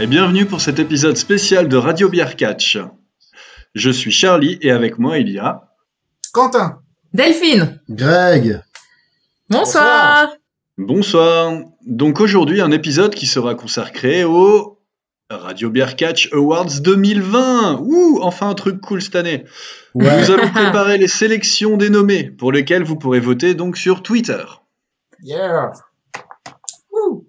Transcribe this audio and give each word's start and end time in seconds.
Et 0.00 0.06
bienvenue 0.06 0.46
pour 0.46 0.62
cet 0.62 0.78
épisode 0.78 1.18
spécial 1.18 1.68
de 1.68 1.76
Radio 1.76 2.08
Bière 2.08 2.34
Catch. 2.34 2.78
Je 3.74 3.90
suis 3.90 4.10
Charlie 4.10 4.58
et 4.62 4.70
avec 4.70 4.98
moi 4.98 5.18
il 5.18 5.28
y 5.28 5.38
a 5.38 5.74
Quentin. 6.32 6.80
Delphine. 7.12 7.82
Greg. 7.90 8.62
Bonsoir. 9.50 10.30
Bonsoir. 10.78 11.52
Donc 11.86 12.20
aujourd'hui 12.20 12.62
un 12.62 12.70
épisode 12.70 13.14
qui 13.14 13.26
sera 13.26 13.54
consacré 13.54 14.24
au 14.24 14.78
Radio 15.28 15.68
Beer 15.68 15.94
Catch 15.96 16.32
Awards 16.32 16.80
2020. 16.80 17.80
Ouh, 17.82 18.20
enfin 18.22 18.48
un 18.48 18.54
truc 18.54 18.80
cool 18.80 19.02
cette 19.02 19.16
année. 19.16 19.44
Nous 19.94 20.30
allons 20.30 20.48
préparer 20.48 20.96
les 20.96 21.08
sélections 21.08 21.76
des 21.76 21.90
nommés 21.90 22.24
pour 22.24 22.52
lesquelles 22.52 22.84
vous 22.84 22.96
pourrez 22.96 23.20
voter 23.20 23.52
donc 23.52 23.76
sur 23.76 24.02
Twitter. 24.02 24.44
Yeah. 25.22 25.72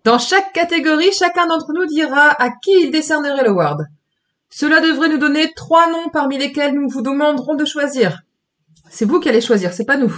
Dans 0.03 0.17
chaque 0.17 0.51
catégorie, 0.53 1.11
chacun 1.11 1.45
d'entre 1.47 1.73
nous 1.73 1.85
dira 1.85 2.29
à 2.41 2.49
qui 2.49 2.71
il 2.71 2.91
décernerait 2.91 3.43
l'award. 3.43 3.83
Cela 4.49 4.81
devrait 4.81 5.09
nous 5.09 5.17
donner 5.17 5.53
trois 5.55 5.89
noms 5.89 6.09
parmi 6.11 6.37
lesquels 6.37 6.73
nous 6.73 6.89
vous 6.89 7.01
demanderons 7.01 7.55
de 7.55 7.65
choisir. 7.65 8.21
C'est 8.89 9.05
vous 9.05 9.19
qui 9.19 9.29
allez 9.29 9.41
choisir, 9.41 9.73
c'est 9.73 9.85
pas 9.85 9.97
nous. 9.97 10.13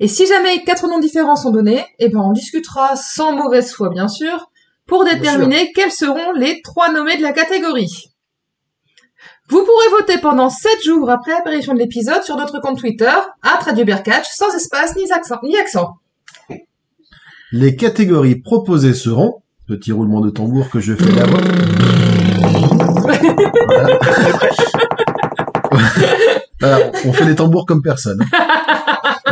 Et 0.00 0.08
si 0.08 0.26
jamais 0.26 0.64
quatre 0.64 0.88
noms 0.88 0.98
différents 0.98 1.36
sont 1.36 1.50
donnés, 1.50 1.84
eh 1.98 2.08
ben 2.08 2.20
on 2.20 2.32
discutera 2.32 2.96
sans 2.96 3.32
mauvaise 3.32 3.72
foi 3.72 3.90
bien 3.90 4.08
sûr, 4.08 4.50
pour 4.86 5.04
déterminer 5.04 5.72
quels 5.72 5.92
seront 5.92 6.32
les 6.32 6.60
trois 6.62 6.90
nommés 6.90 7.16
de 7.16 7.22
la 7.22 7.32
catégorie. 7.32 8.10
Vous 9.48 9.64
pourrez 9.64 9.88
voter 9.90 10.18
pendant 10.18 10.48
7 10.48 10.82
jours 10.82 11.10
après 11.10 11.32
l'apparition 11.32 11.74
de 11.74 11.78
l'épisode 11.78 12.22
sur 12.22 12.36
notre 12.36 12.60
compte 12.60 12.78
Twitter, 12.78 13.12
à 13.42 13.56
RadioBeerCatch, 13.60 14.26
sans 14.30 14.54
espace 14.54 14.96
ni 14.96 15.10
accent. 15.12 15.38
Ni 15.42 15.56
accent. 15.56 15.98
Les 17.56 17.76
catégories 17.76 18.34
proposées 18.34 18.94
seront, 18.94 19.42
petit 19.68 19.92
roulement 19.92 20.20
de 20.20 20.28
tambour 20.28 20.68
que 20.70 20.80
je 20.80 20.92
fais 20.92 21.12
là-bas. 21.12 21.38
Alors, 26.62 26.80
on 27.04 27.12
fait 27.12 27.26
les 27.26 27.36
tambours 27.36 27.64
comme 27.64 27.80
personne. 27.80 28.18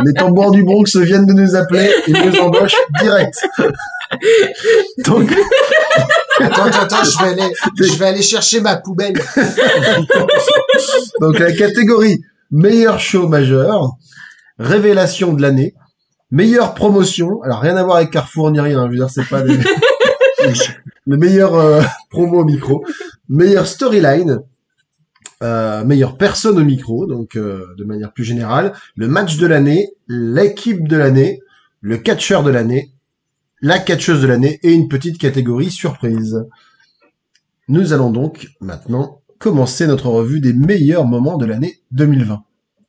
Les 0.05 0.13
tambours 0.13 0.51
du 0.51 0.63
Bronx 0.63 0.95
viennent 0.95 1.25
de 1.25 1.33
nous 1.33 1.53
appeler 1.57 1.91
et 2.07 2.11
nous 2.13 2.39
embauchent 2.39 2.77
direct. 3.01 3.45
Donc, 5.05 5.29
Attends, 6.39 6.63
attends, 6.63 6.79
attends, 6.79 7.03
je 7.03 7.25
vais 7.25 7.31
aller, 7.31 7.53
je 7.77 7.93
vais 7.97 8.05
aller 8.05 8.21
chercher 8.21 8.61
ma 8.61 8.77
poubelle. 8.77 9.21
donc 11.19 11.39
la 11.39 11.51
catégorie 11.51 12.23
meilleur 12.51 13.01
show 13.01 13.27
majeur, 13.27 13.97
révélation 14.59 15.33
de 15.33 15.41
l'année, 15.41 15.75
meilleure 16.33 16.73
promotion. 16.73 17.41
Alors 17.43 17.61
rien 17.61 17.77
à 17.77 17.83
voir 17.83 17.97
avec 17.97 18.11
Carrefour 18.11 18.51
ni 18.51 18.59
rien. 18.59 18.79
hein, 18.79 18.85
Je 18.87 18.91
veux 18.91 18.97
dire, 18.97 19.09
c'est 19.09 19.29
pas 19.29 19.43
le 21.05 21.17
meilleur 21.17 21.55
euh, 21.55 21.81
promo 22.09 22.41
au 22.41 22.45
micro, 22.45 22.83
meilleure 23.29 23.67
storyline, 23.67 24.41
euh, 25.43 25.85
meilleure 25.85 26.17
personne 26.17 26.57
au 26.57 26.63
micro, 26.65 27.05
donc 27.05 27.35
euh, 27.35 27.67
de 27.77 27.83
manière 27.83 28.11
plus 28.11 28.23
générale, 28.23 28.73
le 28.95 29.07
match 29.07 29.37
de 29.37 29.47
l'année, 29.47 29.93
l'équipe 30.07 30.87
de 30.87 30.97
l'année, 30.97 31.39
le 31.81 31.97
catcheur 31.97 32.43
de 32.43 32.49
l'année, 32.49 32.91
la 33.61 33.79
catcheuse 33.79 34.21
de 34.21 34.27
l'année 34.27 34.59
et 34.63 34.73
une 34.73 34.89
petite 34.89 35.17
catégorie 35.19 35.71
surprise. 35.71 36.45
Nous 37.69 37.93
allons 37.93 38.09
donc 38.09 38.49
maintenant 38.59 39.21
commencer 39.37 39.87
notre 39.87 40.07
revue 40.07 40.41
des 40.41 40.53
meilleurs 40.53 41.05
moments 41.05 41.37
de 41.37 41.45
l'année 41.45 41.81
2020. 41.91 42.43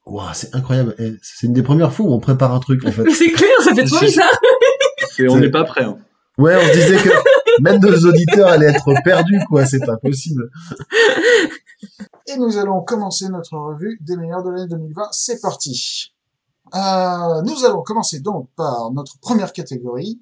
Ouah, 0.06 0.34
c'est 0.34 0.54
incroyable. 0.54 0.94
C'est 1.22 1.46
une 1.46 1.52
des 1.54 1.62
premières 1.62 1.92
fois 1.92 2.06
où 2.06 2.12
on 2.12 2.20
prépare 2.20 2.52
un 2.54 2.60
truc 2.60 2.84
en 2.86 2.92
fait. 2.92 3.08
C'est 3.10 3.30
clair, 3.30 3.48
ça 3.62 3.74
fait 3.74 3.84
trop 3.84 3.98
C'est- 3.98 4.06
bizarre. 4.06 4.38
Et 5.18 5.28
on 5.28 5.38
n'est 5.38 5.50
pas 5.50 5.64
prêt. 5.64 5.84
hein. 5.84 5.98
Ouais, 6.36 6.56
on 6.56 6.66
se 6.66 6.72
disait 6.72 6.96
que 7.02 7.10
même 7.62 7.80
nos 7.80 8.08
auditeurs 8.08 8.48
allaient 8.48 8.66
être 8.70 8.92
perdus, 9.04 9.40
quoi. 9.48 9.64
C'est 9.64 9.84
pas 9.84 9.96
possible. 9.96 10.50
Et 12.26 12.36
nous 12.36 12.56
allons 12.58 12.82
commencer 12.82 13.28
notre 13.28 13.56
revue 13.56 13.98
des 14.00 14.16
meilleurs 14.16 14.42
de 14.42 14.50
l'année 14.50 14.68
2020. 14.68 15.08
C'est 15.12 15.40
parti. 15.40 16.12
Euh, 16.74 17.42
nous 17.42 17.64
allons 17.64 17.82
commencer 17.82 18.20
donc 18.20 18.48
par 18.56 18.90
notre 18.92 19.18
première 19.20 19.52
catégorie, 19.52 20.20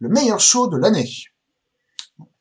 le 0.00 0.08
meilleur 0.08 0.40
show 0.40 0.68
de 0.68 0.76
l'année. 0.76 1.08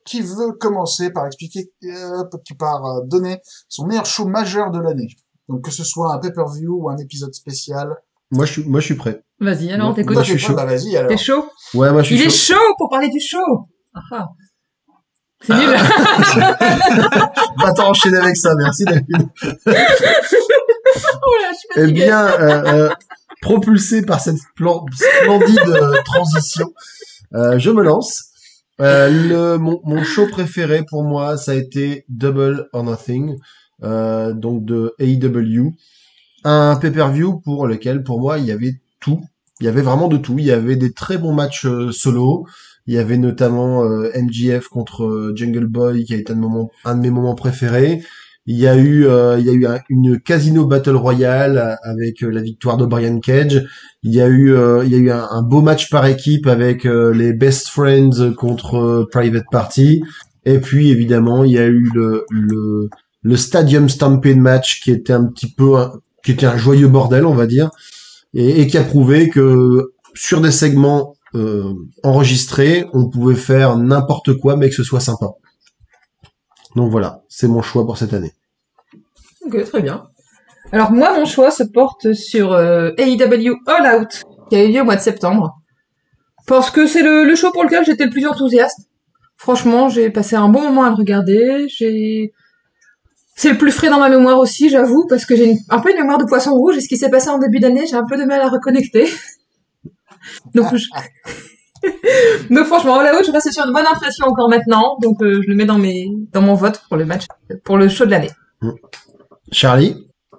Qui 0.06 0.22
veut 0.22 0.52
commencer 0.52 1.10
par 1.10 1.26
expliquer, 1.26 1.72
euh, 1.86 2.24
par 2.60 2.86
euh, 2.86 3.02
donner 3.06 3.40
son 3.70 3.88
meilleur 3.88 4.06
show 4.06 4.26
majeur 4.28 4.70
de 4.72 4.80
l'année? 4.80 5.08
Donc 5.50 5.64
que 5.64 5.72
ce 5.72 5.84
soit 5.84 6.14
un 6.14 6.18
pay-per-view 6.20 6.76
ou 6.84 6.90
un 6.90 6.98
épisode 6.98 7.34
spécial. 7.34 7.96
Moi, 8.32 8.46
je 8.46 8.52
suis, 8.54 8.64
moi, 8.66 8.80
je 8.80 8.86
suis 8.86 8.96
prêt. 8.96 9.24
Vas-y, 9.40 9.72
alors, 9.72 9.90
on 9.98 10.04
Moi, 10.12 10.24
je 10.24 10.32
suis 10.32 10.34
t'es 10.34 10.40
chaud. 10.40 10.54
Bah 10.56 10.66
vas-y 10.66 10.98
alors. 10.98 11.10
T'es 11.10 11.18
chaud? 11.18 11.46
Ouais, 11.76 11.92
moi, 11.92 12.02
je 12.02 12.08
suis 12.08 12.16
Il 12.16 12.22
est 12.22 12.30
chaud. 12.30 12.56
chaud 12.56 12.74
pour 12.78 12.90
parler 12.90 13.10
du 13.10 13.20
show. 13.20 13.68
Ah, 13.94 14.00
ah. 14.12 14.28
C'est 15.42 15.54
nul. 15.54 15.70
Va 17.58 17.74
t'en 17.74 17.90
enchaîner 17.90 18.18
avec 18.18 18.36
ça, 18.36 18.54
merci 18.56 18.84
David. 18.86 19.28
Oh 19.68 19.70
là, 21.42 21.52
je 21.52 21.58
suis 21.58 21.68
Eh 21.76 21.80
fatiguée. 21.82 22.04
bien, 22.06 22.26
euh, 22.26 22.64
euh, 22.66 22.90
propulsé 23.42 24.02
par 24.06 24.20
cette 24.22 24.38
plan- 24.56 24.86
splendide 24.94 25.60
euh, 25.68 26.02
transition, 26.06 26.72
euh, 27.34 27.60
je 27.60 27.70
me 27.70 27.84
lance. 27.84 28.24
Euh, 28.82 29.10
le, 29.10 29.58
mon, 29.58 29.80
mon 29.84 30.04
show 30.04 30.28
préféré 30.28 30.84
pour 30.90 31.04
moi, 31.04 31.38
ça 31.38 31.52
a 31.52 31.56
été 31.56 32.06
Double 32.10 32.68
or 32.74 32.84
Nothing, 32.84 33.32
euh, 33.32 33.36
donc 33.82 34.66
de 34.66 34.94
AEW. 35.00 35.74
Un 36.44 36.76
pay-per-view 36.80 37.40
pour 37.44 37.68
lequel, 37.68 38.04
pour 38.04 38.20
moi, 38.22 38.38
il 38.38 38.46
y 38.46 38.52
avait 38.52 38.76
tout. 39.00 39.22
Il 39.60 39.66
y 39.66 39.70
avait 39.70 39.82
vraiment 39.82 40.08
de 40.08 40.18
tout. 40.18 40.36
Il 40.38 40.46
y 40.46 40.52
avait 40.52 40.76
des 40.76 40.92
très 40.94 41.18
bons 41.18 41.34
matchs 41.34 41.66
euh, 41.66 41.92
solo. 41.92 42.46
Il 42.88 42.94
y 42.94 42.98
avait 43.00 43.18
notamment 43.18 43.84
euh, 43.84 44.12
MJF 44.16 44.68
contre 44.68 45.06
euh, 45.06 45.34
Jungle 45.36 45.66
Boy, 45.66 46.04
qui 46.06 46.14
a 46.14 46.18
été 46.18 46.34
un, 46.34 46.36
de, 46.36 46.42
moments- 46.42 46.72
un 46.84 46.96
de 46.96 47.02
mes 47.02 47.10
moments 47.10 47.36
préférés. 47.36 48.04
Il 48.48 48.58
y 48.60 48.68
a 48.68 48.76
eu, 48.78 49.08
euh, 49.08 49.40
il 49.40 49.46
y 49.46 49.50
a 49.50 49.54
eu 49.54 49.66
un- 49.66 49.80
une 49.90 50.20
Casino 50.20 50.66
Battle 50.68 50.96
Royale 50.96 51.58
euh, 51.58 51.76
avec 51.90 52.22
euh, 52.24 52.30
la 52.30 52.42
victoire 52.42 52.78
de 52.78 52.86
Brian 52.86 53.20
Cage. 53.20 53.66
Il 54.04 54.14
y 54.14 54.22
a 54.22 54.28
eu, 54.28 54.54
euh, 54.54 54.84
il 54.86 54.92
y 54.92 54.96
a 54.96 54.98
eu 55.00 55.10
un, 55.10 55.28
un 55.32 55.42
beau 55.42 55.62
match 55.62 55.90
par 55.90 56.06
équipe 56.06 56.46
avec 56.46 56.86
euh, 56.86 57.12
les 57.12 57.34
Best 57.34 57.70
Friends 57.70 58.34
contre 58.38 58.76
euh, 58.78 59.06
Private 59.12 59.46
Party. 59.52 60.04
Et 60.46 60.60
puis 60.60 60.92
évidemment, 60.92 61.44
il 61.44 61.54
y 61.54 61.58
a 61.58 61.66
eu 61.66 61.90
le 61.96 62.24
le, 62.30 62.90
le 63.28 63.36
Stadium 63.38 63.90
Stampede 63.90 64.38
match 64.38 64.82
qui 64.82 64.92
était 64.92 65.12
un 65.14 65.26
petit 65.26 65.52
peu, 65.52 65.78
un- 65.78 65.94
qui 66.24 66.32
était 66.32 66.46
un 66.46 66.58
joyeux 66.58 66.88
bordel, 66.88 67.26
on 67.26 67.34
va 67.34 67.48
dire, 67.48 67.72
et, 68.36 68.68
qui 68.68 68.78
a 68.78 68.84
prouvé 68.84 69.30
que 69.30 69.94
sur 70.14 70.42
des 70.42 70.52
segments 70.52 71.16
euh, 71.34 71.74
enregistrés, 72.04 72.86
on 72.94 73.10
pouvait 73.10 73.34
faire 73.36 73.78
n'importe 73.78 74.34
quoi, 74.38 74.58
mais 74.58 74.70
que 74.70 74.76
ce 74.76 74.84
soit 74.84 75.00
sympa. 75.00 75.28
Donc 76.76 76.92
voilà, 76.92 77.24
c'est 77.28 77.48
mon 77.48 77.64
choix 77.64 77.84
pour 77.86 77.98
cette 77.98 78.14
année. 78.14 78.32
Ok, 79.46 79.64
très 79.64 79.82
bien. 79.82 80.04
Alors 80.72 80.92
moi, 80.92 81.18
mon 81.18 81.26
choix 81.26 81.50
se 81.50 81.64
porte 81.64 82.14
sur 82.14 82.54
euh, 82.54 82.92
AEW 82.98 83.56
All 83.66 84.02
Out, 84.02 84.22
qui 84.50 84.56
a 84.56 84.64
eu 84.66 84.72
lieu 84.72 84.82
au 84.82 84.86
mois 84.86 84.98
de 84.98 85.02
septembre. 85.02 85.56
Parce 86.46 86.70
que 86.70 86.86
c'est 86.86 87.02
le, 87.02 87.24
le 87.24 87.36
show 87.36 87.52
pour 87.52 87.64
lequel 87.64 87.84
j'étais 87.86 88.06
le 88.06 88.12
plus 88.12 88.28
enthousiaste. 88.28 88.82
Franchement, 89.38 89.90
j'ai 89.90 90.10
passé 90.12 90.36
un 90.36 90.48
bon 90.50 90.62
moment 90.62 90.84
à 90.84 90.90
le 90.90 90.96
regarder. 90.96 91.66
J'ai... 91.70 92.34
C'est 93.38 93.52
le 93.52 93.58
plus 93.58 93.72
frais 93.72 93.90
dans 93.90 94.00
ma 94.00 94.10
mémoire 94.10 94.40
aussi, 94.40 94.70
j'avoue, 94.70 95.06
parce 95.08 95.26
que 95.26 95.36
j'ai 95.36 95.52
une- 95.52 95.58
un 95.70 95.80
peu 95.80 95.92
une 95.92 95.98
mémoire 95.98 96.18
de 96.18 96.24
poisson 96.26 96.52
rouge, 96.52 96.78
et 96.78 96.82
ce 96.82 96.88
qui 96.88 96.98
s'est 96.98 97.10
passé 97.10 97.30
en 97.30 97.38
début 97.38 97.60
d'année, 97.60 97.86
j'ai 97.86 97.96
un 97.96 98.06
peu 98.06 98.18
de 98.18 98.24
mal 98.24 98.42
à 98.42 98.48
reconnecter. 98.50 99.06
Donc, 100.56 100.76
je... 100.76 100.86
donc 102.50 102.66
franchement, 102.66 102.98
Out, 102.98 103.26
je 103.28 103.32
reste 103.32 103.52
sur 103.52 103.64
une 103.66 103.74
bonne 103.74 103.86
impression 103.86 104.26
encore 104.26 104.50
maintenant, 104.50 104.98
donc 105.02 105.22
euh, 105.22 105.40
je 105.44 105.48
le 105.50 105.56
mets 105.56 105.66
dans, 105.66 105.78
mes... 105.78 106.08
dans 106.34 106.42
mon 106.42 106.56
vote 106.56 106.82
pour 106.88 106.98
le 106.98 107.06
match, 107.06 107.26
pour 107.64 107.78
le 107.78 107.90
show 107.90 108.06
de 108.06 108.12
l'année. 108.12 108.32
Charlie? 109.52 109.96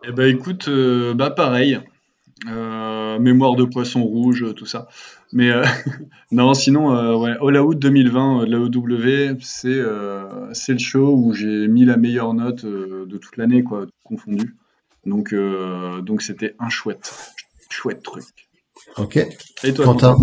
Eh 0.09 0.11
ben 0.13 0.27
écoute, 0.29 0.67
euh, 0.69 1.15
bah 1.15 1.31
pareil. 1.31 1.79
Euh, 2.51 3.19
mémoire 3.19 3.55
de 3.55 3.65
poisson 3.65 4.03
rouge, 4.03 4.45
tout 4.57 4.67
ça. 4.67 4.89
Mais 5.33 5.51
euh, 5.51 5.65
non, 6.31 6.55
sinon, 6.55 6.95
euh, 6.95 7.17
ouais, 7.17 7.37
All 7.41 7.59
Out 7.59 7.79
2020 7.79 8.43
euh, 8.43 8.47
de 8.47 8.51
la 8.51 8.59
OW, 8.61 9.39
c'est 9.41 9.69
euh, 9.69 10.53
c'est 10.53 10.73
le 10.73 10.79
show 10.79 11.15
où 11.15 11.33
j'ai 11.33 11.69
mis 11.69 11.85
la 11.85 11.97
meilleure 11.97 12.35
note 12.35 12.65
euh, 12.65 13.07
de 13.07 13.19
toute 13.19 13.37
l'année, 13.37 13.63
quoi, 13.63 13.87
tout 13.87 13.93
confondu. 14.05 14.57
Donc 15.05 15.33
euh, 15.33 16.01
donc 16.01 16.23
c'était 16.23 16.55
un 16.59 16.69
chouette, 16.69 17.13
chouette 17.71 18.03
truc. 18.03 18.25
Ok. 18.99 19.19
Et 19.65 19.73
toi, 19.73 19.85
Quentin 19.85 20.17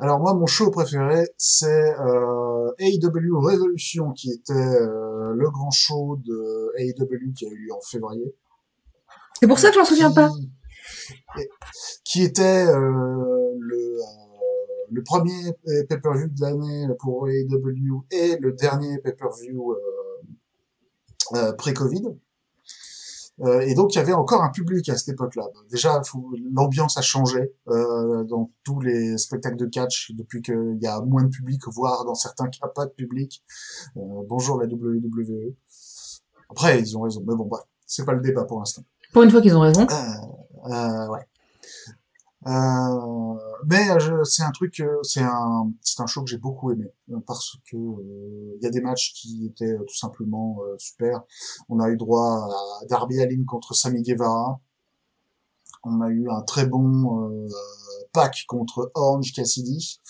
Alors 0.00 0.20
moi, 0.20 0.34
mon 0.34 0.46
show 0.46 0.70
préféré, 0.70 1.26
c'est 1.36 1.94
euh, 2.00 2.70
AEW 2.78 3.38
Revolution, 3.38 4.12
qui 4.12 4.30
était 4.30 4.52
euh, 4.52 5.32
le 5.34 5.50
grand 5.50 5.70
show 5.70 6.18
de 6.24 6.72
AEW 6.78 7.32
qui 7.36 7.46
a 7.46 7.48
eu 7.48 7.66
lieu 7.66 7.72
en 7.72 7.80
février. 7.80 8.34
C'est 9.40 9.48
pour 9.48 9.58
ça 9.58 9.68
que 9.70 9.74
j'en 9.74 9.84
souviens 9.84 10.12
pas. 10.12 10.30
Qui, 12.04 12.22
était 12.22 12.66
euh, 12.66 13.54
le, 13.58 13.76
euh, 13.76 14.24
le 14.94 15.02
premier 15.02 15.52
pay-per-view 15.88 16.28
de 16.28 16.40
l'année 16.40 16.86
pour 17.00 17.28
AEW 17.28 18.04
et 18.10 18.36
le 18.40 18.52
dernier 18.52 18.98
pay-per-view 18.98 19.72
euh, 19.72 19.76
euh, 21.34 21.52
pré-Covid. 21.52 22.02
Euh, 23.40 23.60
et 23.62 23.74
donc 23.74 23.92
il 23.94 23.98
y 23.98 24.00
avait 24.00 24.12
encore 24.12 24.42
un 24.44 24.50
public 24.50 24.88
à 24.88 24.96
cette 24.96 25.08
époque-là. 25.08 25.48
Déjà, 25.68 26.00
l'ambiance 26.52 26.96
a 26.96 27.02
changé 27.02 27.52
dans 27.66 28.50
tous 28.62 28.80
les 28.80 29.18
spectacles 29.18 29.56
de 29.56 29.66
catch 29.66 30.12
depuis 30.12 30.40
qu'il 30.40 30.78
y 30.80 30.86
a 30.86 31.00
moins 31.00 31.24
de 31.24 31.28
public, 31.28 31.60
voire 31.66 32.04
dans 32.04 32.14
certains 32.14 32.48
cas 32.48 32.68
pas 32.68 32.86
de 32.86 32.92
public. 32.92 33.42
Bonjour 33.96 34.60
la 34.60 34.66
WWE. 34.66 35.54
Après, 36.50 36.78
ils 36.78 36.96
ont 36.96 37.00
raison, 37.00 37.24
mais 37.26 37.34
bon, 37.34 37.46
bref, 37.46 37.64
c'est 37.86 38.04
pas 38.04 38.12
le 38.12 38.20
débat 38.20 38.44
pour 38.44 38.60
l'instant. 38.60 38.84
Pour 39.12 39.24
une 39.24 39.30
fois 39.30 39.40
qu'ils 39.40 39.56
ont 39.56 39.60
raison. 39.60 39.86
Euh, 40.64 41.08
ouais. 41.08 41.26
Euh, 42.46 43.34
mais 43.66 43.90
euh, 43.90 44.22
c'est 44.24 44.42
un 44.42 44.50
truc, 44.50 44.80
euh, 44.80 44.98
c'est 45.02 45.22
un, 45.22 45.72
c'est 45.80 46.02
un 46.02 46.06
show 46.06 46.22
que 46.22 46.30
j'ai 46.30 46.36
beaucoup 46.36 46.70
aimé 46.72 46.92
parce 47.26 47.56
que 47.70 47.76
il 47.76 48.62
y 48.62 48.66
a 48.66 48.70
des 48.70 48.82
matchs 48.82 49.14
qui 49.14 49.46
étaient 49.46 49.76
tout 49.78 49.96
simplement 49.96 50.58
euh, 50.62 50.76
super. 50.78 51.22
On 51.70 51.80
a 51.80 51.88
eu 51.88 51.96
droit 51.96 52.46
à 52.82 52.86
Darby 52.86 53.20
Allin 53.20 53.44
contre 53.46 53.74
Sammy 53.74 54.02
Guevara. 54.02 54.60
On 55.84 56.02
a 56.02 56.08
eu 56.08 56.28
un 56.30 56.42
très 56.42 56.66
bon 56.66 57.48
pack 58.12 58.44
contre 58.46 58.90
Orange 58.94 59.32
Cassidy. 59.32 60.00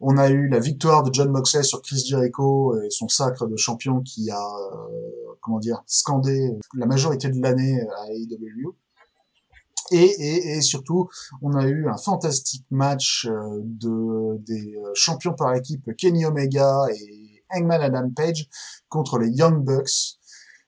On 0.00 0.16
a 0.16 0.30
eu 0.30 0.48
la 0.48 0.58
victoire 0.58 1.04
de 1.04 1.12
John 1.12 1.30
Moxley 1.30 1.62
sur 1.62 1.80
Chris 1.82 2.04
Jericho 2.06 2.76
et 2.80 2.90
son 2.90 3.08
sacre 3.08 3.46
de 3.46 3.56
champion 3.56 4.00
qui 4.00 4.30
a, 4.30 4.40
comment 5.40 5.58
dire, 5.58 5.82
scandé 5.86 6.56
la 6.74 6.86
majorité 6.86 7.28
de 7.28 7.40
l'année 7.40 7.80
à 7.80 8.12
AEW. 8.12 8.76
Et, 9.92 10.04
et, 10.04 10.56
et 10.56 10.60
surtout, 10.62 11.08
on 11.42 11.54
a 11.54 11.66
eu 11.66 11.88
un 11.88 11.96
fantastique 11.96 12.66
match 12.70 13.26
euh, 13.30 13.60
de 13.62 14.38
des 14.38 14.74
euh, 14.76 14.90
champions 14.94 15.34
par 15.34 15.54
équipe 15.54 15.94
Kenny 15.96 16.24
Omega 16.24 16.86
et 16.94 17.44
Hangman 17.54 17.80
Adam 17.82 18.10
Page 18.10 18.48
contre 18.88 19.18
les 19.18 19.28
Young 19.28 19.64
Bucks 19.64 20.18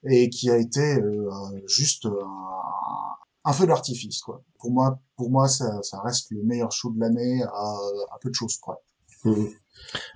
et 0.08 0.28
qui 0.28 0.50
a 0.50 0.58
été 0.58 0.96
euh, 1.00 1.30
juste 1.66 2.06
un, 2.06 3.50
un 3.50 3.52
feu 3.52 3.66
d'artifice 3.66 4.20
quoi. 4.20 4.42
Pour 4.58 4.70
moi, 4.72 5.00
pour 5.16 5.30
moi, 5.30 5.48
ça, 5.48 5.82
ça 5.82 6.00
reste 6.02 6.26
le 6.30 6.42
meilleur 6.42 6.72
show 6.72 6.90
de 6.90 7.00
l'année 7.00 7.42
à, 7.42 7.74
à 8.14 8.18
peu 8.20 8.28
de 8.30 8.34
choses 8.34 8.58
près. 8.58 8.74
Mhm. 9.24 9.48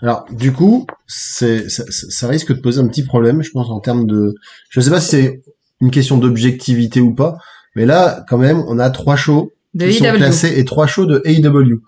Alors, 0.02 0.25
du 0.31 0.52
coup, 0.52 0.87
c'est, 1.06 1.69
ça, 1.69 1.84
ça- 1.88 2.28
risque 2.28 2.55
de 2.55 2.60
poser 2.60 2.81
un 2.81 2.88
petit 2.88 3.05
problème, 3.05 3.43
je 3.43 3.50
pense, 3.50 3.69
en 3.70 3.81
termes 3.81 4.06
de, 4.06 4.34
je 4.70 4.81
sais 4.81 4.90
pas 4.90 5.00
si 5.00 5.08
c'est 5.08 5.43
une 5.81 5.90
question 5.90 6.16
d'objectivité 6.19 7.00
ou 7.00 7.14
pas, 7.14 7.38
mais 7.79 7.87
là, 7.87 8.25
quand 8.29 8.39
même, 8.39 8.63
on 8.69 8.79
a 8.79 8.91
trois 8.91 9.15
shows 9.17 9.53
De 9.75 9.87
qui 9.87 9.95
sont 9.95 10.05
classés 10.15 10.53
et 10.59 10.65
trois 10.65 10.87
shows 10.89 11.07
de 11.07 11.23
AEW. 11.25 11.81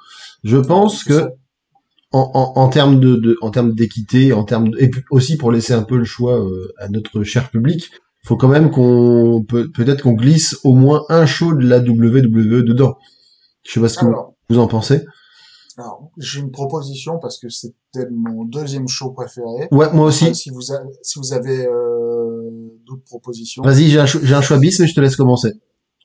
Je 0.44 0.56
pense 0.56 1.02
que 1.04 1.28
en, 2.12 2.30
en, 2.32 2.60
en 2.60 2.68
termes 2.68 2.98
de, 3.00 3.16
de 3.16 3.36
en 3.42 3.50
termes 3.50 3.72
d'équité, 3.74 4.32
en 4.32 4.44
termes 4.44 4.68
de- 4.70 4.78
et 4.80 4.88
puis 4.88 5.02
aussi 5.10 5.36
pour 5.36 5.50
laisser 5.52 5.72
un 5.72 5.82
peu 5.82 5.96
le 5.96 6.04
choix 6.04 6.38
euh, 6.40 6.72
à 6.78 6.88
notre 6.88 7.22
cher 7.24 7.50
public, 7.50 7.90
faut 8.24 8.36
quand 8.36 8.48
même 8.48 8.70
qu'on 8.70 9.44
peut 9.48 9.68
peut-être 9.72 10.02
qu'on 10.02 10.12
glisse 10.12 10.56
au 10.64 10.74
moins 10.74 11.02
un 11.08 11.26
show 11.26 11.54
de 11.54 11.66
la 11.66 11.78
WWE 11.80 12.62
dedans. 12.62 12.94
Je 13.66 13.72
sais 13.72 13.80
pas 13.80 13.88
ce 13.88 13.98
que 13.98 14.06
Alors, 14.06 14.34
vous 14.48 14.58
en 14.58 14.66
pensez. 14.68 15.04
alors 15.76 16.10
j'ai 16.18 16.40
une 16.40 16.50
proposition 16.50 17.18
parce 17.20 17.38
que 17.38 17.48
c'était 17.48 18.08
mon 18.12 18.44
deuxième 18.44 18.88
show 18.88 19.10
préféré. 19.10 19.68
Ouais, 19.72 19.92
moi 19.92 20.06
aussi. 20.06 20.34
Si 20.34 20.50
vous, 20.50 20.72
a- 20.72 20.82
si 21.02 21.18
vous 21.18 21.32
avez 21.32 21.66
euh, 21.66 22.50
d'autres 22.86 23.04
propositions. 23.06 23.62
Vas-y, 23.62 23.88
j'ai 23.88 24.00
un, 24.00 24.06
j'ai 24.06 24.34
un 24.34 24.42
choix 24.42 24.58
bis, 24.58 24.78
mais 24.80 24.86
je 24.86 24.94
te 24.94 25.00
laisse 25.00 25.16
commencer. 25.16 25.52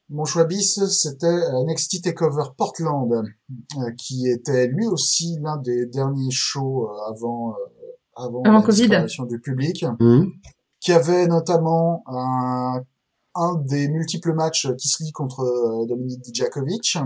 Mon 0.10 0.26
choix 0.26 0.44
bis, 0.46 0.80
c'était 0.88 1.26
euh, 1.26 1.64
NXT 1.66 2.04
Takeover 2.04 2.44
Portland, 2.58 3.12
euh, 3.12 3.92
qui 3.98 4.28
était 4.30 4.68
lui 4.68 4.86
aussi 4.86 5.38
l'un 5.42 5.58
des 5.58 5.88
derniers 5.88 6.30
shows 6.32 6.88
euh, 6.90 7.12
avant, 7.12 7.52
euh, 7.52 7.54
avant, 8.16 8.44
Avant 8.44 8.62
la 9.22 9.26
du 9.26 9.40
public, 9.40 9.84
Mhm. 10.00 10.32
qui 10.80 10.92
avait 10.92 11.26
notamment 11.28 12.04
un, 12.06 12.84
un 13.34 13.56
des 13.56 13.88
multiples 13.88 14.34
matchs 14.34 14.68
Kiss 14.78 15.00
Lee 15.00 15.12
contre 15.12 15.42
euh, 15.42 15.86
Dominic 15.88 16.22
Dijakovic, 16.22 16.98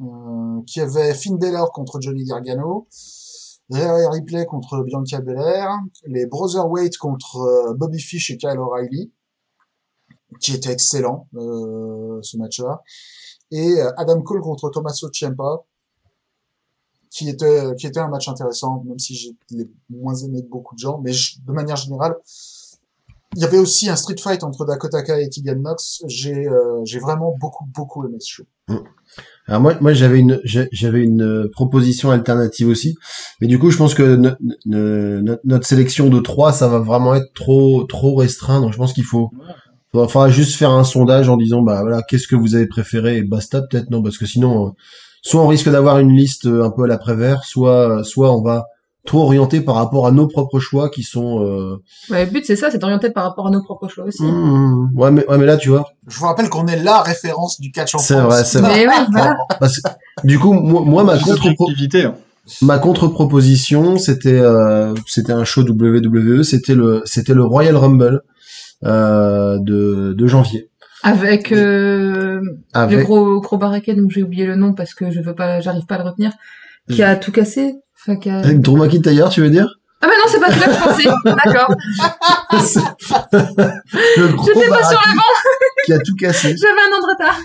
euh, 0.00 0.60
qui 0.66 0.80
avait 0.80 1.14
Finn 1.14 1.38
Balor 1.38 1.72
contre 1.72 2.00
Johnny 2.00 2.24
Gargano, 2.24 2.86
Rhea 3.70 4.08
Ripley 4.10 4.46
contre 4.46 4.82
Bianca 4.84 5.20
Belair, 5.20 5.68
les 6.06 6.24
Brotherweight 6.26 6.96
contre 6.98 7.36
euh, 7.38 7.74
Bobby 7.74 7.98
Fish 7.98 8.30
et 8.30 8.36
Kyle 8.38 8.58
O'Reilly, 8.58 9.12
qui 10.40 10.52
était 10.54 10.72
excellent 10.72 11.26
euh, 11.36 12.18
ce 12.22 12.36
match-là, 12.36 12.82
et 13.50 13.80
euh, 13.80 13.90
Adam 13.96 14.20
Cole 14.22 14.40
contre 14.40 14.70
Tommaso 14.70 15.08
Ciampa, 15.12 15.64
qui 17.10 17.28
était 17.28 17.74
qui 17.78 17.86
était 17.86 18.00
un 18.00 18.08
match 18.08 18.28
intéressant, 18.28 18.82
même 18.86 18.98
si 18.98 19.14
j'ai 19.14 19.30
l'ai 19.50 19.68
moins 19.88 20.14
aimé 20.14 20.42
que 20.42 20.48
beaucoup 20.48 20.74
de 20.74 20.80
gens, 20.80 21.00
mais 21.02 21.12
je- 21.12 21.36
de 21.46 21.52
manière 21.52 21.76
générale, 21.76 22.16
il 23.36 23.42
y 23.42 23.44
avait 23.44 23.58
aussi 23.58 23.88
un 23.88 23.96
street 23.96 24.16
fight 24.18 24.44
entre 24.44 24.64
Dakota 24.66 25.02
Kai 25.02 25.22
et 25.22 25.28
Tegan 25.30 25.56
Knox. 25.60 26.02
J'ai 26.06 26.46
euh, 26.48 26.80
j'ai 26.84 26.98
vraiment 26.98 27.34
beaucoup 27.40 27.64
beaucoup 27.74 28.06
aimé 28.06 28.16
ce 28.20 28.28
show. 28.28 28.44
Alors 29.46 29.62
moi, 29.62 29.74
moi 29.80 29.94
j'avais 29.94 30.18
une, 30.18 30.38
j'avais 30.44 31.02
une 31.02 31.22
euh, 31.22 31.48
proposition 31.50 32.10
alternative 32.10 32.68
aussi, 32.68 32.94
mais 33.40 33.46
du 33.46 33.58
coup, 33.58 33.70
je 33.70 33.78
pense 33.78 33.94
que 33.94 34.16
no- 34.16 34.30
no- 34.66 35.20
no- 35.22 35.36
notre 35.44 35.66
sélection 35.66 36.10
de 36.10 36.20
trois, 36.20 36.52
ça 36.52 36.68
va 36.68 36.78
vraiment 36.78 37.14
être 37.14 37.32
trop, 37.34 37.84
trop 37.84 38.14
restreint. 38.14 38.60
Donc, 38.60 38.72
je 38.72 38.76
pense 38.76 38.92
qu'il 38.92 39.04
faut, 39.04 39.30
faudra, 39.92 40.08
faudra 40.08 40.28
juste 40.30 40.56
faire 40.56 40.70
un 40.70 40.84
sondage 40.84 41.28
en 41.28 41.36
disant, 41.36 41.62
bah 41.62 41.80
voilà, 41.82 42.02
qu'est-ce 42.02 42.28
que 42.28 42.36
vous 42.36 42.54
avez 42.54 42.66
préféré 42.66 43.18
et 43.18 43.22
basta 43.22 43.62
peut-être 43.62 43.90
non, 43.90 44.02
parce 44.02 44.18
que 44.18 44.26
sinon, 44.26 44.66
euh, 44.66 44.70
soit 45.22 45.42
on 45.42 45.48
risque 45.48 45.70
d'avoir 45.70 45.98
une 45.98 46.12
liste 46.16 46.46
euh, 46.46 46.64
un 46.64 46.70
peu 46.70 46.84
à 46.84 46.86
la 46.86 46.98
Prévert, 46.98 47.44
soit, 47.44 48.02
soit 48.04 48.34
on 48.36 48.42
va 48.42 48.66
trop 49.08 49.22
orienter 49.22 49.62
par 49.62 49.74
rapport 49.74 50.06
à 50.06 50.10
nos 50.12 50.28
propres 50.28 50.60
choix 50.60 50.90
qui 50.90 51.02
sont. 51.02 51.42
Euh... 51.42 51.76
Ouais, 52.10 52.26
le 52.26 52.30
but, 52.30 52.44
c'est 52.44 52.56
ça, 52.56 52.70
c'est 52.70 52.78
d'orienter 52.78 53.10
par 53.10 53.24
rapport 53.24 53.46
à 53.46 53.50
nos 53.50 53.62
propres 53.62 53.88
choix 53.88 54.04
aussi. 54.04 54.22
hmm, 54.22 54.90
ouais, 54.94 55.10
mais 55.10 55.26
ouais, 55.26 55.38
mais 55.38 55.46
là, 55.46 55.56
tu 55.56 55.70
vois, 55.70 55.86
Je 56.06 56.18
vous 56.18 56.26
rappelle 56.26 56.50
qu'on 56.50 56.66
est 56.66 56.82
la 56.82 57.00
référence 57.02 57.58
du 57.58 57.72
catch 57.72 57.94
en 57.94 57.98
C'est 57.98 58.14
France. 58.14 58.32
vrai, 58.32 58.44
c'est 58.44 58.60
vrai. 58.60 58.86
Parce 59.58 59.80
que, 59.80 59.88
du 60.24 60.38
coup, 60.38 60.52
moi, 60.52 60.82
moi 60.82 61.04
ma 61.04 61.18
contre 61.18 61.48
hein. 61.48 62.14
Ma 62.62 62.78
contre-proposition, 62.78 63.98
c'était 63.98 64.38
euh, 64.38 64.94
c'était 65.06 65.32
un 65.32 65.44
show 65.44 65.62
WWE, 65.62 66.42
c'était 66.42 66.74
le 66.74 67.02
c'était 67.04 67.34
le 67.34 67.44
Royal 67.44 67.76
Rumble 67.76 68.14
euh, 68.14 68.18
de 68.82 70.12
de 70.12 70.26
janvier 70.26 70.70
Avec 71.02 71.52
euh, 71.52 72.40
le 72.74 73.02
gros 73.02 73.40
gros 73.40 73.56
baraquet 73.56 73.94
dont 73.94 74.08
j'ai 74.08 74.22
oublié 74.22 74.46
le 74.46 74.56
nom 74.56 74.72
parce 74.74 74.94
que 74.94 75.10
je 75.10 75.20
veux 75.20 75.34
pas, 75.34 75.60
j'arrive 75.60 75.86
pas 75.86 75.96
à 75.96 75.98
le 75.98 76.04
retenir, 76.04 76.32
qui 76.90 77.02
a 77.02 77.16
tout 77.16 77.32
cassé. 77.32 77.76
Enfin, 78.00 78.16
qui 78.16 78.30
a... 78.30 78.38
avec 78.38 78.60
McIntyre, 78.76 79.28
tu 79.28 79.40
veux 79.40 79.50
dire? 79.50 79.68
Ah 80.00 80.06
bah 80.06 80.12
non, 80.16 80.24
c'est 80.28 80.38
pas 80.38 80.50
celui-là 80.50 80.66
que 80.66 80.74
je 80.74 80.78
pensais. 80.78 81.08
D'accord. 81.24 81.74
Le 84.16 84.28
J'étais 84.46 84.68
pas 84.68 84.84
sur 84.84 85.00
baraquet 85.00 85.22
qui 85.84 85.92
a 85.92 85.98
tout 85.98 86.14
cassé. 86.14 86.54
J'avais 86.56 86.72
un 86.72 86.96
an 86.96 87.00
de 87.00 87.10
retard. 87.10 87.38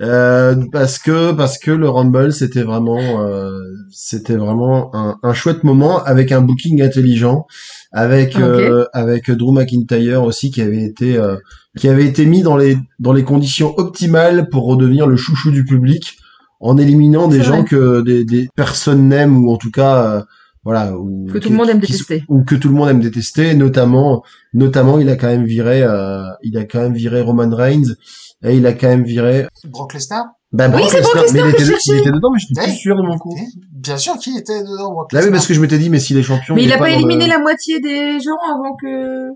Euh, 0.00 0.54
parce 0.72 0.98
que 0.98 1.32
parce 1.32 1.58
que 1.58 1.70
le 1.70 1.88
Rumble 1.88 2.32
c'était 2.32 2.62
vraiment 2.62 3.22
euh, 3.22 3.50
c'était 3.90 4.36
vraiment 4.36 4.94
un, 4.94 5.16
un 5.22 5.32
chouette 5.32 5.64
moment 5.64 6.02
avec 6.04 6.32
un 6.32 6.42
booking 6.42 6.82
intelligent 6.82 7.46
avec 7.92 8.34
Ah, 8.36 8.40
euh, 8.40 8.84
avec 8.92 9.30
Drew 9.30 9.52
McIntyre 9.52 10.22
aussi 10.22 10.50
qui 10.50 10.60
avait 10.60 10.84
été 10.84 11.16
euh, 11.16 11.36
qui 11.78 11.88
avait 11.88 12.04
été 12.04 12.26
mis 12.26 12.42
dans 12.42 12.56
les 12.56 12.76
dans 12.98 13.12
les 13.14 13.24
conditions 13.24 13.74
optimales 13.78 14.48
pour 14.50 14.66
redevenir 14.66 15.06
le 15.06 15.16
chouchou 15.16 15.50
du 15.50 15.64
public 15.64 16.18
en 16.60 16.76
éliminant 16.76 17.28
des 17.28 17.42
gens 17.42 17.64
que 17.64 18.02
des, 18.02 18.24
des 18.24 18.48
personnes 18.54 19.08
n'aiment 19.08 19.44
ou 19.44 19.52
en 19.52 19.56
tout 19.56 19.70
cas 19.70 19.96
euh, 19.96 20.22
voilà 20.66 20.96
ou 20.96 21.26
Que 21.32 21.38
tout 21.38 21.48
le 21.50 21.56
monde 21.56 21.70
aime 21.70 21.78
détester. 21.78 22.24
ou 22.28 22.42
que 22.44 22.54
tout 22.56 22.68
le 22.68 22.74
monde 22.74 22.88
aime 22.90 23.00
détester 23.00 23.54
notamment 23.54 24.22
notamment 24.52 24.98
il 24.98 25.08
a 25.08 25.16
quand 25.16 25.28
même 25.28 25.44
viré 25.44 25.82
euh, 25.82 26.24
il 26.42 26.58
a 26.58 26.64
quand 26.64 26.80
même 26.80 26.94
viré 26.94 27.20
Roman 27.22 27.48
Reigns 27.54 27.94
et 28.42 28.56
il 28.56 28.66
a 28.66 28.72
quand 28.72 28.88
même 28.88 29.04
viré 29.04 29.46
Brock 29.64 29.94
Lesnar? 29.94 30.24
Bah, 30.52 30.66
Oui, 30.68 30.80
Brock 30.80 30.90
c'est 30.90 31.00
Brock 31.02 31.14
Lesnar, 31.22 31.32
mais 31.46 31.52
il 31.52 31.56
Lesnar 31.58 31.76
était, 31.78 31.92
il 31.92 31.98
était 32.00 32.10
dedans, 32.12 32.30
mais 32.32 32.38
je 32.38 32.44
suis 32.46 32.54
plus 32.54 32.64
Ouais. 32.64 32.70
sûr 32.70 32.96
de 32.96 33.02
mon 33.02 33.18
coup. 33.18 33.36
Bien 33.72 33.96
sûr, 33.96 34.16
qui 34.18 34.36
était 34.36 34.62
dedans, 34.62 34.92
Brock 34.92 35.12
Là, 35.12 35.18
oui, 35.20 35.24
Lesnar 35.26 35.32
parce 35.38 35.46
que 35.48 35.54
je 35.54 35.60
m'étais 35.60 35.78
dit, 35.78 35.90
mais 35.90 35.98
s'il 36.00 36.16
est 36.18 36.22
champion, 36.22 36.54
Mais 36.54 36.62
il 36.64 36.72
a 36.72 36.78
pas 36.78 36.90
éliminé 36.90 37.24
le- 37.24 37.30
la 37.32 37.38
moitié 37.38 37.80
des 37.80 38.20
gens 38.20 38.38
avant 38.54 38.74
que. 38.76 39.30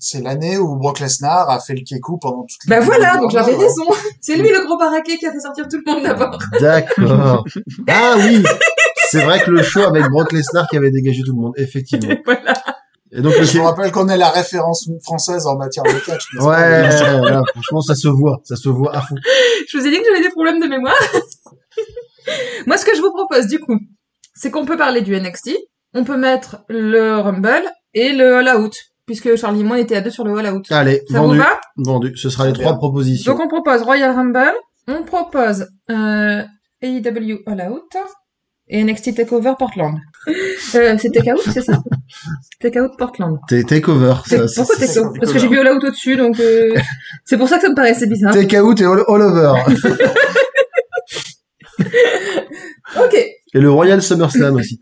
C'est 0.00 0.22
l'année 0.22 0.56
où 0.58 0.76
Brock 0.76 1.00
Lesnar 1.00 1.50
a 1.50 1.58
fait 1.58 1.74
le 1.74 1.80
keku 1.80 2.18
pendant 2.18 2.42
toute 2.44 2.68
Bah 2.68 2.78
les 2.78 2.84
voilà, 2.86 3.16
donc 3.16 3.32
j'avais 3.32 3.56
raison. 3.56 3.82
C'est 4.20 4.36
lui 4.36 4.48
le 4.48 4.64
gros 4.64 4.78
baraquet 4.78 5.16
qui 5.18 5.26
a 5.26 5.32
fait 5.32 5.40
sortir 5.40 5.66
tout 5.68 5.80
le 5.84 5.92
monde 5.92 6.04
d'abord. 6.04 6.38
D'accord. 6.60 7.44
ah 7.88 8.14
oui, 8.18 8.44
c'est 9.10 9.24
vrai 9.24 9.40
que 9.40 9.50
le 9.50 9.62
show 9.62 9.80
avec 9.82 10.04
Brock 10.08 10.32
Lesnar 10.32 10.66
qui 10.68 10.76
avait 10.76 10.90
dégagé 10.90 11.22
tout 11.24 11.34
le 11.34 11.40
monde, 11.40 11.52
effectivement. 11.56 12.14
voilà. 12.24 12.54
Et 13.10 13.22
donc 13.22 13.36
le 13.38 13.44
Je 13.44 13.58
vous 13.58 13.64
rappelle 13.64 13.90
qu'on 13.90 14.08
est 14.08 14.18
la 14.18 14.28
référence 14.28 14.88
française 15.02 15.46
en 15.46 15.56
matière 15.56 15.84
de 15.84 15.98
catch. 16.04 16.26
Ouais, 16.40 16.90
franchement, 17.52 17.80
ça 17.80 17.94
se 17.94 18.08
voit, 18.08 18.40
ça 18.44 18.54
se 18.56 18.68
voit 18.68 18.94
à 18.94 19.00
fond. 19.00 19.14
Je 19.68 19.78
vous 19.78 19.86
ai 19.86 19.90
dit 19.90 19.98
que 19.98 20.04
j'avais 20.06 20.22
des 20.22 20.30
problèmes 20.30 20.60
de 20.60 20.66
mémoire. 20.66 20.94
Moi, 22.66 22.76
ce 22.76 22.84
que 22.84 22.94
je 22.94 23.00
vous 23.00 23.10
propose, 23.12 23.46
du 23.46 23.58
coup, 23.58 23.78
c'est 24.34 24.50
qu'on 24.50 24.66
peut 24.66 24.76
parler 24.76 25.00
du 25.00 25.18
NXT, 25.18 25.52
on 25.94 26.04
peut 26.04 26.16
mettre 26.18 26.64
le 26.68 27.16
Rumble 27.18 27.62
et 27.94 28.12
le 28.12 28.36
All 28.36 28.56
Out, 28.60 28.74
puisque 29.06 29.36
Charlie 29.36 29.60
et 29.60 29.64
moi 29.64 29.76
on 29.76 29.80
était 29.80 29.96
à 29.96 30.00
deux 30.02 30.10
sur 30.10 30.24
le 30.24 30.36
All 30.36 30.54
Out. 30.54 30.66
Allez, 30.70 31.02
Ça 31.10 31.18
vendu, 31.20 31.38
vous 31.38 31.42
va? 31.42 31.60
Vendu. 31.76 32.16
Ce 32.16 32.28
sera 32.28 32.46
les 32.46 32.52
trois 32.52 32.72
bien. 32.72 32.76
propositions. 32.76 33.32
Donc 33.32 33.40
on 33.42 33.48
propose 33.48 33.82
Royal 33.82 34.14
Rumble, 34.14 34.52
on 34.86 35.02
propose 35.02 35.66
euh, 35.90 36.42
AEW 36.82 37.38
All 37.46 37.70
Out 37.72 37.96
et 38.70 38.82
NXT 38.84 39.14
Takeover 39.16 39.54
Portland. 39.58 39.98
Euh, 40.74 40.98
c'est 41.00 41.10
Takeout, 41.10 41.40
c'est 41.50 41.62
ça 41.62 41.82
Take 42.60 42.78
Out 42.78 42.92
Portland. 42.98 43.38
T'es 43.48 43.62
takeover. 43.62 44.14
C'est- 44.26 44.36
ça, 44.36 44.48
ça, 44.48 44.62
Pourquoi 44.64 44.76
c'est- 44.86 44.94
Take 44.94 45.06
Out 45.06 45.16
Parce 45.18 45.32
que 45.32 45.38
j'ai 45.38 45.48
vu 45.48 45.58
All 45.58 45.68
Out 45.74 45.84
au-dessus, 45.84 46.16
donc 46.16 46.38
euh, 46.40 46.74
c'est 47.24 47.38
pour 47.38 47.48
ça 47.48 47.56
que 47.56 47.62
ça 47.62 47.70
me 47.70 47.74
paraissait 47.74 48.06
bizarre. 48.06 48.34
Take 48.34 48.58
out 48.60 48.78
et 48.80 48.84
all, 48.84 49.02
all 49.08 49.22
over. 49.22 49.54
Ok. 52.96 53.14
Et 53.14 53.60
le 53.60 53.70
Royal 53.70 54.02
SummerSlam 54.02 54.56
aussi. 54.56 54.78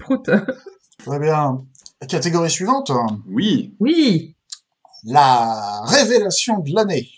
Prout. 0.00 0.30
Très 1.04 1.18
bien. 1.18 1.62
Catégorie 2.08 2.50
suivante. 2.50 2.92
Oui. 3.28 3.74
Oui. 3.80 4.36
La 5.04 5.82
révélation 5.86 6.58
de 6.60 6.74
l'année. 6.74 7.08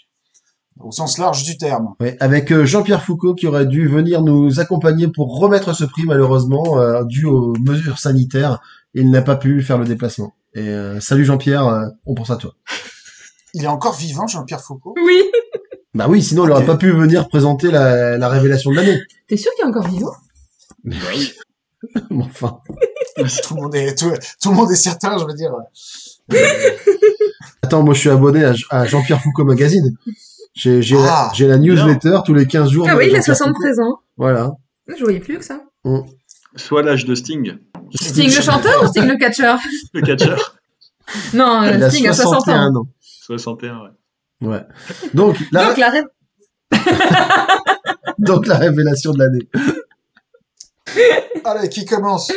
Au 0.84 0.90
sens 0.90 1.18
large 1.18 1.44
du 1.44 1.56
terme. 1.58 1.94
Ouais, 2.00 2.16
avec 2.20 2.50
euh, 2.52 2.64
Jean-Pierre 2.64 3.02
Foucault 3.04 3.34
qui 3.34 3.46
aurait 3.46 3.66
dû 3.66 3.86
venir 3.88 4.22
nous 4.22 4.58
accompagner 4.60 5.08
pour 5.08 5.38
remettre 5.38 5.74
ce 5.74 5.84
prix 5.84 6.02
malheureusement 6.04 6.78
euh, 6.78 7.04
dû 7.04 7.24
aux 7.26 7.52
mesures 7.60 7.98
sanitaires. 7.98 8.60
Il 8.94 9.10
n'a 9.10 9.22
pas 9.22 9.36
pu 9.36 9.62
faire 9.62 9.78
le 9.78 9.84
déplacement. 9.84 10.34
Et 10.54 10.68
euh, 10.68 11.00
salut 11.00 11.24
Jean-Pierre, 11.24 11.66
euh, 11.66 11.86
on 12.04 12.14
pense 12.14 12.30
à 12.30 12.36
toi. 12.36 12.52
Il 13.54 13.64
est 13.64 13.68
encore 13.68 13.94
vivant, 13.96 14.26
Jean-Pierre 14.26 14.60
Foucault? 14.60 14.94
Oui. 15.04 15.22
Bah 15.94 16.06
oui, 16.08 16.22
sinon 16.22 16.44
il 16.46 16.50
Ok. 16.50 16.56
aurait 16.56 16.66
pas 16.66 16.76
pu 16.76 16.90
venir 16.90 17.28
présenter 17.28 17.70
la, 17.70 18.16
la 18.18 18.28
révélation 18.28 18.70
de 18.70 18.76
l'année. 18.76 18.98
T'es 19.28 19.36
sûr 19.36 19.52
qu'il 19.56 19.64
est 19.64 19.68
encore 19.68 19.86
vivant? 19.88 20.12
Bon, 22.10 22.24
enfin, 22.24 22.60
Tout 23.44 23.54
le 23.56 23.60
monde 23.62 23.74
est, 23.74 23.94
tout, 23.98 24.10
tout 24.42 24.50
le 24.50 24.56
monde 24.56 24.70
est 24.70 24.76
certain, 24.76 25.16
je 25.18 25.24
veux 25.24 25.34
dire. 25.34 25.52
attends, 27.62 27.82
moi 27.82 27.94
je 27.94 28.00
suis 28.00 28.08
abonné 28.10 28.44
à, 28.44 28.54
à 28.70 28.84
Jean-Pierre 28.86 29.20
Foucault 29.22 29.44
Magazine. 29.44 29.96
J'ai 30.54 30.82
j'ai 30.82 30.96
Ah, 30.98 31.32
la, 31.38 31.46
la 31.48 31.58
newsletter 31.58 32.18
tous 32.26 32.34
les 32.34 32.46
15 32.46 32.70
jours. 32.70 32.86
Ah 32.88 32.96
oui, 32.96 33.06
il 33.08 33.14
a 33.14 33.18
Jean-Pierre 33.18 33.36
73 33.36 33.80
ans. 33.80 34.00
Voilà. 34.16 34.52
Je 34.86 35.02
voyais 35.02 35.20
plus 35.20 35.38
que 35.38 35.44
ça. 35.44 35.60
Soit 36.56 36.82
l'âge 36.82 37.06
de 37.06 37.14
Sting, 37.14 37.56
Sting 37.94 38.34
le 38.34 38.42
chanteur 38.42 38.82
ou 38.82 38.86
Sting 38.86 39.06
le 39.06 39.16
catcheur? 39.16 39.58
Le 39.94 40.02
catcheur. 40.02 40.58
Non, 41.34 41.62
Il 41.64 41.90
Sting 41.90 42.06
a 42.08 42.12
60 42.12 42.34
ans. 42.34 42.40
61 42.42 42.76
ans. 42.76 42.86
61, 43.00 43.78
ouais. 43.82 43.90
Ouais. 44.48 44.62
Donc 45.14 45.36
la, 45.52 45.66
Donc 45.66 45.78
la 45.78 45.90
rêve. 45.90 46.04
donc 48.18 48.46
la 48.46 48.58
révélation 48.58 49.12
de 49.12 49.18
l'année. 49.20 49.48
Allez, 51.44 51.68
qui 51.68 51.84
commence? 51.84 52.30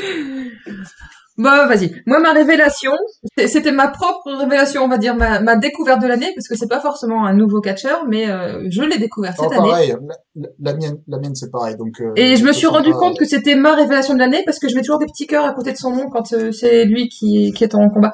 Bon, 1.38 1.68
vas-y. 1.68 2.02
Moi, 2.06 2.20
ma 2.22 2.32
révélation, 2.32 2.92
c'était 3.38 3.74
ma 3.74 3.90
propre 3.90 4.32
révélation, 4.40 4.84
on 4.84 4.88
va 4.88 4.98
dire, 4.98 5.16
ma, 5.16 5.42
ma 5.42 5.58
découverte 5.58 6.02
de 6.02 6.08
l'année, 6.08 6.32
parce 6.34 6.48
que 6.48 6.56
c'est 6.56 6.70
pas 6.70 6.80
forcément 6.80 7.26
un 7.26 7.34
nouveau 7.34 7.60
catcheur, 7.60 8.06
mais 8.08 8.30
euh, 8.30 8.66
je 8.70 8.82
l'ai 8.84 8.98
découvert 8.98 9.34
Oh, 9.38 9.44
cette 9.44 9.52
année. 9.60 9.70
pareil, 9.70 9.90
la, 9.90 10.16
la- 10.36 10.50
la 10.62 10.74
mienne, 10.78 10.98
la 11.10 11.18
mienne 11.20 11.36
c'est 11.36 11.52
pareil. 11.52 11.76
Donc, 11.76 12.00
euh, 12.00 12.14
Et 12.16 12.38
je 12.38 12.46
me 12.46 12.54
suis 12.54 12.68
rendu 12.68 12.92
compte 12.94 13.18
que 13.20 13.26
c'était 13.26 13.56
ma 13.56 13.76
révélation 13.76 14.14
de 14.14 14.20
l'année, 14.20 14.44
parce 14.46 14.60
que 14.60 14.70
je 14.70 14.76
mets 14.76 14.82
toujours 14.82 15.00
des 15.00 15.08
petits 15.08 15.28
cœurs 15.28 15.46
à 15.46 15.54
côté 15.54 15.74
de 15.74 15.78
son 15.78 15.92
nom 15.92 16.10
quand 16.10 16.32
euh, 16.32 16.52
c'est 16.54 16.86
lui 16.86 17.10
qui, 17.10 17.52
qui 17.54 17.64
est 17.66 17.76
en 17.76 17.90
combat. 17.90 18.14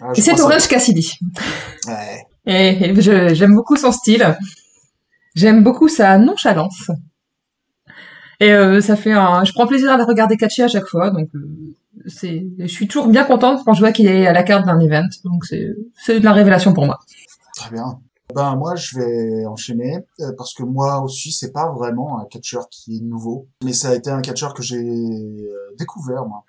ah, 0.00 0.08
c'est 0.14 0.40
Orange 0.40 0.66
Cassidy. 0.66 1.12
Ouais. 1.86 2.26
Et, 2.46 2.90
et 2.90 3.00
j'aime 3.34 3.54
beaucoup 3.54 3.76
son 3.76 3.92
style. 3.92 4.36
J'aime 5.36 5.62
beaucoup 5.62 5.88
sa 5.88 6.18
nonchalance. 6.18 6.90
Et 8.42 8.52
euh, 8.52 8.80
ça 8.80 8.96
fait 8.96 9.12
un... 9.12 9.44
Je 9.44 9.52
prends 9.52 9.68
plaisir 9.72 9.90
à 9.92 9.96
le 9.96 10.04
regarder 10.04 10.36
catcher 10.36 10.64
à 10.64 10.68
chaque 10.68 10.88
fois, 10.92 11.10
donc 11.10 11.28
euh, 11.34 11.74
c'est... 12.06 12.44
Je 12.58 12.66
suis 12.66 12.88
toujours 12.88 13.08
bien 13.08 13.24
contente 13.24 13.58
quand 13.64 13.74
je 13.74 13.80
vois 13.80 13.92
qu'il 13.92 14.08
est 14.08 14.26
à 14.26 14.32
la 14.32 14.42
carte 14.42 14.66
d'un 14.66 14.80
event, 14.80 15.08
donc 15.24 15.44
c'est 15.44 15.68
c'est 16.04 16.18
de 16.18 16.24
la 16.24 16.32
révélation 16.32 16.72
pour 16.72 16.84
moi. 16.84 16.98
Très 17.54 17.70
bien. 17.70 18.00
Ben 18.34 18.56
moi 18.56 18.74
je 18.76 18.98
vais 18.98 19.46
enchaîner 19.46 19.98
euh, 20.20 20.32
parce 20.38 20.54
que 20.54 20.62
moi 20.62 21.02
aussi 21.02 21.32
c'est 21.32 21.52
pas 21.52 21.70
vraiment 21.70 22.18
un 22.20 22.24
catcheur 22.24 22.64
qui 22.70 22.96
est 22.96 23.00
nouveau, 23.02 23.46
mais 23.62 23.74
ça 23.74 23.90
a 23.90 23.94
été 23.94 24.10
un 24.10 24.22
catcheur 24.22 24.54
que 24.54 24.62
j'ai 24.62 24.78
euh, 24.78 25.74
découvert 25.78 26.24
moi 26.26 26.44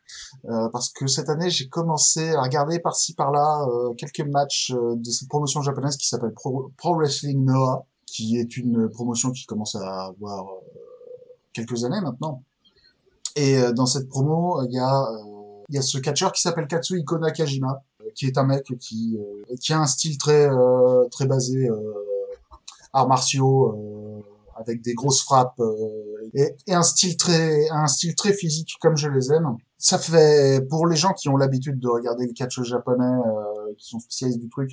Euh, 0.45 0.69
parce 0.73 0.89
que 0.89 1.07
cette 1.07 1.29
année 1.29 1.49
j'ai 1.49 1.67
commencé 1.67 2.23
à 2.33 2.41
regarder 2.41 2.79
par-ci 2.79 3.13
par-là 3.21 3.65
euh, 3.67 3.93
quelques 4.01 4.27
matchs 4.37 4.73
de 5.05 5.09
cette 5.15 5.29
promotion 5.29 5.61
japonaise 5.61 5.95
qui 5.97 6.07
s'appelle 6.07 6.33
Pro, 6.33 6.71
Pro 6.77 6.95
Wrestling 6.95 7.39
Noah, 7.45 7.85
qui 8.11 8.25
est 8.41 8.57
une 8.57 8.89
promotion 8.89 9.29
qui 9.31 9.45
commence 9.45 9.75
à 9.75 10.05
avoir 10.11 10.45
quelques 11.53 11.85
années 11.85 12.01
maintenant. 12.01 12.43
Et 13.35 13.57
euh, 13.57 13.71
dans 13.71 13.85
cette 13.85 14.09
promo 14.09 14.61
il 14.63 14.73
y 14.73 14.79
a 14.79 15.01
euh, 15.01 15.63
il 15.69 15.75
y 15.75 15.77
a 15.77 15.81
ce 15.81 15.97
catcheur 15.97 16.31
qui 16.31 16.41
s'appelle 16.41 16.67
Katsuhiko 16.67 17.17
Nakajima 17.17 17.81
qui 18.15 18.25
est 18.27 18.37
un 18.37 18.43
mec 18.43 18.65
qui 18.79 19.17
euh, 19.19 19.55
qui 19.61 19.73
a 19.73 19.79
un 19.79 19.85
style 19.85 20.17
très 20.17 20.47
euh, 20.49 21.07
très 21.09 21.25
basé 21.25 21.69
euh, 21.69 21.77
arts 22.91 23.07
martiaux 23.07 23.69
euh, 23.69 24.21
avec 24.55 24.81
des 24.81 24.93
grosses 24.93 25.23
frappes 25.23 25.59
euh, 25.59 26.29
et, 26.35 26.55
et 26.67 26.73
un 26.73 26.83
style 26.83 27.17
très 27.17 27.69
un 27.71 27.87
style 27.87 28.13
très 28.15 28.33
physique 28.33 28.75
comme 28.81 28.97
je 28.97 29.07
les 29.07 29.31
aime. 29.31 29.55
Ça 29.77 29.97
fait 29.97 30.61
pour 30.69 30.85
les 30.87 30.95
gens 30.95 31.13
qui 31.13 31.27
ont 31.29 31.37
l'habitude 31.37 31.79
de 31.79 31.87
regarder 31.87 32.27
le 32.27 32.33
catch 32.33 32.61
japonais 32.61 33.03
euh, 33.03 33.52
qui 33.77 33.87
sont 33.87 33.99
spécialistes 33.99 34.39
du 34.39 34.49
truc. 34.49 34.71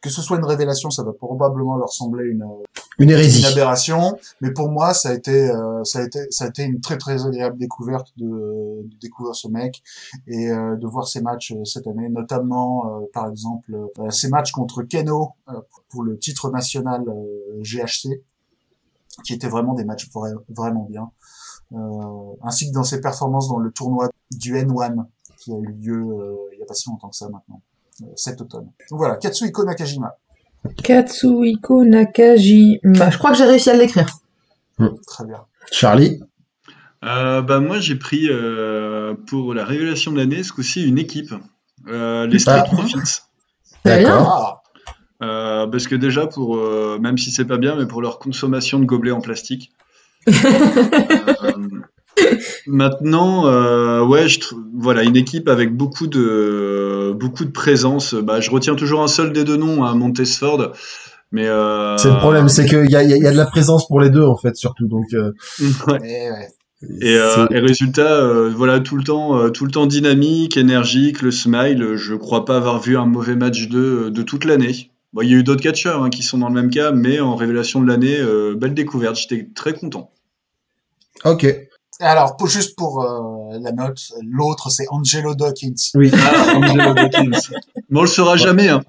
Que 0.00 0.10
ce 0.10 0.22
soit 0.22 0.36
une 0.38 0.44
révélation, 0.44 0.90
ça 0.90 1.02
va 1.02 1.12
probablement 1.12 1.76
leur 1.76 1.92
sembler 1.92 2.24
une 2.24 2.42
Une 2.98 3.04
une 3.04 3.10
hérésie. 3.10 3.44
aberration, 3.46 4.16
mais 4.40 4.52
pour 4.52 4.70
moi 4.70 4.94
ça 4.94 5.10
a 5.10 5.14
été 5.14 5.50
euh, 5.50 5.84
ça 5.84 5.98
a 6.00 6.02
été 6.04 6.20
ça 6.30 6.44
a 6.44 6.48
été 6.48 6.62
une 6.64 6.80
très 6.80 6.96
très 6.98 7.26
agréable 7.26 7.58
découverte 7.58 8.12
de, 8.16 8.26
de 8.84 8.96
découvrir 9.00 9.34
ce 9.34 9.48
mec 9.48 9.82
et 10.26 10.50
euh, 10.50 10.76
de 10.76 10.86
voir 10.86 11.06
ses 11.06 11.20
matchs 11.20 11.52
euh, 11.52 11.64
cette 11.64 11.86
année, 11.86 12.08
notamment 12.08 13.00
euh, 13.02 13.06
par 13.12 13.28
exemple 13.28 13.74
euh, 13.98 14.10
ses 14.10 14.28
matchs 14.28 14.52
contre 14.52 14.82
Keno 14.82 15.30
euh, 15.48 15.60
pour 15.90 16.02
le 16.04 16.18
titre 16.18 16.50
national 16.50 17.04
euh, 17.08 17.62
GHC, 17.62 18.22
qui 19.24 19.32
étaient 19.34 19.48
vraiment 19.48 19.74
des 19.74 19.84
matchs 19.84 20.08
vra- 20.10 20.42
vraiment 20.48 20.84
bien, 20.84 21.10
euh, 21.72 22.32
ainsi 22.42 22.68
que 22.68 22.74
dans 22.74 22.84
ses 22.84 23.00
performances 23.00 23.48
dans 23.48 23.58
le 23.58 23.70
tournoi 23.72 24.08
du 24.30 24.54
N1 24.54 25.04
qui 25.38 25.52
a 25.52 25.56
eu 25.58 25.66
lieu 25.72 26.00
euh, 26.02 26.34
il 26.54 26.58
y 26.58 26.62
a 26.62 26.66
pas 26.66 26.74
si 26.74 26.88
longtemps 26.88 27.08
que 27.10 27.16
ça 27.16 27.28
maintenant, 27.28 27.60
euh, 27.60 27.65
cet 28.16 28.40
automne. 28.40 28.68
Donc 28.90 28.98
voilà, 28.98 29.16
Katsuhiko 29.16 29.64
Nakajima, 29.64 30.16
Katsuhiko 30.82 31.84
Nakajima. 31.84 33.10
Je 33.10 33.18
crois 33.18 33.32
que 33.32 33.38
j'ai 33.38 33.44
réussi 33.44 33.70
à 33.70 33.74
l'écrire. 33.74 34.08
très 35.06 35.24
bien. 35.24 35.44
Charlie. 35.70 36.20
Euh, 37.04 37.42
bah, 37.42 37.60
moi, 37.60 37.78
j'ai 37.78 37.96
pris 37.96 38.28
euh, 38.28 39.14
pour 39.28 39.54
la 39.54 39.64
révélation 39.64 40.12
de 40.12 40.18
l'année, 40.18 40.42
ce 40.42 40.52
coup-ci, 40.52 40.86
une 40.86 40.98
équipe. 40.98 41.32
Euh, 41.88 42.26
les 42.26 42.38
Street. 42.38 42.64
Profits. 42.64 43.20
Très 43.84 44.00
bien. 44.00 44.18
Ah, 44.18 44.62
Euh, 45.22 45.66
parce 45.66 45.86
que 45.86 45.94
déjà, 45.94 46.26
pour, 46.26 46.56
euh, 46.58 46.98
même 47.00 47.16
si 47.16 47.30
c'est 47.30 47.46
pas 47.46 47.56
bien, 47.56 47.74
mais 47.76 47.86
pour 47.86 48.02
leur 48.02 48.18
consommation 48.18 48.78
de 48.78 48.84
gobelets 48.84 49.12
en 49.12 49.20
plastique. 49.22 49.72
Maintenant, 52.66 53.46
euh, 53.46 54.04
ouais, 54.04 54.28
je 54.28 54.40
voilà, 54.74 55.02
une 55.02 55.16
équipe 55.16 55.48
avec 55.48 55.74
beaucoup 55.74 56.06
de, 56.06 57.12
beaucoup 57.18 57.44
de 57.44 57.50
présence. 57.50 58.14
Bah, 58.14 58.40
je 58.40 58.50
retiens 58.50 58.74
toujours 58.74 59.02
un 59.02 59.08
seul 59.08 59.32
des 59.32 59.44
deux 59.44 59.56
noms, 59.56 59.84
hein, 59.84 59.94
Montesford. 59.94 60.72
Mais 61.32 61.46
euh, 61.48 61.96
C'est 61.98 62.10
le 62.10 62.16
problème, 62.18 62.48
c'est 62.48 62.66
qu'il 62.66 62.90
y 62.90 62.96
a, 62.96 63.02
il 63.02 63.10
y, 63.10 63.12
a, 63.14 63.16
il 63.16 63.22
y 63.22 63.26
a 63.26 63.32
de 63.32 63.36
la 63.36 63.46
présence 63.46 63.86
pour 63.88 64.00
les 64.00 64.10
deux 64.10 64.22
en 64.24 64.36
fait 64.36 64.56
surtout. 64.56 64.86
Donc 64.86 65.06
euh, 65.14 65.32
ouais. 65.88 65.98
eh 66.04 66.30
ouais. 66.30 66.48
Et, 67.00 67.16
euh, 67.16 67.46
et 67.50 67.58
résultat, 67.58 68.12
euh, 68.20 68.52
voilà, 68.54 68.80
tout 68.80 68.96
le 68.96 69.02
temps, 69.02 69.36
euh, 69.38 69.48
tout 69.48 69.64
le 69.64 69.70
temps 69.70 69.86
dynamique, 69.86 70.56
énergique, 70.56 71.22
le 71.22 71.30
smile. 71.30 71.82
euh, 71.82 71.96
Je 71.96 72.14
crois 72.14 72.44
pas 72.44 72.58
avoir 72.58 72.80
vu 72.80 72.96
un 72.96 73.06
mauvais 73.06 73.34
match 73.34 73.68
de, 73.68 74.10
de 74.10 74.22
toute 74.22 74.44
l'année. 74.44 74.90
Bon, 75.12 75.22
il 75.22 75.30
y 75.30 75.34
a 75.34 75.38
eu 75.38 75.42
d'autres 75.42 75.62
catcheurs 75.62 76.02
hein, 76.02 76.10
qui 76.10 76.22
sont 76.22 76.38
dans 76.38 76.48
le 76.48 76.54
même 76.54 76.70
cas, 76.70 76.92
mais 76.92 77.18
en 77.18 77.34
révélation 77.34 77.80
de 77.80 77.88
l'année, 77.88 78.18
euh, 78.20 78.54
belle 78.54 78.74
découverte. 78.74 79.16
J'étais 79.16 79.48
très 79.54 79.72
content. 79.72 80.10
ok. 81.24 81.65
Alors, 82.00 82.36
pour, 82.36 82.48
juste 82.48 82.76
pour 82.76 83.02
euh, 83.02 83.58
la 83.60 83.72
note, 83.72 84.00
l'autre 84.22 84.70
c'est 84.70 84.86
Angelo 84.90 85.34
Dawkins. 85.34 85.74
Oui. 85.94 86.10
Ah, 86.12 86.56
Angelo 86.56 86.94
Dawkins. 86.94 87.30
Mais 87.90 87.98
on 87.98 88.02
le 88.02 88.08
saura 88.08 88.36
jamais. 88.36 88.68
Hein. 88.68 88.82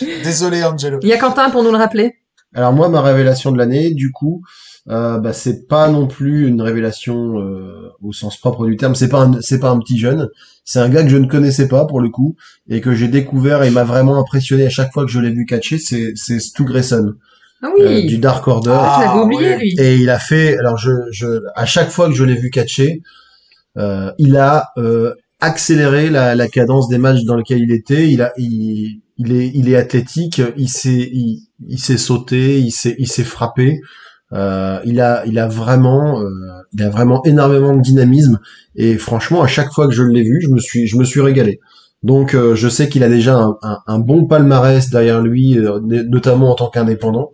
Désolé 0.00 0.62
Angelo. 0.64 0.98
Il 1.02 1.08
y 1.08 1.12
a 1.12 1.18
Quentin 1.18 1.50
pour 1.50 1.62
nous 1.62 1.72
le 1.72 1.76
rappeler. 1.76 2.14
Alors 2.54 2.72
moi, 2.72 2.88
ma 2.88 3.02
révélation 3.02 3.52
de 3.52 3.58
l'année, 3.58 3.92
du 3.92 4.10
coup, 4.10 4.42
euh, 4.88 5.18
bah, 5.18 5.32
c'est 5.32 5.66
pas 5.66 5.88
non 5.88 6.06
plus 6.06 6.48
une 6.48 6.62
révélation 6.62 7.38
euh, 7.40 7.92
au 8.02 8.12
sens 8.12 8.38
propre 8.38 8.66
du 8.66 8.76
terme. 8.76 8.94
C'est 8.94 9.08
pas 9.08 9.22
un, 9.22 9.40
c'est 9.42 9.60
pas 9.60 9.70
un 9.70 9.78
petit 9.78 9.98
jeune. 9.98 10.28
C'est 10.64 10.78
un 10.78 10.88
gars 10.88 11.02
que 11.02 11.08
je 11.08 11.16
ne 11.16 11.26
connaissais 11.26 11.68
pas 11.68 11.86
pour 11.86 12.00
le 12.00 12.08
coup 12.08 12.36
et 12.68 12.80
que 12.80 12.94
j'ai 12.94 13.08
découvert 13.08 13.62
et 13.62 13.70
m'a 13.70 13.84
vraiment 13.84 14.18
impressionné 14.18 14.66
à 14.66 14.70
chaque 14.70 14.92
fois 14.92 15.04
que 15.04 15.10
je 15.10 15.20
l'ai 15.20 15.30
vu 15.30 15.44
catcher. 15.44 15.78
C'est 15.78 16.12
c'est 16.14 16.40
Stu 16.40 16.64
Grayson 16.64 17.14
Ah 17.62 17.66
euh, 17.66 17.88
oui. 17.88 18.06
du 18.06 18.18
Dark 18.18 18.46
Order. 18.46 18.78
Ah, 18.78 19.00
je 19.00 19.06
l'avais 19.06 19.20
oublié, 19.20 19.56
lui. 19.56 19.74
Et 19.78 19.96
il 19.96 20.10
a 20.10 20.18
fait, 20.18 20.56
alors 20.58 20.78
je, 20.78 20.92
je, 21.10 21.26
à 21.54 21.66
chaque 21.66 21.90
fois 21.90 22.08
que 22.08 22.14
je 22.14 22.24
l'ai 22.24 22.36
vu 22.36 22.50
catcher, 22.50 23.02
euh, 23.76 24.12
il 24.18 24.36
a 24.36 24.68
euh, 24.78 25.14
accéléré 25.40 26.10
la, 26.10 26.34
la 26.34 26.48
cadence 26.48 26.88
des 26.88 26.98
matchs 26.98 27.24
dans 27.24 27.36
lesquels 27.36 27.60
il 27.60 27.72
était. 27.72 28.08
Il 28.08 28.22
a, 28.22 28.32
il, 28.36 29.00
il 29.16 29.32
est, 29.32 29.50
il 29.54 29.68
est 29.68 29.76
athlétique. 29.76 30.40
Il 30.56 30.68
s'est, 30.68 31.10
il, 31.12 31.48
il 31.66 31.78
s'est 31.78 31.98
sauté, 31.98 32.60
il 32.60 32.70
s'est, 32.70 32.94
il 32.98 33.08
s'est 33.08 33.24
frappé. 33.24 33.80
Euh, 34.32 34.78
il 34.84 35.00
a, 35.00 35.24
il 35.26 35.38
a 35.38 35.48
vraiment, 35.48 36.20
euh, 36.20 36.28
il 36.74 36.82
a 36.82 36.90
vraiment 36.90 37.24
énormément 37.24 37.74
de 37.74 37.80
dynamisme. 37.80 38.38
Et 38.76 38.98
franchement, 38.98 39.42
à 39.42 39.46
chaque 39.46 39.72
fois 39.72 39.88
que 39.88 39.94
je 39.94 40.02
l'ai 40.02 40.22
vu, 40.22 40.40
je 40.40 40.48
me 40.48 40.60
suis, 40.60 40.86
je 40.86 40.96
me 40.96 41.04
suis 41.04 41.20
régalé. 41.20 41.60
Donc, 42.02 42.34
euh, 42.34 42.54
je 42.54 42.68
sais 42.68 42.88
qu'il 42.88 43.02
a 43.02 43.08
déjà 43.08 43.36
un, 43.36 43.56
un- 43.62 43.80
un 43.86 43.98
bon 43.98 44.26
palmarès 44.26 44.88
derrière 44.90 45.20
lui, 45.20 45.58
euh, 45.58 45.80
notamment 45.80 46.50
en 46.52 46.54
tant 46.54 46.70
qu'indépendant. 46.70 47.30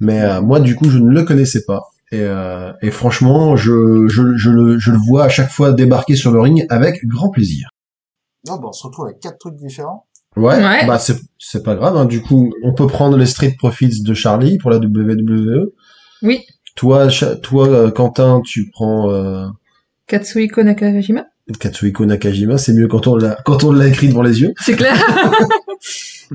Mais 0.00 0.20
euh, 0.22 0.40
moi, 0.40 0.58
du 0.60 0.74
coup, 0.74 0.90
je 0.90 0.98
ne 0.98 1.10
le 1.10 1.22
connaissais 1.22 1.62
pas. 1.66 1.82
Et, 2.12 2.18
euh, 2.22 2.72
et 2.82 2.90
franchement, 2.90 3.54
je, 3.56 4.08
je, 4.08 4.36
je, 4.36 4.50
le, 4.50 4.78
je 4.80 4.90
le 4.90 4.98
vois 4.98 5.24
à 5.24 5.28
chaque 5.28 5.50
fois 5.50 5.72
débarquer 5.72 6.16
sur 6.16 6.32
le 6.32 6.40
ring 6.40 6.66
avec 6.70 7.06
grand 7.06 7.30
plaisir. 7.30 7.68
Oh, 8.48 8.58
bah, 8.58 8.66
on 8.68 8.72
se 8.72 8.84
retrouve 8.86 9.06
avec 9.06 9.20
quatre 9.20 9.38
trucs 9.38 9.56
différents. 9.56 10.06
Ouais, 10.36 10.56
Ouais. 10.56 10.86
bah 10.86 10.98
c'est 10.98 11.16
c'est 11.38 11.62
pas 11.64 11.74
grave. 11.74 11.96
hein. 11.96 12.04
Du 12.04 12.22
coup, 12.22 12.52
on 12.62 12.72
peut 12.72 12.86
prendre 12.86 13.16
les 13.16 13.26
Street 13.26 13.54
Profits 13.58 14.02
de 14.02 14.14
Charlie 14.14 14.58
pour 14.58 14.70
la 14.70 14.78
WWE. 14.78 15.72
Oui. 16.22 16.40
Toi, 16.76 17.08
toi, 17.42 17.68
euh, 17.68 17.90
Quentin, 17.90 18.40
tu 18.44 18.70
prends 18.72 19.10
euh, 19.10 19.46
Katsuhiko 20.06 20.62
Nakajima. 20.62 21.26
Katsuhiko 21.58 22.04
Nakajima. 22.06 22.58
C'est 22.58 22.72
mieux 22.72 22.88
quand 22.88 23.06
on 23.06 23.16
l'a 23.16 23.38
quand 23.44 23.64
on 23.64 23.72
l'a 23.72 23.86
écrit 23.88 24.08
devant 24.08 24.22
les 24.22 24.40
yeux. 24.40 24.52
C'est 24.60 24.74
clair. 24.76 24.94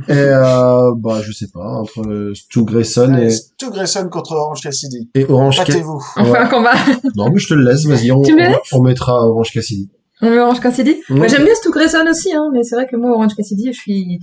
Et 0.09 0.11
euh, 0.11 0.91
bah 0.97 1.21
je 1.23 1.31
sais 1.31 1.47
pas 1.53 1.65
entre 1.79 2.01
euh, 2.05 2.33
Stu 2.35 2.63
Grayson 2.65 3.13
et, 3.15 3.29
Stu 3.29 3.69
Grayson 3.69 4.09
contre 4.09 4.33
Orange 4.33 4.61
Cassidy. 4.61 5.09
et 5.15 5.25
Orange 5.29 5.55
Cassidy. 5.57 5.77
Battez-vous. 5.77 6.03
On 6.17 6.25
fait 6.25 6.37
un 6.37 6.47
combat. 6.47 6.73
Non 7.15 7.29
mais 7.31 7.39
je 7.39 7.47
te 7.47 7.53
le 7.53 7.63
laisse. 7.63 7.85
Vas-y, 7.85 8.11
on, 8.11 8.21
Tu 8.21 8.33
me 8.33 8.39
le 8.39 8.45
on- 8.47 8.49
laisses 8.49 8.73
on 8.73 8.81
mettra 8.81 9.13
Orange 9.25 9.51
Cassidy. 9.53 9.89
On 10.21 10.29
met 10.31 10.39
Orange 10.39 10.59
Cassidy. 10.59 10.95
Ouais. 11.09 11.15
Moi, 11.17 11.27
j'aime 11.27 11.43
bien 11.45 11.55
Stu 11.55 11.71
Grayson 11.71 12.05
aussi, 12.09 12.33
hein, 12.33 12.49
mais 12.53 12.63
c'est 12.63 12.75
vrai 12.75 12.87
que 12.87 12.95
moi, 12.97 13.11
Orange 13.11 13.35
Cassidy, 13.35 13.71
je 13.71 13.77
suis, 13.79 14.19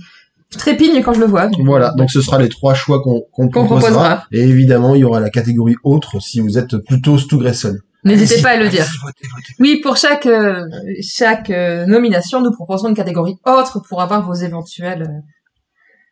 je 0.51 0.57
trépigne 0.57 1.01
quand 1.01 1.13
je 1.13 1.19
le 1.21 1.25
vois. 1.27 1.49
Voilà, 1.63 1.91
donc 1.97 2.11
ce 2.11 2.21
sera 2.21 2.37
les 2.39 2.49
trois 2.49 2.73
choix 2.75 3.01
qu'on 3.01 3.21
qu'on 3.31 3.47
Qu'on 3.49 3.65
proposera. 3.65 3.79
proposera. 3.91 4.23
Et 4.31 4.41
évidemment, 4.41 4.93
il 4.95 5.01
y 5.01 5.03
aura 5.03 5.19
la 5.19 5.29
catégorie 5.29 5.75
autre 5.83 6.19
si 6.21 6.39
vous 6.39 6.57
êtes 6.59 6.77
plutôt 6.77 7.17
Stu 7.17 7.37
Grayson. 7.37 7.77
N'hésitez 8.03 8.41
pas 8.41 8.49
à 8.51 8.57
le 8.57 8.69
dire. 8.69 8.83
allez-y, 8.83 8.97
votez, 9.01 9.27
votez. 9.33 9.53
Oui, 9.59 9.79
pour 9.81 9.95
chaque 9.97 10.25
euh, 10.25 10.65
chaque 11.01 11.49
euh, 11.49 11.85
nomination, 11.85 12.41
nous 12.41 12.51
proposerons 12.51 12.89
une 12.89 12.95
catégorie 12.95 13.37
autre 13.45 13.79
pour 13.87 14.01
avoir 14.01 14.25
vos 14.25 14.33
éventuelles 14.33 15.03
euh, 15.03 15.21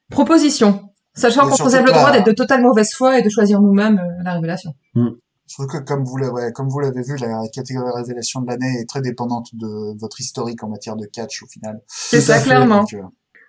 propositions. 0.09 0.89
Sachant 1.13 1.47
qu'on 1.47 1.57
possède 1.57 1.85
le 1.85 1.91
droit 1.91 2.11
d'être 2.11 2.25
de 2.25 2.31
totale 2.31 2.61
mauvaise 2.61 2.93
foi 2.93 3.19
et 3.19 3.21
de 3.21 3.29
choisir 3.29 3.59
nous-mêmes 3.61 4.01
la 4.23 4.33
révélation. 4.33 4.73
Je 4.95 5.55
trouve 5.55 5.67
que 5.67 5.79
comme 5.79 6.05
vous 6.05 6.15
l'avez, 6.15 6.31
ouais, 6.31 6.51
comme 6.53 6.69
vous 6.69 6.79
l'avez 6.79 7.01
vu, 7.01 7.17
la 7.17 7.41
catégorie 7.53 7.91
révélation 7.93 8.39
de 8.39 8.47
l'année 8.47 8.79
est 8.79 8.87
très 8.87 9.01
dépendante 9.01 9.47
de 9.53 9.99
votre 9.99 10.21
historique 10.21 10.63
en 10.63 10.69
matière 10.69 10.95
de 10.95 11.05
catch 11.05 11.43
au 11.43 11.47
final. 11.47 11.81
C'est 11.87 12.21
ça, 12.21 12.39
fait. 12.39 12.45
clairement. 12.45 12.79
Donc, 12.79 12.93
euh, 12.93 13.01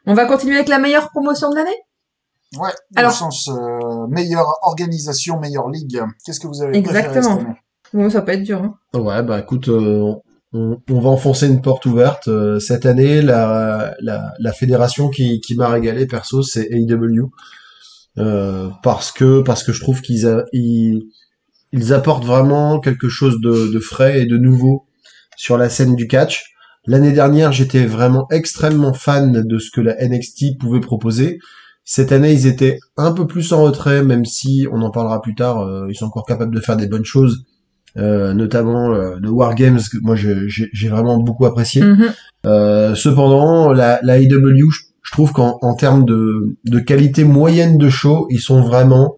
On 0.06 0.14
va 0.14 0.26
continuer 0.26 0.56
avec 0.56 0.68
la 0.68 0.80
meilleure 0.80 1.10
promotion 1.10 1.50
de 1.50 1.54
l'année? 1.54 1.70
Ouais, 2.58 2.70
Alors- 2.96 3.12
dans 3.12 3.26
le 3.26 3.32
sens 3.32 3.48
euh, 3.48 4.06
meilleure 4.08 4.58
organisation, 4.62 5.38
meilleure 5.38 5.68
ligue. 5.68 6.02
Qu'est-ce 6.26 6.40
que 6.40 6.48
vous 6.48 6.62
avez 6.62 6.82
préféré 6.82 6.98
Exactement. 7.06 7.36
cette 7.38 7.46
année 7.46 7.56
Bon, 7.94 8.08
ça 8.08 8.22
peut 8.22 8.32
être 8.32 8.42
dur. 8.42 8.62
Hein. 8.62 8.74
Ouais, 8.94 9.22
bah 9.22 9.40
écoute, 9.40 9.68
euh, 9.68 10.14
on, 10.52 10.78
va 10.88 11.10
enfoncer 11.10 11.46
une 11.46 11.60
porte 11.60 11.84
ouverte. 11.86 12.28
Euh, 12.28 12.58
cette 12.58 12.86
année, 12.86 13.20
la, 13.20 13.94
fédération 14.54 15.10
qui, 15.10 15.40
m'a 15.56 15.68
régalé, 15.68 16.06
perso, 16.06 16.42
c'est 16.42 16.68
AEW. 16.70 17.30
Euh, 18.18 18.68
parce 18.82 19.10
que 19.10 19.40
parce 19.40 19.64
que 19.64 19.72
je 19.72 19.80
trouve 19.80 20.02
qu'ils 20.02 20.44
ils, 20.52 21.92
apportent 21.94 22.26
vraiment 22.26 22.78
quelque 22.80 23.08
chose 23.08 23.40
de, 23.40 23.78
frais 23.78 24.20
et 24.20 24.26
de 24.26 24.36
nouveau 24.36 24.86
sur 25.36 25.58
la 25.58 25.68
scène 25.68 25.94
du 25.94 26.06
catch. 26.06 26.44
L'année 26.86 27.12
dernière, 27.12 27.52
j'étais 27.52 27.86
vraiment 27.86 28.26
extrêmement 28.30 28.92
fan 28.92 29.46
de 29.46 29.58
ce 29.58 29.70
que 29.70 29.80
la 29.80 29.94
NXT 30.06 30.58
pouvait 30.58 30.80
proposer. 30.80 31.38
Cette 31.84 32.12
année, 32.12 32.32
ils 32.32 32.46
étaient 32.46 32.78
un 32.96 33.12
peu 33.12 33.26
plus 33.26 33.52
en 33.52 33.62
retrait, 33.62 34.02
même 34.02 34.24
si 34.24 34.66
on 34.70 34.82
en 34.82 34.90
parlera 34.90 35.20
plus 35.20 35.34
tard. 35.34 35.86
ils 35.88 35.94
sont 35.94 36.06
encore 36.06 36.26
capables 36.26 36.54
de 36.54 36.60
faire 36.60 36.76
des 36.76 36.86
bonnes 36.86 37.04
choses 37.04 37.44
euh, 37.98 38.32
notamment 38.34 38.92
euh, 38.94 39.16
le 39.20 39.30
War 39.30 39.54
Games 39.54 39.78
que 39.78 39.98
moi 40.02 40.16
j'ai 40.16 40.88
vraiment 40.88 41.18
beaucoup 41.18 41.46
apprécié. 41.46 41.82
Mhm. 41.82 42.06
Euh, 42.46 42.94
cependant, 42.94 43.72
la, 43.72 44.00
la 44.02 44.18
AEW, 44.18 44.70
je, 44.70 44.80
je 45.02 45.10
trouve 45.12 45.32
qu'en 45.32 45.58
en 45.62 45.74
termes 45.74 46.04
de, 46.04 46.56
de 46.64 46.78
qualité 46.78 47.24
moyenne 47.24 47.76
de 47.78 47.88
show, 47.88 48.26
ils 48.30 48.40
sont 48.40 48.62
vraiment 48.62 49.16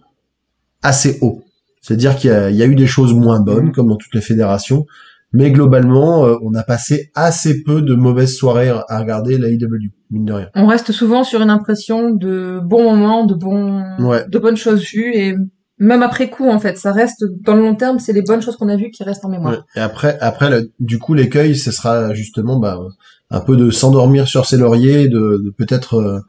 assez 0.83 1.19
hauts. 1.23 1.43
C'est-à-dire 1.81 2.17
qu'il 2.17 2.31
y, 2.31 2.55
y 2.57 2.63
a 2.63 2.67
eu 2.67 2.75
des 2.75 2.87
choses 2.87 3.15
moins 3.15 3.41
bonnes, 3.41 3.67
Mhm. 3.67 3.73
comme 3.73 3.89
dans 3.89 3.97
toutes 3.97 4.15
les 4.15 4.21
fédérations, 4.21 4.87
mais 5.33 5.51
globalement, 5.51 6.25
euh, 6.27 6.37
on 6.43 6.55
a 6.55 6.63
passé 6.63 7.11
assez 7.15 7.63
peu 7.65 7.83
de 7.83 7.95
mauvaises 7.95 8.37
soirées 8.37 8.71
à 8.89 8.99
regarder 9.01 9.37
la 9.39 9.49
AEW, 9.49 9.91
mine 10.11 10.25
de 10.25 10.33
rien. 10.33 10.49
On 10.55 10.67
reste 10.67 10.93
souvent 10.93 11.25
sur 11.25 11.43
une 11.43 11.51
impression 11.51 12.11
de 12.11 12.61
bons 12.63 12.85
moments, 12.95 13.25
de 13.27 13.35
bons, 13.35 13.83
Ouais. 13.99 14.25
de 14.29 14.39
bonnes 14.39 14.57
choses 14.57 14.83
vues 14.85 15.11
et 15.15 15.35
même 15.79 16.03
après 16.03 16.31
coup 16.31 16.49
en 16.49 16.59
fait, 16.59 16.79
ça 16.79 16.93
reste 16.93 17.25
dans 17.43 17.55
le 17.55 17.63
long 17.63 17.75
terme, 17.75 17.99
c'est 17.99 18.13
les 18.13 18.23
bonnes 18.23 18.43
choses 18.43 18.57
qu'on 18.57 18.69
a 18.69 18.77
vues 18.77 18.91
qui 18.91 19.03
restent 19.03 19.25
en 19.25 19.29
mémoire. 19.29 19.53
Ouais. 19.55 19.59
Et 19.77 19.81
après, 19.81 20.17
après, 20.21 20.51
le- 20.51 20.71
du 20.81 20.99
coup, 20.99 21.15
l'écueil, 21.15 21.57
ce 21.57 21.71
sera 21.73 22.15
justement 22.15 22.59
bah, 22.59 22.79
un 23.31 23.41
peu 23.41 23.57
de 23.57 23.71
s'endormir 23.71 24.29
sur 24.29 24.47
ses 24.47 24.57
lauriers, 24.57 25.09
de, 25.09 25.43
de 25.45 25.51
peut-être, 25.57 25.95
euh, 25.97 26.21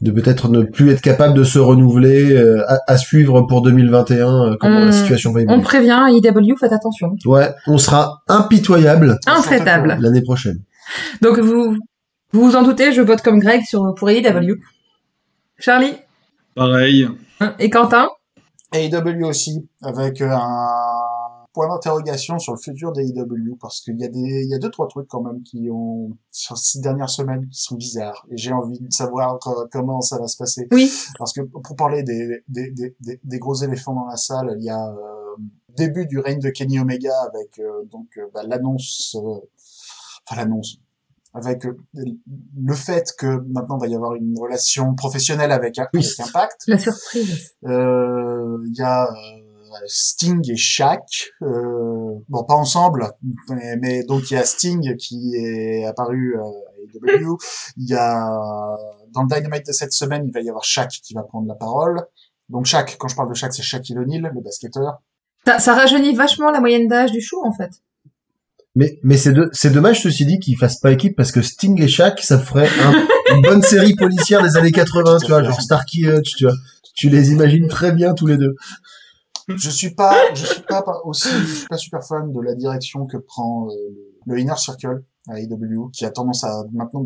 de 0.00 0.10
peut-être 0.10 0.48
ne 0.48 0.62
plus 0.62 0.90
être 0.90 1.02
capable 1.02 1.34
de 1.34 1.44
se 1.44 1.58
renouveler, 1.58 2.32
euh, 2.32 2.64
à, 2.68 2.78
à 2.88 2.96
suivre 2.96 3.42
pour 3.42 3.62
2021 3.62 4.26
euh, 4.52 4.56
comment 4.58 4.78
On- 4.78 4.84
la 4.86 4.92
situation 4.92 5.30
va 5.32 5.40
On 5.40 5.42
évoluer. 5.42 5.62
prévient, 5.62 6.00
IW, 6.10 6.56
faites 6.58 6.72
attention. 6.72 7.12
Ouais, 7.26 7.50
on 7.66 7.78
sera 7.78 8.22
impitoyable 8.28 9.18
Intraitable. 9.26 9.98
l'année 10.00 10.22
prochaine. 10.22 10.58
Donc 11.22 11.38
vous 11.38 11.76
vous 12.32 12.42
vous 12.46 12.56
en 12.56 12.62
doutez, 12.62 12.92
je 12.92 13.02
vote 13.02 13.22
comme 13.22 13.38
Greg 13.40 13.62
sur 13.64 13.94
pour 13.96 14.08
AEW. 14.10 14.54
Charlie? 15.58 15.94
Pareil. 16.54 17.08
hein, 17.40 17.54
et 17.58 17.70
Quentin? 17.70 18.08
AEW 18.72 19.24
aussi, 19.26 19.68
avec 19.82 20.20
euh, 20.20 20.30
un 20.30 21.46
point 21.52 21.68
d'interrogation 21.68 22.38
sur 22.38 22.52
le 22.54 22.58
futur 22.58 22.92
d'AEW, 22.92 23.56
parce 23.60 23.80
qu'il 23.80 23.98
y 24.00 24.04
a 24.04 24.08
des, 24.08 24.18
il 24.44 24.48
y 24.48 24.54
a 24.54 24.58
deux, 24.58 24.70
trois 24.70 24.86
trucs 24.86 25.08
quand 25.08 25.22
même 25.22 25.42
qui 25.42 25.68
ont, 25.72 26.16
sur 26.30 26.56
ces 26.56 26.80
dernières 26.80 27.10
semaines, 27.10 27.48
qui 27.48 27.60
sont 27.60 27.74
bizarres. 27.74 28.24
Et 28.30 28.36
j'ai 28.36 28.52
envie 28.52 28.78
de 28.78 28.92
savoir 28.92 29.38
co- 29.40 29.66
comment 29.72 30.00
ça 30.00 30.18
va 30.18 30.28
se 30.28 30.36
passer. 30.36 30.68
Oui. 30.70 30.90
Parce 31.18 31.32
que 31.32 31.40
pour 31.40 31.74
parler 31.74 32.04
des, 32.04 32.44
des, 32.48 32.70
des, 32.70 32.96
des, 33.00 33.20
des 33.22 33.38
gros 33.40 33.54
éléphants 33.56 33.94
dans 33.94 34.06
la 34.06 34.16
salle, 34.16 34.54
il 34.58 34.64
y 34.64 34.70
a 34.70 34.88
euh, 34.90 35.36
début 35.76 36.06
du 36.06 36.18
règne 36.20 36.38
de 36.38 36.50
Kenny 36.50 36.78
Omega 36.78 37.12
avec 37.22 37.58
euh, 37.58 37.84
donc 37.90 38.06
euh, 38.18 38.26
bah, 38.32 38.42
l'annonce, 38.46 39.16
euh, 39.16 39.40
enfin 40.28 40.40
l'annonce, 40.40 40.76
avec 41.32 41.64
euh, 41.64 41.76
le 41.94 42.74
fait 42.74 43.12
que 43.16 43.26
maintenant 43.52 43.78
il 43.78 43.80
va 43.80 43.86
y 43.86 43.94
avoir 43.94 44.14
une 44.14 44.36
relation 44.38 44.94
professionnelle 44.94 45.52
avec, 45.52 45.78
avec. 45.78 46.04
Impact. 46.18 46.62
La 46.66 46.78
surprise. 46.78 47.54
Euh, 47.64 48.58
Il 48.66 48.76
y 48.76 48.82
a 48.82 49.08
euh, 49.70 49.86
Sting 49.86 50.50
et 50.50 50.56
Shaq, 50.56 51.30
euh, 51.42 52.14
bon 52.28 52.44
pas 52.44 52.54
ensemble, 52.54 53.12
mais, 53.50 53.76
mais 53.76 54.04
donc 54.04 54.30
il 54.30 54.34
y 54.34 54.36
a 54.36 54.44
Sting 54.44 54.96
qui 54.96 55.34
est 55.36 55.84
apparu 55.84 56.36
euh, 56.36 56.42
à 56.42 57.16
AEW. 57.16 57.38
Il 57.76 57.88
y 57.88 57.94
a 57.94 58.76
dans 59.12 59.22
le 59.22 59.28
Dynamite 59.28 59.66
de 59.66 59.72
cette 59.72 59.92
semaine, 59.92 60.24
il 60.26 60.32
va 60.32 60.40
y 60.40 60.48
avoir 60.48 60.64
Shaq 60.64 60.90
qui 60.90 61.14
va 61.14 61.22
prendre 61.22 61.46
la 61.46 61.54
parole. 61.54 62.04
Donc 62.48 62.66
Shaq, 62.66 62.96
quand 62.98 63.06
je 63.08 63.14
parle 63.14 63.28
de 63.28 63.34
Shaq, 63.34 63.52
c'est 63.52 63.62
Shaquille 63.62 63.98
O'Neal, 63.98 64.32
le 64.34 64.40
basketteur. 64.40 65.00
Ça, 65.46 65.58
ça 65.60 65.74
rajeunit 65.74 66.14
vachement 66.14 66.50
la 66.50 66.60
moyenne 66.60 66.88
d'âge 66.88 67.12
du 67.12 67.20
show 67.20 67.40
en 67.44 67.52
fait. 67.52 67.70
Mais, 68.76 68.98
mais 69.02 69.16
c'est, 69.16 69.34
c'est 69.52 69.70
dommage, 69.70 70.02
ceci 70.02 70.24
dit, 70.26 70.38
qu'ils 70.38 70.56
fassent 70.56 70.78
pas 70.78 70.92
équipe 70.92 71.16
parce 71.16 71.32
que 71.32 71.42
Sting 71.42 71.80
et 71.82 71.88
Shaq, 71.88 72.20
ça 72.20 72.38
ferait 72.38 72.68
un- 72.68 73.34
une 73.36 73.42
bonne 73.42 73.62
série 73.62 73.94
policière 73.94 74.42
des 74.42 74.56
années 74.56 74.70
80, 74.72 75.18
tu 75.18 75.26
vois, 75.28 75.42
genre 75.42 75.60
Starkey 75.60 76.02
Hutch, 76.02 76.36
tu 76.36 76.44
vois. 76.44 76.54
Tu 76.94 77.08
les 77.08 77.30
imagines 77.32 77.66
très 77.68 77.92
bien 77.92 78.14
tous 78.14 78.26
les 78.26 78.36
deux. 78.36 78.54
Je 79.48 79.70
suis 79.70 79.94
pas, 79.94 80.32
je 80.34 80.46
suis 80.46 80.62
pas 80.62 80.84
aussi, 81.04 81.28
je 81.28 81.54
suis 81.54 81.66
pas 81.66 81.76
super 81.76 82.04
fan 82.04 82.32
de 82.32 82.40
la 82.40 82.54
direction 82.54 83.06
que 83.06 83.16
prend 83.16 83.68
euh, 83.68 83.72
le, 84.26 84.38
Inner 84.38 84.54
Circle 84.56 85.02
à 85.28 85.40
AEW, 85.40 85.90
qui 85.92 86.04
a 86.04 86.10
tendance 86.10 86.44
à 86.44 86.62
maintenant 86.72 87.04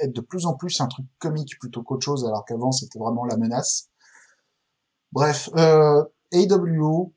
être 0.00 0.12
de 0.14 0.20
plus 0.20 0.46
en 0.46 0.54
plus 0.54 0.80
un 0.80 0.86
truc 0.88 1.06
comique 1.18 1.56
plutôt 1.60 1.82
qu'autre 1.82 2.04
chose, 2.04 2.24
alors 2.26 2.44
qu'avant 2.44 2.72
c'était 2.72 2.98
vraiment 2.98 3.24
la 3.24 3.36
menace. 3.36 3.88
Bref, 5.12 5.50
euh, 5.56 6.02
AEW, 6.32 7.12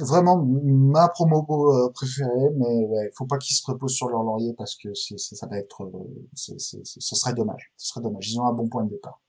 vraiment 0.00 0.42
ma 0.44 1.08
promo 1.08 1.44
euh, 1.72 1.90
préférée, 1.92 2.50
mais 2.56 2.84
ouais, 2.86 3.10
faut 3.16 3.26
pas 3.26 3.38
qu'ils 3.38 3.56
se 3.56 3.62
reposent 3.70 3.94
sur 3.94 4.08
leur 4.08 4.22
laurier 4.22 4.52
parce 4.56 4.76
que 4.76 4.92
c'est, 4.94 5.18
c'est- 5.18 5.34
ça 5.36 5.46
va 5.46 5.58
être, 5.58 5.82
euh, 5.84 5.88
c'est, 6.34 6.58
c'est, 6.60 6.80
c'est- 6.84 7.00
ce 7.00 7.14
serait 7.16 7.34
dommage, 7.34 7.72
ce 7.76 7.88
serait 7.88 8.02
dommage. 8.02 8.30
Ils 8.30 8.38
ont 8.40 8.46
un 8.46 8.52
bon 8.52 8.68
point 8.68 8.84
de 8.84 8.90
départ. 8.90 9.20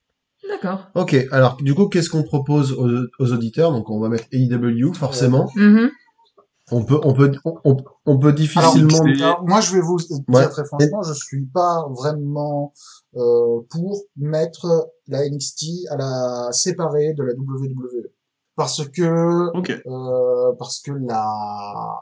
D'accord. 0.48 0.88
Ok, 0.96 1.16
alors 1.32 1.58
du 1.58 1.74
coup, 1.76 1.88
qu'est-ce 1.88 2.10
qu'on 2.10 2.24
propose 2.24 2.72
aux, 2.74 3.08
aux 3.20 3.32
auditeurs? 3.34 3.72
Donc, 3.72 3.90
on 3.90 4.00
va 4.00 4.08
mettre 4.10 4.26
AEW, 4.32 4.94
forcément. 4.94 5.50
Mhm. 5.56 5.90
On 6.70 6.84
peut, 6.84 7.00
on 7.04 7.14
peut, 7.14 7.32
on, 8.06 8.20
peut 8.20 8.34
difficilement. 8.34 9.00
alors, 9.02 9.42
moi, 9.48 9.62
je 9.62 9.72
vais 9.74 9.80
vous 9.80 9.98
dire 10.00 10.18
Ouais. 10.28 10.50
très 10.50 10.66
franchement, 10.66 11.02
je 11.02 11.14
suis 11.14 11.46
pas 11.46 11.88
vraiment 11.92 12.74
euh, 13.16 13.62
pour 13.70 14.02
mettre 14.18 14.90
la 15.08 15.26
NXT 15.30 15.88
à 15.90 15.96
la 15.96 16.50
séparer 16.52 17.14
de 17.14 17.24
la 17.24 17.34
WWE 17.36 18.10
parce 18.58 18.86
que 18.90 19.04
euh, 19.04 20.54
parce 20.60 20.80
que 20.82 20.92
la 20.92 22.02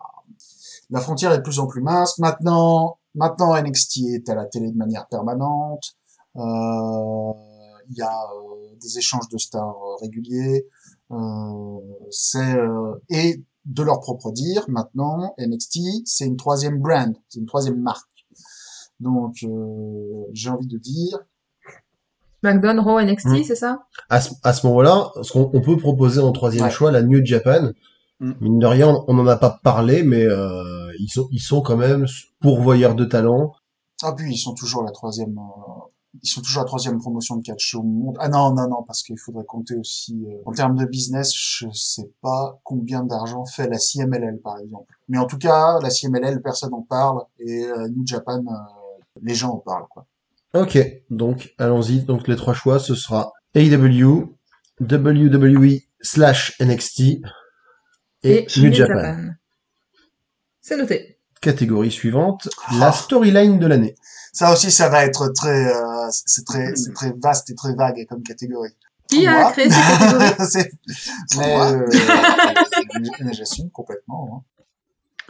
la 0.89 0.99
frontière 1.01 1.31
est 1.33 1.37
de 1.37 1.43
plus 1.43 1.59
en 1.59 1.67
plus 1.67 1.81
mince. 1.81 2.17
Maintenant, 2.17 2.97
maintenant 3.13 3.61
NXT 3.61 3.97
est 4.13 4.29
à 4.29 4.35
la 4.35 4.45
télé 4.45 4.71
de 4.71 4.77
manière 4.77 5.07
permanente. 5.07 5.95
Euh, 6.37 7.33
Il 7.89 7.97
y 7.97 8.01
a 8.01 8.11
euh, 8.11 8.75
des 8.81 8.97
échanges 8.97 9.29
de 9.29 9.37
stars 9.37 9.77
euh, 9.77 9.95
réguliers. 10.01 10.65
Euh, 11.11 11.79
c'est 12.09 12.55
euh, 12.57 12.95
et 13.09 13.43
de 13.65 13.83
leur 13.83 13.99
propre 13.99 14.31
dire, 14.31 14.65
maintenant 14.69 15.35
NXT 15.37 15.79
c'est 16.05 16.25
une 16.25 16.37
troisième 16.37 16.79
brand, 16.79 17.13
c'est 17.29 17.39
une 17.39 17.45
troisième 17.45 17.79
marque. 17.81 18.09
Donc 18.99 19.35
euh, 19.43 20.25
j'ai 20.33 20.49
envie 20.49 20.67
de 20.67 20.77
dire, 20.77 21.19
SmackDown, 22.45 22.79
Raw, 22.79 22.99
NXT, 22.99 23.25
Mm. 23.27 23.43
c'est 23.43 23.55
ça? 23.55 23.79
À 24.09 24.21
ce, 24.21 24.31
à 24.43 24.53
ce 24.53 24.65
moment-là, 24.67 25.11
ce 25.21 25.31
qu'on 25.33 25.49
on 25.53 25.61
peut 25.61 25.77
proposer 25.77 26.21
en 26.21 26.31
troisième 26.31 26.65
Ouais. 26.65 26.71
choix 26.71 26.91
la 26.91 27.01
New 27.01 27.23
Japan. 27.25 27.71
Mm. 28.19 28.31
Mine 28.41 28.59
de 28.59 28.65
rien, 28.67 28.95
on 29.07 29.13
n'en 29.13 29.27
a 29.27 29.35
pas 29.35 29.59
parlé, 29.63 30.03
mais 30.03 30.23
euh, 30.25 30.91
ils 30.99 31.09
sont, 31.09 31.27
ils 31.31 31.39
sont 31.39 31.61
quand 31.61 31.77
même 31.77 32.05
pourvoyeurs 32.41 32.95
de 32.95 33.05
talent. 33.05 33.53
Ah 34.03 34.13
puis 34.15 34.31
ils 34.33 34.37
sont 34.37 34.53
toujours 34.53 34.83
la 34.83 34.91
troisième. 34.91 35.37
euh, 35.37 35.81
Ils 36.23 36.29
sont 36.29 36.41
toujours 36.41 36.61
la 36.61 36.65
troisième 36.67 36.97
promotion 36.97 37.35
de 37.35 37.41
catch 37.43 37.75
au 37.75 37.83
monde. 37.83 38.15
Ah 38.21 38.29
non, 38.29 38.53
non, 38.53 38.69
non, 38.69 38.83
parce 38.87 39.03
qu'il 39.03 39.17
faudrait 39.19 39.43
compter 39.45 39.75
aussi... 39.75 40.13
euh, 40.25 40.41
En 40.45 40.51
termes 40.53 40.75
de 40.77 40.85
business, 40.85 41.33
je 41.35 41.67
sais 41.73 42.09
pas 42.21 42.57
combien 42.63 43.03
d'argent 43.03 43.43
fait 43.45 43.67
la 43.67 43.77
CMLL, 43.77 44.39
par 44.41 44.57
exemple. 44.59 44.93
Mais 45.09 45.17
en 45.17 45.25
tout 45.27 45.37
cas, 45.37 45.77
la 45.81 45.89
CMLL, 45.89 46.41
personne 46.41 46.73
en 46.73 46.83
parle. 46.83 47.19
Et 47.39 47.65
euh, 47.65 47.89
New 47.89 48.05
Japan, 48.07 48.39
euh, 48.47 49.01
les 49.21 49.33
gens 49.35 49.51
en 49.55 49.57
parlent, 49.57 49.87
quoi. 49.89 50.05
Ok, 50.55 50.77
donc 51.09 51.53
allons-y. 51.57 52.03
Donc 52.03 52.27
les 52.27 52.35
trois 52.35 52.53
choix, 52.53 52.79
ce 52.79 52.95
sera 52.95 53.31
AEW, 53.53 54.35
WWE 54.81 55.79
slash 56.01 56.55
NXT 56.59 57.01
et, 58.23 58.47
New 58.57 58.73
Japan. 58.73 59.29
C'est 60.61 60.77
noté. 60.77 61.19
Catégorie 61.41 61.91
suivante, 61.91 62.49
la 62.79 62.91
storyline 62.91 63.59
de 63.59 63.67
l'année. 63.67 63.95
Ça 64.33 64.51
aussi, 64.51 64.71
ça 64.71 64.89
va 64.89 65.05
être 65.05 65.27
très... 65.35 65.67
euh, 65.75 66.07
c'est 66.09 66.43
très, 66.45 66.75
c'est 66.75 66.91
très 66.93 67.13
vaste 67.21 67.49
et 67.51 67.55
très 67.55 67.75
vague 67.75 68.03
comme 68.09 68.23
catégorie. 68.23 68.75
Qui 69.09 69.27
a 69.27 69.51
créé 69.51 69.69
cette 69.69 69.99
catégorie? 69.99 70.33
C'est- 70.49 70.71
mais, 71.37 71.55
moi. 71.55 71.71
euh, 71.71 71.85
mais- 72.99 73.09
mais 73.25 73.33
j'assume 73.33 73.69
complètement. 73.69 74.43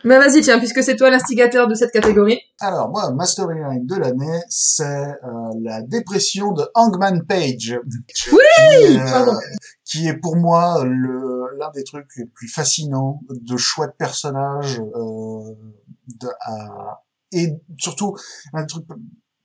Bah 0.05 0.19
vas-y, 0.19 0.41
tiens, 0.41 0.59
puisque 0.59 0.83
c'est 0.83 0.95
toi 0.95 1.09
l'instigateur 1.09 1.67
de 1.67 1.73
cette 1.73 1.91
catégorie. 1.91 2.39
Alors, 2.59 2.89
moi, 2.89 3.11
ma 3.11 3.25
storyline 3.25 3.87
de 3.87 3.95
l'année, 3.95 4.39
c'est 4.49 4.85
euh, 4.85 5.15
la 5.63 5.81
dépression 5.81 6.51
de 6.51 6.63
Hangman 6.75 7.25
Page. 7.27 7.79
Oui 8.31 8.39
qui, 9.83 10.07
euh, 10.07 10.11
est 10.11 10.17
pour 10.17 10.35
moi 10.35 10.83
le 10.85 11.57
l'un 11.57 11.71
des 11.71 11.83
trucs 11.83 12.07
les 12.17 12.25
plus 12.25 12.47
fascinants 12.49 13.21
de 13.29 13.57
choix 13.57 13.87
de 13.87 13.93
personnages 13.97 14.79
euh, 14.79 15.55
de, 16.07 16.27
et 17.31 17.53
surtout 17.77 18.15
un 18.53 18.61
des 18.61 18.67
trucs 18.67 18.85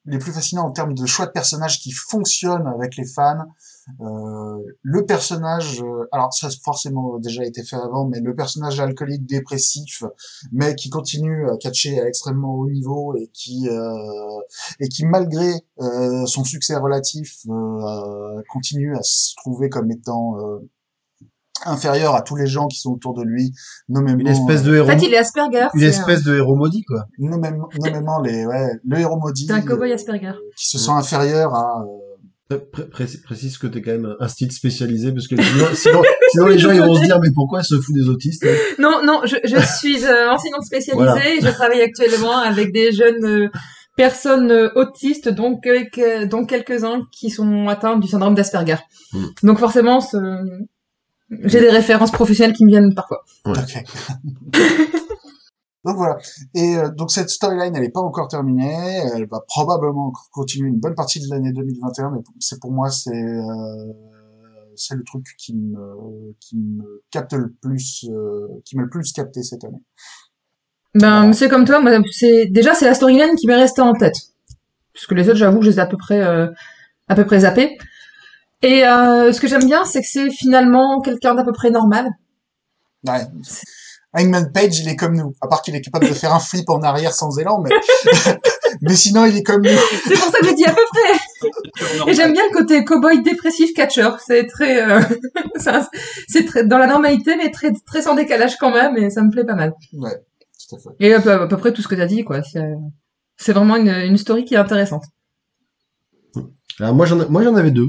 les 0.06 0.18
plus 0.18 0.32
fascinants 0.32 0.66
en 0.66 0.72
termes 0.72 0.94
de 0.94 1.06
choix 1.06 1.26
de 1.26 1.30
personnages 1.30 1.78
qui 1.78 1.92
fonctionnent 1.92 2.66
avec 2.66 2.96
les 2.96 3.06
fans. 3.06 3.46
Euh, 4.00 4.58
le 4.82 5.04
personnage, 5.06 5.82
euh, 5.82 6.06
alors 6.12 6.32
ça 6.32 6.48
a 6.48 6.50
forcément 6.64 7.18
déjà 7.18 7.44
été 7.44 7.62
fait 7.62 7.76
avant, 7.76 8.06
mais 8.06 8.20
le 8.20 8.34
personnage 8.34 8.78
alcoolique 8.80 9.26
dépressif, 9.26 10.02
mais 10.52 10.74
qui 10.74 10.90
continue 10.90 11.48
à 11.50 11.56
catcher 11.56 12.00
à 12.00 12.06
extrêmement 12.06 12.54
haut 12.54 12.68
niveau 12.70 13.14
et 13.16 13.28
qui 13.32 13.68
euh, 13.68 14.40
et 14.80 14.88
qui 14.88 15.04
malgré 15.06 15.52
euh, 15.80 16.26
son 16.26 16.44
succès 16.44 16.76
relatif 16.76 17.38
euh, 17.48 18.42
continue 18.52 18.96
à 18.96 19.02
se 19.02 19.34
trouver 19.36 19.68
comme 19.68 19.90
étant 19.90 20.36
euh, 20.38 20.58
inférieur 21.66 22.14
à 22.14 22.22
tous 22.22 22.36
les 22.36 22.46
gens 22.46 22.68
qui 22.68 22.78
sont 22.78 22.92
autour 22.92 23.12
de 23.12 23.22
lui, 23.22 23.52
nommément 23.88 24.18
Une 24.20 24.28
espèce 24.28 24.62
de 24.62 24.70
En 24.72 24.74
héros, 24.76 24.86
fait, 24.88 25.02
il 25.06 25.12
est 25.12 25.18
Asperger. 25.18 25.66
une 25.74 25.82
espèce 25.82 26.22
de 26.24 26.36
héros 26.36 26.56
maudit 26.56 26.84
quoi. 26.84 27.04
nommément, 27.18 27.68
nommément 27.78 28.18
les 28.20 28.46
ouais, 28.46 28.72
le 28.82 28.98
héros 28.98 29.18
maudit 29.18 29.46
un- 29.50 29.56
C'est 29.56 29.62
un 29.62 29.66
cowboy 29.66 29.90
euh, 29.90 29.94
Asperger. 29.94 30.32
qui 30.56 30.68
se 30.70 30.78
sent 30.78 30.90
inférieur 30.92 31.54
à 31.54 31.82
euh, 31.82 32.09
Pré- 32.72 32.88
pré- 32.90 33.06
précise 33.24 33.58
que 33.58 33.68
t'es 33.68 33.80
quand 33.80 33.92
même 33.92 34.16
un 34.18 34.26
style 34.26 34.50
spécialisé 34.50 35.12
parce 35.12 35.28
que 35.28 35.36
sinon, 35.40 35.66
sinon, 35.74 36.02
sinon 36.32 36.46
les 36.48 36.58
gens 36.58 36.72
ils 36.72 36.80
vont 36.80 36.96
se 36.96 37.04
dire 37.04 37.20
mais 37.20 37.30
pourquoi 37.32 37.62
se 37.62 37.76
fout 37.80 37.94
des 37.94 38.08
autistes 38.08 38.44
hein? 38.44 38.54
Non, 38.80 39.02
non, 39.04 39.20
je, 39.24 39.36
je 39.44 39.56
suis 39.78 40.04
euh, 40.04 40.30
enseignante 40.32 40.64
spécialisée 40.64 41.04
Voilà. 41.04 41.28
et 41.28 41.40
je 41.40 41.48
travaille 41.48 41.80
actuellement 41.80 42.38
avec 42.38 42.72
des 42.72 42.90
jeunes 42.90 43.24
euh, 43.24 43.48
personnes 43.96 44.50
euh, 44.50 44.68
autistes, 44.74 45.28
donc, 45.28 45.64
avec, 45.66 45.96
euh, 45.98 46.26
dont 46.26 46.44
quelques-uns 46.44 47.02
qui 47.12 47.30
sont 47.30 47.68
atteints 47.68 47.98
du 47.98 48.08
syndrome 48.08 48.34
d'Asperger. 48.34 48.76
Hmm. 49.12 49.26
Donc 49.44 49.58
forcément, 49.60 50.00
ce- 50.00 50.16
j'ai 51.44 51.60
des 51.60 51.70
références 51.70 52.10
professionnelles 52.10 52.54
qui 52.56 52.64
me 52.64 52.70
viennent 52.70 52.94
parfois. 52.94 53.22
Ok. 53.46 53.54
donc 55.84 55.96
voilà. 55.96 56.18
Et 56.54 56.76
euh, 56.76 56.90
donc 56.90 57.10
cette 57.10 57.30
storyline, 57.30 57.74
elle 57.74 57.82
n'est 57.82 57.90
pas 57.90 58.00
encore 58.00 58.28
terminée. 58.28 59.00
Elle 59.14 59.26
va 59.26 59.40
probablement 59.46 60.12
continuer 60.32 60.68
une 60.68 60.80
bonne 60.80 60.94
partie 60.94 61.20
de 61.20 61.26
l'année 61.30 61.52
2021, 61.52 62.10
mais 62.10 62.20
c'est 62.38 62.60
pour 62.60 62.72
moi 62.72 62.90
c'est 62.90 63.10
euh, 63.10 63.92
c'est 64.76 64.94
le 64.94 65.04
truc 65.04 65.24
qui 65.38 65.54
me 65.54 66.34
qui 66.40 66.56
me 66.56 67.02
capte 67.10 67.32
le 67.32 67.52
plus, 67.60 68.06
euh, 68.10 68.48
qui 68.64 68.76
m'a 68.76 68.82
le 68.82 68.88
plus 68.88 69.12
capté 69.12 69.42
cette 69.42 69.64
année. 69.64 69.82
Ben, 70.94 71.20
Voilà. 71.20 71.32
c'est 71.32 71.48
comme 71.48 71.64
toi, 71.64 71.80
c'est, 72.10 72.46
déjà, 72.46 72.74
c'est 72.74 72.86
la 72.86 72.94
storyline 72.94 73.36
qui 73.36 73.46
m'est 73.46 73.54
restée 73.54 73.82
en 73.82 73.94
tête. 73.94 74.16
Puisque 74.92 75.12
les 75.12 75.28
autres, 75.28 75.38
j'avoue 75.38 75.58
que 75.60 75.64
je 75.64 75.70
les 75.70 75.76
ai 75.76 75.80
à 75.80 75.86
peu 75.86 75.96
près, 75.96 76.20
euh, 76.20 76.48
à 77.08 77.14
peu 77.14 77.24
près 77.24 77.40
zappés. 77.40 77.78
Et, 78.62 78.84
euh, 78.84 79.32
ce 79.32 79.40
que 79.40 79.46
j'aime 79.46 79.64
bien, 79.64 79.84
c'est 79.84 80.00
que 80.00 80.08
c'est 80.08 80.30
finalement 80.30 81.00
quelqu'un 81.00 81.34
d'à 81.34 81.44
peu 81.44 81.52
près 81.52 81.70
normal. 81.70 82.08
Ouais. 83.06 83.22
Hangman 84.12 84.50
Page, 84.52 84.78
il 84.80 84.88
est 84.88 84.96
comme 84.96 85.16
nous, 85.16 85.34
à 85.40 85.46
part 85.46 85.62
qu'il 85.62 85.74
est 85.76 85.80
capable 85.80 86.08
de 86.08 86.14
faire 86.14 86.34
un 86.34 86.40
flip 86.40 86.68
en 86.68 86.82
arrière 86.82 87.12
sans 87.12 87.38
élan, 87.38 87.62
mais 87.62 87.70
mais 88.82 88.96
sinon 88.96 89.24
il 89.24 89.36
est 89.36 89.42
comme 89.44 89.62
nous. 89.62 89.78
C'est 90.04 90.14
pour 90.14 90.32
ça 90.32 90.40
que 90.40 90.46
je 90.48 90.54
dis 90.54 90.64
à 90.64 90.72
peu 90.72 90.82
près. 90.90 92.08
Et 92.10 92.14
j'aime 92.14 92.32
bien 92.32 92.42
le 92.50 92.56
côté 92.56 92.84
cowboy 92.84 93.22
dépressif 93.22 93.72
catcher. 93.72 94.10
C'est 94.26 94.46
très, 94.46 94.82
euh, 94.82 95.00
c'est 96.28 96.44
très 96.44 96.64
dans 96.64 96.78
la 96.78 96.88
normalité, 96.88 97.36
mais 97.36 97.50
très, 97.52 97.72
très 97.86 98.02
sans 98.02 98.14
décalage 98.14 98.56
quand 98.58 98.72
même, 98.72 98.96
et 98.96 99.10
ça 99.10 99.22
me 99.22 99.30
plaît 99.30 99.44
pas 99.44 99.54
mal. 99.54 99.74
Ouais, 99.92 100.16
tout 100.68 100.76
à 100.76 100.78
fait. 100.78 100.88
Et 100.98 101.14
à 101.14 101.20
peu, 101.20 101.30
à 101.30 101.46
peu 101.46 101.56
près 101.56 101.72
tout 101.72 101.82
ce 101.82 101.88
que 101.88 101.94
t'as 101.94 102.06
dit, 102.06 102.24
quoi. 102.24 102.40
C'est, 102.42 103.52
vraiment 103.52 103.76
une, 103.76 103.88
une 103.88 104.16
story 104.16 104.44
qui 104.44 104.54
est 104.54 104.58
intéressante. 104.58 105.04
Alors 106.80 106.94
moi 106.94 107.06
j'en 107.06 107.28
moi 107.28 107.42
j'en 107.42 107.54
avais 107.54 107.70
deux. 107.70 107.88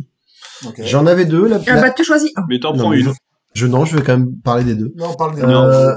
J'en 0.80 1.08
avais 1.08 1.26
deux. 1.26 1.48
La, 1.48 1.60
Ah 1.68 1.82
bah, 1.82 1.92
tu 1.92 2.04
choisis 2.04 2.32
un. 2.36 2.44
Mais 2.48 2.60
t'en 2.60 2.74
Non, 2.74 2.84
prends 2.84 2.90
mais 2.90 3.00
une. 3.00 3.14
Je 3.54 3.68
non 3.68 3.86
je 3.86 3.96
vais 3.98 4.04
quand 4.04 4.18
même 4.18 4.32
parler 4.44 4.64
des 4.64 4.76
deux. 4.76 4.94
Non, 4.98 5.08
on 5.12 5.16
parle 5.16 5.36
des 5.36 5.42
Euh, 5.44 5.94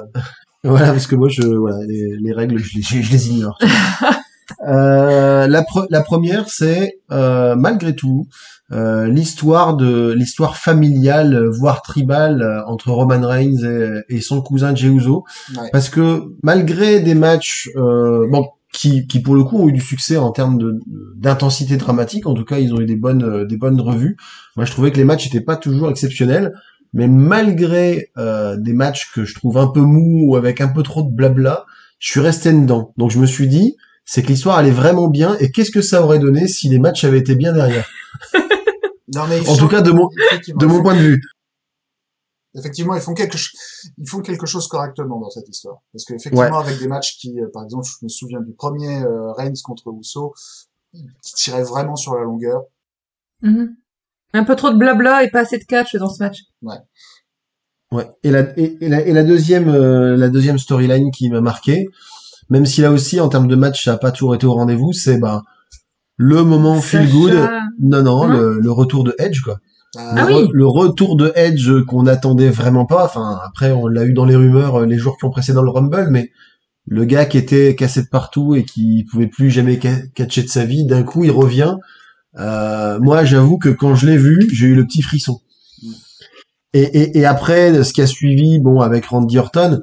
Voilà, 0.64 0.86
parce 0.92 1.06
que 1.06 1.14
moi, 1.16 1.28
je, 1.28 1.42
voilà, 1.42 1.78
les, 1.86 2.16
les 2.20 2.32
règles, 2.32 2.58
je 2.58 2.76
les, 2.76 2.82
je, 2.82 3.00
je 3.02 3.12
les 3.12 3.28
ignore. 3.30 3.58
euh, 4.68 5.46
la, 5.46 5.62
pre- 5.62 5.86
la 5.90 6.02
première, 6.02 6.48
c'est 6.48 6.98
euh, 7.12 7.54
malgré 7.56 7.94
tout 7.94 8.26
euh, 8.72 9.06
l'histoire 9.08 9.76
de 9.76 10.12
l'histoire 10.12 10.56
familiale, 10.56 11.48
voire 11.58 11.82
tribale, 11.82 12.42
euh, 12.42 12.64
entre 12.66 12.90
Roman 12.90 13.20
Reigns 13.26 13.62
et, 14.08 14.16
et 14.16 14.20
son 14.20 14.40
cousin 14.40 14.74
Jey 14.74 14.88
Uso, 14.88 15.24
Ouais. 15.56 15.68
parce 15.72 15.88
que 15.88 16.22
malgré 16.42 17.00
des 17.00 17.14
matchs, 17.14 17.68
euh, 17.76 18.26
bon, 18.30 18.46
qui, 18.72 19.06
qui 19.06 19.20
pour 19.20 19.36
le 19.36 19.44
coup 19.44 19.58
ont 19.62 19.68
eu 19.68 19.72
du 19.72 19.80
succès 19.80 20.16
en 20.16 20.32
termes 20.32 20.58
de 20.58 20.80
d'intensité 21.16 21.76
dramatique, 21.76 22.26
en 22.26 22.34
tout 22.34 22.44
cas, 22.44 22.58
ils 22.58 22.74
ont 22.74 22.80
eu 22.80 22.86
des 22.86 22.96
bonnes 22.96 23.46
des 23.46 23.56
bonnes 23.56 23.80
revues. 23.80 24.16
Moi, 24.56 24.64
je 24.64 24.72
trouvais 24.72 24.90
que 24.90 24.96
les 24.96 25.04
matchs 25.04 25.26
n'étaient 25.26 25.44
pas 25.44 25.56
toujours 25.56 25.90
exceptionnels. 25.90 26.52
Mais 26.94 27.08
malgré 27.08 28.10
euh, 28.16 28.56
des 28.56 28.72
matchs 28.72 29.12
que 29.12 29.24
je 29.24 29.34
trouve 29.34 29.58
un 29.58 29.66
peu 29.66 29.80
mous 29.80 30.24
ou 30.30 30.36
avec 30.36 30.60
un 30.62 30.68
peu 30.68 30.82
trop 30.82 31.02
de 31.02 31.10
blabla, 31.10 31.66
je 31.98 32.10
suis 32.10 32.20
resté 32.20 32.52
dedans. 32.52 32.94
Donc 32.96 33.10
je 33.10 33.18
me 33.18 33.26
suis 33.26 33.48
dit, 33.48 33.76
c'est 34.04 34.22
que 34.22 34.28
l'histoire 34.28 34.64
est 34.64 34.70
vraiment 34.70 35.08
bien. 35.08 35.36
Et 35.38 35.50
qu'est-ce 35.50 35.70
que 35.70 35.82
ça 35.82 36.02
aurait 36.02 36.18
donné 36.20 36.46
si 36.48 36.68
les 36.68 36.78
matchs 36.78 37.04
avaient 37.04 37.18
été 37.18 37.34
bien 37.34 37.52
derrière? 37.52 37.86
Non, 39.14 39.26
mais 39.28 39.36
ils 39.38 39.42
En 39.48 39.54
font- 39.54 39.56
tout 39.58 39.68
cas, 39.68 39.82
de 39.82 39.90
mon 39.92 40.08
effectivement, 40.28 40.58
de 40.60 40.66
mon 40.66 40.82
point 40.82 40.94
de 40.94 41.00
vue. 41.00 41.20
Effectivement, 42.56 42.94
ils 42.94 43.00
font 43.00 43.14
quelque 43.14 43.36
chose, 43.36 43.52
ils 43.98 44.08
font 44.08 44.22
quelque 44.22 44.46
chose 44.46 44.66
correctement 44.66 45.20
dans 45.20 45.28
cette 45.30 45.48
histoire. 45.48 45.82
Parce 45.92 46.04
qu'effectivement, 46.04 46.58
avec 46.58 46.78
des 46.78 46.88
matchs 46.88 47.18
qui, 47.18 47.38
euh, 47.40 47.48
par 47.52 47.64
exemple, 47.64 47.86
je 47.86 48.04
me 48.04 48.08
souviens 48.08 48.40
du 48.40 48.52
premier 48.52 49.02
euh, 49.02 49.32
Reigns 49.32 49.52
contre 49.62 49.92
Uso, 50.00 50.32
qui 50.92 51.34
tirait 51.34 51.64
vraiment 51.64 51.96
sur 51.96 52.14
la 52.14 52.22
longueur. 52.24 52.62
Mhm. 53.42 53.76
Un 54.34 54.44
peu 54.44 54.54
trop 54.56 54.70
de 54.70 54.76
blabla 54.76 55.24
et 55.24 55.30
pas 55.30 55.40
assez 55.40 55.58
de 55.58 55.64
catch 55.64 55.96
dans 55.96 56.10
ce 56.10 56.22
match. 56.22 56.38
Ouais. 57.92 58.06
Et 58.24 58.30
la 58.30 58.40
et, 58.58 58.76
et 58.80 58.88
la, 58.88 59.06
et 59.06 59.12
la 59.12 59.22
deuxième 59.22 59.68
euh, 59.68 60.16
la 60.16 60.28
deuxième 60.28 60.58
storyline 60.58 61.10
qui 61.12 61.30
m'a 61.30 61.40
marqué, 61.40 61.86
même 62.50 62.66
si 62.66 62.80
là 62.80 62.90
aussi 62.90 63.20
en 63.20 63.28
termes 63.28 63.46
de 63.46 63.54
match 63.54 63.84
ça 63.84 63.92
a 63.94 63.96
pas 63.96 64.10
toujours 64.10 64.34
été 64.34 64.46
au 64.46 64.52
rendez-vous, 64.54 64.92
c'est 64.92 65.18
ben 65.18 65.42
le 66.16 66.42
moment 66.42 66.80
feel 66.80 67.08
good. 67.10 67.34
Non 67.80 68.02
non, 68.02 68.26
Non 68.26 68.26
le, 68.26 68.58
le 68.60 68.70
retour 68.72 69.04
de 69.04 69.14
Edge 69.18 69.40
quoi. 69.42 69.58
Ah 69.96 70.26
le, 70.26 70.34
oui. 70.34 70.42
re- 70.42 70.48
le 70.52 70.66
retour 70.66 71.14
de 71.16 71.32
Edge 71.36 71.70
qu'on 71.86 72.02
n'attendait 72.02 72.50
vraiment 72.50 72.84
pas. 72.84 73.04
Enfin, 73.04 73.38
après, 73.46 73.70
on 73.70 73.86
l'a 73.86 74.04
eu 74.04 74.12
dans 74.12 74.24
les 74.24 74.34
rumeurs 74.34 74.80
euh, 74.80 74.86
les 74.86 74.98
jours 74.98 75.16
qui 75.16 75.24
ont 75.24 75.30
précédé 75.30 75.60
le 75.62 75.70
Rumble, 75.70 76.08
mais 76.10 76.30
le 76.86 77.04
gars 77.04 77.26
qui 77.26 77.38
était 77.38 77.76
cassé 77.76 78.02
de 78.02 78.08
partout 78.08 78.56
et 78.56 78.64
qui 78.64 79.04
pouvait 79.08 79.28
plus 79.28 79.50
jamais 79.50 79.78
ca- 79.80 80.00
catcher 80.16 80.42
de 80.42 80.48
sa 80.48 80.64
vie, 80.64 80.84
d'un 80.84 81.04
coup, 81.04 81.22
il 81.22 81.30
revient. 81.30 81.76
Euh, 82.38 82.98
moi, 83.00 83.24
j'avoue 83.24 83.58
que 83.58 83.68
quand 83.68 83.94
je 83.94 84.06
l'ai 84.06 84.16
vu, 84.16 84.48
j'ai 84.52 84.66
eu 84.66 84.74
le 84.74 84.86
petit 84.86 85.02
frisson. 85.02 85.40
Et, 86.72 86.82
et, 86.82 87.18
et 87.18 87.24
après, 87.24 87.84
ce 87.84 87.92
qui 87.92 88.02
a 88.02 88.06
suivi, 88.06 88.58
bon, 88.58 88.80
avec 88.80 89.06
Randy 89.06 89.38
Orton, 89.38 89.80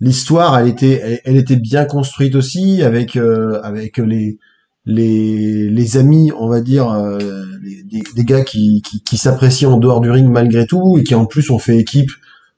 l'histoire, 0.00 0.58
elle 0.58 0.68
était, 0.68 1.00
elle, 1.04 1.20
elle 1.24 1.36
était 1.36 1.56
bien 1.56 1.84
construite 1.84 2.34
aussi, 2.34 2.82
avec 2.82 3.16
euh, 3.16 3.60
avec 3.62 3.98
les 3.98 4.38
les 4.86 5.68
les 5.70 5.96
amis, 5.98 6.32
on 6.38 6.48
va 6.48 6.60
dire, 6.62 6.90
euh, 6.90 7.18
les- 7.62 7.82
des, 7.84 8.02
des 8.16 8.24
gars 8.24 8.44
qui 8.44 8.82
qui, 8.82 9.02
qui 9.02 9.18
s'apprécient 9.18 9.72
en 9.72 9.78
dehors 9.78 10.00
du 10.00 10.10
ring 10.10 10.28
malgré 10.30 10.66
tout 10.66 10.98
et 10.98 11.04
qui 11.04 11.14
en 11.14 11.26
plus 11.26 11.50
ont 11.50 11.58
fait 11.58 11.76
équipe 11.78 12.10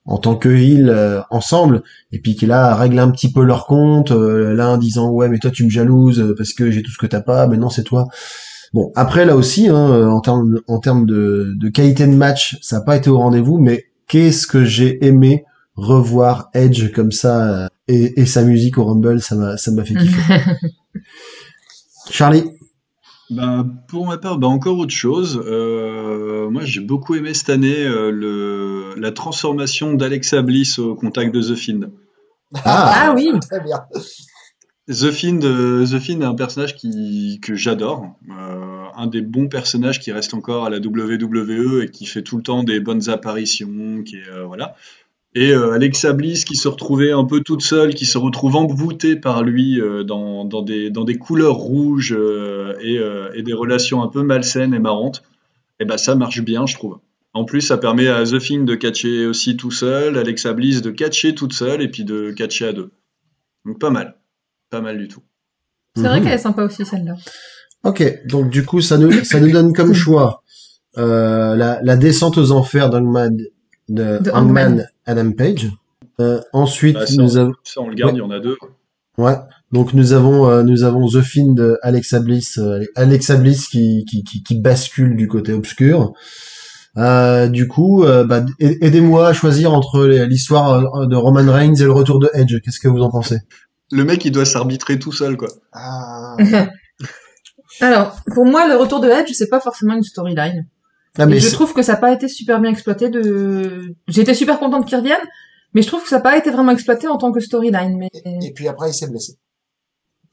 en 0.07 0.19
tant 0.19 0.37
que 0.37 0.49
heel 0.49 0.89
euh, 0.91 1.21
ensemble 1.31 1.83
et 2.13 2.21
puis 2.21 2.37
qui 2.37 2.47
là 2.47 2.75
règlent 2.77 2.99
un 3.01 3.11
petit 3.11 3.33
peu 3.33 3.43
leur 3.45 3.67
compte 3.67 4.13
euh, 4.13 4.55
l'un 4.55 4.79
disant 4.79 5.11
ouais 5.11 5.29
mais 5.29 5.39
toi 5.39 5.51
tu 5.51 5.65
me 5.65 5.71
jalouses 5.71 6.35
parce 6.37 6.53
que 6.55 6.71
j'ai 6.73 6.83
tout 6.83 6.91
ce 6.93 6.99
que 6.99 7.07
t'as 7.07 7.21
pas 7.23 7.47
mais 7.49 7.57
non 7.57 7.71
c'est 7.71 7.85
toi 7.85 8.09
bon 8.73 8.93
après 8.95 9.25
là 9.25 9.37
aussi 9.37 9.69
hein, 9.69 9.91
euh, 9.91 10.09
en 10.09 10.21
termes 10.21 10.61
en 10.69 10.79
termes 10.79 11.07
de, 11.07 11.53
de 11.57 11.69
qualité 11.69 12.07
de 12.07 12.15
match 12.15 12.59
ça 12.63 12.79
n'a 12.79 12.83
pas 12.85 12.97
été 12.97 13.11
au 13.11 13.19
rendez-vous 13.19 13.59
mais 13.59 13.87
qu'est-ce 14.09 14.47
que 14.47 14.65
j'ai 14.65 15.05
aimé 15.05 15.45
revoir 15.77 16.51
Edge 16.55 16.93
comme 16.93 17.13
ça 17.13 17.65
euh, 17.65 17.69
et, 17.89 18.21
et 18.21 18.27
sa 18.27 18.43
musique 18.43 18.79
au 18.79 18.85
Rumble 18.85 19.21
ça 19.21 19.35
m'a 19.37 19.57
ça 19.57 19.71
m'a 19.73 19.85
fait 19.85 19.95
kiffer 19.95 20.35
Charlie 22.11 22.45
Ben, 23.31 23.65
pour 23.89 24.07
ma 24.07 24.19
part, 24.19 24.39
ben, 24.39 24.49
encore 24.49 24.77
autre 24.79 24.93
chose. 24.93 25.43
Euh, 25.47 26.51
moi, 26.51 26.63
j'ai 26.65 26.81
beaucoup 26.81 27.15
aimé 27.15 27.33
cette 27.33 27.49
année 27.49 27.85
euh, 27.85 28.11
le, 28.11 28.95
la 29.01 29.13
transformation 29.13 29.95
d'Alexa 29.95 30.43
Bliss 30.43 30.79
au 30.79 30.95
contact 30.95 31.35
de 31.35 31.41
The 31.41 31.55
Fiend. 31.55 31.81
Ah, 32.65 32.93
Ah 32.95 33.15
oui. 33.17 33.31
Très 33.51 33.61
bien. 33.61 33.79
The 34.89 35.13
Fiend, 35.13 35.41
euh, 35.45 35.87
The 35.87 36.01
Fiend 36.01 36.21
est 36.23 36.25
un 36.25 36.35
personnage 36.35 36.75
qui, 36.75 37.39
que 37.41 37.55
j'adore. 37.55 38.17
Euh, 38.31 38.85
un 38.97 39.07
des 39.07 39.21
bons 39.21 39.49
personnages 39.49 40.01
qui 40.01 40.11
reste 40.13 40.35
encore 40.35 40.65
à 40.65 40.71
la 40.71 40.79
WWE 40.79 41.83
et 41.83 41.89
qui 41.89 42.05
fait 42.05 42.23
tout 42.23 42.37
le 42.37 42.43
temps 42.43 42.65
des 42.65 42.81
bonnes 42.81 43.09
apparitions. 43.09 44.03
Qui 44.05 44.17
est, 44.17 44.29
euh, 44.29 44.45
voilà. 44.45 44.75
Et 45.35 45.51
euh, 45.53 45.73
Alexa 45.73 46.13
Bliss 46.13 46.45
qui 46.45 46.57
se 46.57 46.69
retrouvait 46.69 47.13
un 47.13 47.25
peu 47.25 47.41
toute 47.41 47.63
seule, 47.63 47.95
qui 47.95 48.05
se 48.05 48.19
retrouve 48.19 48.57
envoûtée 48.57 49.17
par 49.17 49.43
lui 49.43 49.81
euh, 49.81 50.03
dans, 50.05 50.45
dans, 50.45 50.63
des, 50.63 50.91
dans 50.91 51.05
des 51.05 51.17
couleurs 51.17 51.55
rouges 51.55 52.15
euh, 52.17 52.75
et, 52.81 53.01
et 53.39 53.43
des 53.43 53.55
relations 53.55 54.03
un 54.03 54.09
peu 54.09 54.23
malsaines 54.23 54.75
et 54.75 54.79
marrantes. 54.79 55.23
Et 55.81 55.85
ben 55.85 55.97
ça 55.97 56.15
marche 56.15 56.43
bien, 56.43 56.67
je 56.67 56.75
trouve. 56.75 56.99
En 57.35 57.45
plus, 57.45 57.63
ça 57.63 57.79
permet 57.79 58.09
à 58.09 58.25
The 58.25 58.39
Fiend 58.39 58.65
de 58.65 58.75
catcher 58.75 59.27
aussi 59.27 59.57
tout 59.57 59.71
seul, 59.71 60.19
Alexa 60.19 60.53
Bliss 60.53 60.83
de 60.83 60.91
catcher 60.91 61.35
toute 61.35 61.55
seule 61.55 61.81
et 61.81 61.89
puis 61.89 62.05
de 62.05 62.31
catcher 62.33 62.67
à 62.67 62.73
deux. 62.73 62.91
Donc 63.65 63.79
pas 63.79 63.91
mal. 63.91 64.17
Pas 64.73 64.81
mal 64.81 64.99
du 64.99 65.07
tout. 65.07 65.23
C'est 65.95 66.03
vrai 66.03 66.19
Mhm. 66.19 66.25
qu'elle 66.25 66.33
est 66.35 66.39
sympa 66.39 66.63
aussi 66.65 66.85
celle-là. 66.85 67.15
Ok, 67.85 68.27
donc 68.27 68.49
du 68.51 68.65
coup, 68.65 68.81
ça 68.81 68.97
nous, 68.99 69.13
ça 69.25 69.39
nous 69.39 69.51
donne 69.53 69.73
comme 69.75 69.93
choix 69.95 70.43
euh, 70.99 71.55
la, 71.55 71.81
la 71.83 71.97
descente 71.97 72.39
aux 72.39 72.51
enfers 72.53 72.89
d'Hangman 72.91 73.37
de 73.89 74.19
De 74.19 74.31
Hangman 74.31 74.73
Hangman. 74.73 74.89
Adam 75.07 75.33
Page. 75.33 75.69
Euh, 76.21 76.41
ensuite, 76.53 76.95
Bah, 76.97 77.07
ça, 77.07 77.15
nous 77.23 77.37
avons, 77.37 77.53
Ça, 77.65 77.81
on 77.83 77.89
le 77.89 77.95
garde, 77.95 78.15
il 78.15 78.19
y 78.19 78.23
en 78.23 78.31
a 78.31 78.41
deux. 78.41 78.57
ouais, 79.19 79.37
donc 79.73 79.93
nous 79.95 80.13
avons, 80.13 80.49
euh, 80.49 80.63
nous 80.63 80.85
avons 80.85 81.07
The 81.09 81.21
Fiend 81.23 81.53
de 81.53 81.79
Alexa 81.83 82.21
Bliss, 82.21 82.59
euh, 82.59 82.81
Alexa 82.95 83.37
Bliss 83.37 83.69
qui, 83.69 84.05
qui, 84.09 84.23
qui, 84.25 84.43
qui 84.43 84.59
bascule 84.61 85.17
du 85.17 85.29
côté 85.29 85.53
obscur. 85.53 86.13
Euh, 86.99 87.49
du 87.49 87.69
coup, 87.69 88.05
euh, 88.05 88.25
bah, 88.25 88.45
aidez-moi 88.61 89.29
à 89.29 89.33
choisir 89.33 89.73
entre 89.73 90.05
l'histoire 90.07 91.07
de 91.07 91.17
Roman 91.17 91.51
Reigns 91.53 91.75
et 91.75 91.85
le 91.85 91.93
retour 91.93 92.19
de 92.21 92.29
Edge. 92.35 92.55
Qu'est-ce 92.63 92.81
que 92.81 92.89
vous 92.89 93.01
en 93.01 93.11
pensez? 93.11 93.39
Le 93.93 94.05
mec, 94.05 94.25
il 94.25 94.33
doit 94.33 94.45
s'arbitrer 94.47 94.99
tout 94.99 95.13
seul, 95.13 95.37
quoi. 95.37 95.49
Ah, 95.73 96.37
Alors, 97.81 98.17
pour 98.35 98.45
moi, 98.45 98.67
le 98.69 98.77
retour 98.77 99.01
de 99.01 99.09
Edge, 99.09 99.31
c'est 99.33 99.49
pas 99.49 99.61
forcément 99.61 99.95
une 99.95 100.03
storyline. 100.03 100.67
Ah, 101.19 101.27
mais 101.27 101.39
je 101.39 101.51
trouve 101.51 101.73
que 101.75 101.83
ça 101.83 101.93
n'a 101.93 101.99
pas 101.99 102.13
été 102.13 102.27
super 102.29 102.61
bien 102.61 102.71
exploité 102.71 103.11
de... 103.11 103.95
J'étais 104.09 104.35
super 104.35 104.59
contente 104.59 104.87
qu'il 104.87 104.97
revienne, 104.97 105.21
mais 105.75 105.83
je 105.83 105.87
trouve 105.89 106.03
que 106.03 106.09
ça 106.09 106.17
n'a 106.17 106.23
pas 106.23 106.37
été 106.39 106.51
vraiment 106.51 106.73
exploité 106.73 107.07
en 107.07 107.19
tant 107.19 107.33
que 107.33 107.41
storyline, 107.41 107.97
mais 107.99 108.09
et, 108.25 108.47
et 108.47 108.53
puis 108.53 108.67
après, 108.69 108.91
il 108.91 108.95
s'est 108.95 109.09
blessé. 109.09 109.35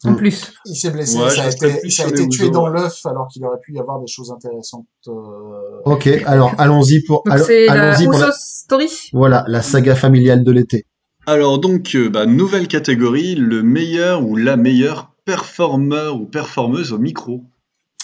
en 0.06 0.16
plus. 0.16 0.54
Il 0.66 0.76
s'est 0.76 0.92
blessé, 0.92 1.18
Ouais, 1.18 1.30
ça 1.30 1.44
a 1.44 1.50
été, 1.50 1.90
ça 1.90 2.06
a 2.06 2.12
tué 2.12 2.50
dans 2.50 2.68
l'œuf 2.68 3.06
alors 3.06 3.28
qu'il 3.28 3.44
aurait 3.46 3.60
pu 3.62 3.74
y 3.74 3.80
avoir 3.80 4.00
des 4.00 4.08
choses 4.08 4.32
intéressantes. 4.32 4.86
euh, 5.10 5.82
Ok, 5.86 6.08
alors 6.26 6.54
allons-y 6.58 7.02
pour, 7.04 7.24
c'est 7.46 7.66
la 7.66 7.92
allons-y 7.92 8.06
pour 8.06 8.20
la, 8.20 8.32
Story. 8.32 8.90
voilà, 9.12 9.44
la 9.48 9.62
saga 9.62 9.96
familiale 9.96 10.44
de 10.46 10.52
l'été. 10.52 10.86
Alors 11.32 11.60
donc, 11.60 11.94
euh, 11.94 12.10
bah, 12.10 12.26
nouvelle 12.26 12.68
catégorie, 12.68 13.36
le 13.36 13.62
meilleur 13.62 14.26
ou 14.26 14.36
la 14.36 14.58
meilleure 14.58 15.12
performeur 15.26 16.20
ou 16.20 16.26
performeuse 16.26 16.92
au 16.92 16.98
micro. 16.98 17.44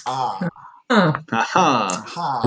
Ah, 0.05 0.37
Ah. 0.89 1.13
Ah 1.31 1.45
ah 1.55 1.87
ah, 2.17 2.41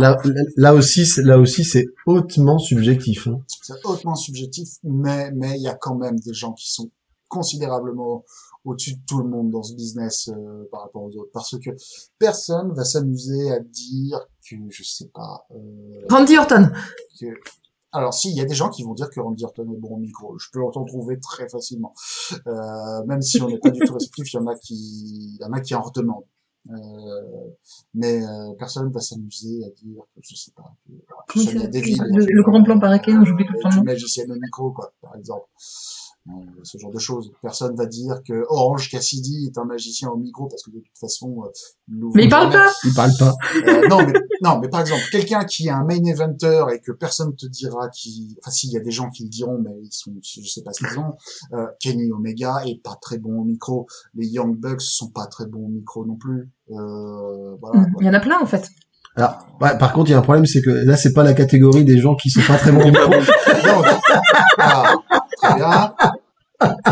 Là, 0.57 0.73
aussi, 0.73 1.05
c'est- 1.05 1.23
là 1.23 1.41
aussi, 1.41 1.65
c'est 1.65 1.87
hautement 2.07 2.61
subjectif. 2.61 3.27
hein. 3.27 3.41
c'est 3.49 3.75
hautement 3.85 4.15
subjectif, 4.15 4.69
mais 4.85 5.33
mais 5.33 5.57
il 5.57 5.63
y 5.63 5.67
a 5.69 5.75
quand 5.75 5.97
même 5.97 6.17
des 6.21 6.33
gens 6.33 6.53
qui 6.53 6.71
sont 6.73 6.89
considérablement 7.27 8.25
au-dessus 8.65 8.93
de 8.95 9.01
tout 9.09 9.19
le 9.19 9.29
monde 9.29 9.51
dans 9.51 9.65
ce 9.65 9.75
business 9.75 10.29
euh, 10.29 10.69
par 10.71 10.83
rapport 10.83 11.03
aux 11.03 11.11
autres, 11.17 11.33
parce 11.33 11.59
que 11.59 11.71
personne 12.21 12.73
va 12.75 12.85
s'amuser 12.85 13.51
à 13.51 13.59
dire 13.59 14.21
que 14.49 14.55
je 14.71 14.85
sais 14.85 15.11
pas. 15.13 15.45
Euh, 15.51 16.07
Randy 16.09 16.39
Orton. 16.39 16.71
que... 17.19 17.27
Alors 17.93 18.13
si, 18.13 18.31
il 18.31 18.37
y 18.37 18.41
a 18.41 18.45
des 18.45 18.55
gens 18.55 18.69
qui 18.69 18.83
vont 18.85 18.93
dire 18.93 19.09
que 19.11 19.19
Randy 19.21 19.45
Orton 19.45 19.63
est 19.73 19.77
bon 19.79 19.89
au 19.95 19.97
micro. 19.97 20.39
Je 20.39 20.49
peux 20.53 20.63
en 20.63 20.71
trouver 20.71 21.19
très 21.21 21.49
facilement. 21.49 21.95
Euh, 22.47 23.05
même 23.07 23.23
si 23.23 23.41
on 23.41 23.49
n'est 23.49 23.59
pas 23.59 23.71
du 23.71 23.81
tout 23.81 23.95
réceptif, 23.95 24.33
il 24.33 24.37
y 24.37 24.39
en 24.39 24.47
a 24.47 24.55
qui, 24.57 24.75
il 24.75 25.39
y 25.41 25.45
en 25.45 25.53
a 25.53 25.61
qui 25.61 25.75
en 25.75 25.81
redemandent. 25.83 26.25
Euh, 26.71 26.75
mais 27.95 28.23
euh, 28.23 28.53
personne 28.59 28.91
va 28.93 29.01
s'amuser 29.01 29.65
à 29.65 29.71
dire 29.71 30.03
que 30.15 30.21
je 30.23 30.35
sais 30.37 30.51
pas. 30.55 30.71
Que, 30.87 31.39
Oui, 31.39 31.47
le- 31.55 32.27
le 32.31 32.43
grand 32.43 32.63
plan 32.63 32.79
par 32.79 32.93
Eken, 32.93 33.25
j'oublie 33.25 33.47
tout 33.47 33.55
le 33.55 33.61
temps 33.63 33.71
une 33.71 33.77
nom. 33.79 33.85
magicienne 33.85 34.31
au 34.33 34.35
micro, 34.39 34.71
quoi, 34.73 34.93
par 35.01 35.17
exemple. 35.17 35.47
Euh, 36.29 36.61
ce 36.63 36.77
genre 36.77 36.93
de 36.93 36.99
choses. 36.99 37.33
Personne 37.41 37.75
va 37.75 37.87
dire 37.87 38.21
que 38.27 38.45
Orange 38.49 38.91
Cassidy 38.91 39.47
est 39.47 39.59
un 39.59 39.65
magicien 39.65 40.11
au 40.11 40.17
micro 40.17 40.47
parce 40.47 40.63
que 40.63 40.71
de 40.71 40.79
toute 40.79 40.99
façon, 40.99 41.43
euh, 41.45 42.11
Mais 42.15 42.25
il 42.25 42.29
parle 42.29 42.53
jamais. 42.53 42.65
pas. 42.65 42.73
Il 42.85 42.95
parle 42.95 43.13
pas. 43.19 43.35
Euh, 43.67 43.89
non, 43.89 43.99
mais, 44.07 44.13
non, 44.43 44.59
mais 44.61 44.69
par 44.69 44.81
exemple, 44.83 45.03
quelqu'un 45.11 45.45
qui 45.45 45.69
est 45.69 45.71
un 45.71 45.85
main 45.85 46.05
eventer 46.05 46.65
et 46.75 46.81
que 46.81 46.93
personne 46.93 47.35
te 47.35 47.47
dira 47.47 47.89
qui, 47.89 48.37
enfin, 48.43 48.51
s'il 48.51 48.71
y 48.71 48.77
a 48.77 48.81
des 48.81 48.91
gens 48.91 49.09
qui 49.09 49.25
le 49.25 49.31
diront, 49.31 49.59
mais 49.63 49.71
ils 49.83 49.93
sont, 49.93 50.13
je 50.23 50.47
sais 50.47 50.63
pas 50.63 50.73
ce 50.73 50.87
qu'ils 50.87 50.99
ont, 50.99 51.15
euh, 51.55 51.67
Kenny 51.81 52.13
Omega 52.13 52.63
est 52.67 52.83
pas 52.83 52.99
très 53.01 53.19
bon 53.19 53.41
au 53.41 53.45
micro. 53.45 53.87
Les 54.15 54.27
Young 54.27 54.57
Bucks 54.57 54.83
sont 54.83 55.11
pas 55.11 55.27
très 55.27 55.47
bons 55.47 55.65
au 55.65 55.69
micro 55.69 56.05
non 56.05 56.17
plus. 56.17 56.51
Euh, 56.71 57.57
voilà. 57.61 57.87
Il 58.01 58.07
y 58.07 58.11
en 58.11 58.15
a 58.15 58.21
plein 58.21 58.41
en 58.41 58.47
fait. 58.47 58.69
Alors, 59.17 59.49
ouais, 59.61 59.77
par 59.79 59.93
contre, 59.93 60.11
il 60.11 60.13
y 60.13 60.15
a 60.15 60.19
un 60.19 60.23
problème, 60.23 60.47
c'est 60.47 60.63
que 60.63 60.71
là, 60.71 60.97
c'est 60.97 61.13
pas 61.13 61.25
la 61.25 61.35
catégorie 61.35 61.85
des 61.85 61.99
gens 61.99 62.15
qui 62.15 62.31
sont 62.31 62.43
pas 62.47 62.57
très 62.57 62.71
bons 62.71 62.83
au 62.83 62.87
micro. 62.87 63.11
Donc, 63.11 63.87
ah, 64.59 64.95
très 65.37 65.55
bien. 65.57 65.95
Euh, 66.63 66.67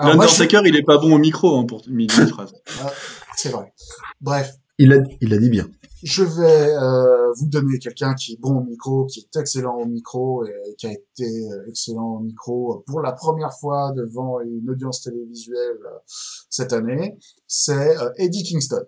je- 0.00 0.06
L'Undertaker, 0.06 0.60
il 0.66 0.76
est 0.76 0.82
pas 0.84 0.98
bon 0.98 1.14
au 1.14 1.18
micro 1.18 1.56
hein, 1.58 1.64
pour 1.64 1.82
de 1.82 2.26
phrase. 2.26 2.52
c'est 3.36 3.50
vrai. 3.50 3.72
Bref, 4.20 4.52
Il 4.78 4.92
a, 4.92 4.96
il 5.20 5.32
a 5.34 5.38
dit 5.38 5.50
bien. 5.50 5.68
je 6.02 6.22
vais 6.24 6.74
euh, 6.76 7.32
vous 7.36 7.46
donner 7.48 7.78
quelqu'un 7.78 8.14
qui 8.14 8.32
est 8.34 8.40
bon 8.40 8.58
au 8.58 8.64
micro, 8.64 9.06
qui 9.06 9.20
est 9.20 9.38
excellent 9.40 9.76
au 9.76 9.86
micro 9.86 10.44
et 10.46 10.74
qui 10.78 10.86
a 10.86 10.92
été 10.92 11.24
euh, 11.24 11.68
excellent 11.68 12.16
au 12.16 12.20
micro 12.20 12.82
pour 12.86 13.00
la 13.00 13.12
première 13.12 13.52
fois 13.60 13.92
devant 13.96 14.40
une 14.40 14.68
audience 14.70 15.02
télévisuelle 15.02 15.78
euh, 15.84 15.98
cette 16.50 16.72
année. 16.72 17.18
C'est 17.46 17.96
euh, 17.98 18.10
Eddie 18.16 18.42
Kingston. 18.44 18.82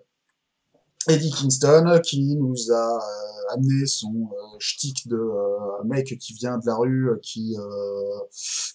Eddie 1.07 1.31
Kingston 1.31 1.99
qui 2.03 2.35
nous 2.35 2.71
a 2.71 2.95
euh, 2.95 3.53
amené 3.53 3.85
son 3.85 4.11
euh, 4.11 4.55
shtick 4.59 5.07
de 5.07 5.17
euh, 5.17 5.83
mec 5.85 6.17
qui 6.19 6.33
vient 6.33 6.57
de 6.57 6.65
la 6.65 6.75
rue, 6.75 7.09
qui 7.21 7.55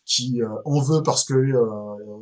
qui 0.05 0.41
en 0.65 0.81
veut 0.81 1.03
parce 1.03 1.25
que 1.25 1.35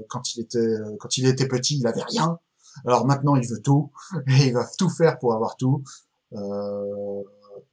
quand 0.09 0.35
il 0.35 0.41
était 0.41 0.77
quand 0.99 1.17
il 1.17 1.27
était 1.27 1.49
petit 1.49 1.79
il 1.79 1.87
avait 1.87 2.03
rien. 2.03 2.39
Alors 2.87 3.07
maintenant 3.07 3.37
il 3.37 3.49
veut 3.49 3.61
tout 3.61 3.93
et 4.27 4.47
il 4.47 4.55
va 4.55 4.67
tout 4.79 4.91
faire 4.91 5.19
pour 5.19 5.35
avoir 5.35 5.57
tout. 5.57 5.83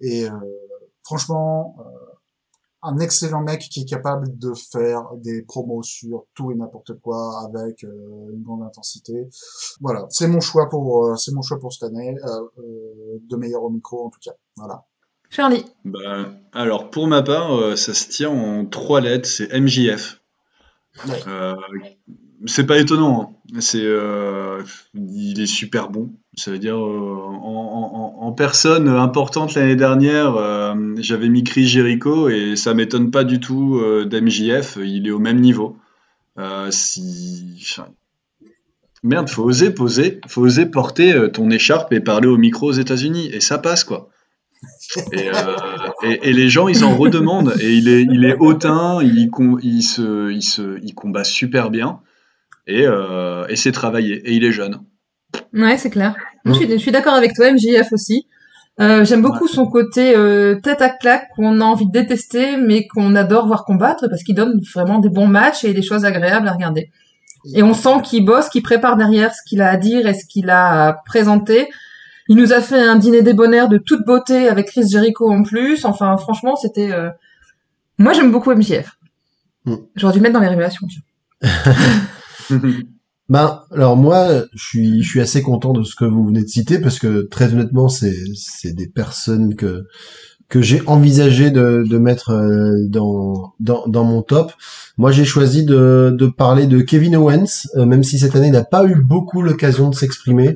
Et 0.02 0.28
franchement, 1.04 1.78
un 2.86 3.00
excellent 3.00 3.42
mec 3.42 3.62
qui 3.70 3.82
est 3.82 3.90
capable 3.90 4.38
de 4.38 4.54
faire 4.54 5.04
des 5.18 5.42
promos 5.42 5.84
sur 5.84 6.26
tout 6.34 6.52
et 6.52 6.56
n'importe 6.56 6.94
quoi 7.02 7.44
avec 7.46 7.84
euh, 7.84 7.90
une 8.34 8.44
grande 8.44 8.64
intensité. 8.64 9.28
Voilà, 9.82 10.06
c'est 10.10 10.28
mon 10.28 10.40
choix 10.40 10.70
pour 10.70 11.06
euh, 11.06 11.16
c'est 11.16 11.34
mon 11.34 11.42
choix 11.42 11.60
pour 11.60 11.74
cette 11.74 11.84
année 11.84 12.16
euh, 12.24 12.42
euh, 12.60 13.22
de 13.30 13.36
meilleur 13.36 13.64
au 13.64 13.70
micro 13.70 14.06
en 14.06 14.10
tout 14.10 14.20
cas. 14.22 14.34
Voilà. 14.56 14.86
Charlie. 15.30 15.66
Bah, 15.84 16.32
alors, 16.54 16.90
pour 16.90 17.08
ma 17.08 17.22
part, 17.22 17.54
euh, 17.56 17.76
ça 17.76 17.94
se 17.94 18.08
tient 18.08 18.30
en 18.30 18.66
trois 18.66 19.02
lettres, 19.02 19.28
c'est 19.28 19.52
MJF. 19.60 20.22
Ouais. 21.08 21.22
Euh, 21.28 21.56
c'est 22.46 22.66
pas 22.66 22.78
étonnant, 22.78 23.22
hein. 23.22 23.36
C'est, 23.60 23.84
euh, 23.84 24.64
il 24.94 25.40
est 25.40 25.46
super 25.46 25.90
bon. 25.90 26.12
Ça 26.36 26.52
veut 26.52 26.60
dire, 26.60 26.78
euh, 26.78 27.18
en, 27.42 28.32
personne 28.32 28.90
importante 28.90 29.54
l'année 29.54 29.76
dernière, 29.76 30.36
euh, 30.36 30.76
j'avais 30.98 31.30
mis 31.30 31.44
Chris 31.44 31.68
Jericho 31.68 32.28
et 32.30 32.56
ça 32.56 32.74
m'étonne 32.74 33.12
pas 33.12 33.24
du 33.24 33.40
tout 33.40 33.82
d'MJF, 34.06 34.78
il 34.84 35.08
est 35.08 35.12
au 35.12 35.20
même 35.20 35.40
niveau. 35.40 35.78
Si... 36.70 37.58
enfin, 37.62 37.88
Merde, 39.04 39.30
faut 39.30 39.44
oser 39.44 39.70
poser, 39.70 40.20
faut 40.28 40.42
oser 40.42 40.66
porter 40.66 41.30
ton 41.32 41.50
écharpe 41.52 41.94
et 41.94 42.00
parler 42.00 42.28
au 42.28 42.38
micro 42.38 42.68
aux 42.70 42.74
États-Unis, 42.74 43.30
et 43.32 43.40
ça 43.40 43.58
passe 43.60 43.84
quoi. 43.84 44.10
Et, 46.02 46.34
les 46.34 46.50
gens, 46.50 46.68
ils 46.68 46.84
en 46.84 46.96
redemandent. 46.98 47.54
Et 47.60 47.76
il 47.76 47.88
est, 47.88 48.02
il 48.02 48.26
est 48.26 48.36
hautain, 48.36 49.00
il, 49.04 49.30
se, 49.84 50.32
il, 50.32 50.42
se, 50.42 50.80
il 50.84 50.94
combat 50.96 51.24
super 51.24 51.70
bien. 51.70 52.00
Et, 52.68 52.86
euh, 52.86 53.46
et 53.48 53.56
c'est 53.56 53.72
travaillé. 53.72 54.16
Et 54.28 54.34
il 54.34 54.44
est 54.44 54.52
jeune. 54.52 54.80
Ouais, 55.54 55.78
c'est 55.78 55.90
clair. 55.90 56.16
Je 56.46 56.78
suis, 56.78 56.92
d'accord 56.92 57.14
avec 57.14 57.34
toi, 57.34 57.52
MJF 57.52 57.92
aussi. 57.92 58.28
Euh, 58.80 59.06
J'aime 59.06 59.22
beaucoup 59.22 59.48
son 59.48 59.66
côté 59.68 60.16
euh, 60.16 60.56
tête 60.56 60.82
à 60.82 60.90
claque 60.90 61.30
qu'on 61.36 61.62
a 61.62 61.64
envie 61.64 61.86
de 61.88 61.92
détester, 61.92 62.58
mais 62.58 62.88
qu'on 62.88 63.16
adore 63.16 63.48
voir 63.48 63.64
combattre 63.66 64.08
parce 64.10 64.24
qu'il 64.24 64.36
donne 64.36 64.60
vraiment 64.74 65.00
des 65.00 65.10
bons 65.10 65.28
matchs 65.28 65.64
et 65.64 65.74
des 65.74 65.82
choses 65.82 66.06
agréables 66.06 66.48
à 66.48 66.52
regarder. 66.52 66.92
Et 67.54 67.64
on 67.64 67.74
sent 67.74 68.02
qu'il 68.04 68.26
bosse, 68.26 68.50
qu'il 68.50 68.64
prépare 68.64 68.98
derrière 68.98 69.34
ce 69.34 69.42
qu'il 69.48 69.62
a 69.62 69.70
à 69.70 69.78
dire 69.78 70.08
et 70.08 70.14
ce 70.14 70.26
qu'il 70.26 70.50
a 70.50 70.88
à 70.88 70.94
présenter. 71.06 71.68
Il 72.28 72.38
nous 72.38 72.54
a 72.54 72.60
fait 72.60 72.80
un 72.82 72.96
dîner 72.96 73.22
débonnaire 73.22 73.70
de 73.70 73.78
toute 73.78 74.04
beauté 74.06 74.50
avec 74.50 74.68
Chris 74.68 74.90
Jericho 74.90 75.32
en 75.32 75.44
plus. 75.44 75.86
Enfin, 75.86 76.18
franchement, 76.18 76.56
c'était. 76.56 76.92
euh, 76.92 77.10
Moi, 78.00 78.14
j'aime 78.14 78.32
beaucoup 78.32 78.52
MJF. 78.52 78.98
Mm. 79.66 79.76
J'aurais 79.96 80.14
dû 80.14 80.20
le 80.20 80.24
mettre 80.24 80.34
dans 80.34 80.40
les 80.40 80.48
révélations. 80.48 80.88
Ben, 83.28 83.62
alors 83.72 83.98
moi, 83.98 84.44
je 84.54 84.64
suis, 84.64 85.02
je 85.02 85.10
suis 85.10 85.20
assez 85.20 85.42
content 85.42 85.74
de 85.74 85.82
ce 85.82 85.96
que 85.96 86.06
vous 86.06 86.28
venez 86.28 86.44
de 86.44 86.48
citer 86.48 86.78
parce 86.78 87.00
que 87.00 87.22
très 87.24 87.52
honnêtement, 87.54 87.90
c'est, 87.90 88.16
c'est 88.36 88.74
des 88.74 88.88
personnes 88.88 89.56
que 89.56 89.86
que 90.48 90.62
j'ai 90.62 90.84
envisagé 90.86 91.50
de, 91.50 91.84
de 91.90 91.98
mettre 91.98 92.32
euh, 92.32 92.88
dans, 92.88 93.54
dans 93.60 93.88
dans 93.88 94.04
mon 94.04 94.22
top. 94.22 94.54
Moi, 94.98 95.12
j'ai 95.12 95.26
choisi 95.26 95.66
de 95.66 96.16
de 96.16 96.28
parler 96.28 96.68
de 96.68 96.82
Kevin 96.82 97.16
Owens, 97.16 97.68
euh, 97.76 97.86
même 97.86 98.04
si 98.04 98.20
cette 98.20 98.36
année 98.36 98.48
il 98.48 98.54
n'a 98.54 98.64
pas 98.64 98.86
eu 98.86 98.96
beaucoup 98.96 99.42
l'occasion 99.42 99.90
de 99.90 99.96
s'exprimer. 99.96 100.56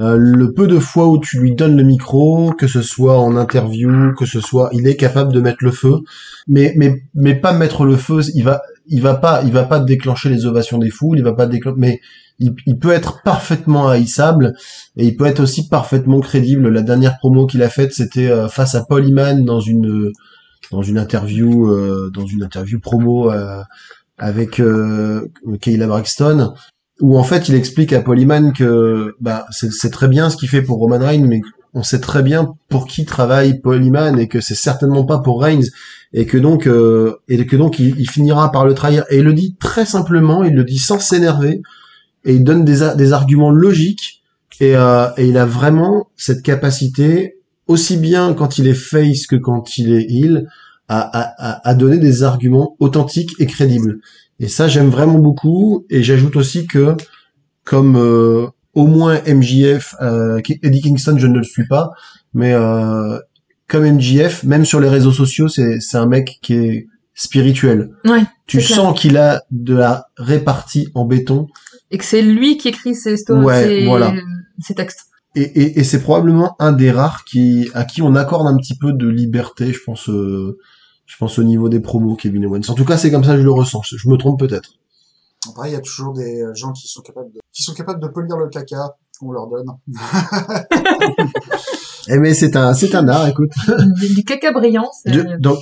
Euh, 0.00 0.16
le 0.16 0.52
peu 0.52 0.66
de 0.66 0.78
fois 0.78 1.08
où 1.08 1.18
tu 1.18 1.38
lui 1.38 1.54
donnes 1.54 1.76
le 1.76 1.84
micro, 1.84 2.52
que 2.52 2.66
ce 2.66 2.82
soit 2.82 3.18
en 3.18 3.36
interview, 3.36 4.12
que 4.18 4.26
ce 4.26 4.40
soit, 4.40 4.70
il 4.72 4.88
est 4.88 4.96
capable 4.96 5.32
de 5.32 5.40
mettre 5.40 5.62
le 5.62 5.70
feu, 5.70 5.98
mais 6.48 6.72
mais 6.76 7.02
mais 7.14 7.34
pas 7.34 7.52
mettre 7.52 7.84
le 7.84 7.96
feu. 7.96 8.20
Il 8.34 8.44
va 8.44 8.62
il 8.86 9.02
va 9.02 9.14
pas 9.14 9.42
il 9.44 9.52
va 9.52 9.64
pas 9.64 9.80
déclencher 9.80 10.28
les 10.28 10.46
ovations 10.46 10.78
des 10.78 10.90
foules, 10.90 11.18
il 11.18 11.24
va 11.24 11.34
pas 11.34 11.46
déclencher, 11.46 11.76
mais 11.78 12.00
il, 12.38 12.78
peut 12.78 12.90
être 12.90 13.22
parfaitement 13.22 13.88
haïssable 13.88 14.54
et 14.96 15.06
il 15.06 15.16
peut 15.16 15.26
être 15.26 15.40
aussi 15.40 15.68
parfaitement 15.68 16.20
crédible. 16.20 16.68
La 16.68 16.82
dernière 16.82 17.18
promo 17.18 17.46
qu'il 17.46 17.62
a 17.62 17.68
faite, 17.68 17.92
c'était 17.92 18.28
euh, 18.28 18.48
face 18.48 18.74
à 18.74 18.84
Paul 18.84 19.06
Iman 19.06 19.44
dans 19.44 19.60
une 19.60 20.10
dans 20.72 20.82
une 20.82 20.98
interview 20.98 21.70
euh, 21.70 22.10
dans 22.12 22.26
une 22.26 22.42
interview 22.42 22.80
promo 22.80 23.30
avec 24.18 24.62
Kayla 25.60 25.86
Braxton 25.86 26.54
où 27.00 27.18
en 27.18 27.24
fait 27.24 27.48
il 27.48 27.54
explique 27.54 27.92
à 27.92 28.00
Polyman 28.00 28.52
que 28.52 29.14
bah 29.20 29.46
c'est 29.50 29.90
très 29.90 30.08
bien 30.08 30.30
ce 30.30 30.36
qu'il 30.36 30.48
fait 30.48 30.62
pour 30.62 30.78
Roman 30.78 30.98
Reigns, 30.98 31.26
mais 31.26 31.40
on 31.74 31.82
sait 31.82 32.00
très 32.00 32.22
bien 32.22 32.54
pour 32.68 32.86
qui 32.86 33.04
travaille 33.04 33.60
Polyman 33.60 34.18
et 34.18 34.28
que 34.28 34.40
c'est 34.40 34.54
certainement 34.54 35.04
pas 35.04 35.18
pour 35.18 35.42
Reigns 35.42 35.68
et 36.12 36.26
que 36.26 36.38
donc 36.38 36.66
euh, 36.66 37.16
et 37.28 37.44
que 37.46 37.56
donc 37.56 37.78
il, 37.78 38.08
finira 38.08 38.50
par 38.52 38.64
le 38.64 38.74
trahir 38.74 39.04
et 39.10 39.18
il 39.18 39.24
le 39.24 39.34
dit 39.34 39.56
très 39.58 39.84
simplement, 39.84 40.44
il 40.44 40.54
le 40.54 40.64
dit 40.64 40.78
sans 40.78 40.98
s'énerver 40.98 41.62
et 42.24 42.34
il 42.34 42.44
donne 42.44 42.64
des, 42.64 43.12
arguments 43.12 43.50
logiques 43.50 44.22
et, 44.60 44.76
euh, 44.76 45.08
et 45.16 45.28
il 45.28 45.36
a 45.36 45.46
vraiment 45.46 46.08
cette 46.16 46.42
capacité 46.42 47.36
aussi 47.66 47.96
bien 47.96 48.34
quand 48.34 48.58
il 48.58 48.68
est 48.68 48.74
face 48.74 49.26
que 49.26 49.36
quand 49.36 49.76
il 49.76 49.92
est 49.92 50.06
heel 50.08 50.46
à 50.86 51.74
donner 51.74 51.96
des 51.96 52.22
arguments 52.22 52.76
authentiques 52.78 53.32
et 53.38 53.46
crédibles. 53.46 54.00
Et 54.40 54.48
ça, 54.48 54.68
j'aime 54.68 54.90
vraiment 54.90 55.18
beaucoup. 55.18 55.86
Et 55.90 56.02
j'ajoute 56.02 56.36
aussi 56.36 56.66
que, 56.66 56.96
comme 57.64 57.96
euh, 57.96 58.46
au 58.74 58.86
moins 58.86 59.20
MJF, 59.26 59.94
euh, 60.00 60.40
Eddie 60.62 60.80
Kingston, 60.80 61.16
je 61.18 61.26
ne 61.26 61.38
le 61.38 61.44
suis 61.44 61.66
pas, 61.66 61.90
mais 62.32 62.52
euh, 62.52 63.18
comme 63.68 63.84
MJF, 63.84 64.44
même 64.44 64.64
sur 64.64 64.80
les 64.80 64.88
réseaux 64.88 65.12
sociaux, 65.12 65.48
c'est 65.48 65.80
c'est 65.80 65.96
un 65.96 66.06
mec 66.06 66.38
qui 66.42 66.54
est 66.54 66.86
spirituel. 67.14 67.90
Ouais, 68.04 68.24
tu 68.46 68.60
sens 68.60 68.98
qu'il 68.98 69.16
a 69.16 69.42
de 69.50 69.74
la 69.74 70.06
répartie 70.16 70.88
en 70.94 71.04
béton. 71.04 71.46
Et 71.90 71.98
que 71.98 72.04
c'est 72.04 72.22
lui 72.22 72.56
qui 72.56 72.68
écrit 72.68 72.94
ses 72.94 73.16
stories, 73.16 73.44
ouais, 73.44 73.84
voilà. 73.84 74.14
ses 74.58 74.74
textes. 74.74 75.06
Et, 75.36 75.42
et, 75.42 75.80
et 75.80 75.84
c'est 75.84 76.00
probablement 76.00 76.54
un 76.60 76.72
des 76.72 76.90
rares 76.90 77.24
qui 77.24 77.68
à 77.74 77.84
qui 77.84 78.02
on 78.02 78.14
accorde 78.14 78.46
un 78.46 78.56
petit 78.56 78.76
peu 78.76 78.92
de 78.92 79.08
liberté, 79.08 79.72
je 79.72 79.80
pense. 79.84 80.08
Euh, 80.08 80.58
je 81.06 81.16
pense 81.18 81.38
au 81.38 81.42
niveau 81.42 81.68
des 81.68 81.80
promos, 81.80 82.16
Kevin 82.16 82.46
Owens. 82.46 82.62
En 82.68 82.74
tout 82.74 82.84
cas, 82.84 82.96
c'est 82.96 83.10
comme 83.10 83.24
ça 83.24 83.32
que 83.32 83.40
je 83.40 83.44
le 83.44 83.52
ressens. 83.52 83.82
Je 83.84 84.08
me 84.08 84.16
trompe 84.16 84.38
peut-être. 84.38 84.78
Après, 85.50 85.70
il 85.70 85.72
y 85.72 85.76
a 85.76 85.80
toujours 85.80 86.14
des 86.14 86.42
gens 86.54 86.72
qui 86.72 86.88
sont 86.88 87.02
capables 87.02 87.30
de, 87.32 87.40
qui 87.52 87.62
sont 87.62 87.74
capables 87.74 88.00
de 88.00 88.08
polir 88.08 88.36
le 88.36 88.48
caca 88.48 88.96
qu'on 89.18 89.32
leur 89.32 89.48
donne. 89.48 89.66
eh 92.08 92.18
mais 92.18 92.34
c'est 92.34 92.56
un, 92.56 92.74
c'est 92.74 92.94
un 92.94 93.08
art, 93.08 93.26
écoute. 93.28 93.50
Du, 94.14 94.24
caca 94.24 94.52
brillant. 94.52 94.90
donc, 95.38 95.58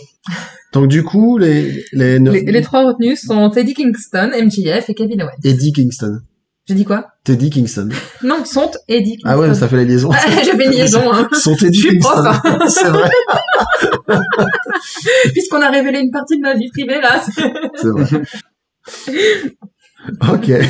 donc 0.73 0.89
du 0.89 1.05
coup, 1.05 1.39
les, 1.39 1.85
les, 1.93 2.19
les, 2.19 2.63
trois 2.63 2.87
retenus 2.87 3.25
sont 3.27 3.51
Teddy 3.51 3.75
Kingston, 3.75 4.31
MJF 4.35 4.89
et 4.89 4.95
Kevin 4.95 5.23
Owens. 5.23 5.37
Eddie 5.45 5.73
Kingston. 5.73 6.21
J'ai 6.67 6.75
dit 6.75 6.85
quoi? 6.85 7.09
Teddy 7.25 7.51
Kingston. 7.51 7.89
Non, 8.23 8.45
sont 8.45 8.71
Eddie 8.87 9.17
Kingston. 9.17 9.29
Ah 9.29 9.39
ouais, 9.39 9.53
ça 9.55 9.69
fait 9.69 9.77
la 9.77 9.85
liaison. 9.85 10.11
J'avais 10.45 10.67
une 10.67 10.71
liaison. 10.71 11.13
Hein. 11.13 11.29
Sont 11.33 11.57
Eddie 11.57 11.83
Kingston. 11.83 12.33
C'est 12.69 12.89
vrai. 12.89 13.11
Puisqu'on 15.33 15.61
a 15.61 15.71
révélé 15.71 15.99
une 15.99 16.13
partie 16.13 16.37
de 16.37 16.43
ma 16.43 16.55
vie 16.55 16.71
privée 16.71 17.01
là. 17.01 17.21
C'est 17.75 17.89
vrai. 17.89 18.23
Ok. 20.33 20.51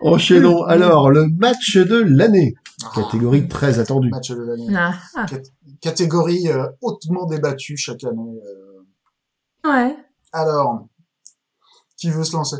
Enchaînons 0.00 0.64
alors 0.64 1.10
le 1.10 1.28
match 1.28 1.76
de 1.76 1.96
l'année. 1.96 2.54
Catégorie 2.94 3.48
très 3.48 3.78
attendue. 3.78 4.10
Match 4.10 4.30
de 4.30 4.42
l'année. 4.42 4.66
Ah. 4.76 5.26
Catégorie 5.80 6.48
euh, 6.48 6.66
hautement 6.82 7.26
débattue 7.26 7.76
chaque 7.76 8.04
année. 8.04 8.40
Euh. 8.44 9.68
Ouais. 9.68 9.96
Alors, 10.32 10.86
qui 11.96 12.10
veut 12.10 12.24
se 12.24 12.36
lancer? 12.36 12.56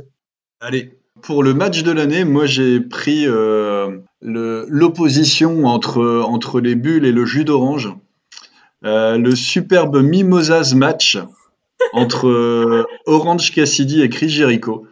Allez, 0.61 0.99
pour 1.23 1.43
le 1.43 1.55
match 1.55 1.83
de 1.83 1.93
l'année, 1.93 2.25
moi 2.25 2.47
j'ai 2.47 2.81
pris 2.81 3.27
euh, 3.27 3.99
l'opposition 4.21 5.67
entre, 5.67 6.23
entre 6.27 6.61
les 6.61 6.75
bulles 6.75 7.05
et 7.05 7.13
le 7.13 7.25
jus 7.25 7.45
d'orange. 7.45 7.95
Euh, 8.85 9.17
le 9.17 9.35
superbe 9.35 10.03
Mimosas 10.03 10.75
match 10.75 11.19
entre 11.93 12.29
euh, 12.29 12.85
Orange 13.07 13.53
Cassidy 13.53 14.03
et 14.03 14.09
Chris 14.09 14.29
Jericho. 14.29 14.87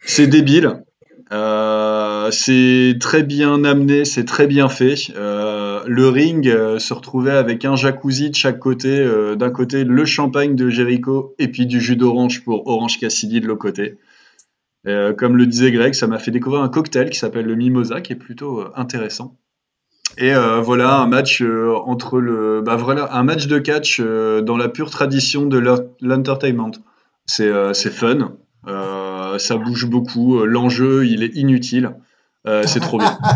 C'est 0.00 0.26
débile. 0.26 0.82
c'est 1.30 2.96
très 3.00 3.22
bien 3.22 3.64
amené, 3.64 4.04
c'est 4.04 4.24
très 4.24 4.46
bien 4.46 4.68
fait. 4.68 4.94
le 5.16 6.08
ring 6.08 6.44
se 6.78 6.94
retrouvait 6.94 7.32
avec 7.32 7.64
un 7.64 7.76
jacuzzi 7.76 8.30
de 8.30 8.34
chaque 8.34 8.58
côté. 8.58 9.06
D'un 9.36 9.50
côté, 9.50 9.84
le 9.84 10.04
champagne 10.04 10.56
de 10.56 10.68
Jericho 10.68 11.34
et 11.38 11.48
puis 11.48 11.66
du 11.66 11.80
jus 11.80 11.96
d'orange 11.96 12.44
pour 12.44 12.66
Orange 12.66 12.98
Cassidy 12.98 13.40
de 13.40 13.46
l'autre 13.46 13.60
côté. 13.60 13.96
Euh, 14.86 15.14
comme 15.14 15.36
le 15.36 15.46
disait 15.46 15.72
Greg, 15.72 15.94
ça 15.94 16.06
m'a 16.06 16.18
fait 16.18 16.30
découvrir 16.30 16.62
un 16.62 16.68
cocktail 16.68 17.10
qui 17.10 17.18
s'appelle 17.18 17.46
le 17.46 17.54
Mimosa, 17.54 18.00
qui 18.00 18.12
est 18.12 18.16
plutôt 18.16 18.60
euh, 18.60 18.72
intéressant. 18.76 19.36
Et 20.16 20.32
euh, 20.32 20.60
voilà 20.60 20.96
un 20.96 21.06
match 21.06 21.42
entre 21.42 22.20
le, 22.20 22.62
bah 22.62 22.76
voilà 22.76 23.14
un 23.14 23.24
match 23.24 23.46
de 23.46 23.58
catch 23.58 24.00
dans 24.00 24.56
la 24.56 24.68
pure 24.68 24.90
tradition 24.90 25.46
de 25.46 25.58
l'entertainment. 26.00 26.72
C'est 27.26 27.50
c'est 27.74 27.90
fun, 27.90 28.32
ça 28.66 29.56
bouge 29.56 29.86
beaucoup, 29.86 30.44
l'enjeu 30.44 31.06
il 31.06 31.22
est 31.22 31.34
inutile, 31.34 31.96
c'est 32.44 32.80
trop 32.80 32.98
bien. 32.98 33.18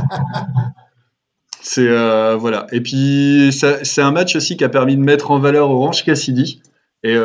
C'est 1.61 1.89
voilà. 2.37 2.67
Et 2.73 2.81
puis 2.81 3.51
c'est 3.53 4.01
un 4.01 4.13
match 4.13 4.37
aussi 4.37 4.57
qui 4.57 4.65
a 4.65 4.69
permis 4.69 4.97
de 4.97 5.03
mettre 5.03 5.33
en 5.33 5.39
valeur 5.39 5.71
Orange 5.71 6.05
Cassidy. 6.05 6.63
Et 7.03 7.17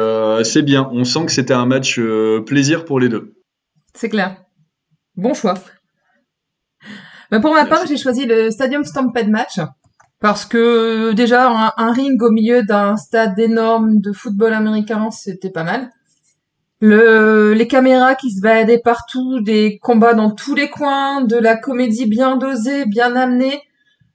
c'est 0.43 0.63
bien. 0.63 0.89
On 0.91 1.03
sent 1.03 1.25
que 1.27 1.31
c'était 1.31 1.53
un 1.53 1.65
match 1.65 1.99
plaisir 2.45 2.85
pour 2.85 2.99
les 2.99 3.09
deux. 3.09 3.35
C'est 3.93 4.09
clair. 4.09 4.35
Bon 5.15 5.33
choix. 5.33 5.55
Mais 7.33 7.39
pour 7.39 7.55
ma 7.55 7.65
part, 7.65 7.87
j'ai 7.87 7.97
choisi 7.97 8.27
le 8.27 8.51
Stadium 8.51 8.83
Stampede 8.83 9.27
Match 9.27 9.59
parce 10.19 10.45
que 10.45 11.13
déjà 11.13 11.49
un, 11.77 11.91
ring 11.91 12.21
au 12.21 12.29
milieu 12.29 12.61
d'un 12.61 12.95
stade 12.95 13.39
énorme 13.39 14.01
de 14.01 14.11
football 14.11 14.53
américain, 14.53 15.09
c'était 15.09 15.49
pas 15.49 15.63
mal. 15.63 15.89
Le, 16.79 17.53
les 17.53 17.67
caméras 17.67 18.13
qui 18.13 18.29
se 18.29 18.39
baladaient 18.39 18.81
partout, 18.83 19.39
des 19.41 19.79
combats 19.81 20.13
dans 20.13 20.29
tous 20.29 20.53
les 20.53 20.69
coins, 20.69 21.21
de 21.21 21.35
la 21.35 21.57
comédie 21.57 22.05
bien 22.05 22.37
dosée, 22.37 22.85
bien 22.85 23.15
amenée, 23.15 23.63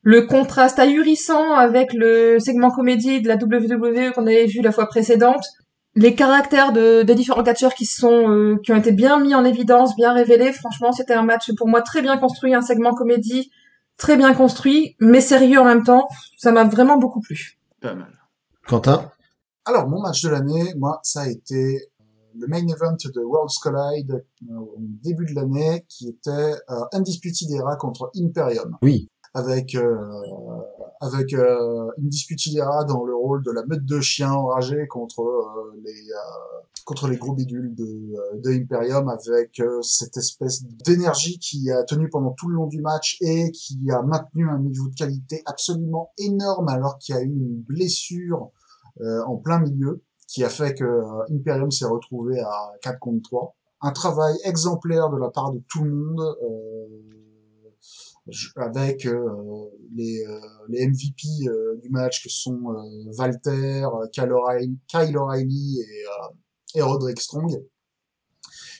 le 0.02 0.22
contraste 0.22 0.78
ahurissant 0.78 1.54
avec 1.54 1.94
le 1.94 2.38
segment 2.38 2.70
comédie 2.70 3.20
de 3.20 3.26
la 3.26 3.34
WWE 3.34 4.12
qu'on 4.12 4.28
avait 4.28 4.46
vu 4.46 4.62
la 4.62 4.70
fois 4.70 4.86
précédente, 4.86 5.42
les 5.94 6.14
caractères 6.14 6.72
de, 6.72 7.02
des 7.02 7.14
différents 7.14 7.42
catcheurs 7.42 7.74
qui 7.74 7.86
sont 7.86 8.30
euh, 8.30 8.56
qui 8.62 8.72
ont 8.72 8.76
été 8.76 8.92
bien 8.92 9.20
mis 9.20 9.34
en 9.34 9.44
évidence, 9.44 9.96
bien 9.96 10.12
révélés. 10.12 10.52
Franchement, 10.52 10.92
c'était 10.92 11.14
un 11.14 11.22
match 11.22 11.52
pour 11.56 11.68
moi 11.68 11.82
très 11.82 12.02
bien 12.02 12.16
construit, 12.18 12.54
un 12.54 12.62
segment 12.62 12.94
comédie 12.94 13.50
très 13.96 14.16
bien 14.16 14.32
construit, 14.32 14.96
mais 15.00 15.20
sérieux 15.20 15.58
en 15.58 15.64
même 15.64 15.82
temps. 15.82 16.08
Ça 16.36 16.52
m'a 16.52 16.64
vraiment 16.64 16.98
beaucoup 16.98 17.20
plu. 17.20 17.58
Pas 17.80 17.94
mal. 17.94 18.12
Quentin? 18.66 19.10
Alors, 19.64 19.88
mon 19.88 20.00
match 20.00 20.22
de 20.22 20.30
l'année, 20.30 20.72
moi, 20.76 21.00
ça 21.02 21.22
a 21.22 21.28
été 21.28 21.90
le 22.38 22.46
main 22.46 22.66
event 22.66 22.96
de 23.04 23.20
Worlds 23.20 23.58
Collide 23.60 24.24
euh, 24.48 24.54
au 24.54 24.76
début 24.78 25.26
de 25.26 25.34
l'année, 25.34 25.84
qui 25.88 26.08
était 26.08 26.30
euh, 26.70 26.84
Undisputed 26.92 27.50
Era 27.50 27.76
contre 27.76 28.10
Imperium. 28.16 28.78
Oui 28.82 29.08
avec 29.34 29.74
euh, 29.74 29.96
avec 31.00 31.32
euh, 31.32 31.88
une 31.98 32.08
dispute 32.08 32.38
dans 32.88 33.04
le 33.04 33.14
rôle 33.14 33.42
de 33.42 33.50
la 33.50 33.64
meute 33.66 33.84
de 33.84 34.00
chiens 34.00 34.32
enragés 34.32 34.86
contre 34.88 35.22
euh, 35.22 35.80
les 35.84 35.90
euh, 35.90 36.60
contre 36.84 37.06
les 37.08 37.16
gros 37.16 37.34
bidules 37.34 37.74
de, 37.74 38.40
de 38.40 38.50
Imperium 38.50 39.10
avec 39.10 39.60
cette 39.82 40.16
espèce 40.16 40.64
d'énergie 40.64 41.38
qui 41.38 41.70
a 41.70 41.84
tenu 41.84 42.08
pendant 42.08 42.30
tout 42.30 42.48
le 42.48 42.54
long 42.54 42.66
du 42.66 42.80
match 42.80 43.18
et 43.20 43.50
qui 43.50 43.78
a 43.90 44.00
maintenu 44.00 44.48
un 44.48 44.58
niveau 44.58 44.88
de 44.88 44.94
qualité 44.94 45.42
absolument 45.44 46.12
énorme 46.16 46.68
alors 46.68 46.96
qu'il 46.96 47.14
y 47.14 47.18
a 47.18 47.20
eu 47.20 47.26
une 47.26 47.60
blessure 47.60 48.52
en 49.02 49.36
plein 49.36 49.58
milieu 49.58 50.02
qui 50.28 50.44
a 50.44 50.48
fait 50.48 50.72
que 50.72 51.02
Imperium 51.30 51.70
s'est 51.70 51.84
retrouvé 51.84 52.40
à 52.40 52.72
4 52.80 52.98
contre 52.98 53.20
3. 53.28 53.54
Un 53.82 53.92
travail 53.92 54.34
exemplaire 54.44 55.10
de 55.10 55.18
la 55.18 55.28
part 55.28 55.52
de 55.52 55.60
tout 55.68 55.84
le 55.84 55.90
monde. 55.90 56.22
Euh, 58.28 58.62
avec 58.62 59.06
euh, 59.06 59.70
les, 59.94 60.24
euh, 60.26 60.40
les 60.68 60.86
MVP 60.86 61.48
euh, 61.48 61.76
du 61.82 61.88
match 61.90 62.22
que 62.22 62.28
sont 62.28 62.60
Walter, 63.18 63.86
Kyle 64.12 64.32
O'Reilly, 65.16 65.80
et, 65.80 66.78
et 66.78 66.82
Roderick 66.82 67.20
Strong. 67.20 67.62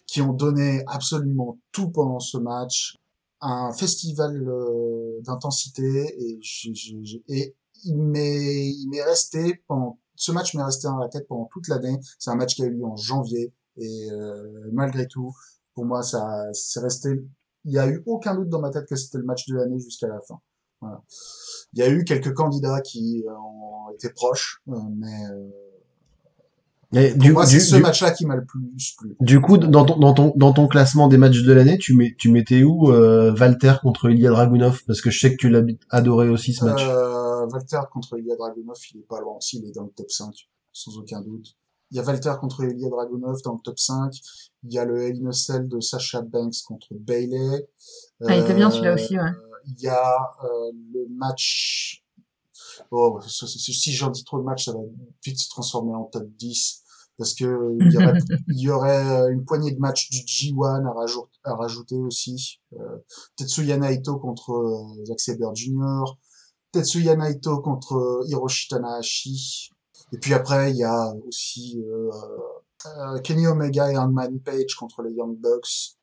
qui 0.07 0.21
ont 0.23 0.33
donné 0.33 0.83
absolument 0.87 1.59
tout 1.73 1.91
pendant 1.91 2.21
ce 2.21 2.39
match, 2.39 2.97
un 3.41 3.73
festival 3.73 4.49
euh, 4.49 5.21
d'intensité 5.23 6.15
et, 6.19 6.41
et 7.29 7.55
il 7.85 7.97
m'est 7.97 8.69
il 8.69 8.89
m'est 8.91 9.03
resté 9.03 9.63
pendant 9.69 9.99
ce 10.17 10.33
match 10.33 10.55
m'est 10.55 10.65
resté 10.65 10.89
dans 10.89 10.99
la 10.99 11.09
tête 11.09 11.29
pendant 11.29 11.49
toute 11.53 11.69
l'année. 11.69 11.97
C'est 12.19 12.31
un 12.31 12.35
match 12.35 12.57
qui 12.57 12.63
a 12.63 12.67
eu 12.67 12.75
lieu 12.75 12.85
en 12.85 12.97
janvier 12.97 13.53
et 13.77 14.11
euh, 14.11 14.69
malgré 14.73 15.07
tout, 15.07 15.33
pour 15.75 15.85
moi, 15.85 16.03
ça 16.03 16.53
c'est 16.53 16.81
resté. 16.81 17.11
Il 17.69 17.75
y 17.75 17.79
a 17.79 17.87
eu 17.87 18.03
aucun 18.07 18.35
doute 18.35 18.49
dans 18.49 18.61
ma 18.61 18.71
tête 18.71 18.87
que 18.87 18.97
c'était 18.97 19.19
le 19.19 19.25
match 19.25 19.47
de 19.47 19.55
l'année 19.55 19.79
jusqu'à 19.79 20.09
la 20.09 20.21
fin. 20.27 20.41
Voilà. 20.81 21.03
Il 21.75 21.81
y 21.81 21.83
a 21.83 21.91
eu 21.91 22.05
quelques 22.05 22.33
candidats 22.33 22.81
qui 22.81 23.25
euh, 23.27 23.33
ont 23.33 23.91
été 23.93 24.09
proches, 24.09 24.63
euh, 24.69 24.77
mais 24.97 25.25
euh, 25.31 27.01
Et 27.01 27.11
pour 27.11 27.19
du, 27.19 27.33
moi, 27.33 27.47
c'est 27.47 27.61
ce 27.61 27.77
match-là 27.77 28.13
qui 28.13 28.25
m'a 28.25 28.37
le 28.37 28.45
plus 28.47 28.95
plu. 28.97 29.17
du 29.21 29.41
coup, 29.41 29.59
dans 29.59 29.85
ton, 29.85 29.99
dans 29.99 30.15
ton, 30.15 30.33
dans 30.37 30.53
ton 30.53 30.67
classement 30.67 31.09
des 31.09 31.19
matchs 31.19 31.43
de 31.43 31.53
l'année, 31.53 31.77
tu 31.79 31.95
mets, 31.95 32.15
tu 32.17 32.31
mettais 32.31 32.63
où 32.63 32.91
euh, 32.91 33.35
Walter 33.39 33.75
contre 33.83 34.09
Ilya 34.09 34.31
Dragunov? 34.31 34.83
Parce 34.87 35.03
que 35.03 35.11
je 35.11 35.19
sais 35.19 35.33
que 35.33 35.37
tu 35.37 35.51
l'as 35.51 35.63
adoré 35.91 36.29
aussi 36.29 36.55
ce 36.55 36.65
match. 36.65 36.83
Euh, 36.87 37.47
Walter 37.47 37.81
contre 37.93 38.19
Ilya 38.19 38.37
Dragunov, 38.37 38.77
il 38.95 39.01
est 39.01 39.09
pas 39.09 39.21
loin 39.21 39.37
aussi, 39.37 39.59
il 39.59 39.69
est 39.69 39.75
dans 39.75 39.85
le 39.85 39.91
top 39.91 40.11
5, 40.11 40.33
sans 40.73 40.97
aucun 40.97 41.21
doute. 41.21 41.57
Il 41.91 41.97
y 41.97 42.01
a 42.01 42.05
Walter 42.05 42.35
contre 42.41 42.65
Ilya 42.65 42.89
Dragunov 42.91 43.41
dans 43.43 43.55
le 43.55 43.61
top 43.65 43.79
5. 43.79 44.13
Il 44.65 44.73
y 44.73 44.79
a 44.79 44.85
le 44.85 45.01
Hell 45.03 45.21
in 45.25 45.29
a 45.29 45.33
Cell 45.33 45.69
de 45.69 45.81
Sasha 45.81 46.21
Banks 46.23 46.63
contre 46.67 46.89
Bailey. 46.93 47.67
Ah, 48.27 48.37
il 48.37 48.43
était 48.45 48.55
bien 48.55 48.69
Euh, 48.69 48.71
celui-là 48.71 48.95
aussi, 48.95 49.19
ouais. 49.19 49.31
Il 49.67 49.81
y 49.81 49.89
a 49.89 50.17
euh, 50.45 50.73
le 50.95 51.07
match... 51.11 52.05
Oh, 52.91 53.19
c'est- 53.27 53.47
si 53.47 53.93
j'en 53.93 54.11
dis 54.11 54.25
trop 54.25 54.39
de 54.39 54.45
matchs, 54.45 54.67
ça 54.67 54.73
va 54.73 54.79
vite 55.25 55.39
se 55.41 55.49
transformer 55.49 55.95
en 55.95 56.05
top 56.05 56.29
10. 56.39 56.83
Parce 57.17 57.35
que 57.35 57.77
il 57.81 57.91
y 57.93 57.97
aurait, 57.97 58.13
il 58.49 58.61
y 58.61 58.71
aurait 58.71 59.33
une 59.33 59.45
poignée 59.45 59.73
de 59.73 59.79
matchs 59.81 60.09
du 60.11 60.19
G1 60.19 60.87
à, 60.87 60.93
rajout- 60.93 61.29
à 61.43 61.55
rajouter 61.55 61.97
aussi. 61.97 62.61
Euh, 62.75 62.99
Tetsuya 63.37 63.77
Naito 63.77 64.19
contre 64.19 64.53
euh, 64.53 65.05
Zack 65.07 65.19
Sabre 65.21 65.53
Jr. 65.55 66.05
Tetsuya 66.71 67.17
Naito 67.17 67.59
contre 67.61 67.95
euh, 67.97 68.25
Hiroshi 68.29 68.69
Tanahashi. 68.69 69.71
Et 70.13 70.19
puis 70.19 70.35
après, 70.35 70.71
il 70.71 70.77
y 70.77 70.85
a 70.85 71.13
aussi 71.27 71.83
euh, 71.87 72.11
euh, 72.87 73.19
Kenny 73.21 73.47
Omega 73.47 73.91
et 73.91 73.97
Hangman 73.97 74.39
Page 74.41 74.75
contre 74.75 75.03
les 75.03 75.13
Young 75.13 75.37
Bucks. 75.37 75.97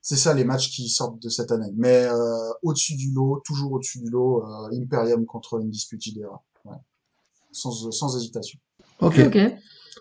C'est 0.00 0.16
ça 0.16 0.34
les 0.34 0.44
matchs 0.44 0.70
qui 0.70 0.88
sortent 0.88 1.20
de 1.20 1.28
cette 1.28 1.50
année. 1.50 1.72
Mais 1.76 2.04
euh, 2.04 2.52
au-dessus 2.62 2.94
du 2.94 3.10
lot, 3.12 3.40
toujours 3.44 3.72
au-dessus 3.72 4.00
du 4.00 4.10
lot, 4.10 4.44
euh, 4.44 4.70
Imperium 4.72 5.24
contre 5.24 5.58
Undisputed 5.60 6.18
Era. 6.18 6.42
Ouais. 6.64 6.76
Sans, 7.52 7.90
sans 7.90 8.16
hésitation. 8.16 8.58
Ok. 9.00 9.18
Ok. 9.26 9.38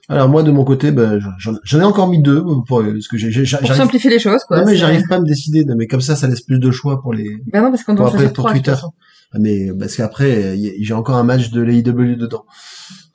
Alors 0.10 0.28
moi 0.28 0.44
de 0.44 0.52
mon 0.52 0.66
côté, 0.66 0.92
ben, 0.92 1.20
j'en 1.38 1.80
ai 1.80 1.84
encore 1.84 2.08
mis 2.10 2.22
deux 2.22 2.44
pour, 2.68 2.84
parce 2.84 3.08
que 3.08 3.18
j'ai- 3.18 3.32
j'ai- 3.32 3.58
Pour 3.58 3.66
j'arrive. 3.68 3.82
simplifier 3.82 4.10
les 4.10 4.20
choses, 4.20 4.44
quoi. 4.44 4.60
Non 4.60 4.66
mais 4.66 4.76
j'arrive 4.76 5.04
pas 5.08 5.16
à 5.16 5.20
me 5.20 5.26
décider. 5.26 5.64
Non, 5.66 5.76
mais 5.78 5.88
comme 5.88 6.02
ça, 6.02 6.16
ça 6.18 6.28
laisse 6.28 6.42
plus 6.42 6.60
de 6.60 6.72
choix 6.72 7.02
pour 7.02 7.14
les. 7.14 7.38
Ben 7.52 7.62
non, 7.62 7.70
parce 7.72 7.84
qu'on 7.84 7.94
doit 7.94 8.08
après, 8.08 8.26
pour 8.26 8.34
trois, 8.34 8.52
de 8.52 8.58
toute 8.58 8.66
Twitter. 8.66 8.76
façon. 8.76 8.92
Ah, 9.34 9.38
Mais 9.40 9.70
parce 9.80 9.96
qu'après, 9.96 10.58
j'ai 10.80 10.94
encore 10.94 11.16
un 11.16 11.24
match 11.24 11.50
de 11.52 11.62
l'AEW 11.62 12.16
dedans, 12.18 12.44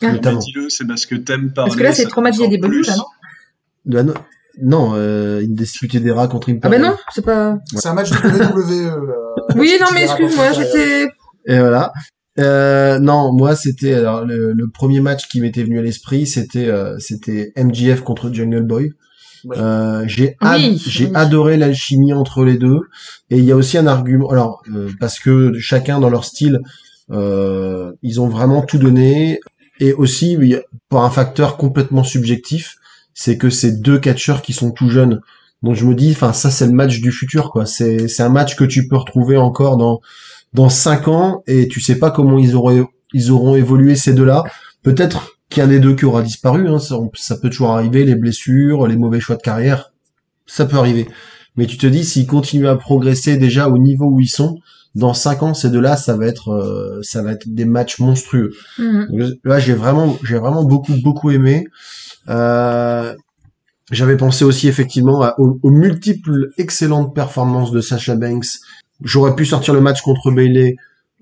Ah. 0.03 0.13
notamment. 0.13 0.39
Mais 0.39 0.45
dis-le, 0.45 0.69
c'est 0.71 0.87
parce 0.87 1.05
que 1.07 1.15
t'aimes 1.15 1.53
parler. 1.53 1.69
Parce 1.69 1.77
que 1.77 1.83
là, 1.85 1.93
c'est 1.93 2.05
ça 2.05 2.09
trois 2.09 2.23
matchs 2.23 2.37
encore 2.41 2.51
IADW, 2.53 2.69
plus. 2.69 2.87
là, 2.89 2.97
non 2.97 3.05
De- 3.85 4.03
non, 4.03 4.15
non, 4.61 4.93
euh, 4.97 5.41
une 5.43 5.55
disputée 5.55 6.01
des 6.01 6.11
rats 6.11 6.27
contre 6.27 6.49
Ah 6.51 6.53
Imperium. 6.55 6.83
ben 6.83 6.89
non, 6.91 6.97
c'est 7.15 7.25
pas... 7.25 7.59
C'est 7.77 7.87
un 7.89 7.95
match 7.95 8.11
de 8.11 8.17
WWE. 8.17 8.87
euh, 8.87 9.55
Oui, 9.57 9.73
non, 9.81 9.87
mais 9.95 10.05
excuse-moi, 10.05 10.53
j'étais... 10.53 11.05
Et 11.47 11.59
voilà. 11.59 11.93
Euh, 12.39 12.99
non, 13.01 13.33
moi 13.33 13.57
c'était 13.57 13.95
alors 13.95 14.25
le, 14.25 14.53
le 14.53 14.69
premier 14.69 15.01
match 15.01 15.29
qui 15.29 15.41
m'était 15.41 15.65
venu 15.65 15.79
à 15.79 15.83
l'esprit, 15.83 16.27
c'était 16.27 16.67
euh, 16.69 16.99
c'était 16.99 17.53
MJF 17.57 18.03
contre 18.03 18.33
Jungle 18.33 18.63
Boy. 18.63 18.93
Ouais. 19.45 19.57
Euh, 19.59 20.03
j'ai 20.07 20.37
ad- 20.41 20.61
Oui, 20.61 20.83
j'ai 20.87 21.07
oui. 21.07 21.13
adoré 21.15 21.57
l'alchimie 21.57 22.13
entre 22.13 22.45
les 22.45 22.59
deux 22.59 22.81
et 23.31 23.39
il 23.39 23.45
y 23.45 23.53
a 23.53 23.57
aussi 23.57 23.79
un 23.79 23.87
argument 23.87 24.29
alors 24.31 24.63
euh, 24.75 24.89
parce 24.99 25.21
que 25.21 25.53
chacun 25.59 26.01
dans 26.01 26.11
leur 26.11 26.25
style 26.25 26.61
euh, 27.11 27.93
ils 28.03 28.21
ont 28.21 28.29
vraiment 28.29 28.63
tout 28.63 28.79
donné 28.79 29.39
et 29.81 29.93
aussi 29.93 30.37
pour 30.89 31.03
un 31.05 31.11
facteur 31.11 31.57
complètement 31.57 32.03
subjectif 32.03 32.77
c'est 33.15 33.39
que 33.39 33.49
c'est 33.49 33.81
deux 33.81 33.99
catcheurs 33.99 34.43
qui 34.43 34.53
sont 34.53 34.73
tout 34.73 34.91
jeunes 34.91 35.21
donc 35.63 35.77
je 35.77 35.85
me 35.87 35.95
dis 35.95 36.11
enfin 36.11 36.33
ça 36.33 36.51
c'est 36.51 36.67
le 36.67 36.73
match 36.73 37.01
du 37.01 37.13
futur 37.13 37.51
quoi 37.53 37.65
c'est 37.65 38.09
c'est 38.09 38.25
un 38.25 38.29
match 38.31 38.57
que 38.57 38.65
tu 38.65 38.89
peux 38.89 38.97
retrouver 38.97 39.37
encore 39.37 39.77
dans 39.77 40.01
dans 40.59 40.69
cinq 40.69 41.07
ans 41.09 41.43
et 41.47 41.69
tu 41.69 41.81
sais 41.81 41.99
pas 41.99 42.11
comment 42.11 42.39
ils 42.39 42.55
auraient 42.57 42.85
ils 43.15 43.31
auront 43.31 43.55
évolué 43.57 43.95
ces 43.97 44.13
deux-là. 44.13 44.43
Peut-être 44.83 45.19
qu'il 45.49 45.63
y 45.63 45.67
en 45.67 45.69
a 45.69 45.73
des 45.73 45.81
deux 45.81 45.95
qui 45.95 46.05
aura 46.05 46.23
disparu. 46.23 46.69
Hein, 46.69 46.79
ça, 46.79 46.97
on- 46.97 47.11
ça 47.15 47.37
peut 47.41 47.49
toujours 47.49 47.71
arriver, 47.71 48.05
les 48.05 48.17
blessures, 48.17 48.87
les 48.87 48.97
mauvais 48.97 49.21
choix 49.21 49.37
de 49.37 49.43
carrière, 49.43 49.93
ça 50.47 50.67
peut 50.67 50.77
arriver. 50.77 51.07
Mais 51.57 51.67
tu 51.67 51.77
te 51.79 51.87
dis 51.87 52.05
s'ils 52.05 52.27
continuent 52.27 52.69
à 52.69 52.77
progresser 52.77 53.37
déjà 53.37 53.69
au 53.69 53.79
niveau 53.79 54.07
où 54.07 54.21
ils 54.21 54.29
sont, 54.41 54.59
dans 54.95 55.15
cinq 55.15 55.43
ans 55.43 55.55
ces 55.55 55.71
deux-là, 55.71 55.97
ça 55.97 56.17
va 56.17 56.27
être 56.27 56.49
euh, 56.51 57.01
ça 57.03 57.23
va 57.23 57.33
être 57.33 57.49
des 57.49 57.65
matchs 57.65 57.99
monstrueux. 58.01 58.51
Mhm. 58.79 59.07
Donc, 59.11 59.21
Là, 59.45 59.59
j'ai 59.61 59.75
vraiment, 59.75 60.19
j'ai 60.25 60.39
vraiment 60.39 60.65
beaucoup, 60.65 60.95
beaucoup 61.03 61.31
aimé. 61.31 61.67
Euh, 62.29 63.15
J'avais 63.91 64.19
pensé 64.19 64.45
aussi 64.45 64.69
effectivement 64.69 65.23
à- 65.23 65.35
aux, 65.41 65.59
aux 65.63 65.71
multiples 65.71 66.51
excellentes 66.59 67.15
performances 67.15 67.71
de 67.71 67.81
Sasha 67.81 68.17
Banks. 68.17 68.59
J'aurais 69.03 69.35
pu 69.35 69.45
sortir 69.47 69.75
le 69.75 69.81
match 69.81 70.03
contre 70.03 70.31
Bailey, 70.31 70.77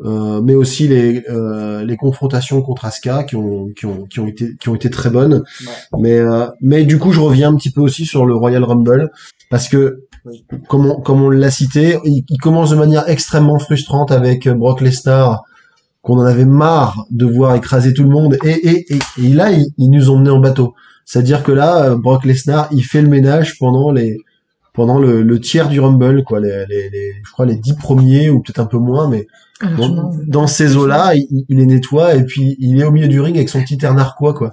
euh, 0.05 0.41
mais 0.43 0.55
aussi 0.55 0.89
les, 0.89 1.25
euh, 1.31 1.85
les 1.85 1.97
confrontations 1.97 2.63
contre 2.63 2.85
Asuka 2.85 3.25
qui 3.25 3.37
ont, 3.37 3.69
qui 3.77 3.87
ont, 3.87 4.05
qui 4.05 4.21
ont 4.21 4.27
été, 4.27 4.55
qui 4.61 4.69
ont 4.69 4.75
été 4.75 4.91
très 4.91 5.11
bonnes. 5.11 5.43
Ouais. 5.67 5.73
Mais, 6.01 6.19
euh, 6.19 6.47
mais 6.61 6.85
du 6.85 6.99
coup, 6.99 7.13
je 7.13 7.21
reviens 7.21 7.51
un 7.51 7.57
petit 7.57 7.71
peu 7.71 7.81
aussi 7.81 8.05
sur 8.07 8.27
le 8.27 8.35
Royal 8.35 8.63
Rumble 8.65 9.11
parce 9.51 9.69
que, 9.69 10.03
Oui. 10.27 10.43
comme 10.69 10.87
on, 10.87 11.01
comme 11.01 11.23
on 11.23 11.31
l'a 11.31 11.51
cité, 11.51 11.99
il, 12.05 12.25
il 12.29 12.39
commence 12.39 12.71
de 12.71 12.77
manière 12.77 13.09
extrêmement 13.09 13.59
frustrante 13.59 14.11
avec 14.11 14.47
euh, 14.47 14.55
Brock 14.55 14.81
Lesnar 14.81 15.43
qu'on 16.03 16.19
en 16.19 16.25
avait 16.25 16.45
marre 16.45 17.05
de 17.11 17.27
voir 17.27 17.55
écraser 17.57 17.93
tout 17.93 18.03
le 18.05 18.09
monde 18.11 18.37
et, 18.45 18.51
et, 18.69 18.95
et, 18.95 18.99
et 19.25 19.29
là 19.33 19.51
ils, 19.51 19.67
ils 19.77 19.91
nous 19.91 20.11
ont 20.11 20.19
menés 20.19 20.31
en 20.31 20.39
bateau. 20.41 20.75
C'est-à-dire 21.05 21.43
que 21.43 21.53
là 21.53 21.85
euh, 21.91 21.97
Brock 21.97 22.25
Lesnar 22.25 22.69
il 22.71 22.83
fait 22.83 23.03
le 23.03 23.09
ménage 23.09 23.59
pendant 23.59 23.91
les 23.93 24.19
pendant 24.77 24.99
le, 25.01 25.23
le 25.23 25.41
tiers 25.41 25.69
du 25.69 25.81
Rumble 25.81 26.23
quoi, 26.23 26.39
les, 26.39 26.65
les, 26.69 26.91
les- 26.91 27.13
je 27.27 27.33
crois 27.33 27.47
les 27.47 27.57
dix 27.57 27.75
premiers 27.75 28.31
ou 28.31 28.41
peut-être 28.41 28.61
un 28.61 28.67
peu 28.67 28.79
moins, 28.79 29.09
mais 29.09 29.27
Ah, 29.63 29.69
dans, 30.27 30.47
ces 30.47 30.77
eaux-là 30.77 31.15
il, 31.17 31.45
il 31.49 31.57
les 31.57 31.67
nettoie 31.67 32.15
et 32.15 32.25
puis 32.25 32.57
il 32.61 32.79
est 32.81 32.85
au 32.85 32.91
milieu 32.93 33.09
du 33.09 33.21
ring 33.21 33.35
avec 33.37 33.49
son 33.49 33.63
petit 33.63 33.79
air 33.83 33.95
narquois 33.95 34.35
quoi. 34.35 34.53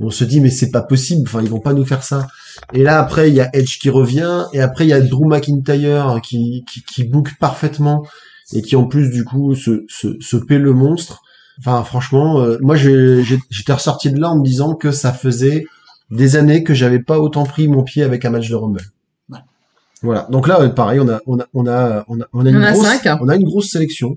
Et 0.00 0.04
on 0.04 0.10
se 0.10 0.24
dit 0.24 0.40
mais 0.40 0.50
c'est 0.50 0.70
pas 0.70 0.82
possible, 0.82 1.22
enfin 1.26 1.42
ils 1.42 1.50
vont 1.50 1.60
pas 1.60 1.72
nous 1.74 1.84
faire 1.84 2.02
ça. 2.04 2.28
Et 2.72 2.82
là 2.84 3.00
après 3.00 3.28
il 3.28 3.34
y 3.34 3.40
a 3.40 3.50
Edge 3.54 3.78
qui 3.80 3.90
revient 3.90 4.44
et 4.52 4.60
après 4.60 4.84
il 4.86 4.90
y 4.90 4.92
a 4.92 5.00
Drew 5.00 5.26
McIntyre 5.26 6.20
qui 6.22 6.64
qui, 6.70 6.82
qui 6.84 7.02
book 7.04 7.32
parfaitement 7.40 8.06
et 8.54 8.62
qui 8.62 8.76
en 8.76 8.84
plus 8.86 9.10
du 9.10 9.24
coup 9.24 9.54
se 9.56 9.84
se, 9.88 10.16
se 10.20 10.36
paie 10.36 10.58
le 10.58 10.72
monstre. 10.72 11.22
Enfin 11.58 11.82
franchement, 11.82 12.40
euh, 12.40 12.56
moi 12.60 12.76
j'ai- 12.76 13.24
j'ai- 13.24 13.40
j'étais 13.50 13.72
ressorti 13.72 14.12
de 14.12 14.20
là 14.20 14.30
en 14.30 14.38
me 14.38 14.44
disant 14.44 14.74
que 14.74 14.92
ça 14.92 15.12
faisait 15.12 15.64
des 16.12 16.36
années 16.36 16.62
que 16.62 16.72
j'avais 16.74 17.00
pas 17.00 17.18
autant 17.18 17.42
pris 17.44 17.66
mon 17.66 17.82
pied 17.82 18.04
avec 18.04 18.24
un 18.24 18.30
match 18.30 18.48
de 18.48 18.54
Rumble. 18.54 18.82
Voilà. 20.02 20.26
Donc 20.30 20.46
là, 20.48 20.60
euh, 20.60 20.68
pareil, 20.68 21.00
on 21.00 21.08
a 21.08 21.20
on 21.26 21.38
a 21.38 21.46
on 21.54 21.66
a 21.66 22.04
on 22.08 22.20
a, 22.20 22.26
on 22.32 22.44
a 22.46 22.50
une 22.50 22.56
On 22.58 22.62
a 22.62 22.72
grosse 22.72 22.86
cinq. 22.86 23.18
on 23.20 23.28
a 23.28 23.36
une 23.36 23.44
grosse 23.44 23.70
sélection. 23.70 24.16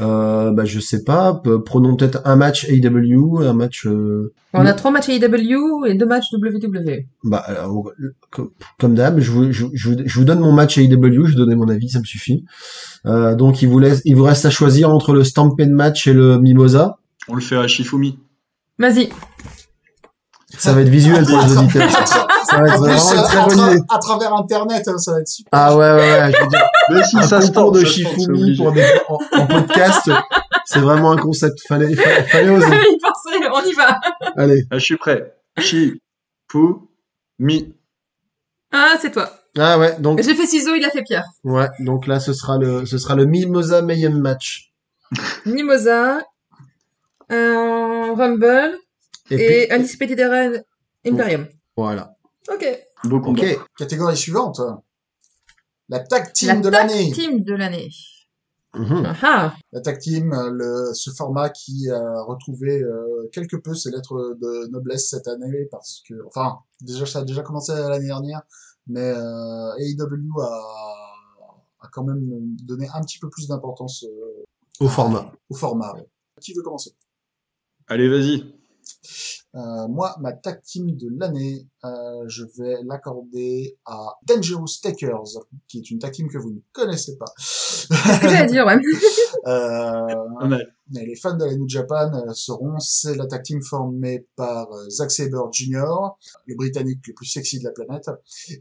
Euh, 0.00 0.50
bah 0.50 0.64
je 0.64 0.80
sais 0.80 1.04
pas, 1.04 1.40
prenons 1.64 1.94
peut-être 1.94 2.20
un 2.24 2.34
match 2.34 2.66
AEW, 2.68 3.42
un 3.42 3.52
match 3.52 3.86
euh, 3.86 4.32
On 4.52 4.66
a 4.66 4.72
trois 4.72 4.90
matchs 4.90 5.08
AEW 5.08 5.84
et 5.86 5.94
deux 5.94 6.06
matchs 6.06 6.32
WWE. 6.32 7.04
bah, 7.22 7.36
alors, 7.46 7.92
co- 8.32 8.52
comme 8.80 8.96
d'hab, 8.96 9.20
je 9.20 9.30
vous, 9.30 9.52
je, 9.52 9.66
je, 9.72 9.88
vous- 9.90 9.96
je 10.04 10.18
vous 10.18 10.24
donne 10.24 10.40
mon 10.40 10.50
match 10.50 10.78
AEW, 10.78 11.26
je 11.26 11.30
vais 11.30 11.36
donner 11.36 11.54
mon 11.54 11.68
avis, 11.68 11.90
ça 11.90 12.00
me 12.00 12.04
suffit. 12.04 12.44
Euh, 13.06 13.36
donc 13.36 13.62
il 13.62 13.68
vous 13.68 13.78
laisse, 13.78 14.02
il 14.04 14.16
vous 14.16 14.24
reste 14.24 14.44
à 14.46 14.50
choisir 14.50 14.90
entre 14.90 15.12
le 15.12 15.22
Stampede 15.22 15.70
match 15.70 16.08
et 16.08 16.12
le 16.12 16.40
Mimosa. 16.40 16.98
On 17.28 17.36
le 17.36 17.40
fait 17.40 17.56
à 17.56 17.68
Shifumi. 17.68 18.18
Vas-y. 18.80 19.10
Ça 20.58 20.72
va 20.72 20.80
être 20.80 20.88
visuel 20.88 21.24
pour 21.24 21.38
les 21.40 21.56
auditeurs. 21.56 21.88
Ça 22.44 22.58
va 22.58 22.66
être 22.68 22.82
plus, 22.82 22.92
vraiment 22.92 23.12
une 23.12 23.18
à, 23.18 23.22
très 23.22 23.38
à 23.38 23.94
à 23.94 23.98
travers 23.98 24.34
Internet, 24.34 24.88
hein, 24.88 24.98
ça 24.98 25.12
va 25.12 25.20
être 25.20 25.28
super. 25.28 25.48
Ah 25.52 25.76
ouais, 25.76 25.92
ouais, 25.92 25.96
ouais, 25.96 26.32
je 26.32 26.42
veux 26.42 26.48
dire, 26.48 26.64
Mais 26.90 27.04
si, 27.04 27.16
un 27.18 27.22
ça 27.22 27.40
se 27.40 27.50
tente, 27.50 27.74
de 27.74 27.84
Shifumi 27.84 28.56
pour 28.56 28.72
des, 28.72 28.86
en, 29.08 29.18
en 29.38 29.46
podcast, 29.46 30.10
c'est 30.66 30.78
vraiment 30.80 31.12
un 31.12 31.16
concept. 31.16 31.58
Fallait, 31.66 31.94
fallait, 31.94 32.22
fallait 32.24 32.50
oser. 32.56 32.66
Il 32.66 32.98
pensait, 33.00 33.48
on 33.52 33.68
y 33.68 33.72
va. 33.72 34.00
Allez. 34.36 34.64
Ah, 34.70 34.78
je 34.78 34.84
suis 34.84 34.96
prêt. 34.96 35.34
Shifumi. 35.58 35.98
Ah, 38.72 38.94
c'est 39.00 39.10
toi. 39.10 39.30
Ah 39.56 39.78
ouais, 39.78 39.96
donc, 40.00 40.20
J'ai 40.20 40.34
fait 40.34 40.46
ciseaux, 40.46 40.74
il 40.74 40.84
a 40.84 40.90
fait 40.90 41.02
pierre. 41.04 41.24
ouais, 41.44 41.68
donc 41.78 42.08
là, 42.08 42.18
ce 42.18 42.32
sera 42.32 42.58
le, 42.58 42.86
ce 42.86 42.98
sera 42.98 43.14
le 43.14 43.24
Mimosa 43.24 43.82
Mayhem 43.82 44.18
match. 44.18 44.72
Mimosa, 45.46 46.22
un 47.30 48.14
Rumble 48.16 48.76
Et, 49.30 49.34
et, 49.34 49.66
puis, 49.68 49.76
Undisputed 49.76 50.18
Era 50.18 50.48
Imperium. 51.06 51.46
voilà. 51.76 52.14
Ok. 52.52 52.64
Beau 53.04 53.20
combat. 53.20 53.42
Ok. 53.42 53.58
Catégorie 53.76 54.16
suivante. 54.16 54.60
La 55.88 56.00
tag 56.00 56.32
team 56.32 56.48
La 56.48 56.56
de 56.56 56.70
tag 56.70 56.72
l'année. 56.88 57.12
team 57.12 57.42
de 57.42 57.54
l'année. 57.54 57.90
Ah 58.76 59.14
ah. 59.22 59.54
La 59.72 59.80
tag 59.80 59.98
team, 60.00 60.30
le, 60.52 60.92
ce 60.94 61.10
format 61.10 61.50
qui 61.50 61.88
a 61.90 62.22
retrouvé 62.22 62.82
euh, 62.82 63.28
quelque 63.32 63.56
peu 63.56 63.74
ses 63.74 63.90
lettres 63.90 64.36
de 64.40 64.66
noblesse 64.68 65.10
cette 65.10 65.28
année 65.28 65.66
parce 65.70 66.02
que, 66.08 66.14
enfin, 66.26 66.58
déjà 66.80 67.06
ça 67.06 67.20
a 67.20 67.24
déjà 67.24 67.42
commencé 67.42 67.72
l'année 67.72 68.06
dernière, 68.06 68.42
mais 68.88 69.00
euh, 69.14 69.74
AEW 69.78 70.40
a, 70.40 70.46
a 71.82 71.88
quand 71.92 72.02
même 72.02 72.20
donné 72.64 72.88
un 72.92 73.00
petit 73.02 73.18
peu 73.20 73.30
plus 73.30 73.46
d'importance 73.46 74.04
euh, 74.04 74.44
Au 74.80 74.88
format. 74.88 75.30
au 75.50 75.54
format. 75.54 75.92
ouais. 75.94 76.08
Qui 76.40 76.52
veut 76.54 76.62
commencer? 76.62 76.90
Allez, 77.86 78.08
vas-y. 78.08 78.44
Euh, 79.54 79.88
Moi, 79.88 80.14
ma 80.20 80.32
tag 80.32 80.60
team 80.62 80.96
de 80.96 81.08
l'année, 81.16 81.66
euh, 81.84 82.24
je 82.26 82.44
vais 82.58 82.76
l'accorder 82.84 83.78
à 83.84 84.14
Dangerous 84.26 84.66
Takers, 84.82 85.38
qui 85.68 85.78
est 85.78 85.90
une 85.90 85.98
tag 85.98 86.12
team 86.12 86.28
que 86.28 86.38
vous 86.38 86.50
ne 86.50 86.60
connaissez 86.72 87.16
pas. 87.16 87.32
C'est 87.38 87.94
ce 87.94 88.20
que 88.20 88.28
j'allais 88.28 88.50
dire, 88.50 88.66
ouais. 88.66 88.76
Euh. 89.46 90.06
Mais 90.90 91.04
les 91.04 91.16
fans 91.16 91.36
de 91.36 91.44
la 91.44 91.54
New 91.54 91.68
Japan 91.68 92.10
euh, 92.14 92.32
sauront, 92.32 92.78
c'est 92.78 93.14
la 93.14 93.26
tag 93.26 93.42
team 93.42 93.62
formée 93.62 94.26
par 94.36 94.72
euh, 94.72 94.88
Zack 94.88 95.10
Sabre 95.10 95.50
Jr., 95.52 95.84
le 96.46 96.54
britannique 96.56 97.06
le 97.06 97.14
plus 97.14 97.26
sexy 97.26 97.58
de 97.58 97.64
la 97.64 97.72
planète, 97.72 98.08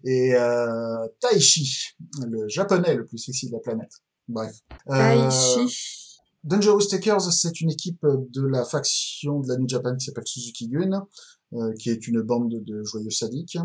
et 0.03 0.35
euh, 0.35 1.07
Taichi, 1.21 1.95
le 2.27 2.47
japonais 2.49 2.95
le 2.95 3.05
plus 3.05 3.17
sexy 3.17 3.47
de 3.47 3.53
la 3.53 3.59
planète. 3.59 3.91
Bref. 4.27 4.55
Euh, 4.89 5.29
Taichi. 5.29 6.02
Dangerous 6.43 6.87
Takers, 6.89 7.31
c'est 7.31 7.61
une 7.61 7.71
équipe 7.71 8.05
de 8.05 8.45
la 8.45 8.65
faction 8.65 9.39
de 9.39 9.47
la 9.47 9.57
New 9.57 9.67
Japan 9.67 9.95
qui 9.95 10.05
s'appelle 10.05 10.27
Suzuki 10.27 10.67
Gun, 10.67 11.05
euh, 11.53 11.73
qui 11.79 11.89
est 11.89 12.07
une 12.07 12.21
bande 12.21 12.53
de, 12.65 12.83
joyeux 12.83 13.09
sadiques. 13.09 13.57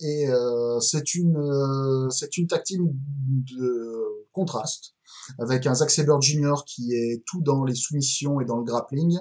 Et 0.00 0.28
euh, 0.28 0.80
c'est 0.80 1.14
une 1.14 1.36
euh, 1.36 2.08
c'est 2.10 2.36
une 2.36 2.46
tag 2.46 2.62
team 2.62 2.86
de 2.88 4.26
contraste 4.32 4.94
avec 5.38 5.66
un 5.66 5.74
Zack 5.74 5.90
Sabre 5.90 6.20
Jr. 6.20 6.64
qui 6.66 6.92
est 6.92 7.22
tout 7.26 7.42
dans 7.42 7.64
les 7.64 7.74
soumissions 7.74 8.40
et 8.40 8.44
dans 8.44 8.56
le 8.56 8.64
grappling 8.64 9.18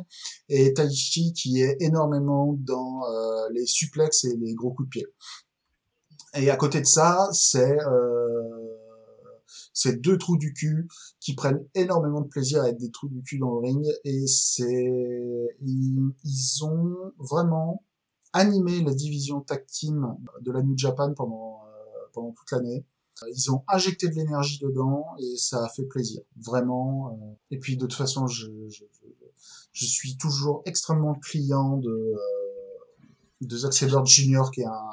et 0.47 0.74
Taichi 0.74 1.34
qui 1.34 1.62
est 1.62 1.78
énormément 1.80 2.56
dans 2.60 3.02
euh, 3.06 3.50
les 3.54 3.66
suplexes 3.66 4.26
et 4.26 4.36
les 4.38 4.54
gros 4.54 4.72
coups 4.72 4.88
de 4.88 4.91
pied. 4.91 5.06
Et 6.36 6.50
à 6.52 6.56
côté 6.56 6.80
de 6.80 6.86
ça, 6.86 7.28
c'est 7.34 7.80
euh, 7.80 8.49
c'est 9.74 10.01
deux 10.01 10.17
trous 10.17 10.38
du 10.38 10.53
cul 10.53 10.88
qui 11.20 11.36
prennent 11.36 11.63
énormément 11.76 12.22
de 12.22 12.28
plaisir 12.28 12.61
à 12.61 12.70
être 12.70 12.78
des 12.78 12.91
trous 12.91 13.07
du 13.07 13.22
cul 13.22 13.38
dans 13.39 13.53
le 13.53 13.59
ring 13.59 13.86
et 14.03 14.28
c'est 14.28 15.47
ils, 15.61 16.63
ont 16.63 17.13
vraiment 17.17 17.84
animé 18.34 18.82
la 18.84 18.93
division 18.93 19.41
tag 19.41 19.65
team 19.65 20.15
de 20.41 20.51
la 20.51 20.61
New 20.61 20.78
Japan 20.78 21.13
pendant 21.13 21.61
euh, 21.63 22.07
pendant 22.13 22.32
toute 22.32 22.51
l'année. 22.51 22.86
Ils 23.28 23.51
ont 23.51 23.63
injecté 23.67 24.07
de 24.07 24.15
l'énergie 24.15 24.59
dedans 24.59 25.05
et 25.20 25.36
ça 25.36 25.65
a 25.65 25.70
fait 25.70 25.84
plaisir, 25.84 26.22
vraiment. 26.38 27.17
euh. 27.22 27.36
Et 27.51 27.59
puis 27.59 27.76
de 27.76 27.82
toute 27.82 27.93
façon, 27.93 28.28
je, 28.28 28.47
je, 28.70 28.86
je, 29.01 29.07
je 29.74 29.86
suis 29.86 30.15
toujours 30.17 30.61
extrêmement 30.65 31.15
client 31.15 31.78
de 31.78 31.89
euh, 31.89 32.15
de 33.41 33.57
Zack 33.57 33.74
Sabre 33.74 34.05
Jr. 34.05 34.43
qui 34.53 34.61
est 34.61 34.65
un 34.65 34.89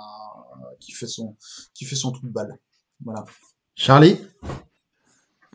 qui 0.81 0.93
fait 0.93 1.07
son 1.07 1.37
qui 1.75 1.85
fait 1.85 1.97
son 1.97 2.13
trou 2.13 2.27
de 2.27 2.33
balle. 2.33 2.59
Voilà. 3.05 3.25
Charlie? 3.75 4.19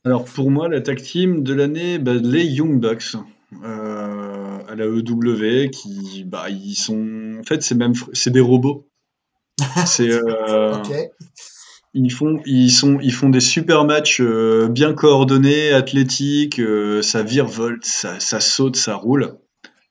Alors 0.04 0.26
pour 0.26 0.49
moi, 0.49 0.68
la 0.68 0.82
tag 0.82 1.02
team 1.02 1.43
de 1.43 1.54
l'année, 1.54 1.99
bah, 1.99 2.14
les 2.16 2.45
Young 2.45 2.80
Bucks 2.80 3.16
euh, 3.64 4.58
à 4.68 4.76
la 4.76 4.86
EW, 4.86 5.70
qui, 5.70 6.24
bah, 6.26 6.49
ils 6.49 6.76
sont, 6.76 7.38
en 7.39 7.43
fait, 7.43 7.62
c'est 7.62 7.76
même, 7.76 7.93
c'est 8.14 8.32
des 8.32 8.39
robots. 8.39 8.88
C'est, 9.86 10.10
euh, 10.12 10.74
Ok. 10.74 10.91
ils 11.93 12.12
font, 12.12 12.41
ils 12.47 12.72
sont, 12.72 12.97
ils 12.99 13.14
font 13.14 13.30
des 13.30 13.41
super 13.41 13.84
matchs 13.86 14.20
euh, 14.20 14.68
bien 14.68 14.93
coordonnés, 14.93 15.72
athlétiques, 15.72 16.60
euh, 16.60 17.04
ça 17.04 17.22
virevolte, 17.22 17.86
ça, 17.86 18.20
ça 18.20 18.39
saute, 18.39 18.76
ça 18.76 18.95
roule. 18.95 19.36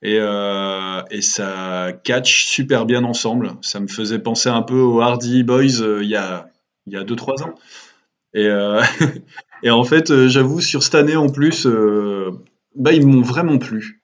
Et, 0.02 0.16
et 0.16 1.22
ça 1.22 1.92
catch 2.04 2.46
super 2.46 2.86
bien 2.86 3.04
ensemble. 3.04 3.52
Ça 3.60 3.80
me 3.80 3.86
faisait 3.86 4.18
penser 4.18 4.48
un 4.48 4.62
peu 4.62 4.80
aux 4.80 5.00
Hardy 5.02 5.44
Boys 5.44 6.00
il 6.00 6.08
y 6.08 6.16
a 6.16 6.50
il 6.86 6.94
y 6.94 6.96
a 6.96 7.04
2-3 7.04 7.42
ans. 7.42 7.54
Et, 8.34 8.46
euh, 8.46 8.82
et 9.62 9.70
en 9.70 9.84
fait, 9.84 10.10
euh, 10.10 10.28
j'avoue, 10.28 10.60
sur 10.60 10.82
cette 10.82 10.94
année 10.94 11.16
en 11.16 11.28
plus, 11.28 11.66
euh, 11.66 12.30
bah, 12.76 12.92
ils 12.92 13.06
m'ont 13.06 13.22
vraiment 13.22 13.58
plu. 13.58 14.02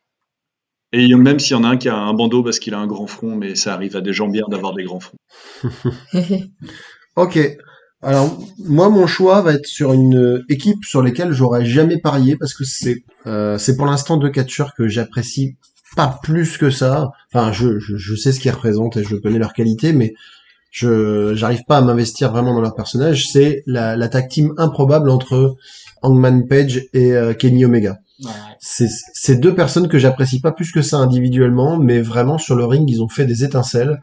Et 0.93 1.15
même 1.15 1.39
s'il 1.39 1.53
y 1.53 1.59
en 1.59 1.65
a 1.65 1.69
un 1.69 1.77
qui 1.77 1.89
a 1.89 1.97
un 1.97 2.15
bandeau 2.15 2.43
parce 2.43 2.59
qu'il 2.59 2.73
a 2.75 2.79
un 2.79 2.87
grand 2.87 3.07
front, 3.07 3.37
mais 3.37 3.55
ça 3.55 3.75
arrive 3.75 3.97
à 3.97 4.01
des 4.01 4.13
gens 4.13 4.29
bien 4.29 4.45
d'avoir 4.49 4.73
des 4.73 4.85
grands 4.85 5.01
fronts. 5.01 5.19
Ok. 7.17 7.39
Alors, 8.03 8.39
moi, 8.59 8.91
mon 8.91 9.07
choix 9.07 9.41
va 9.41 9.55
être 9.55 9.67
sur 9.67 9.95
une 9.95 10.45
équipe 10.51 10.85
sur 10.85 11.03
laquelle 11.03 11.33
j'aurais 11.33 11.65
jamais 11.65 11.99
parié 11.99 12.37
parce 12.37 12.53
que 12.53 12.63
c'est 12.63 13.05
euh, 13.27 13.59
pour 13.75 13.87
l'instant 13.87 14.19
deux 14.19 14.29
catcheurs 14.29 14.75
que 14.75 14.87
j'apprécie 14.87 15.57
pas 15.97 16.21
plus 16.23 16.59
que 16.59 16.69
ça. 16.69 17.11
Enfin, 17.33 17.53
je, 17.53 17.79
je 17.79 18.15
sais 18.15 18.33
ce 18.33 18.41
qu'ils 18.41 18.51
représentent 18.51 18.99
et 18.99 19.05
je 19.05 19.17
connais 19.17 19.39
leur 19.39 19.55
qualité, 19.55 19.95
mais 19.95 20.13
je 20.77 21.35
j'arrive 21.35 21.65
pas 21.67 21.79
à 21.79 21.81
m'investir 21.81 22.31
vraiment 22.31 22.53
dans 22.53 22.61
leur 22.61 22.75
personnage. 22.75 23.29
C'est 23.33 23.63
la, 23.67 23.97
la 23.97 24.09
tag 24.09 24.29
team 24.29 24.53
improbable 24.59 25.09
entre 25.09 25.57
Hangman 26.03 26.47
Page 26.47 26.83
et 26.93 27.13
euh, 27.13 27.33
Kenny 27.33 27.65
Omega. 27.65 27.99
Ouais. 28.23 28.31
C'est 28.61 28.89
c'est 29.15 29.37
deux 29.37 29.55
personnes 29.55 29.89
que 29.89 29.99
j'apprécie 29.99 30.41
pas 30.43 30.53
plus 30.53 30.73
que 30.73 30.83
ça 30.83 30.99
individuellement, 30.99 31.79
mais 31.79 32.03
vraiment 32.03 32.37
sur 32.37 32.57
le 32.57 32.67
ring, 32.67 32.89
ils 32.91 33.03
ont 33.03 33.09
fait 33.09 33.25
des 33.25 33.43
étincelles. 33.43 34.03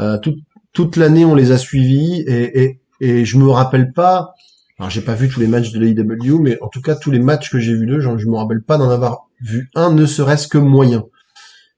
Euh, 0.00 0.16
toute 0.16 0.38
toute 0.72 0.96
l'année, 0.96 1.26
on 1.26 1.34
les 1.34 1.52
a 1.52 1.58
suivis 1.58 2.22
et, 2.26 2.64
et, 2.64 2.80
et 3.00 3.24
je 3.26 3.36
me 3.36 3.48
rappelle 3.48 3.92
pas. 3.92 4.32
Alors, 4.78 4.90
j'ai 4.90 5.02
pas 5.02 5.14
vu 5.14 5.28
tous 5.28 5.40
les 5.40 5.46
matchs 5.46 5.72
de 5.72 5.78
l'AEW, 5.78 6.40
mais 6.40 6.58
en 6.62 6.68
tout 6.68 6.80
cas, 6.80 6.96
tous 6.96 7.10
les 7.10 7.20
matchs 7.20 7.50
que 7.50 7.58
j'ai 7.58 7.74
vus 7.74 7.86
d'eux, 7.86 8.00
je 8.00 8.08
me 8.08 8.36
rappelle 8.36 8.62
pas 8.62 8.78
d'en 8.78 8.88
avoir 8.88 9.28
vu 9.40 9.70
un, 9.74 9.92
ne 9.92 10.06
serait-ce 10.06 10.48
que 10.48 10.58
moyen. 10.58 11.04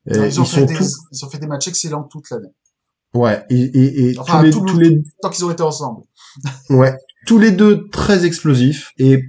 Non, 0.07 0.25
ils, 0.25 0.41
ont 0.41 0.45
ils 0.45 0.49
fait 0.49 0.67
des, 0.67 0.75
tous, 0.75 0.95
ils 1.11 1.25
ont 1.25 1.29
fait 1.29 1.39
des 1.39 1.49
matchs 1.49 1.67
excellents 1.67 2.05
toute 2.05 2.31
l'année. 2.31 2.55
Ouais, 3.17 3.45
et, 3.51 3.61
et, 3.61 4.11
et 4.11 4.19
Enfin, 4.19 4.39
tous 4.41 4.45
les, 4.45 4.51
tout 4.51 4.61
le- 4.65 4.73
tous 4.73 4.79
les, 4.79 5.03
Tant 5.23 5.31
qu'ils 5.31 5.45
ont 5.45 5.51
été 5.51 5.63
ensemble. 5.63 6.03
Ouais, 6.71 6.95
tous 7.27 7.39
les 7.39 7.51
deux 7.51 7.89
très 7.91 8.25
explosifs 8.27 8.93
et 8.99 9.25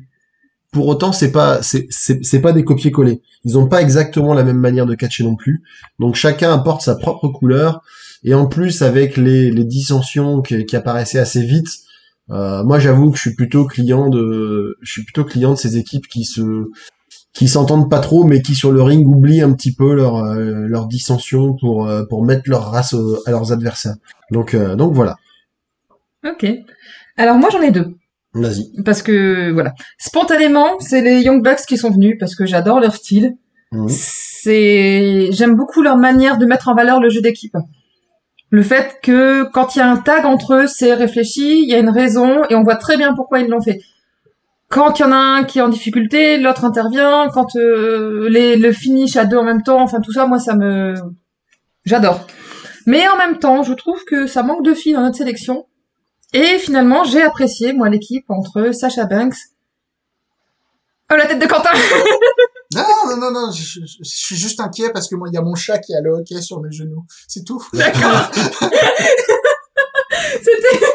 pour 0.73 0.87
autant 0.87 1.11
c'est 1.13 1.31
pas 1.31 1.63
c'est 1.63 1.87
c'est 1.89 2.19
c'est 2.23 2.41
pas 2.41 2.51
des 2.51 2.63
copier-coller. 2.63 3.21
Ils 3.45 3.57
ont 3.57 3.67
pas 3.67 3.81
exactement 3.81 4.33
la 4.33 4.43
même 4.43 4.57
manière 4.57 4.85
de 4.85 4.93
catcher 4.95 5.23
non 5.23 5.35
plus. 5.35 5.63
Donc 5.99 6.15
chacun 6.15 6.53
apporte 6.53 6.81
sa 6.81 6.95
propre 6.95 7.29
couleur 7.29 7.81
et 8.23 8.33
en 8.33 8.45
plus 8.47 8.81
avec 8.81 9.15
les 9.17 9.49
les 9.51 9.63
dissensions 9.63 10.41
qui, 10.41 10.65
qui 10.65 10.75
apparaissaient 10.75 11.19
assez 11.19 11.41
vite. 11.43 11.67
euh, 12.29 12.63
moi 12.65 12.77
j'avoue 12.79 13.09
que 13.11 13.15
je 13.17 13.21
suis 13.21 13.35
plutôt 13.35 13.65
client 13.65 14.09
de 14.09 14.77
je 14.81 14.91
suis 14.91 15.03
plutôt 15.03 15.23
client 15.23 15.53
de 15.53 15.57
ces 15.57 15.77
équipes 15.77 16.07
qui 16.07 16.25
se 16.25 16.41
qui 17.33 17.47
s'entendent 17.47 17.89
pas 17.89 17.99
trop 17.99 18.23
mais 18.23 18.41
qui 18.41 18.55
sur 18.55 18.71
le 18.71 18.81
ring 18.81 19.05
oublient 19.07 19.41
un 19.41 19.53
petit 19.53 19.73
peu 19.73 19.93
leur 19.93 20.15
euh, 20.17 20.65
leur 20.67 20.87
dissension 20.87 21.55
pour 21.59 21.87
euh, 21.87 22.03
pour 22.09 22.23
mettre 22.25 22.43
leur 22.47 22.71
race 22.71 22.93
au- 22.93 23.19
à 23.25 23.31
leurs 23.31 23.51
adversaires. 23.51 23.95
Donc 24.31 24.53
euh, 24.53 24.75
donc 24.75 24.93
voilà. 24.93 25.15
Ok. 26.25 26.45
Alors 27.17 27.37
moi 27.37 27.49
j'en 27.51 27.61
ai 27.61 27.71
deux. 27.71 27.95
Vas-y. 28.33 28.71
Parce 28.83 29.01
que 29.01 29.51
voilà. 29.51 29.73
Spontanément, 29.97 30.79
c'est 30.79 31.01
les 31.01 31.21
Young 31.21 31.43
Bucks 31.43 31.65
qui 31.67 31.77
sont 31.77 31.89
venus 31.91 32.17
parce 32.19 32.35
que 32.35 32.45
j'adore 32.45 32.79
leur 32.79 32.95
style. 32.95 33.35
Mhm. 33.71 33.87
C'est 33.89 35.31
j'aime 35.31 35.55
beaucoup 35.55 35.81
leur 35.81 35.97
manière 35.97 36.37
de 36.37 36.45
mettre 36.45 36.67
en 36.69 36.75
valeur 36.75 36.99
le 36.99 37.09
jeu 37.09 37.21
d'équipe. 37.21 37.55
Le 38.49 38.61
fait 38.63 38.99
que 39.03 39.43
quand 39.51 39.75
il 39.75 39.79
y 39.79 39.81
a 39.81 39.89
un 39.91 39.97
tag 39.97 40.25
entre 40.25 40.53
eux, 40.53 40.67
c'est 40.67 40.93
réfléchi, 40.93 41.63
il 41.63 41.69
y 41.69 41.73
a 41.73 41.79
une 41.79 41.89
raison 41.89 42.43
et 42.49 42.55
on 42.55 42.63
voit 42.63 42.77
très 42.77 42.95
bien 42.95 43.13
pourquoi 43.13 43.39
ils 43.39 43.49
l'ont 43.49 43.61
fait. 43.61 43.81
Quand 44.69 44.99
il 44.99 45.03
y 45.03 45.05
en 45.05 45.11
a 45.13 45.15
un 45.15 45.43
qui 45.45 45.59
est 45.59 45.61
en 45.61 45.69
difficulté, 45.69 46.37
l'autre 46.37 46.65
intervient. 46.65 47.29
Quand 47.33 47.55
euh, 47.55 48.27
les, 48.29 48.57
le 48.57 48.71
finish 48.73 49.15
à 49.15 49.25
deux 49.25 49.37
en 49.37 49.43
même 49.43 49.63
temps, 49.63 49.81
enfin 49.81 50.01
tout 50.01 50.11
ça, 50.11 50.27
moi 50.27 50.39
ça 50.39 50.55
me 50.55 50.93
j'adore. 51.85 52.27
Mais 52.85 53.07
en 53.07 53.17
même 53.17 53.39
temps, 53.39 53.63
je 53.63 53.73
trouve 53.73 54.03
que 54.05 54.27
ça 54.27 54.43
manque 54.43 54.63
de 54.63 54.73
filles 54.73 54.93
dans 54.93 55.01
notre 55.01 55.17
sélection. 55.17 55.67
Et 56.33 56.57
finalement, 56.59 57.03
j'ai 57.05 57.21
apprécié, 57.21 57.71
moi, 57.73 57.87
l'équipe 57.89 58.25
entre 58.29 58.71
Sacha 58.73 59.05
Banks. 59.05 59.35
Oh, 61.11 61.15
la 61.15 61.25
tête 61.25 61.39
de 61.39 61.45
Quentin 61.45 61.69
Non, 62.75 62.83
non, 63.07 63.17
non, 63.17 63.31
non, 63.31 63.51
je, 63.51 63.61
je- 63.63 63.79
je 63.85 64.03
suis 64.03 64.35
juste 64.35 64.59
inquiet 64.59 64.89
parce 64.91 65.07
que 65.07 65.15
moi, 65.15 65.29
il 65.31 65.35
y 65.35 65.37
a 65.37 65.41
mon 65.41 65.55
chat 65.55 65.77
qui 65.79 65.95
a 65.95 66.01
le 66.01 66.11
hockey 66.11 66.41
sur 66.41 66.61
mes 66.61 66.71
genoux. 66.71 67.05
C'est 67.29 67.45
tout. 67.45 67.65
D'accord. 67.73 68.29
C'était... 70.41 70.85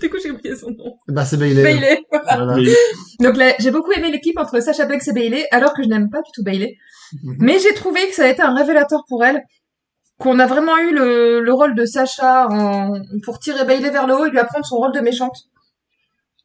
Du 0.00 0.08
coup, 0.08 0.16
j'ai 0.22 0.30
oublié 0.30 0.56
son 0.56 0.70
nom. 0.70 0.96
Bah 1.08 1.24
c'est 1.24 1.36
Bailey. 1.36 1.62
Bailey, 1.62 2.02
voilà. 2.10 2.36
Voilà. 2.36 2.56
Mais 2.56 3.26
Donc 3.26 3.36
là, 3.36 3.52
j'ai 3.58 3.70
beaucoup 3.70 3.92
aimé 3.92 4.10
l'équipe 4.10 4.38
entre 4.38 4.60
Sacha 4.60 4.86
Banks 4.86 5.06
et 5.06 5.12
Bailey, 5.12 5.46
alors 5.50 5.74
que 5.74 5.82
je 5.82 5.88
n'aime 5.88 6.08
pas 6.10 6.22
du 6.22 6.30
tout 6.34 6.42
Bailey. 6.42 6.76
Mhm. 7.22 7.36
Mais 7.40 7.58
j'ai 7.58 7.74
trouvé 7.74 8.00
que 8.08 8.14
ça 8.14 8.24
a 8.24 8.28
été 8.28 8.40
un 8.40 8.54
révélateur 8.54 9.04
pour 9.08 9.24
elle, 9.24 9.42
qu'on 10.18 10.38
a 10.38 10.46
vraiment 10.46 10.78
eu 10.78 10.94
le, 10.94 11.40
le 11.40 11.52
rôle 11.52 11.74
de 11.74 11.84
Sacha 11.84 12.48
en, 12.48 13.00
pour 13.24 13.38
tirer 13.38 13.64
Bailey 13.64 13.90
vers 13.90 14.06
le 14.06 14.14
haut 14.14 14.26
et 14.26 14.30
lui 14.30 14.38
apprendre 14.38 14.64
son 14.64 14.76
rôle 14.76 14.92
de 14.92 15.00
méchante. 15.00 15.36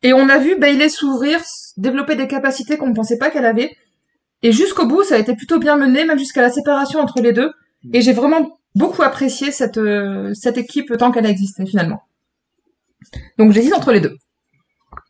Et 0.04 0.14
on 0.14 0.28
a 0.30 0.38
vu 0.38 0.58
Bailey 0.58 0.90
s'ouvrir, 0.90 1.40
développer 1.78 2.16
des 2.16 2.28
capacités 2.28 2.78
qu'on 2.78 2.90
ne 2.90 2.96
pensait 2.96 3.18
pas 3.18 3.30
qu'elle 3.32 3.46
avait. 3.46 3.76
Et 4.44 4.52
jusqu'au 4.52 4.86
bout, 4.86 5.04
ça 5.04 5.16
a 5.16 5.18
été 5.18 5.34
plutôt 5.36 5.60
bien 5.60 5.78
mené, 5.78 6.06
même 6.06 6.20
jusqu'à 6.20 6.42
la 6.42 6.52
séparation 6.52 7.00
entre 7.00 7.22
les 7.22 7.34
deux. 7.34 7.52
Et 7.94 8.02
j'ai 8.02 8.14
vraiment 8.14 8.58
beaucoup 8.76 9.02
apprécié 9.02 9.52
cette, 9.52 9.78
euh, 9.78 10.34
cette 10.34 10.58
équipe 10.58 10.96
tant 10.98 11.12
qu'elle 11.12 11.26
a 11.26 11.30
existé 11.30 11.66
finalement. 11.66 12.02
Donc 13.38 13.52
j'hésite 13.52 13.74
entre 13.74 13.92
les 13.92 14.00
deux. 14.02 14.16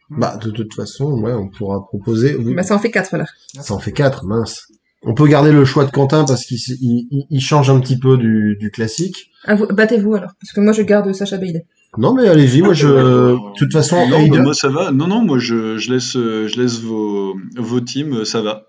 Bah, 0.09 0.37
de 0.37 0.51
toute 0.51 0.73
façon, 0.73 1.19
ouais, 1.21 1.33
on 1.33 1.49
pourra 1.49 1.83
proposer. 1.87 2.37
Bah, 2.39 2.63
ça 2.63 2.75
en 2.75 2.79
fait 2.79 2.91
quatre 2.91 3.17
là. 3.17 3.25
Ça 3.59 3.73
en 3.73 3.79
fait 3.79 3.91
quatre, 3.91 4.25
mince. 4.25 4.67
On 5.03 5.13
peut 5.13 5.27
garder 5.27 5.51
le 5.51 5.65
choix 5.65 5.85
de 5.85 5.91
Quentin 5.91 6.25
parce 6.25 6.45
qu'il 6.45 6.57
il, 6.81 7.07
il- 7.11 7.25
il 7.29 7.41
change 7.41 7.69
un 7.69 7.79
petit 7.79 7.97
peu 7.99 8.17
du, 8.17 8.55
du 8.59 8.71
classique. 8.71 9.31
Ah, 9.45 9.55
vous- 9.55 9.67
Battez-vous 9.67 10.15
alors, 10.15 10.31
parce 10.41 10.51
que 10.53 10.61
moi 10.61 10.73
je 10.73 10.81
garde 10.83 11.11
Sacha 11.13 11.37
Bailey. 11.37 11.65
Non, 11.97 12.13
mais 12.13 12.27
allez-y, 12.27 12.61
moi 12.61 12.73
je. 12.73 12.87
De 12.87 13.37
toute 13.57 13.71
façon, 13.71 14.07
non, 14.07 14.27
bah, 14.27 14.41
moi 14.41 14.53
ça 14.53 14.69
va. 14.69 14.91
Non, 14.91 15.07
non, 15.07 15.23
moi 15.23 15.37
je, 15.39 15.77
je 15.77 15.91
laisse, 15.93 16.15
euh, 16.17 16.47
je 16.47 16.59
laisse 16.61 16.79
vos, 16.81 17.35
vos 17.57 17.79
teams, 17.81 18.13
euh, 18.13 18.25
ça 18.25 18.41
va. 18.41 18.63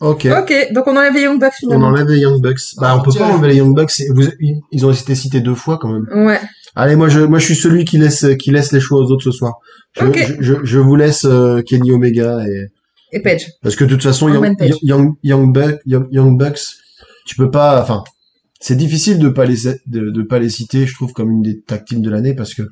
Ok. 0.00 0.26
Ok, 0.26 0.52
donc 0.72 0.86
on 0.88 0.96
enlève 0.96 1.14
les 1.14 1.22
Young 1.22 1.38
Bucks 1.40 1.52
On 1.62 1.66
finalement. 1.66 1.86
enlève 1.88 2.08
les 2.08 2.18
Young 2.18 2.40
Bucks. 2.42 2.58
Bah, 2.78 2.88
Ah, 2.90 2.96
on 2.98 3.02
peut 3.02 3.10
tiens. 3.10 3.26
pas 3.28 3.34
enlever 3.34 3.48
les 3.48 3.56
Young 3.56 3.74
Bucks. 3.74 3.92
Vous, 4.14 4.24
ils 4.72 4.86
ont 4.86 4.90
été 4.92 5.14
cités 5.14 5.40
deux 5.40 5.54
fois 5.54 5.78
quand 5.78 5.88
même. 5.92 6.06
Ouais. 6.26 6.40
Allez, 6.74 6.96
moi 6.96 7.08
je, 7.08 7.20
moi 7.20 7.38
je 7.38 7.44
suis 7.44 7.54
celui 7.56 7.84
qui 7.84 7.98
laisse, 7.98 8.26
qui 8.38 8.50
laisse 8.50 8.72
les 8.72 8.80
choix 8.80 8.98
aux 8.98 9.10
autres 9.10 9.24
ce 9.24 9.30
soir. 9.30 9.54
Je, 9.92 10.06
je, 10.12 10.34
je, 10.40 10.54
je 10.64 10.78
vous 10.78 10.96
laisse 10.96 11.24
euh, 11.26 11.60
Kenny 11.62 11.92
Omega 11.92 12.38
et 12.46 12.68
Et 13.12 13.20
Page. 13.20 13.46
parce 13.62 13.76
que 13.76 13.84
de 13.84 13.90
toute 13.90 14.02
façon, 14.02 14.28
Young. 14.30 14.56
Young, 14.82 15.14
Young, 15.22 15.52
Buck- 15.54 15.80
Young, 15.84 16.06
Young 16.10 16.38
Bucks, 16.38 16.60
tu 17.26 17.36
peux 17.36 17.50
pas, 17.50 17.80
enfin, 17.82 18.02
c'est 18.58 18.76
difficile 18.76 19.18
de 19.18 19.28
pas 19.28 19.44
les, 19.44 19.64
de, 19.86 20.10
de 20.10 20.22
pas 20.22 20.38
les 20.38 20.48
citer, 20.48 20.86
je 20.86 20.94
trouve, 20.94 21.12
comme 21.12 21.30
une 21.30 21.42
des 21.42 21.60
tag 21.60 21.84
teams 21.84 22.00
de 22.00 22.08
l'année 22.10 22.34
parce 22.34 22.54
que 22.54 22.62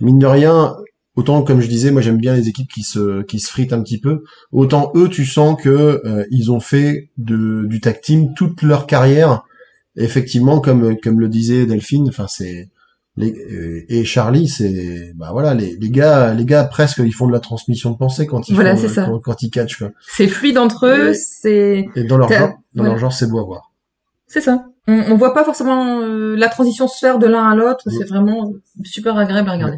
mine 0.00 0.18
de 0.18 0.26
rien, 0.26 0.76
autant 1.16 1.42
comme 1.42 1.60
je 1.62 1.66
disais, 1.68 1.90
moi 1.90 2.02
j'aime 2.02 2.18
bien 2.18 2.34
les 2.34 2.48
équipes 2.48 2.70
qui 2.70 2.82
se, 2.82 3.22
qui 3.22 3.40
se 3.40 3.50
fritent 3.50 3.72
un 3.72 3.82
petit 3.82 3.98
peu. 4.00 4.22
Autant 4.52 4.92
eux, 4.96 5.08
tu 5.08 5.24
sens 5.24 5.60
que 5.60 6.02
euh, 6.04 6.24
ils 6.30 6.50
ont 6.52 6.60
fait 6.60 7.08
de, 7.16 7.64
du 7.66 7.80
tag 7.80 8.00
team 8.02 8.34
toute 8.34 8.60
leur 8.62 8.86
carrière. 8.86 9.44
Effectivement, 9.96 10.60
comme, 10.60 10.96
comme 11.00 11.18
le 11.20 11.28
disait 11.28 11.64
Delphine, 11.66 12.08
enfin 12.08 12.26
c'est 12.28 12.68
les, 13.20 13.32
euh, 13.32 13.84
et 13.88 14.04
Charlie, 14.04 14.48
c'est 14.48 15.12
bah 15.14 15.28
voilà 15.32 15.54
les, 15.54 15.76
les 15.76 15.90
gars, 15.90 16.34
les 16.34 16.44
gars 16.44 16.64
presque 16.64 16.98
ils 16.98 17.12
font 17.12 17.26
de 17.28 17.32
la 17.32 17.40
transmission 17.40 17.90
de 17.90 17.96
pensée 17.96 18.26
quand 18.26 18.48
ils 18.48 18.54
Voilà, 18.54 18.74
font, 18.76 18.82
c'est 18.82 18.88
ça. 18.88 19.04
Quand, 19.06 19.18
quand 19.20 19.42
ils 19.42 19.50
catchent 19.50 19.78
quoi. 19.78 19.90
C'est 20.16 20.26
fluide 20.28 20.58
entre 20.58 20.86
eux, 20.86 21.10
Et- 21.10 21.14
c'est 21.14 21.86
Et 21.96 22.04
dans 22.04 22.16
leur 22.18 22.28
T'as- 22.28 22.38
genre, 22.40 22.52
dans 22.74 22.84
leur 22.84 22.98
genre, 22.98 23.12
c'est 23.12 23.28
beau 23.28 23.38
à 23.40 23.44
voir. 23.44 23.70
c'est 24.26 24.40
ça. 24.40 24.64
On, 24.88 24.94
on 25.12 25.16
voit 25.16 25.34
pas 25.34 25.44
forcément 25.44 26.00
euh, 26.00 26.34
la 26.36 26.48
transition 26.48 26.88
se 26.88 26.98
faire 26.98 27.18
de 27.18 27.26
l'un 27.26 27.44
à 27.48 27.54
l'autre, 27.54 27.84
Mm. 27.86 27.90
c'est 27.98 28.08
vraiment 28.08 28.52
super 28.84 29.16
agréable 29.16 29.48
à 29.50 29.52
regarder. 29.52 29.76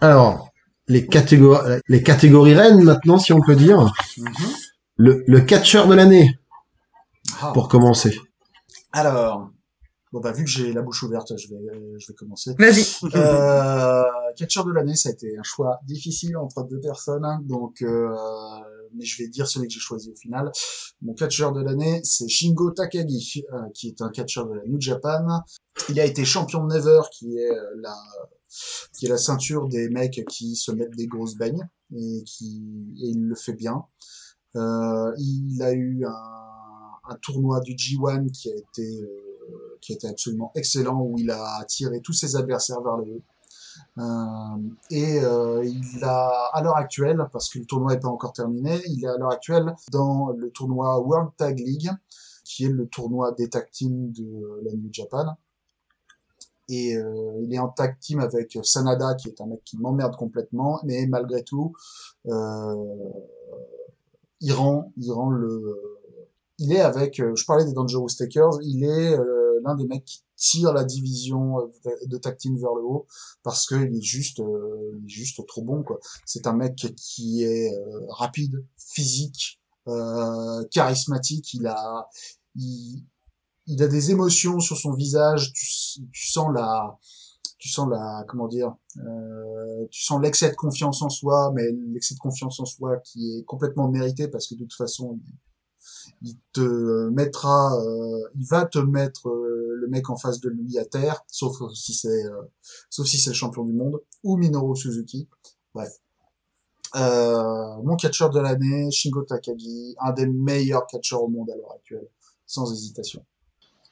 Alors, 0.00 0.50
les 0.88 1.06
catégories, 1.06 1.80
les 1.88 2.02
catégories 2.02 2.54
reines 2.54 2.82
maintenant, 2.82 3.18
si 3.18 3.32
on 3.32 3.40
peut 3.40 3.56
dire. 3.56 3.92
Le, 4.96 5.24
le 5.26 5.40
catcheur 5.40 5.88
de 5.88 5.94
l'année, 5.94 6.38
Ah. 7.42 7.50
pour 7.54 7.68
commencer. 7.68 8.14
Alors, 8.92 9.50
bon 10.14 10.20
bah 10.20 10.30
vu 10.30 10.44
que 10.44 10.50
j'ai 10.50 10.72
la 10.72 10.80
bouche 10.80 11.02
ouverte, 11.02 11.36
je 11.36 11.48
vais, 11.48 11.56
euh, 11.56 11.96
je 11.98 12.06
vais 12.06 12.14
commencer. 12.14 12.54
Vas-y. 12.56 12.86
Euh, 13.16 14.02
catcheur 14.36 14.64
de 14.64 14.72
l'année, 14.72 14.94
ça 14.94 15.08
a 15.08 15.12
été 15.12 15.36
un 15.36 15.42
choix 15.42 15.80
difficile 15.84 16.36
entre 16.36 16.62
deux 16.62 16.80
personnes, 16.80 17.24
hein, 17.24 17.40
donc 17.42 17.82
euh, 17.82 18.14
mais 18.94 19.04
je 19.04 19.20
vais 19.20 19.28
dire 19.28 19.48
celui 19.48 19.66
que 19.66 19.74
j'ai 19.74 19.80
choisi 19.80 20.12
au 20.12 20.14
final. 20.14 20.52
Mon 21.02 21.14
catcheur 21.14 21.52
de 21.52 21.60
l'année, 21.60 22.00
c'est 22.04 22.28
Shingo 22.28 22.70
Takagi, 22.70 23.44
euh, 23.52 23.58
qui 23.74 23.88
est 23.88 24.00
un 24.02 24.10
catcheur 24.10 24.46
de 24.46 24.54
la 24.54 24.64
New 24.66 24.80
Japan. 24.80 25.42
Il 25.88 25.98
a 25.98 26.04
été 26.04 26.24
champion 26.24 26.64
de 26.64 26.72
Never, 26.74 27.00
qui 27.12 27.36
est 27.36 27.50
euh, 27.50 27.74
la 27.80 27.96
qui 28.92 29.06
est 29.06 29.08
la 29.08 29.18
ceinture 29.18 29.66
des 29.68 29.88
mecs 29.88 30.24
qui 30.28 30.54
se 30.54 30.70
mettent 30.70 30.94
des 30.94 31.08
grosses 31.08 31.34
beignes 31.34 31.68
et 31.92 32.22
qui 32.24 32.62
et 33.02 33.08
il 33.08 33.26
le 33.26 33.34
fait 33.34 33.54
bien. 33.54 33.84
Euh, 34.54 35.12
il 35.18 35.60
a 35.60 35.72
eu 35.72 36.04
un, 36.06 37.10
un 37.10 37.16
tournoi 37.20 37.60
du 37.60 37.72
G1 37.72 38.30
qui 38.30 38.52
a 38.52 38.54
été 38.54 39.02
euh, 39.02 39.23
qui 39.84 39.92
été 39.92 40.08
absolument 40.08 40.50
excellent 40.54 40.98
où 40.98 41.18
il 41.18 41.30
a 41.30 41.58
attiré 41.58 42.00
tous 42.00 42.14
ses 42.14 42.36
adversaires 42.36 42.80
vers 42.80 42.96
le 42.96 43.04
haut. 43.04 43.20
Euh, 43.98 44.56
et 44.90 45.20
euh, 45.20 45.62
il 45.64 46.02
a 46.02 46.48
à 46.52 46.62
l'heure 46.62 46.76
actuelle, 46.76 47.26
parce 47.32 47.50
que 47.50 47.58
le 47.58 47.66
tournoi 47.66 47.92
n'est 47.92 48.00
pas 48.00 48.08
encore 48.08 48.32
terminé, 48.32 48.80
il 48.86 49.04
est 49.04 49.08
à 49.08 49.18
l'heure 49.18 49.32
actuelle 49.32 49.74
dans 49.92 50.30
le 50.30 50.48
tournoi 50.50 50.98
World 51.00 51.32
Tag 51.36 51.58
League, 51.58 51.90
qui 52.44 52.64
est 52.64 52.70
le 52.70 52.86
tournoi 52.86 53.32
des 53.32 53.50
tag 53.50 53.70
teams 53.70 54.10
de 54.12 54.62
la 54.64 54.72
New 54.72 54.88
Japan. 54.90 55.36
Et 56.70 56.96
euh, 56.96 57.42
il 57.42 57.52
est 57.52 57.58
en 57.58 57.68
tag 57.68 57.98
team 58.00 58.20
avec 58.20 58.58
Sanada, 58.62 59.12
qui 59.14 59.28
est 59.28 59.38
un 59.42 59.46
mec 59.46 59.62
qui 59.64 59.76
m'emmerde 59.76 60.16
complètement, 60.16 60.80
mais 60.84 61.06
malgré 61.06 61.44
tout, 61.44 61.74
il 62.24 62.32
rend, 64.52 64.90
il 64.96 65.12
rend 65.12 65.28
le, 65.28 65.78
il 66.58 66.72
est 66.72 66.80
avec, 66.80 67.16
je 67.16 67.44
parlais 67.44 67.66
des 67.66 67.74
Dangerous 67.74 68.08
Takers, 68.16 68.62
il 68.62 68.84
est 68.84 69.14
l'un 69.64 69.74
des 69.74 69.86
mecs 69.86 70.04
qui 70.04 70.22
tire 70.36 70.72
la 70.72 70.84
division 70.84 71.60
euh, 71.60 71.90
de- 72.06 72.18
tag 72.18 72.36
vers 72.42 72.74
le 72.74 72.82
haut 72.82 73.06
parce 73.42 73.66
que 73.66 73.74
il 73.74 73.96
est 73.96 74.02
juste, 74.02 74.40
euh, 74.40 74.92
il 74.98 75.04
est 75.06 75.08
juste 75.08 75.44
trop 75.46 75.62
bon 75.62 75.82
quoi. 75.82 75.98
C'est 76.26 76.46
un 76.46 76.52
mec 76.54 76.76
qui 76.96 77.42
est 77.42 77.72
euh, 77.72 78.06
rapide, 78.10 78.64
physique, 78.76 79.60
euh, 79.88 80.64
charismatique. 80.70 81.54
Il 81.54 81.66
a, 81.66 82.08
il, 82.56 83.04
il 83.66 83.82
a 83.82 83.88
des 83.88 84.10
émotions 84.10 84.60
sur 84.60 84.76
son 84.76 84.92
visage. 84.92 85.52
Tu, 85.52 86.30
sens 86.30 86.48
la, 86.54 86.98
tu 87.58 87.68
sens 87.68 87.88
la, 87.88 88.24
comment 88.28 88.48
dire, 88.48 88.74
tu 89.90 90.02
sens 90.02 90.20
l'excès 90.20 90.50
de 90.50 90.56
confiance 90.56 91.02
en 91.02 91.08
soi, 91.08 91.52
mais 91.54 91.70
l'excès 91.92 92.14
de 92.14 92.20
confiance 92.20 92.60
en 92.60 92.64
soi 92.66 92.98
qui 92.98 93.38
est 93.38 93.44
complètement 93.44 93.88
mérité 93.88 94.28
parce 94.28 94.48
que 94.48 94.54
de 94.54 94.60
toute 94.60 94.74
façon, 94.74 95.18
il 96.22 96.36
te 96.52 97.08
mettra, 97.10 97.76
euh, 97.80 98.28
il 98.34 98.46
va 98.46 98.64
te 98.64 98.78
mettre 98.78 99.28
euh, 99.28 99.74
le 99.80 99.88
mec 99.88 100.10
en 100.10 100.16
face 100.16 100.40
de 100.40 100.48
lui 100.48 100.78
à 100.78 100.84
terre, 100.84 101.24
sauf 101.28 101.56
si 101.74 101.94
c'est, 101.94 102.08
euh, 102.08 102.42
sauf 102.90 103.06
si 103.06 103.18
c'est 103.18 103.34
champion 103.34 103.64
du 103.64 103.72
monde 103.72 104.00
ou 104.22 104.36
Minoru 104.36 104.76
Suzuki. 104.76 105.28
Bref. 105.74 105.90
Euh, 106.96 107.82
mon 107.82 107.96
catcheur 107.96 108.30
de 108.30 108.38
l'année, 108.40 108.90
Shingo 108.90 109.22
Takagi, 109.22 109.96
un 110.00 110.12
des 110.12 110.26
meilleurs 110.26 110.86
catcheurs 110.86 111.22
au 111.22 111.28
monde 111.28 111.50
à 111.50 111.56
l'heure 111.56 111.72
actuelle, 111.74 112.06
sans 112.46 112.72
hésitation. 112.72 113.24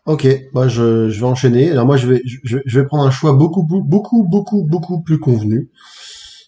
Ok, 0.07 0.27
bah 0.53 0.69
je, 0.69 1.07
vais 1.09 1.23
enchaîner. 1.25 1.71
Alors 1.71 1.87
moi, 1.87 1.97
je 1.97 2.09
vais, 2.09 2.23
je, 2.25 2.59
je 2.65 2.81
vais 2.81 2.87
prendre 2.87 3.05
un 3.05 3.11
choix 3.11 3.33
beaucoup, 3.33 3.63
beaucoup, 3.65 4.25
beaucoup, 4.25 4.65
beaucoup 4.65 5.01
plus 5.01 5.19
convenu. 5.19 5.71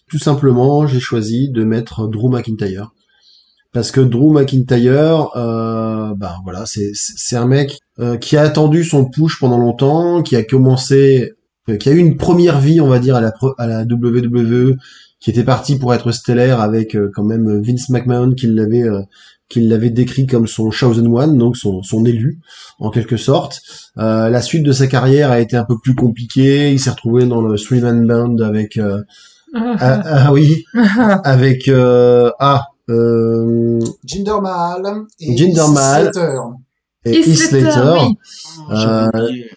Tout 0.07 0.19
simplement, 0.19 0.87
j'ai 0.87 0.99
choisi 0.99 1.49
de 1.49 1.63
mettre 1.63 2.07
Drew 2.07 2.29
McIntyre. 2.29 2.94
Parce 3.75 3.91
que 3.91 3.99
Drew 3.99 4.31
McIntyre, 4.31 5.31
euh, 5.35 6.13
bah 6.15 6.37
voilà, 6.45 6.65
c'est 6.65 6.91
c'est 6.93 7.35
un 7.35 7.45
mec 7.45 7.77
euh, 7.99 8.15
qui 8.15 8.37
a 8.37 8.41
attendu 8.41 8.85
son 8.85 9.03
push 9.03 9.37
pendant 9.37 9.57
longtemps, 9.57 10.23
qui 10.23 10.37
a 10.37 10.43
commencé, 10.43 11.33
euh, 11.67 11.75
qui 11.75 11.89
a 11.89 11.91
eu 11.91 11.97
une 11.97 12.15
première 12.15 12.61
vie, 12.61 12.79
on 12.79 12.87
va 12.87 12.99
dire, 12.99 13.17
à 13.17 13.19
la 13.19 13.33
à 13.57 13.67
la 13.67 13.81
WWE, 13.81 14.77
qui 15.19 15.29
était 15.29 15.43
parti 15.43 15.77
pour 15.77 15.93
être 15.93 16.13
stellaire 16.13 16.61
avec 16.61 16.95
euh, 16.95 17.11
quand 17.13 17.25
même 17.25 17.61
Vince 17.61 17.89
McMahon 17.89 18.31
qui 18.31 18.47
l'avait 18.47 18.83
euh, 18.83 19.01
qui 19.49 19.59
l'avait 19.59 19.89
décrit 19.89 20.25
comme 20.25 20.47
son 20.47 20.71
chosen 20.71 21.07
one, 21.07 21.37
donc 21.37 21.57
son 21.57 21.83
son 21.83 22.05
élu 22.05 22.39
en 22.79 22.91
quelque 22.91 23.17
sorte. 23.17 23.61
Euh, 23.97 24.29
la 24.29 24.41
suite 24.41 24.63
de 24.63 24.71
sa 24.71 24.87
carrière 24.87 25.31
a 25.31 25.41
été 25.41 25.57
un 25.57 25.65
peu 25.65 25.77
plus 25.77 25.95
compliquée. 25.95 26.71
Il 26.71 26.79
s'est 26.79 26.91
retrouvé 26.91 27.25
dans 27.25 27.41
le 27.41 27.57
three 27.57 27.81
man 27.81 28.07
band 28.07 28.37
avec 28.37 28.77
euh, 28.77 29.01
ah, 29.53 30.01
ah 30.05 30.31
oui 30.31 30.63
avec 31.25 31.67
euh, 31.67 32.31
ah 32.39 32.67
euh, 32.89 33.79
Jinder 34.03 34.39
Mahal 34.41 34.83
et 35.19 35.35
Jinder 35.37 35.71
Mahal. 35.73 36.11
Et 37.07 37.19
Heath 37.19 37.37
Slater, 37.37 37.93
oui. 38.07 38.17
Euh. 38.71 39.07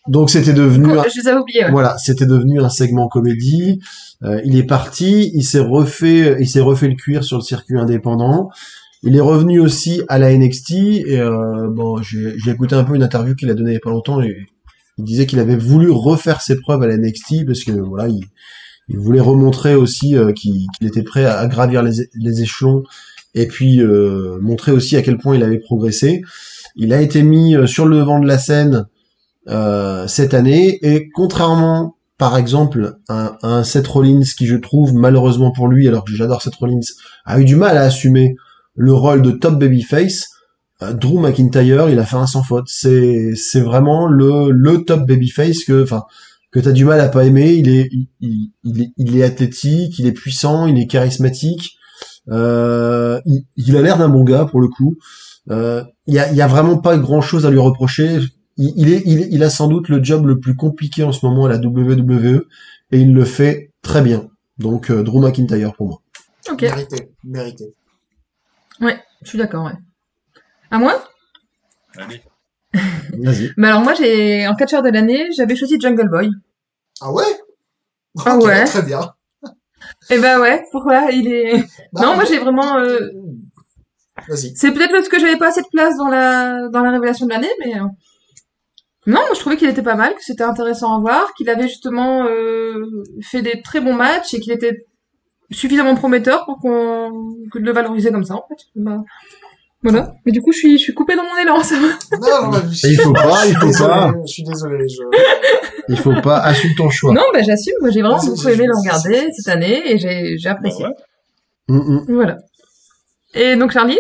Donc 0.07 0.29
c'était 0.29 0.53
devenu 0.53 0.85
un- 0.99 1.03
Je 1.05 1.21
ouais. 1.65 1.71
voilà, 1.71 1.97
c'était 1.97 2.27
devenu 2.27 2.61
un 2.61 2.69
segment 2.69 3.09
comédie. 3.09 3.81
Euh, 4.23 4.39
il 4.45 4.55
est 4.57 4.65
parti, 4.65 5.31
il 5.35 5.43
s'est 5.45 5.59
refait, 5.61 6.37
il 6.41 6.47
s'est 6.47 6.61
refait 6.61 6.89
le 6.89 6.95
cuir 6.95 7.25
sur 7.25 7.39
le 7.39 7.43
circuit 7.43 7.79
indépendant. 7.79 8.51
Il 9.03 9.17
est 9.17 9.21
revenu 9.21 9.61
aussi 9.61 10.03
à 10.09 10.19
la 10.19 10.31
NXT 10.37 10.73
et 11.07 11.21
euh, 11.21 11.69
bon, 11.71 12.03
j'ai 12.03 12.35
j'ai 12.39 12.51
écouté 12.51 12.75
un 12.75 12.85
peu 12.85 12.95
une 12.97 13.03
interview 13.03 13.35
qu'il 13.35 13.49
a 13.49 13.55
donnée 13.55 13.71
il 13.71 13.75
y 13.75 13.77
a 13.79 13.81
pas 13.81 13.91
longtemps 13.91 14.21
et 14.21 14.37
il 14.99 15.05
disait 15.05 15.25
qu'il 15.25 15.39
avait 15.39 15.57
voulu 15.57 15.89
refaire 15.91 16.43
ses 16.43 16.61
preuves 16.61 16.83
à 16.83 16.87
la 16.87 16.99
NXT 16.99 17.47
parce 17.47 17.65
que 17.65 17.73
voilà, 17.73 18.09
il, 18.09 18.21
il 18.89 18.99
voulait 18.99 19.21
remontrer 19.21 19.75
aussi 19.75 20.17
euh, 20.19 20.33
qu'il 20.33 20.67
qu'il 20.79 20.87
était 20.87 21.03
prêt 21.05 21.25
à, 21.25 21.39
à 21.39 21.47
gravir 21.47 21.83
les, 21.83 22.11
les 22.15 22.43
échelons 22.43 22.83
et 23.35 23.47
puis 23.47 23.81
euh, 23.81 24.39
montrer 24.41 24.73
aussi 24.73 24.97
à 24.97 25.03
quel 25.03 25.19
point 25.19 25.37
il 25.37 25.43
avait 25.43 25.59
progressé. 25.59 26.23
Il 26.77 26.93
a 26.93 27.01
été 27.01 27.23
mis 27.23 27.55
euh, 27.55 27.67
sur 27.67 27.87
le 27.87 27.97
devant 27.97 28.21
de 28.21 28.27
la 28.27 28.39
scène 28.39 28.87
euh, 29.49 30.07
cette 30.07 30.35
année 30.35 30.79
et 30.83 31.09
contrairement 31.15 31.97
par 32.19 32.37
exemple 32.37 32.97
à, 33.09 33.39
à 33.43 33.49
un 33.49 33.65
Seth 33.65 33.87
Rollins 33.87 34.21
qui 34.37 34.47
je 34.47 34.57
trouve 34.57 34.93
malheureusement 34.93 35.53
pour 35.53 35.69
lui 35.69 35.89
alors 35.89 36.05
que 36.05 36.13
j'adore 36.13 36.43
Seth 36.43 36.57
Rollins 36.57 36.81
a 37.25 37.41
eu 37.41 37.45
du 37.45 37.57
mal 37.57 37.79
à 37.79 37.83
assumer 37.83 38.35
le 38.75 38.93
rôle 38.93 39.23
de 39.23 39.31
top 39.31 39.59
babyface 39.59 40.29
Drew 40.81 41.19
McIntyre 41.19 41.91
il 41.91 41.99
a 41.99 42.05
fait 42.05 42.17
un 42.17 42.27
sans 42.27 42.43
faute. 42.43 42.67
C'est 42.69 43.33
c'est 43.35 43.61
vraiment 43.61 44.07
le 44.07 44.51
le 44.51 44.85
top 44.85 45.07
babyface 45.07 45.65
que 45.65 45.83
enfin 45.83 46.05
que 46.53 46.61
t'as 46.61 46.73
du 46.73 46.85
mal 46.85 47.01
à 47.01 47.09
pas 47.09 47.25
aimer. 47.25 47.53
Il 47.53 47.69
est 47.69 47.91
il, 48.21 49.19
est 49.19 49.25
athlétique 49.25 49.99
il 49.99 50.07
est 50.07 50.13
puissant 50.13 50.67
il 50.67 50.79
est 50.79 50.87
charismatique 50.87 51.79
il, 52.31 53.45
il 53.57 53.77
a 53.77 53.83
l'air 53.83 53.99
d'un 53.99 54.09
bon 54.09 54.25
gars 54.25 54.45
pour 54.45 54.61
le 54.61 54.69
coup 54.69 54.97
euh, 55.51 55.83
il 56.07 56.15
y 56.15 56.19
a, 56.19 56.31
y 56.33 56.43
a 56.43 56.47
vraiment 56.47 56.77
pas 56.79 56.97
grand 56.99 57.21
chose 57.23 57.47
à 57.47 57.51
lui 57.51 57.59
reprocher 57.59 58.19
il, 58.59 58.73
il 58.77 58.93
est, 58.93 59.03
il, 59.07 59.21
est- 59.23 59.29
il 59.31 59.43
a 59.43 59.51
sans 59.51 59.69
doute 59.69 59.89
le 59.89 60.03
job 60.03 60.27
le 60.27 60.39
plus 60.39 60.55
compliqué 60.57 61.05
en 61.05 61.13
ce 61.13 61.25
moment 61.25 61.47
à 61.47 61.49
la 61.49 61.57
WWE 61.59 62.47
et 62.91 62.99
il 63.01 63.15
le 63.15 63.25
fait 63.25 63.71
très 63.83 64.03
bien. 64.03 64.29
Donc 64.59 64.91
euh, 64.91 65.03
Drew 65.03 65.21
McIntyre 65.21 65.75
pour 65.75 65.87
moi. 65.89 66.03
Ok, 66.51 66.63
Mérité, 66.63 67.11
mérité. 67.25 67.73
je 68.81 69.29
suis 69.29 69.39
d'accord, 69.39 69.67
ouais. 69.67 69.73
À 70.71 70.79
moi? 70.79 71.03
Allez. 71.97 72.21
Vas-y. 73.19 73.51
Bah 73.57 73.69
alors 73.69 73.83
moi, 73.83 73.95
j'ai 73.95 74.47
en 74.49 74.55
catcheur 74.55 74.83
de 74.83 74.91
l'année, 74.91 75.29
j'avais 75.37 75.57
choisi 75.57 75.81
Jungle 75.81 76.09
Boy. 76.11 76.31
Ah 77.01 77.13
ouais? 77.13 77.25
Ah 78.25 78.37
ouais. 78.39 78.65
Très 78.65 78.83
bien. 78.83 79.15
Et 80.11 80.19
bah 80.19 80.41
ouais, 80.41 80.65
pourquoi 80.73 81.11
Il 81.13 81.33
est... 81.33 81.65
Bah, 81.93 82.03
non, 82.03 82.15
moi 82.15 82.25
j'ai 82.25 82.39
vraiment... 82.39 82.79
euh, 82.79 83.11
Vas-y. 84.29 84.55
C'est 84.57 84.73
peut-être 84.73 84.91
parce 84.91 85.09
que 85.09 85.19
j'avais 85.19 85.37
pas 85.37 85.49
assez 85.49 85.63
de 85.63 85.69
place 85.71 85.97
dans 85.97 86.09
la 86.09 86.69
dans 86.69 86.83
la 86.83 86.91
révélation 86.91 87.27
de 87.27 87.31
l'année, 87.31 87.51
mais 87.61 87.77
euh, 87.77 87.85
non, 89.07 89.21
moi 89.21 89.31
je 89.35 89.41
trouvais 89.41 89.57
qu'il 89.57 89.69
était 89.69 89.83
pas 89.83 89.95
mal, 89.95 90.15
que 90.15 90.25
c'était 90.25 90.43
intéressant 90.45 90.97
à 90.97 91.01
voir, 91.01 91.33
qu'il 91.35 91.49
avait 91.49 91.69
justement 91.69 92.25
euh, 92.27 93.05
fait 93.23 93.43
des 93.43 93.63
très 93.63 93.81
bons 93.81 93.95
matchs 93.95 94.35
et 94.35 94.41
qu'il 94.41 94.53
était 94.53 94.87
suffisamment 95.51 95.95
prometteur 95.95 96.45
pour 96.45 96.59
qu'on 96.59 97.11
que 97.53 97.59
de 97.59 97.65
le 97.65 97.73
valoriser 97.73 98.11
comme 98.11 98.25
ça 98.25 98.35
en 98.35 98.45
fait. 98.49 98.65
Bah, 98.75 99.03
voilà. 99.83 100.13
Mais 100.27 100.33
du 100.33 100.41
coup, 100.43 100.51
je 100.53 100.59
suis 100.59 100.79
je 100.79 100.83
suis 100.85 100.95
coupée 100.95 101.15
dans 101.17 101.23
mon 101.25 101.37
élan, 101.41 101.63
ça 101.63 101.77
va. 101.77 101.87
Non, 102.19 102.43
non, 102.45 102.49
bah, 102.51 102.63
je- 102.71 102.89
Il 102.89 103.01
faut 103.01 103.13
pas, 103.13 103.47
il 103.47 103.55
faut 103.57 103.85
pas. 103.85 104.13
Je 104.27 104.33
suis 104.33 104.43
désolé. 104.43 104.87
Je... 104.89 105.03
Il 105.91 105.97
faut 105.97 106.21
pas 106.21 106.39
assume 106.39 106.75
ton 106.77 106.91
choix. 106.91 107.13
Non, 107.15 107.23
bah 107.33 107.41
j'assume. 107.43 107.75
Moi, 107.81 107.91
j'ai 107.91 108.03
vraiment 108.03 108.19
beaucoup 108.25 108.49
aimé 108.49 108.67
le 108.67 108.77
regarder 108.77 109.29
cette 109.37 109.49
année 109.49 109.93
et 109.93 109.99
j'ai 109.99 110.37
j'ai 110.39 110.49
apprécié. 110.49 110.85
Bah 110.85 110.91
ouais. 111.69 111.77
Mm, 111.81 111.95
mm. 111.95 112.15
Voilà. 112.15 112.37
Et 113.35 113.57
donc 113.57 113.71
Charlie? 113.73 113.99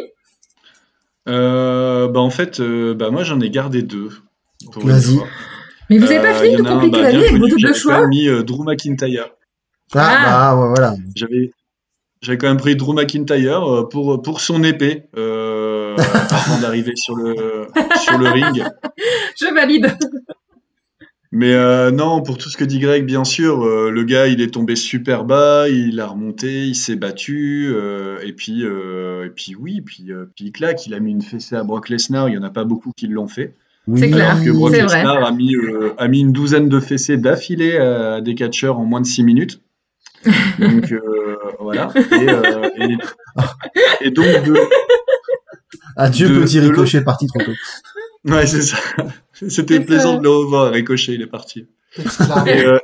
Euh, 1.29 2.09
bah 2.09 2.21
en 2.21 2.31
fait, 2.31 2.61
euh, 2.61 2.95
bah 2.95 3.11
moi 3.11 3.23
j'en 3.25 3.41
ai 3.41 3.51
gardé 3.51 3.83
deux. 3.83 4.11
Vas-y. 4.77 5.19
Mais 5.91 5.99
vous 5.99 6.07
avez 6.11 6.21
pas 6.21 6.33
Euh, 6.35 6.43
fini 6.43 6.57
de 6.57 6.63
en 6.63 6.67
a 6.67 6.69
un, 6.71 6.75
compliquer 6.75 6.97
bah, 6.97 7.03
la 7.03 7.11
vie 7.11 7.17
avec 7.25 7.33
vos 7.33 7.47
doubles 7.49 7.61
j'avais 7.61 7.75
choix 7.75 8.01
même 8.01 8.09
mis 8.09 8.29
euh, 8.29 8.43
Drew 8.43 8.65
McIntyre. 8.65 9.31
Ah, 9.95 10.17
Ah. 10.51 10.55
bah 10.57 10.67
voilà. 10.69 10.95
J'avais 11.15 11.51
j'avais 12.21 12.37
quand 12.39 12.49
même 12.49 12.57
pris 12.59 12.77
Drew 12.77 12.95
McIntyre 12.95 13.63
euh, 13.65 13.89
pour 13.89 14.21
pour 14.23 14.41
son 14.41 14.65
épée 14.65 15.05
euh, 15.17 15.38
avant 15.99 16.61
d'arriver 16.61 16.93
sur 16.97 17.17
le 17.17 17.67
sur 18.03 18.19
le 18.19 18.29
ring. 18.29 18.65
Je 19.41 19.55
valide. 19.55 19.97
Mais 21.31 21.53
euh, 21.53 21.91
non, 21.91 22.23
pour 22.23 22.39
tout 22.39 22.49
ce 22.49 22.57
que 22.57 22.65
dit 22.65 22.79
Greg, 22.79 23.05
bien 23.05 23.23
sûr, 23.23 23.63
euh, 23.63 23.91
le 23.91 24.03
gars, 24.05 24.29
il 24.29 24.41
est 24.41 24.55
tombé 24.55 24.77
super 24.77 25.25
bas, 25.25 25.69
il 25.69 26.01
a 26.01 26.07
remonté, 26.07 26.65
il 26.65 26.75
s'est 26.75 26.97
battu, 26.97 27.71
euh, 27.71 28.19
et 28.25 28.33
puis 28.33 28.65
euh, 28.65 29.27
et 29.27 29.31
puis 29.31 29.55
oui, 29.55 29.83
puis 29.83 30.11
euh, 30.11 30.25
puis 30.35 30.47
il 30.47 30.53
claque, 30.53 30.87
il 30.87 30.95
a 30.95 31.01
mis 31.01 31.11
une 31.11 31.21
fessée 31.21 31.57
à 31.57 31.65
Brock 31.65 31.91
Lesnar, 31.91 32.31
il 32.31 32.35
y 32.35 32.39
en 32.39 32.43
a 32.43 32.51
pas 32.51 32.65
beaucoup 32.65 32.93
qui 32.97 33.09
l'ont 33.09 33.29
fait. 33.29 33.55
Oui, 33.87 34.01
C'est 34.01 34.11
clair. 34.11 34.43
Que 34.43 34.51
Brock. 34.51 34.73
Lesnar 34.73 35.23
a 35.23 35.33
mis 35.33 35.55
euh, 35.55 35.93
a 35.99 36.09
mis 36.09 36.21
une 36.21 36.33
douzaine 36.33 36.71
de 36.71 36.81
fessées 36.81 37.19
d'affilée 37.19 37.77
à 37.77 38.23
des 38.23 38.35
catcheurs 38.35 38.79
en 38.79 38.87
moins 38.87 39.03
de 39.03 39.07
6 39.07 39.23
minutes. 39.23 39.61
Donc 40.59 40.93
euh, 40.93 41.37
voilà. 41.61 41.91
Et, 41.97 42.29
euh, 42.29 42.71
et, 42.81 44.07
et 44.07 44.11
donc 44.11 44.27
de, 44.45 44.55
Adieu 45.99 46.29
de- 46.29 46.41
petit 46.41 46.61
de 46.61 46.69
ricochet 46.69 47.03
parti 47.03 47.27
trop 47.27 47.41
tôt. 47.41 47.53
ouais, 48.25 48.47
c'est 48.47 48.63
ça. 48.63 48.79
C'était 49.49 49.81
plaisant 49.81 50.13
ça. 50.15 50.19
de 50.19 50.23
le 50.25 50.31
revoir. 50.31 50.73
Ricochet, 50.73 51.15
il 51.15 51.23
est 51.23 51.27
parti. 51.27 51.67
Et, 52.47 52.65
euh, 52.65 52.79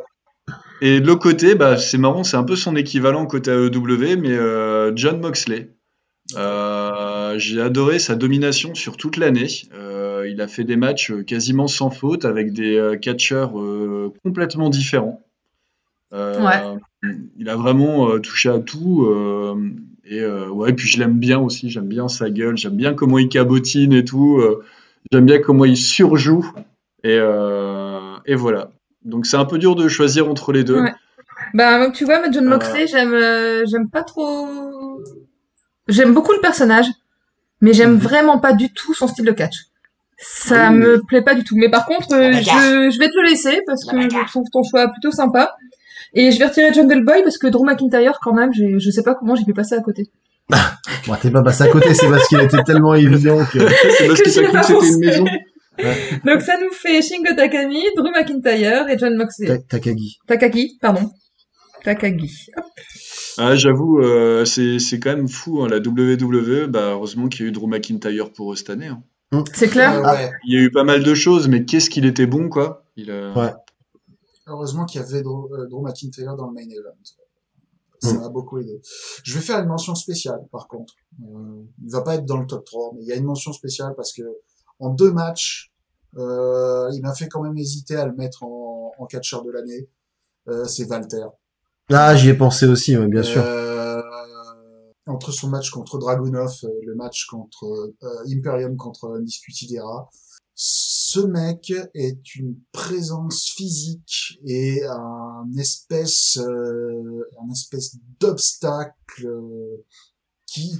et 0.81 1.01
de 1.01 1.07
l'autre 1.07 1.23
côté, 1.23 1.55
bah, 1.55 1.79
c'est 1.79 1.99
marrant, 1.99 2.25
c'est 2.25 2.37
un 2.37 2.45
peu 2.45 2.57
son 2.57 2.77
équivalent 2.77 3.27
côté 3.27 3.51
AEW, 3.51 4.17
mais 4.21 4.33
euh, 4.33 4.93
John 4.95 5.21
Moxley. 5.21 5.71
Euh, 6.37 7.39
j'ai 7.39 7.61
adoré 7.61 7.99
sa 7.99 8.15
domination 8.15 8.75
sur 8.75 8.97
toute 8.97 9.17
l'année. 9.19 9.49
Euh, 9.75 10.27
il 10.29 10.41
a 10.41 10.49
fait 10.49 10.65
des 10.65 10.77
matchs 10.77 11.13
quasiment 11.27 11.69
sans 11.69 11.91
faute 11.91 12.25
avec 12.25 12.53
des 12.53 12.77
euh, 12.77 12.97
catcheurs 12.97 13.53
complètement 14.25 14.71
différents. 14.71 15.23
Euh, 16.15 16.77
Il 17.37 17.49
a 17.49 17.57
vraiment 17.57 18.09
euh, 18.09 18.19
touché 18.21 18.49
à 18.49 18.59
tout. 18.59 19.07
Et 20.07 20.21
euh, 20.21 20.49
ouais, 20.49 20.73
puis 20.73 20.87
je 20.89 20.99
l'aime 20.99 21.19
bien 21.19 21.39
aussi. 21.39 21.71
J'aime 21.71 21.87
bien 21.89 22.09
sa 22.09 22.31
gueule. 22.31 22.57
J'aime 22.57 22.77
bien 22.77 22.95
comment 22.95 23.19
il 23.19 23.29
cabotine 23.29 23.93
et 23.93 24.05
tout. 24.05 24.39
euh, 24.39 24.65
j'aime 25.13 25.27
bien 25.27 25.39
comment 25.41 25.65
il 25.65 25.77
surjoue. 25.77 26.51
Et, 27.03 27.17
euh, 27.19 28.17
et 28.27 28.35
voilà. 28.35 28.71
Donc 29.05 29.27
c'est 29.27 29.37
un 29.37 29.45
peu 29.45 29.59
dur 29.59 29.75
de 29.75 29.89
choisir 29.89 30.29
entre 30.31 30.53
les 30.53 30.65
deux. 30.65 30.81
Ouais. 30.81 30.95
Bah, 31.53 31.91
tu 31.91 32.05
vois, 32.05 32.23
John 32.31 32.47
Euh. 32.47 32.51
Moxley, 32.51 32.87
j'aime, 32.87 33.13
euh, 33.13 33.65
j'aime 33.67 33.89
pas 33.91 34.03
trop. 34.03 35.01
J'aime 35.89 36.15
beaucoup 36.15 36.33
le 36.33 36.41
personnage, 36.41 36.87
mais 37.61 37.73
j'aime 37.75 37.93
Mhm. 37.95 37.99
vraiment 37.99 38.39
pas 38.39 38.53
du 38.55 38.73
tout 38.73 38.95
son 38.95 39.07
style 39.07 39.27
de 39.27 39.33
catch. 39.33 39.55
Ça 40.17 40.71
oui. 40.71 40.79
me 40.79 41.03
plaît 41.07 41.23
pas 41.23 41.35
du 41.35 41.45
tout. 41.45 41.57
Mais 41.57 41.69
par 41.69 41.85
contre, 41.87 42.09
je, 42.11 42.91
je 42.93 42.99
vais 42.99 43.09
te 43.09 43.17
le 43.21 43.29
laisser 43.29 43.61
parce 43.67 43.85
que 43.85 44.01
je 44.01 44.27
trouve 44.29 44.47
ton 44.53 44.63
choix 44.63 44.89
plutôt 44.89 45.11
sympa. 45.11 45.55
Et 46.13 46.31
je 46.33 46.39
vais 46.39 46.47
retirer 46.47 46.73
Jungle 46.73 47.05
Boy 47.05 47.23
parce 47.23 47.39
que 47.39 47.47
Drew 47.47 47.65
McIntyre, 47.65 48.19
quand 48.23 48.35
même, 48.35 48.51
je 48.53 48.91
sais 48.91 49.03
pas 49.03 49.15
comment 49.15 49.35
j'ai 49.35 49.45
pu 49.45 49.55
passer 49.55 49.75
à 49.75 49.81
côté. 49.81 50.11
Bon, 51.07 51.15
t'es 51.21 51.31
pas 51.31 51.43
passé 51.43 51.65
à 51.65 51.69
côté, 51.69 51.93
c'est 51.95 52.09
parce 52.09 52.27
qu'il 52.29 52.41
était 52.41 52.63
tellement 52.63 52.95
évident 52.95 53.45
que. 53.45 53.59
c'est 53.99 54.07
parce 54.07 54.21
Que 54.21 54.25
que 54.25 54.31
c'était 54.31 54.87
une 54.89 54.99
maison. 55.01 55.25
Donc 56.25 56.41
ça 56.41 56.55
nous 56.63 56.71
fait 56.73 57.03
Shingo 57.03 57.35
Takami, 57.37 57.83
Drew 57.97 58.11
McIntyre 58.11 58.89
et 58.89 58.97
John 58.99 59.15
Moxley. 59.17 59.47
Ta- 59.49 59.59
Takagi. 59.59 60.19
Takagi, 60.27 60.79
pardon. 60.81 61.11
Takagi. 61.85 62.31
Ah, 63.37 63.57
j'avoue, 63.57 64.01
euh, 64.01 64.45
c'est 64.45 64.79
c'est 64.79 64.99
quand 65.01 65.15
même 65.17 65.29
fou, 65.29 65.63
hein, 65.63 65.69
la 65.69 65.79
WWE. 65.79 66.69
Bah, 66.69 66.91
heureusement 66.93 67.29
qu'il 67.29 67.43
y 67.45 67.45
a 67.47 67.49
eu 67.49 67.53
Drew 67.53 67.67
McIntyre 67.67 68.31
pour 68.33 68.53
eux 68.53 68.57
cette 68.57 68.71
année. 68.71 68.87
hein. 68.87 69.45
C'est 69.53 69.69
clair 69.69 69.99
Euh, 69.99 70.03
ouais. 70.13 70.31
Il 70.47 70.55
y 70.55 70.59
a 70.59 70.63
eu 70.65 70.71
pas 70.71 70.85
mal 70.85 71.03
de 71.03 71.15
choses, 71.15 71.49
mais 71.49 71.65
qu'est-ce 71.65 71.91
qu'il 71.91 72.07
était 72.07 72.27
bon, 72.27 72.49
quoi. 72.49 72.85
Il. 72.97 73.11
Ouais. 73.11 73.51
Heureusement 74.47 74.85
qu'il 74.85 75.01
y 75.01 75.05
avait 75.05 75.23
Drew, 75.23 75.53
euh, 75.53 75.67
Drew 75.69 75.83
McIntyre 75.83 76.37
dans 76.37 76.47
le 76.49 76.53
main 76.55 76.69
event. 76.69 76.97
Ça 78.01 78.13
Mm. 78.13 78.19
m'a 78.21 78.29
beaucoup 78.29 78.59
aidé. 78.59 78.81
Je 79.23 79.35
vais 79.35 79.41
faire 79.41 79.59
une 79.61 79.69
mention 79.69 79.95
spéciale, 79.95 80.41
par 80.53 80.69
contre. 80.69 80.95
Euh, 81.23 81.63
il 81.83 81.91
va 81.91 82.03
pas 82.03 82.17
être 82.17 82.27
dans 82.27 82.39
le 82.39 82.47
top 82.47 82.65
3, 82.65 82.93
mais 82.95 83.03
il 83.03 83.07
y 83.09 83.13
a 83.13 83.17
une 83.17 83.25
mention 83.25 83.53
spéciale 83.53 83.95
parce 83.97 84.13
que 84.13 84.23
en 84.81 84.91
deux 84.91 85.13
matchs, 85.13 85.73
euh, 86.19 86.91
il 86.93 87.01
m'a 87.01 87.15
fait 87.15 87.29
quand 87.29 87.43
même 87.43 87.57
hésiter 87.57 87.97
à 87.97 88.05
le 88.07 88.13
mettre 88.15 88.43
en, 88.43 88.93
en 88.99 89.07
catcheur 89.07 89.43
de 89.43 89.51
l'année. 89.51 89.89
Euh, 90.49 90.65
c'est 90.67 90.85
Walter. 90.91 91.25
Ah, 91.91 92.15
j'y 92.15 92.29
ai 92.29 92.35
pensé 92.35 92.67
aussi, 92.67 92.97
ouais, 92.97 93.07
bien 93.09 93.23
sûr. 93.23 93.43
Entre 95.07 95.33
son 95.33 95.49
match 95.49 95.71
contre 95.71 95.99
Dragunov 95.99 96.55
le 96.83 96.95
match 96.95 97.27
contre 97.27 97.93
Imperium 98.27 98.77
contre 98.77 99.19
Undisputed 99.19 99.71
Era, 99.73 100.09
ce 101.15 101.21
mec 101.21 101.73
est 101.95 102.35
une 102.35 102.57
présence 102.73 103.45
physique 103.57 104.39
et 104.45 104.83
un 104.85 105.47
espèce, 105.57 106.39
euh, 106.39 107.23
un 107.41 107.53
espèce 107.53 107.97
d'obstacle 108.19 109.25
euh, 109.27 109.85
qui 110.47 110.77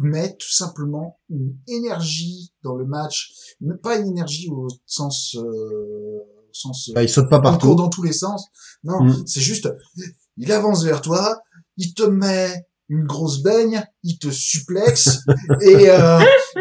met 0.00 0.34
tout 0.36 0.50
simplement 0.50 1.20
une 1.28 1.56
énergie 1.68 2.52
dans 2.64 2.74
le 2.74 2.86
match, 2.86 3.32
mais 3.60 3.76
pas 3.76 3.96
une 3.98 4.08
énergie 4.08 4.48
au 4.50 4.66
sens, 4.84 5.36
euh, 5.36 5.42
au 5.42 6.52
sens 6.52 6.90
Bah, 6.92 7.04
il 7.04 7.08
saute 7.08 7.28
pas 7.30 7.36
court 7.40 7.50
partout. 7.50 7.74
dans 7.76 7.88
tous 7.88 8.02
les 8.02 8.12
sens. 8.12 8.46
Non, 8.82 9.00
Mm. 9.04 9.26
c'est 9.26 9.40
juste, 9.40 9.68
il 10.36 10.50
avance 10.50 10.82
vers 10.82 11.02
toi, 11.02 11.40
il 11.76 11.94
te 11.94 12.02
met 12.02 12.66
une 12.88 13.04
grosse 13.04 13.42
baigne, 13.42 13.82
il 14.02 14.18
te 14.18 14.30
suplexe, 14.30 15.20
et, 15.60 15.90
euh, 15.90 16.20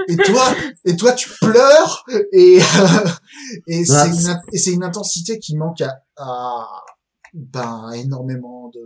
et 0.10 0.18
toi, 0.18 0.44
et 0.86 0.96
toi, 0.98 1.14
tu 1.14 1.30
pleures, 1.42 2.04
et, 2.34 2.60
euh, 2.60 3.10
et 3.68 3.86
c'est 3.86 4.08
une, 4.10 4.42
et 4.52 4.58
c'est 4.58 4.72
une 4.74 4.84
intensité 4.84 5.40
qui 5.40 5.56
manque 5.56 5.82
à, 5.82 6.02
à 6.18 6.68
ben, 7.34 7.92
énormément 7.94 8.70
de, 8.74 8.80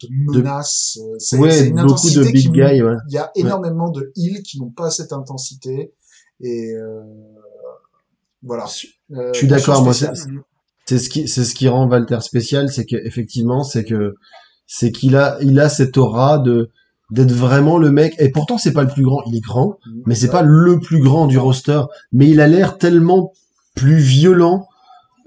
de 0.00 0.08
menaces. 0.32 0.98
C'est 1.18 1.36
c'est 1.36 1.38
Ouais, 1.38 1.66
une 1.66 1.76
beaucoup 1.82 2.08
de 2.10 2.20
intensité 2.20 2.32
big 2.32 2.52
guys, 2.52 2.82
ouais. 2.82 2.94
il 3.08 3.14
y 3.14 3.18
a 3.18 3.30
énormément 3.34 3.90
de 3.90 4.12
heals 4.16 4.42
qui 4.42 4.60
n'ont 4.60 4.70
pas 4.70 4.90
cette 4.90 5.12
intensité, 5.12 5.92
et, 6.40 6.72
euh, 6.74 7.02
voilà. 8.42 8.64
Euh, 9.12 9.32
Je 9.34 9.38
suis 9.38 9.46
mention 9.48 9.72
d'accord, 9.72 9.82
moi, 9.84 9.92
spéciale. 9.92 10.42
C'est 10.86 10.98
ce 10.98 11.08
qui, 11.08 11.28
c'est 11.28 11.44
ce 11.44 11.54
qui 11.54 11.68
rend 11.68 11.88
Walter 11.88 12.20
spécial, 12.20 12.70
c'est 12.72 12.86
que 12.86 12.96
effectivement, 12.96 13.62
c'est 13.64 13.84
que, 13.84 14.14
c'est 14.72 14.92
qu'il 14.92 15.16
a, 15.16 15.36
il 15.42 15.58
a 15.58 15.68
cette 15.68 15.98
aura 15.98 16.38
de, 16.38 16.70
d'être 17.10 17.32
vraiment 17.32 17.76
le 17.76 17.90
mec. 17.90 18.14
Et 18.20 18.28
pourtant, 18.28 18.56
c'est 18.56 18.72
pas 18.72 18.84
le 18.84 18.88
plus 18.88 19.02
grand. 19.02 19.20
Il 19.26 19.36
est 19.36 19.40
grand, 19.40 19.78
mais 20.06 20.14
c'est 20.14 20.30
pas 20.30 20.42
le 20.42 20.78
plus 20.78 21.00
grand 21.00 21.26
du 21.26 21.38
roster. 21.38 21.80
Mais 22.12 22.28
il 22.28 22.40
a 22.40 22.46
l'air 22.46 22.78
tellement 22.78 23.32
plus 23.74 23.96
violent, 23.98 24.68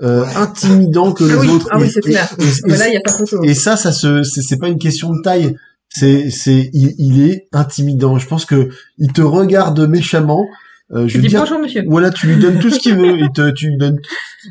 euh, 0.02 0.24
intimidant 0.38 1.12
que 1.12 1.26
les 1.26 1.34
Ah 1.34 1.40
oui, 1.42 1.50
autres. 1.50 1.68
ah 1.72 1.78
oui, 1.78 1.88
Et- 1.88 1.90
c'est 1.90 2.00
clair. 2.02 2.34
et- 2.40 2.44
et- 2.44 2.48
Mais 2.68 2.78
là, 2.78 2.88
il 2.88 2.94
y 2.94 2.98
a 2.98 3.02
pas 3.02 3.12
photo. 3.12 3.44
et 3.44 3.54
ça, 3.54 3.76
ça 3.76 3.92
se, 3.92 4.24
c'est 4.24 4.42
c'est 4.42 4.58
pas 4.58 4.70
une 4.70 4.80
question 4.80 5.12
de 5.14 5.22
taille. 5.22 5.56
C'est, 5.90 6.30
c'est, 6.32 6.70
il, 6.74 6.96
il 6.98 7.22
est 7.30 7.48
intimidant. 7.52 8.18
Je 8.18 8.28
pense 8.28 8.46
que 8.46 8.70
il 8.98 9.12
te 9.12 9.22
regarde 9.22 9.80
méchamment. 9.88 10.46
Euh, 10.94 11.08
je 11.08 11.16
veux 11.18 11.22
dis 11.24 11.30
dire, 11.30 11.40
bonjour, 11.42 11.60
monsieur. 11.60 11.84
voilà, 11.88 12.12
tu 12.12 12.28
lui 12.28 12.38
donnes 12.42 12.60
tout 12.60 12.70
ce 12.70 12.80
qu'il 12.80 12.96
veut. 12.96 13.18
Il 13.20 13.30
te, 13.34 13.52
tu 13.52 13.70
lui 13.70 13.78
donnes 13.78 14.00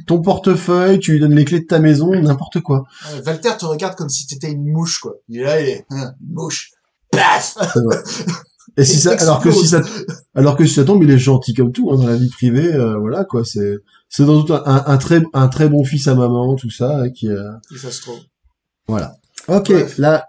ton 0.07 0.20
portefeuille, 0.20 0.99
tu 0.99 1.12
lui 1.12 1.20
donnes 1.20 1.34
les 1.34 1.45
clés 1.45 1.61
de 1.61 1.66
ta 1.66 1.78
maison, 1.78 2.11
n'importe 2.11 2.61
quoi. 2.61 2.84
Ouais, 3.12 3.22
Walter 3.26 3.51
te 3.59 3.64
regarde 3.64 3.95
comme 3.95 4.09
si 4.09 4.26
t'étais 4.26 4.51
une 4.51 4.66
mouche, 4.70 4.99
quoi. 5.01 5.14
Il 5.28 5.40
est 5.40 5.45
là, 5.45 5.61
il 5.61 5.68
est, 5.68 5.86
hein, 5.90 6.12
une 6.20 6.34
mouche. 6.34 6.70
Paf! 7.11 7.57
Et 8.78 8.84
si 8.84 8.99
ça, 8.99 9.12
alors 9.20 9.40
que 9.43 9.51
si 9.51 9.66
ça, 9.66 9.82
alors 10.34 10.57
que 10.57 10.64
si 10.64 10.72
ça 10.74 10.84
tombe, 10.84 11.03
il 11.03 11.11
est 11.11 11.18
gentil 11.18 11.53
comme 11.53 11.72
tout 11.72 11.90
hein, 11.93 11.97
dans 11.97 12.07
la 12.07 12.16
vie 12.16 12.30
privée. 12.30 12.72
euh, 12.72 12.97
voilà 12.99 13.24
quoi. 13.24 13.45
C'est, 13.45 13.76
c'est 14.09 14.24
dans 14.24 14.43
tout 14.43 14.55
un, 14.55 14.62
un, 14.64 14.84
un 14.86 14.97
très, 14.97 15.22
un 15.34 15.49
très 15.49 15.68
bon 15.68 15.84
fils 15.84 16.09
à 16.09 16.14
maman, 16.14 16.55
tout 16.57 16.70
ça, 16.70 17.01
hein, 17.03 17.11
qui, 17.11 17.28
euh, 17.28 17.51
Et 17.74 17.76
ça 17.78 17.90
se 17.90 18.01
trouve. 18.01 18.18
voilà. 18.88 19.14
Ok, 19.49 19.70
Bref. 19.72 19.99
là, 19.99 20.24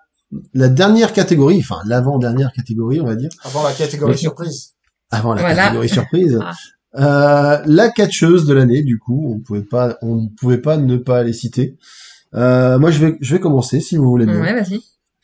la 0.53 0.67
dernière 0.67 1.13
catégorie, 1.13 1.59
enfin 1.59 1.79
l'avant-dernière 1.85 2.51
catégorie, 2.51 2.99
on 2.99 3.05
va 3.05 3.15
dire, 3.15 3.29
Avant 3.43 3.63
la 3.63 3.71
catégorie 3.71 4.11
Mais- 4.11 4.17
surprise. 4.17 4.71
Avant 5.13 5.33
la 5.33 5.41
Voilà. 5.41 5.63
catégorie 5.65 5.89
surprise. 5.89 6.39
Ah. 6.41 6.53
Euh, 6.95 7.61
la 7.65 7.89
catcheuse 7.89 8.45
de 8.45 8.53
l'année, 8.53 8.83
du 8.83 8.99
coup, 8.99 9.33
on 9.35 9.39
pouvait 9.39 9.63
pas, 9.63 9.97
on 10.01 10.15
ne 10.15 10.27
pouvait 10.39 10.59
pas 10.59 10.77
ne 10.77 10.97
pas 10.97 11.23
les 11.23 11.33
citer. 11.33 11.77
Euh, 12.35 12.77
moi, 12.79 12.91
je 12.91 12.99
vais, 12.99 13.17
je 13.21 13.33
vais 13.35 13.39
commencer 13.39 13.79
si 13.79 13.95
vous 13.97 14.05
voulez 14.09 14.25
bien. 14.25 14.39
Ouais, 14.41 14.53
vas-y. 14.53 14.79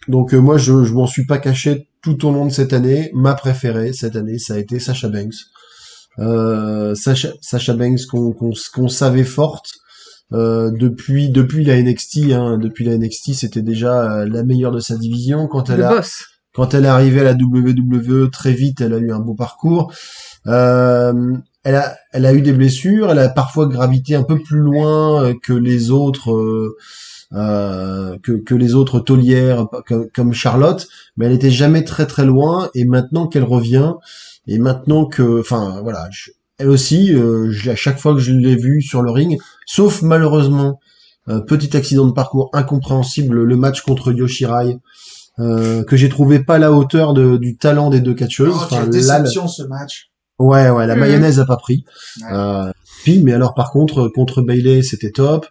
Donc 0.08 0.34
euh, 0.34 0.40
moi, 0.40 0.58
je, 0.58 0.84
je 0.84 0.94
m'en 0.94 1.06
suis 1.06 1.26
pas 1.26 1.38
caché 1.38 1.88
tout 2.02 2.26
au 2.26 2.32
long 2.32 2.46
de 2.46 2.52
cette 2.52 2.74
année. 2.74 3.12
Ma 3.14 3.34
préférée 3.36 3.94
cette 3.94 4.16
année, 4.16 4.40
ça 4.40 4.56
a 4.56 4.58
été 4.58 4.80
Sasha 4.80 5.10
Banks. 5.10 5.36
Euh, 6.18 6.96
Sasha, 6.96 7.30
Sasha 7.42 7.74
Banks 7.76 8.06
qu'on 8.10 8.32
qu'on 8.34 8.52
qu'on 8.74 8.88
savait 8.88 9.24
forte 9.24 9.70
euh, 10.34 10.72
depuis 10.72 11.30
depuis 11.30 11.64
la 11.64 11.82
NXT. 11.82 12.32
Hein, 12.32 12.58
depuis 12.58 12.86
la 12.86 12.98
NXT, 12.98 13.34
c'était 13.34 13.62
déjà 13.62 14.12
euh, 14.22 14.26
la 14.28 14.44
meilleure 14.44 14.72
de 14.72 14.80
sa 14.80 14.96
division. 14.98 15.48
Quand 15.48 15.70
elle 15.70 15.78
Le 15.80 15.86
a 15.86 15.90
boss. 15.98 16.24
Quand 16.54 16.74
elle 16.74 16.86
est 16.86 16.90
arrivée 16.90 17.22
à 17.22 17.24
la 17.24 17.34
WWE, 17.34 18.30
très 18.32 18.54
vite, 18.54 18.82
elle 18.82 18.94
a 18.94 18.98
eu 18.98 19.12
un 19.12 19.20
beau 19.20 19.36
parcours. 19.36 19.94
Euh, 20.48 21.38
elle 21.64 21.76
a, 21.76 21.98
elle 22.14 22.26
a 22.26 22.34
eu 22.34 22.42
des 22.42 22.54
blessures. 22.54 23.12
Elle 23.12 23.20
a 23.20 23.30
parfois 23.30 23.68
gravité 23.68 24.16
un 24.16 24.24
peu 24.24 24.40
plus 24.40 24.60
loin 24.60 25.24
euh, 25.24 25.34
que 25.42 25.54
les 25.54 25.92
autres, 25.92 26.32
euh, 26.34 26.78
euh, 27.34 28.18
que, 28.24 28.32
que 28.34 28.56
les 28.56 28.76
autres 28.76 29.00
taulières 29.00 29.68
comme, 30.14 30.34
Charlotte, 30.34 30.88
mais 31.18 31.26
elle 31.28 31.34
était 31.34 31.52
jamais 31.52 31.84
très 31.84 32.08
très 32.08 32.26
loin. 32.26 32.70
Et 32.76 32.86
maintenant 32.86 33.28
qu'elle 33.28 33.44
revient, 33.44 33.94
et 34.48 34.58
maintenant 34.58 35.06
que, 35.06 35.40
enfin 35.40 35.82
voilà, 35.84 36.10
elle 36.58 36.70
aussi, 36.70 37.14
à 37.68 37.76
chaque 37.76 38.00
fois 38.00 38.14
que 38.14 38.20
je 38.20 38.34
l'ai 38.34 38.56
vue 38.56 38.82
sur 38.82 39.02
le 39.02 39.12
ring, 39.12 39.40
sauf 39.66 40.02
malheureusement 40.02 40.80
petit 41.48 41.78
accident 41.78 42.08
de 42.08 42.12
parcours 42.12 42.50
incompréhensible, 42.54 43.44
le 43.44 43.56
match 43.56 43.82
contre 43.82 44.12
Yoshirai 44.12 44.80
euh, 45.40 45.84
que 45.84 45.96
j'ai 45.98 46.10
trouvé 46.10 46.40
pas 46.40 46.56
à 46.56 46.60
la 46.60 46.72
hauteur 46.72 47.14
de, 47.14 47.38
du 47.38 47.58
talent 47.58 47.90
des 47.90 48.02
deux 48.02 48.14
catcheuses. 48.14 48.54
Oh, 48.54 48.62
Enfin, 48.64 48.88
déception 48.88 49.48
ce 49.48 49.64
match. 49.64 50.10
ouais, 50.40 50.70
ouais, 50.70 50.86
la 50.88 50.96
Mhm. 50.96 51.00
mayonnaise 51.02 51.40
a 51.40 51.46
pas 51.46 51.58
pris. 51.58 51.86
Ouais. 52.22 52.28
Euh, 52.32 52.72
puis, 53.04 53.22
mais 53.24 53.34
alors 53.34 53.54
par 53.54 53.72
contre, 53.72 54.08
contre 54.10 54.42
Bailey, 54.42 54.82
c'était 54.84 55.12
top. 55.12 55.46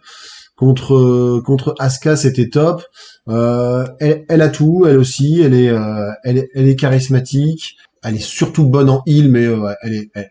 Contre 0.55 1.39
contre 1.45 1.73
Asuka, 1.79 2.15
c'était 2.17 2.49
top. 2.49 2.83
Euh, 3.29 3.85
elle, 3.99 4.25
elle 4.27 4.41
a 4.41 4.49
tout, 4.49 4.85
elle 4.87 4.97
aussi. 4.97 5.41
Elle 5.41 5.53
est, 5.53 5.69
euh, 5.69 6.11
elle 6.23 6.37
est, 6.37 6.49
elle 6.53 6.67
est 6.67 6.75
charismatique. 6.75 7.77
Elle 8.03 8.15
est 8.15 8.19
surtout 8.23 8.65
bonne 8.67 8.89
en 8.89 9.01
heal, 9.05 9.29
mais 9.29 9.45
euh, 9.45 9.73
elle 9.81 9.93
est, 9.93 10.09
elle, 10.13 10.29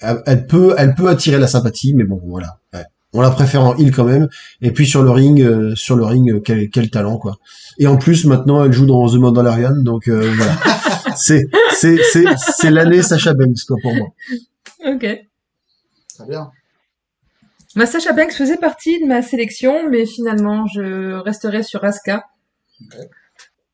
elle- 0.00 0.22
elle 0.26 0.46
peut, 0.46 0.74
elle 0.78 0.94
peut 0.94 1.08
attirer 1.08 1.38
la 1.38 1.46
sympathie, 1.46 1.94
mais 1.94 2.04
bon, 2.04 2.20
voilà. 2.26 2.58
Ouais. 2.72 2.84
On 3.16 3.22
la 3.22 3.30
préfère 3.30 3.64
en 3.64 3.74
heal 3.76 3.94
quand 3.94 4.04
même. 4.04 4.28
Et 4.60 4.70
puis 4.72 4.86
sur 4.86 5.02
le 5.02 5.10
ring, 5.10 5.40
euh, 5.40 5.74
sur 5.74 5.96
le 5.96 6.04
ring, 6.04 6.30
euh, 6.30 6.40
quel, 6.40 6.68
quel 6.68 6.90
talent 6.90 7.16
quoi. 7.16 7.38
Et 7.78 7.86
en 7.86 7.96
plus, 7.96 8.26
maintenant, 8.26 8.62
elle 8.62 8.72
joue 8.72 8.84
dans 8.84 9.08
The 9.08 9.14
Mandalorian, 9.14 9.76
donc 9.82 10.08
euh, 10.08 10.30
voilà. 10.36 10.52
c'est, 11.16 11.46
c'est, 11.74 11.96
c'est, 12.12 12.24
c'est 12.36 12.70
l'année 12.70 13.02
Sacha 13.02 13.32
Banks 13.32 13.64
quoi 13.66 13.76
pour 13.80 13.94
moi. 13.94 14.08
Ok. 14.84 15.00
Très 15.00 16.26
bien. 16.28 16.50
Ma 17.74 17.86
Sasha 17.86 18.12
Banks 18.12 18.32
faisait 18.32 18.56
partie 18.56 19.00
de 19.00 19.06
ma 19.06 19.22
sélection, 19.22 19.88
mais 19.90 20.06
finalement, 20.06 20.66
je 20.66 21.14
resterai 21.14 21.62
sur 21.62 21.84
Asuka. 21.84 22.24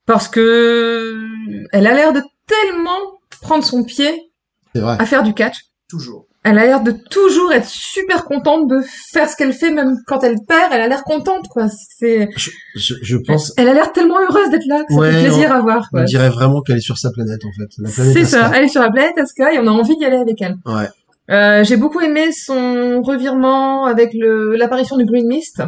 Parce 0.07 0.29
que 0.29 1.29
elle 1.73 1.87
a 1.87 1.95
l'air 1.95 2.13
de 2.13 2.23
tellement 2.47 3.21
prendre 3.41 3.65
son 3.65 3.85
pied 3.85 4.33
à 4.75 5.05
faire 5.07 5.23
du 5.23 5.35
catch. 5.35 5.67
Toujours. 5.89 6.27
Elle 6.45 6.59
a 6.59 6.67
l'air 6.67 6.81
de 6.81 6.91
toujours 6.91 7.53
être 7.53 7.69
super 7.69 8.25
contente 8.25 8.67
de 8.69 8.81
faire 9.13 9.29
ce 9.29 9.37
qu'elle 9.37 9.53
fait, 9.53 9.71
même 9.71 9.95
quand 10.09 10.25
elle 10.25 10.39
perd, 10.47 10.73
elle 10.73 10.81
a 10.81 10.89
l'air 10.89 11.05
contente, 11.05 11.47
quoi. 11.49 11.67
C'est, 11.69 12.29
Je, 12.37 12.51
je, 12.75 12.95
je 13.01 13.17
pense, 13.17 13.53
elle 13.57 13.69
a 13.69 13.75
l'air 13.75 13.93
tellement 13.93 14.19
heureuse 14.21 14.51
d'être 14.51 14.67
là 14.67 14.83
que 14.83 14.93
ça 14.93 14.99
Ouais, 14.99 15.13
fait 15.13 15.21
plaisir 15.29 15.53
à 15.53 15.61
voir, 15.61 15.87
on 15.93 15.97
quoi. 15.99 16.05
dirait 16.05 16.31
vraiment 16.31 16.61
qu'elle 16.63 16.79
est 16.79 16.81
sur 16.81 16.99
sa 16.99 17.11
planète 17.13 17.43
en 17.45 17.51
fait. 17.53 17.93
C'est 18.13 18.25
ça, 18.25 18.51
elle 18.55 18.65
est 18.65 18.69
sur 18.69 18.83
la 18.83 18.91
planète 18.91 19.17
Asuka 19.19 19.53
et 19.55 19.59
on 19.61 19.67
a 19.69 19.71
envie 19.71 19.97
d'y 19.97 20.05
aller 20.05 20.17
avec 20.17 20.43
elle. 20.43 20.57
Ouais. 20.67 20.89
Euh, 21.31 21.63
j'ai 21.63 21.77
beaucoup 21.77 22.01
aimé 22.01 22.33
son 22.33 23.03
revirement 23.03 23.85
avec 23.85 24.11
l'apparition 24.13 24.97
du 24.97 25.05
Green 25.05 25.29
Mist, 25.29 25.63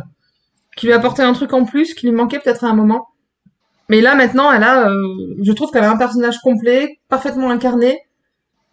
qui 0.77 0.87
lui 0.87 0.93
a 0.93 0.97
apporté 0.97 1.23
un 1.23 1.35
truc 1.35 1.53
en 1.53 1.65
plus 1.65 1.95
qui 1.95 2.07
lui 2.07 2.13
manquait 2.13 2.41
peut-être 2.41 2.65
à 2.65 2.69
un 2.69 2.75
moment. 2.75 3.07
Mais 3.89 4.01
là 4.01 4.17
maintenant, 4.17 4.51
elle 4.51 4.65
a, 4.65 4.89
euh, 4.89 4.93
je 5.41 5.53
trouve 5.53 5.71
qu'elle 5.71 5.85
a 5.85 5.91
un 5.91 5.97
personnage 5.97 6.39
complet, 6.41 6.99
parfaitement 7.09 7.51
incarné, 7.51 8.01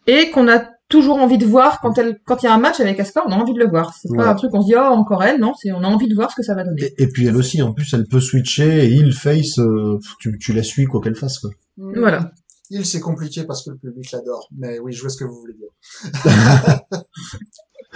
et 0.08 0.32
qu'on 0.32 0.48
a 0.50 0.64
toujours 0.92 1.18
envie 1.18 1.40
de 1.40 1.46
voir 1.46 1.80
quand 1.82 1.98
elle, 1.98 2.20
quand 2.26 2.44
il 2.44 2.46
y 2.46 2.50
a 2.50 2.54
un 2.54 2.60
match 2.60 2.80
avec 2.80 3.00
Asuka, 3.00 3.24
on 3.26 3.32
a 3.32 3.36
envie 3.36 3.54
de 3.54 3.60
le 3.60 3.68
voir. 3.68 3.94
C'est 4.00 4.16
pas 4.16 4.28
un 4.28 4.36
truc 4.36 4.54
on 4.54 4.62
se 4.62 4.68
dit 4.68 4.76
oh 4.76 4.94
encore 4.94 5.24
elle, 5.24 5.40
non, 5.40 5.54
c'est 5.60 5.72
on 5.72 5.84
a 5.84 5.88
envie 5.88 6.08
de 6.08 6.14
voir 6.16 6.30
ce 6.30 6.36
que 6.36 6.44
ça 6.44 6.54
va 6.54 6.64
donner. 6.64 6.84
Et, 6.84 7.04
et 7.04 7.08
puis 7.08 7.26
elle 7.26 7.36
aussi, 7.36 7.62
en 7.62 7.74
plus, 7.74 7.92
elle 7.94 8.06
peut 8.06 8.20
switcher 8.20 8.86
et 8.86 8.90
il 8.90 9.14
face, 9.14 9.58
euh, 9.58 9.98
tu, 10.20 10.38
tu 10.38 10.54
la 10.54 10.62
suis 10.62 10.86
quoi 10.86 11.02
qu'elle 11.02 11.16
fasse 11.16 11.40
quoi. 11.40 11.50
Voilà. 11.78 12.32
Il, 12.70 12.86
c'est 12.86 13.00
compliqué 13.00 13.44
parce 13.44 13.66
que 13.66 13.72
le 13.72 13.78
public 13.78 14.12
l'adore. 14.12 14.48
Mais 14.56 14.80
oui, 14.80 14.94
je 14.94 15.02
vois 15.02 15.10
ce 15.10 15.18
que 15.18 15.26
vous 15.26 15.40
voulez 15.40 15.56
dire. 15.56 15.70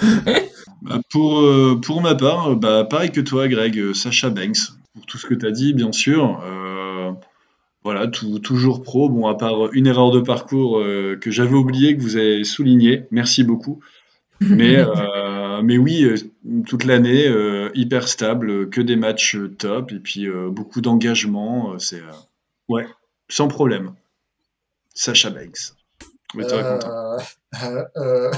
Bah, 0.82 1.00
pour, 1.10 1.40
euh, 1.40 1.80
pour 1.82 2.02
ma 2.02 2.16
part, 2.16 2.52
euh, 2.52 2.56
bah, 2.56 2.84
pareil 2.84 3.10
que 3.10 3.22
toi, 3.22 3.48
Greg, 3.48 3.94
Sacha 3.94 4.30
Banks, 4.30 4.74
pour 4.94 5.06
tout 5.06 5.18
ce 5.18 5.26
que 5.26 5.34
tu 5.34 5.46
as 5.48 5.52
dit, 5.52 5.74
bien 5.74 5.92
sûr. 5.92 6.42
Euh, 6.44 7.12
voilà, 7.86 8.08
tout- 8.08 8.40
toujours 8.40 8.82
pro. 8.82 9.10
Bon, 9.10 9.28
à 9.28 9.36
part 9.36 9.72
une 9.74 9.86
erreur 9.88 10.10
de 10.12 10.20
parcours 10.20 10.80
euh, 10.80 11.18
que 11.22 11.30
j'avais 11.30 11.54
oublié, 11.54 11.96
que 11.96 12.02
vous 12.02 12.18
avez 12.18 12.44
souligné. 12.44 13.06
Merci 13.12 13.44
beaucoup. 13.44 13.80
Mais, 14.42 14.76
euh, 14.80 15.62
mais 15.62 15.78
oui, 15.78 16.04
euh, 16.04 16.16
toute 16.66 16.84
l'année, 16.84 17.28
euh, 17.28 17.70
hyper 17.76 18.08
stable, 18.08 18.50
euh, 18.50 18.66
que 18.66 18.82
des 18.82 18.96
matchs 18.96 19.36
euh, 19.36 19.48
top, 19.56 19.92
et 19.92 20.00
puis 20.00 20.28
euh, 20.28 20.50
beaucoup 20.50 20.82
d'engagement. 20.82 21.74
euh, 21.74 21.80
c'est, 21.80 22.02
euh, 22.02 22.12
ouais, 22.70 22.88
sans 23.30 23.48
problème. 23.48 23.94
Sacha 24.96 25.30
Banks. 25.30 25.74
Mais 26.34 26.46
toi, 26.48 26.64
Quentin. 26.64 26.90
Euh, 26.90 27.18
euh, 27.64 27.86
euh, 27.98 28.32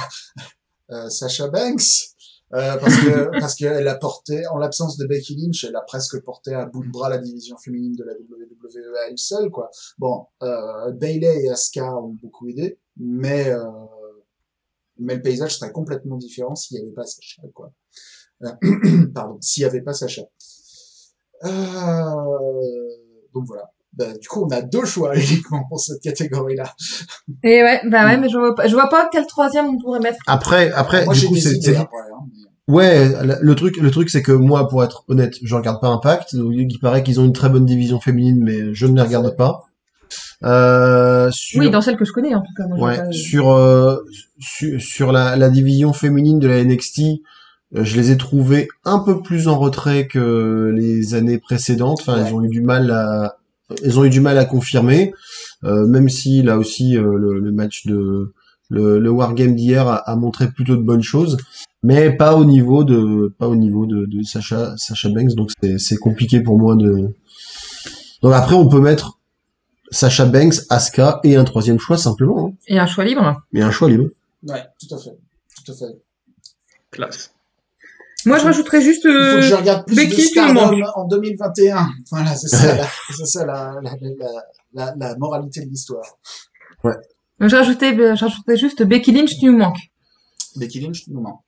euh, 0.91 1.09
Sacha 1.09 1.47
Banks? 1.47 2.16
Euh, 2.53 2.77
parce 2.77 2.95
que 2.95 3.29
parce 3.39 3.55
qu'elle 3.55 3.87
a 3.87 3.95
porté, 3.95 4.47
en 4.47 4.57
l'absence 4.57 4.97
de 4.97 5.05
Becky 5.05 5.35
Lynch, 5.35 5.65
elle 5.65 5.75
a 5.75 5.81
presque 5.81 6.21
porté 6.23 6.53
à 6.53 6.65
bout 6.65 6.83
de 6.83 6.89
bras 6.89 7.09
la 7.09 7.17
division 7.17 7.57
féminine 7.57 7.93
de 7.93 8.03
la 8.03 8.13
WWE 8.13 8.95
à 9.03 9.09
elle 9.09 9.17
seule, 9.17 9.49
quoi. 9.49 9.69
Bon, 9.97 10.25
euh, 10.43 10.91
Bailey 10.91 11.43
et 11.43 11.49
Asuka 11.49 11.95
ont 11.97 12.15
beaucoup 12.21 12.47
aidé, 12.47 12.79
mais 12.95 13.49
euh, 13.49 13.65
mais 14.99 15.15
le 15.15 15.21
paysage 15.21 15.57
serait 15.57 15.71
complètement 15.71 16.17
différent 16.17 16.55
s'il 16.55 16.77
n'y 16.77 16.83
avait 16.83 16.93
pas 16.93 17.05
Sacha, 17.05 17.41
quoi. 17.53 17.71
Euh, 18.43 19.07
pardon, 19.13 19.37
s'il 19.41 19.63
n'y 19.63 19.69
avait 19.69 19.81
pas 19.81 19.93
Sacha. 19.93 20.23
Euh, 21.43 21.49
donc 23.33 23.45
voilà. 23.45 23.71
Bah, 23.93 24.13
du 24.15 24.27
coup, 24.27 24.43
on 24.43 24.49
a 24.49 24.61
deux 24.61 24.85
choix 24.85 25.15
uniquement 25.17 25.65
pour 25.67 25.79
cette 25.79 26.01
catégorie-là. 26.01 26.73
Et 27.43 27.63
ouais, 27.63 27.81
bah 27.89 28.05
ouais, 28.05 28.17
mais 28.17 28.29
je 28.29 28.37
vois 28.37 28.53
pas, 28.53 28.67
je 28.67 28.73
vois 28.73 28.89
pas 28.89 29.09
quel 29.11 29.25
troisième 29.25 29.65
on 29.65 29.77
pourrait 29.79 29.99
mettre. 29.99 30.19
Après, 30.27 30.71
après, 30.71 31.05
Moi, 31.05 31.13
du 31.13 31.27
coup, 31.27 31.35
c'est, 31.35 31.57
ouais, 32.67 33.11
le 33.41 33.55
truc, 33.55 33.77
le 33.77 33.91
truc, 33.91 34.09
c'est 34.09 34.21
que 34.21 34.31
moi, 34.31 34.67
pour 34.67 34.83
être 34.83 35.03
honnête, 35.07 35.35
je 35.41 35.55
regarde 35.55 35.79
pas 35.81 35.87
Impact. 35.89 36.33
Il 36.33 36.79
paraît 36.79 37.03
qu'ils 37.03 37.19
ont 37.19 37.25
une 37.25 37.33
très 37.33 37.49
bonne 37.49 37.65
division 37.65 37.99
féminine, 37.99 38.39
mais 38.43 38.73
je 38.73 38.85
ne 38.87 38.95
les 38.95 39.01
regarde 39.01 39.35
pas. 39.35 39.63
Euh, 40.43 41.29
sur, 41.31 41.59
Oui, 41.59 41.69
dans 41.69 41.81
celle 41.81 41.97
que 41.97 42.05
je 42.05 42.11
connais 42.11 42.35
en 42.35 42.41
tout 42.41 42.53
cas. 42.55 42.67
Moi, 42.67 42.77
j'ai 42.77 42.99
ouais, 42.99 43.05
pas- 43.07 43.11
sur, 43.11 43.51
euh, 43.51 43.97
sur, 44.39 44.81
sur 44.81 45.11
la, 45.11 45.35
la 45.35 45.49
division 45.49 45.93
féminine 45.93 46.39
de 46.39 46.47
la 46.47 46.63
NXT, 46.63 46.99
euh, 47.75 47.83
je 47.83 47.95
les 47.97 48.11
ai 48.11 48.17
trouvés 48.17 48.67
un 48.85 48.99
peu 48.99 49.21
plus 49.21 49.47
en 49.47 49.57
retrait 49.57 50.07
que 50.07 50.71
les 50.75 51.15
années 51.15 51.39
précédentes. 51.39 51.99
Enfin, 52.01 52.21
Ouais. 52.21 52.29
ils 52.29 52.33
ont 52.35 52.43
eu 52.43 52.49
du 52.49 52.61
mal 52.61 52.91
à, 52.91 53.37
ils 53.83 53.99
ont 53.99 54.05
eu 54.05 54.09
du 54.09 54.21
mal 54.21 54.37
à 54.37 54.45
confirmer, 54.45 55.11
euh, 55.63 55.85
même 55.87 56.07
si 56.07 56.41
là 56.43 56.57
aussi 56.57 56.95
euh, 56.97 57.17
le, 57.17 57.39
le 57.39 57.51
match 57.51 57.85
de 57.87 58.33
le, 58.69 58.99
le 58.99 59.09
wargame 59.09 59.55
d'hier 59.55 59.87
a, 59.87 59.95
a 59.95 60.15
montré 60.17 60.49
plutôt 60.51 60.75
de 60.75 60.81
bonnes 60.81 61.01
choses, 61.03 61.37
mais 61.83 62.11
pas 62.15 62.35
au 62.35 62.45
niveau 62.45 62.83
de 62.83 63.33
pas 63.37 63.47
au 63.47 63.55
niveau 63.55 63.85
de, 63.85 64.05
de 64.05 64.23
Sacha 64.23 64.75
Sacha 64.77 65.09
Banks. 65.09 65.33
Donc 65.35 65.49
c'est 65.61 65.77
c'est 65.77 65.97
compliqué 65.97 66.41
pour 66.41 66.57
moi 66.57 66.75
de. 66.75 67.13
Donc 68.21 68.33
après 68.33 68.55
on 68.55 68.67
peut 68.67 68.79
mettre 68.81 69.19
Sacha 69.91 70.25
Banks, 70.25 70.55
Asuka 70.69 71.19
et 71.23 71.35
un 71.35 71.43
troisième 71.43 71.79
choix 71.79 71.97
simplement, 71.97 72.47
hein. 72.47 72.53
Et 72.67 72.77
un 72.79 72.87
choix 72.87 73.05
libre. 73.05 73.41
mais 73.51 73.61
un 73.61 73.71
choix 73.71 73.89
libre. 73.89 74.07
Ouais, 74.43 74.63
tout 74.79 74.93
à 74.95 74.97
fait. 74.99 75.17
Tout 75.65 75.71
à 75.71 75.75
fait. 75.75 76.01
Classe. 76.91 77.31
Moi, 78.25 78.39
je 78.39 78.43
rajouterais 78.43 78.81
juste. 78.81 79.03
Il 79.05 79.11
faut 79.11 79.17
que 79.17 79.37
euh, 79.37 79.41
je 79.41 79.53
regarde 79.55 79.85
plus 79.85 79.95
Becky, 79.95 80.09
de 80.11 80.15
tu 80.21 80.27
Stardom 80.27 80.77
manques. 80.77 80.83
en 80.95 81.05
2021. 81.07 81.87
Voilà, 82.11 82.35
c'est 82.35 82.47
ça, 82.49 82.75
la, 82.75 82.87
c'est 83.15 83.25
ça 83.25 83.45
la, 83.45 83.75
la, 83.81 83.91
la, 84.01 84.43
la, 84.73 84.95
la 84.97 85.15
moralité 85.17 85.61
de 85.61 85.69
l'histoire. 85.69 86.03
Je 87.39 87.55
rajoutais, 87.55 87.95
je 87.95 88.19
rajoutais 88.25 88.57
juste 88.57 88.83
Becky 88.83 89.11
Lynch, 89.11 89.37
tu 89.39 89.45
nous 89.45 89.57
manques. 89.57 89.79
Becky 90.57 90.81
Lynch, 90.81 91.07
nous 91.07 91.21
manque. 91.21 91.39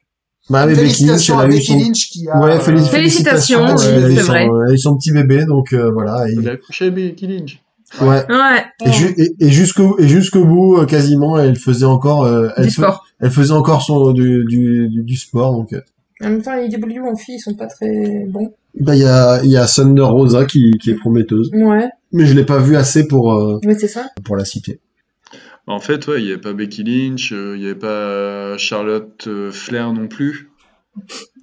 Bah, 0.50 0.66
mais 0.66 0.74
Becky 0.74 0.82
Lynch, 1.06 1.28
Félicitations 1.28 1.42
elle 1.42 1.52
à 1.52 1.54
a 1.54 1.58
eu 1.58 1.62
son, 1.62 1.78
Lynch 1.78 2.10
qui 2.10 2.28
a... 2.28 2.40
ouais, 2.40 2.52
euh, 2.56 2.60
félic- 2.60 2.90
Félicitations, 2.90 3.62
ouais, 3.66 3.78
c'est 3.78 3.92
elle 3.94 4.06
a 4.06 4.10
eu 4.10 4.16
son- 4.18 4.24
vrai. 4.32 4.44
elle 4.66 4.72
a 4.72 4.74
eu 4.74 4.78
son 4.78 4.98
petit 4.98 5.12
bébé, 5.12 5.46
donc 5.46 5.74
euh, 5.74 5.92
voilà. 5.92 6.28
Et, 6.30 6.34
Il 6.34 6.50
a 6.50 6.58
couché 6.58 6.90
Becky 6.92 7.28
Lynch. 7.28 7.62
ouais. 8.02 8.08
Ouais. 8.30 8.64
Et, 8.86 8.92
ju- 8.92 9.14
et, 9.18 9.36
et 9.46 9.50
jusqu'au 9.52 10.00
et 10.00 10.08
jusqu'au 10.08 10.46
bout, 10.46 10.78
euh, 10.80 10.86
quasiment, 10.86 11.38
elle 11.40 11.56
faisait 11.56 11.86
encore, 11.86 12.24
euh, 12.26 12.50
elle, 12.58 12.66
Du 12.66 12.72
sport. 12.72 13.06
elle 13.20 13.30
faisait 13.32 13.54
encore 13.54 13.82
son 13.84 14.12
du 14.12 14.44
du, 14.46 14.90
du, 14.90 15.04
du 15.04 15.16
sport. 15.18 15.54
Donc, 15.54 15.74
euh, 15.74 15.82
En 16.24 16.30
même 16.30 16.42
temps, 16.42 16.56
les 16.56 16.68
IW 16.68 17.00
en 17.08 17.16
filles, 17.16 17.36
ils 17.36 17.40
sont 17.40 17.54
pas 17.54 17.68
très 17.68 18.26
bons. 18.28 18.52
bah 18.80 18.96
il 18.96 19.02
y 19.04 19.06
a 19.06 19.42
il 19.44 19.52
y 19.52 19.58
a 19.58 19.66
Thunder 19.68 20.02
Rosa 20.04 20.46
qui 20.46 20.72
qui 20.82 20.90
est 20.92 20.96
prometteuse. 20.96 21.52
Ouais. 21.54 21.90
mais 22.12 22.26
je 22.26 22.34
l'ai 22.34 22.44
pas 22.46 22.58
vu 22.58 22.76
assez 22.76 23.08
pour 23.08 23.34
euh, 23.34 23.60
Oui, 23.66 23.76
c'est 23.80 23.88
ça. 23.88 24.08
pour 24.24 24.36
la 24.36 24.46
citer. 24.46 24.80
En 25.70 25.80
fait, 25.80 26.08
ouais, 26.08 26.20
il 26.22 26.26
n'y 26.26 26.32
avait 26.32 26.42
pas 26.42 26.52
Becky 26.54 26.84
Lynch, 26.84 27.32
euh, 27.32 27.56
il 27.56 27.62
n'y 27.62 27.68
avait 27.68 27.76
pas 27.78 28.58
Charlotte 28.58 29.28
euh, 29.28 29.52
Flair 29.52 29.94
non 29.94 30.08
plus. 30.08 30.50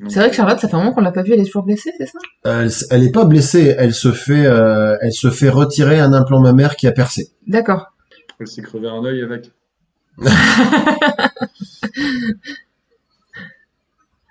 C'est 0.08 0.18
vrai 0.18 0.28
que 0.30 0.36
Charlotte, 0.36 0.58
ça 0.58 0.68
fait 0.68 0.74
un 0.74 0.78
moment 0.80 0.92
qu'on 0.92 1.00
l'a 1.00 1.12
pas 1.12 1.22
vue, 1.22 1.32
elle 1.32 1.40
est 1.40 1.44
toujours 1.46 1.62
blessée, 1.62 1.92
c'est 1.96 2.06
ça? 2.06 2.18
Elle, 2.44 2.68
elle 2.90 3.04
est 3.04 3.12
pas 3.12 3.24
blessée, 3.24 3.74
elle 3.78 3.94
se 3.94 4.10
fait 4.12 4.44
euh, 4.44 4.96
elle 5.00 5.12
se 5.12 5.30
fait 5.30 5.48
retirer 5.48 6.00
un 6.00 6.12
implant 6.12 6.40
mammaire 6.40 6.74
qui 6.76 6.86
a 6.88 6.92
percé. 6.92 7.28
D'accord. 7.46 7.94
Elle 8.40 8.48
s'est 8.48 8.62
crevé 8.62 8.88
un 8.88 9.04
œil 9.04 9.22
avec. 9.22 9.52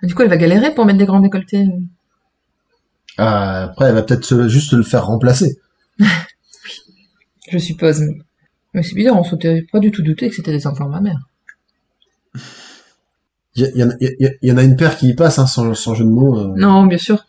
Du 0.02 0.14
coup, 0.14 0.22
elle 0.22 0.28
va 0.28 0.36
galérer 0.36 0.74
pour 0.74 0.84
mettre 0.84 0.98
des 0.98 1.06
grands 1.06 1.20
décolletés. 1.20 1.64
Ah, 3.18 3.64
après, 3.64 3.86
elle 3.86 3.94
va 3.94 4.02
peut-être 4.02 4.24
se- 4.24 4.46
juste 4.48 4.72
le 4.72 4.82
faire 4.82 5.06
remplacer. 5.06 5.58
Je 7.50 7.58
suppose. 7.58 8.02
Mais, 8.76 8.82
c'est 8.82 8.94
bizarre, 8.94 9.18
on 9.18 9.24
s'était 9.24 9.62
pas 9.72 9.80
du 9.80 9.90
tout 9.90 10.02
douté 10.02 10.28
que 10.28 10.34
c'était 10.36 10.52
des 10.52 10.66
implants 10.66 10.88
mammaires. 10.88 11.26
Il 13.54 13.62
y, 13.62 13.64
a- 13.64 13.68
il 13.74 13.80
y 13.80 13.82
en 13.84 13.88
a- 13.88 13.94
il 14.42 14.48
y 14.50 14.52
en 14.52 14.58
a 14.58 14.62
une 14.62 14.76
paire 14.76 14.98
qui 14.98 15.08
y 15.08 15.14
passe, 15.14 15.38
hein, 15.38 15.46
sans, 15.46 15.72
sans 15.74 15.94
jeu 15.94 16.04
de 16.04 16.10
mots. 16.10 16.38
euh. 16.38 16.52
Non, 16.56 16.84
bien 16.84 16.98
sûr. 16.98 17.24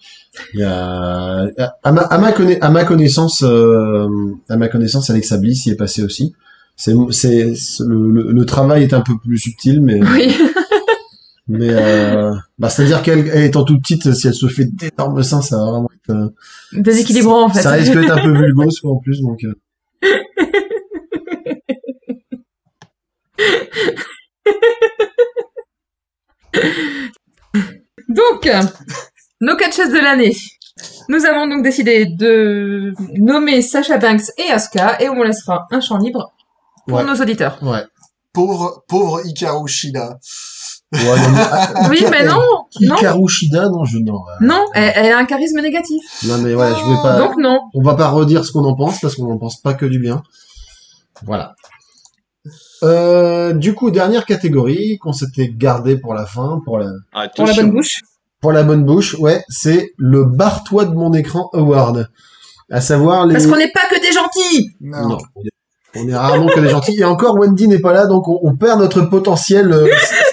Il 0.54 0.60
y 0.60 0.64
a, 0.64 1.48
à 1.84 1.91
ma, 1.93 2.02
à 2.02 2.18
ma, 2.18 2.34
conna- 2.34 2.58
à 2.60 2.70
ma 2.70 2.84
connaissance, 2.84 3.43
euh, 3.43 4.08
à 4.50 4.58
ma 4.58 4.68
connaissance, 4.68 5.10
Alexa 5.10 5.38
Bliss 5.38 5.66
y 5.66 5.70
est 5.72 5.76
passée 5.78 6.04
aussi. 6.04 6.36
C'est, 6.76 6.91
c'est, 7.12 7.56
c'est- 7.56 7.84
le, 7.88 8.12
le, 8.12 8.32
le 8.34 8.45
travail 8.45 8.84
est 8.84 8.93
un 8.93 9.00
peu 9.02 9.14
plus 9.18 9.38
subtil, 9.38 9.80
mais, 9.82 10.02
Oui. 10.04 10.36
mais, 11.48 11.70
euh, 11.72 12.34
bah, 12.60 12.68
c'est-à-dire 12.70 13.02
qu'elle, 13.04 13.26
elle 13.30 13.45
étant 13.45 13.64
toute 13.64 13.82
petite, 13.82 14.14
si 14.14 14.28
elle 14.28 14.34
se 14.36 14.48
fait 14.48 14.66
d'énormes 14.66 15.24
seins, 15.24 15.41
ça 15.41 15.56
va 15.58 15.72
vraiment 15.72 15.89
être, 15.95 16.14
euh, 16.14 16.30
Déséquilibrant, 16.74 17.45
en 17.45 17.50
fait. 17.50 17.62
ça 17.62 17.72
risque 17.72 17.93
d'être 17.93 18.12
un 18.12 18.22
peu 18.22 18.34
vulgose, 18.38 18.82
quoi, 18.82 18.91
en 18.91 18.98
plus, 18.98 19.22
donc, 19.22 19.45
euh. 19.45 19.54
Donc, 28.10 28.50
nos 29.42 29.56
catcheuses 29.56 29.90
de 29.92 30.00
l'année. 30.00 30.36
Nous 31.10 31.26
avons 31.26 31.48
donc 31.48 31.64
décidé 31.64 32.06
de 32.06 32.94
nommer 33.18 33.62
Sacha 33.62 33.98
Banks 33.98 34.22
et 34.38 34.52
Asuka 34.52 35.02
et 35.02 35.10
on 35.10 35.24
laissera 35.24 35.66
un 35.72 35.82
champ 35.82 35.98
libre 35.98 36.32
pour 36.88 36.98
Ouais. 37.00 37.04
nos 37.04 37.16
auditeurs. 37.16 37.58
Ouais. 37.64 37.84
Pauvre, 38.34 38.84
pauvre 38.88 39.26
Hikaru 39.26 39.68
Shida. 39.68 40.18
Ouais, 40.94 41.00
non, 41.04 41.30
mais, 41.32 41.88
Oui, 41.90 42.06
mais 42.12 42.26
non, 42.26 42.40
non, 42.82 42.96
Hikaru 42.96 43.28
Shida, 43.28 43.70
non, 43.70 43.84
je, 43.86 43.98
non. 43.98 44.14
euh, 44.16 44.46
non, 44.46 44.66
elle, 44.76 44.94
elle 44.96 45.12
a 45.14 45.18
un 45.18 45.26
charisme 45.26 45.60
négatif. 45.62 46.02
Non, 46.26 46.38
mais 46.38 46.54
ouais, 46.54 46.70
je 46.70 46.90
vais 46.92 47.02
pas, 47.02 47.18
Donc 47.18 47.36
non. 47.38 47.60
on 47.74 47.82
va 47.82 47.96
pas 47.96 48.10
redire 48.10 48.46
ce 48.46 48.52
qu'on 48.52 48.64
en 48.66 48.76
pense 48.76 49.00
parce 49.02 49.16
qu'on 49.16 49.28
n'en 49.28 49.40
pense 49.40 49.60
pas 49.62 49.74
que 49.74 49.86
du 49.86 50.00
bien. 50.00 50.22
Voilà. 51.26 51.56
Euh, 52.84 53.54
du 53.54 53.74
coup, 53.74 53.91
dernière 53.91 54.26
catégorie 54.26 54.98
qu'on 55.00 55.14
s'était 55.14 55.50
gardé 55.50 55.98
pour 55.98 56.14
la 56.14 56.26
fin, 56.26 56.62
pour 56.66 56.78
la, 56.80 56.91
Pour 57.36 57.45
la 57.48 57.54
bonne 57.54 57.72
bouche. 57.72 58.02
pour 58.41 58.52
la 58.52 58.64
bonne 58.64 58.84
bouche, 58.86 59.16
ouais, 59.20 59.43
c'est 59.50 59.91
le 59.98 60.24
barre-toi 60.26 60.86
de 60.86 60.93
mon 60.93 61.14
écran 61.14 61.50
award. 61.54 62.10
À 62.70 62.82
savoir 62.82 63.26
les. 63.26 63.34
Parce 63.34 63.48
qu'on 63.48 63.58
n'est 63.58 63.72
pas 63.72 63.88
que 63.89 64.00
des 64.02 64.12
gentils. 64.12 64.72
Non. 64.82 65.08
Non, 65.10 65.18
on 65.36 65.41
est, 65.43 65.50
on 65.95 66.08
est 66.10 66.16
rarement 66.16 66.48
que 66.48 66.60
des 66.60 66.70
gentils. 66.70 67.00
Et 67.00 67.06
encore, 67.06 67.36
Wendy 67.39 67.68
n'est 67.70 67.80
pas 67.80 67.93
là, 67.93 68.06
donc 68.08 68.28
on, 68.28 68.39
on 68.43 68.56
perd 68.58 68.80
notre 68.82 69.02
potentiel 69.04 69.72
euh, 69.72 69.88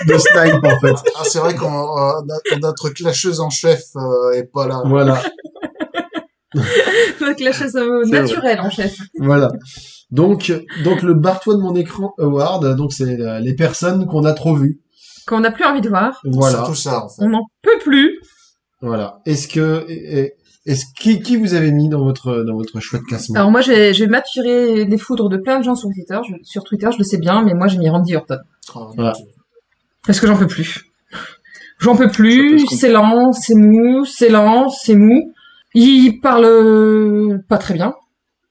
de 0.09 0.15
snipe 0.19 0.65
en 0.65 0.81
fait. 0.81 0.97
Ah, 1.15 1.23
c'est 1.25 1.39
vrai 1.39 1.55
qu'on 1.55 1.67
euh, 1.73 2.13
notre- 2.27 2.61
notre 2.61 2.89
clasheuse 2.91 3.41
en 3.41 3.51
chef 3.51 3.83
euh, 3.97 4.33
est 4.33 4.51
pas 4.53 4.67
là. 4.67 4.83
Voilà, 4.85 5.23
Avec 7.21 7.41
la 7.41 7.53
chasse 7.53 7.75
euh, 7.75 8.05
naturelle 8.07 8.61
en 8.61 8.71
chef. 8.71 8.97
voilà. 9.19 9.51
Donc, 10.15 10.53
donc 10.85 11.03
le 11.03 11.15
barre-toi 11.15 11.55
de 11.57 11.61
mon 11.61 11.75
écran 11.75 12.15
award, 12.19 12.77
donc 12.77 12.93
c'est 12.93 13.21
euh, 13.21 13.41
les 13.41 13.55
personnes 13.55 14.07
qu'on 14.07 14.25
a 14.25 14.33
trop 14.33 14.55
vues. 14.55 14.79
Qu'on 15.27 15.41
n'a 15.41 15.51
plus 15.51 15.65
envie 15.65 15.81
de 15.81 15.89
voir. 15.89 16.21
Voilà. 16.25 16.59
C'est 16.65 16.71
tout 16.71 16.77
ça, 16.77 17.05
en 17.05 17.09
fait. 17.09 17.17
On 17.25 17.29
n'en 17.31 17.43
peut 17.63 17.79
plus. 17.83 18.21
Voilà. 18.81 19.19
Est-ce 19.27 19.49
que 19.49 19.85
est-ce 20.67 20.85
qui, 20.99 21.21
qui 21.21 21.37
vous 21.37 21.55
avez 21.55 21.73
mis 21.73 21.89
dans 21.89 22.03
votre 22.05 22.45
dans 22.45 22.55
votre 22.55 22.79
choix 22.81 22.99
de 23.01 23.05
classement 23.05 23.35
Alors 23.39 23.51
moi, 23.51 23.61
j'ai 23.61 23.93
j'ai 23.93 24.07
maturé 24.07 24.85
les 24.85 24.99
foudres 24.99 25.29
de 25.29 25.37
plein 25.37 25.59
de 25.59 25.65
gens 25.65 25.75
sur 25.75 25.89
Twitter. 25.91 26.19
Je- 26.29 26.43
sur 26.45 26.63
Twitter, 26.65 26.89
je 26.93 26.99
le 26.99 27.05
sais 27.05 27.19
bien, 27.19 27.43
mais 27.43 27.55
moi, 27.55 27.67
j'ai 27.67 27.79
mis 27.79 27.89
Randy 27.89 28.15
Orton. 28.15 28.39
Oh, 28.77 28.91
Voilà. 28.95 29.15
Parce 30.07 30.21
que 30.21 30.27
j'en 30.27 30.37
peux 30.37 30.47
plus. 30.47 30.85
J'en 31.81 31.97
peux 31.97 32.09
plus, 32.09 32.65
c'est 32.77 32.89
lent, 32.93 33.33
c'est 33.33 33.55
mou, 33.57 34.05
c'est 34.05 34.29
lent, 34.29 34.69
c'est 34.69 34.95
mou. 34.95 35.33
Il 35.75 36.21
parle 36.21 37.41
pas 37.49 37.59
très 37.59 37.75
bien. 37.75 37.95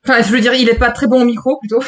Enfin, 0.05 0.21
je 0.21 0.31
veux 0.31 0.41
dire, 0.41 0.53
il 0.53 0.69
est 0.69 0.77
pas 0.77 0.91
très 0.91 1.07
bon 1.07 1.21
au 1.21 1.25
micro, 1.25 1.57
plutôt. 1.59 1.81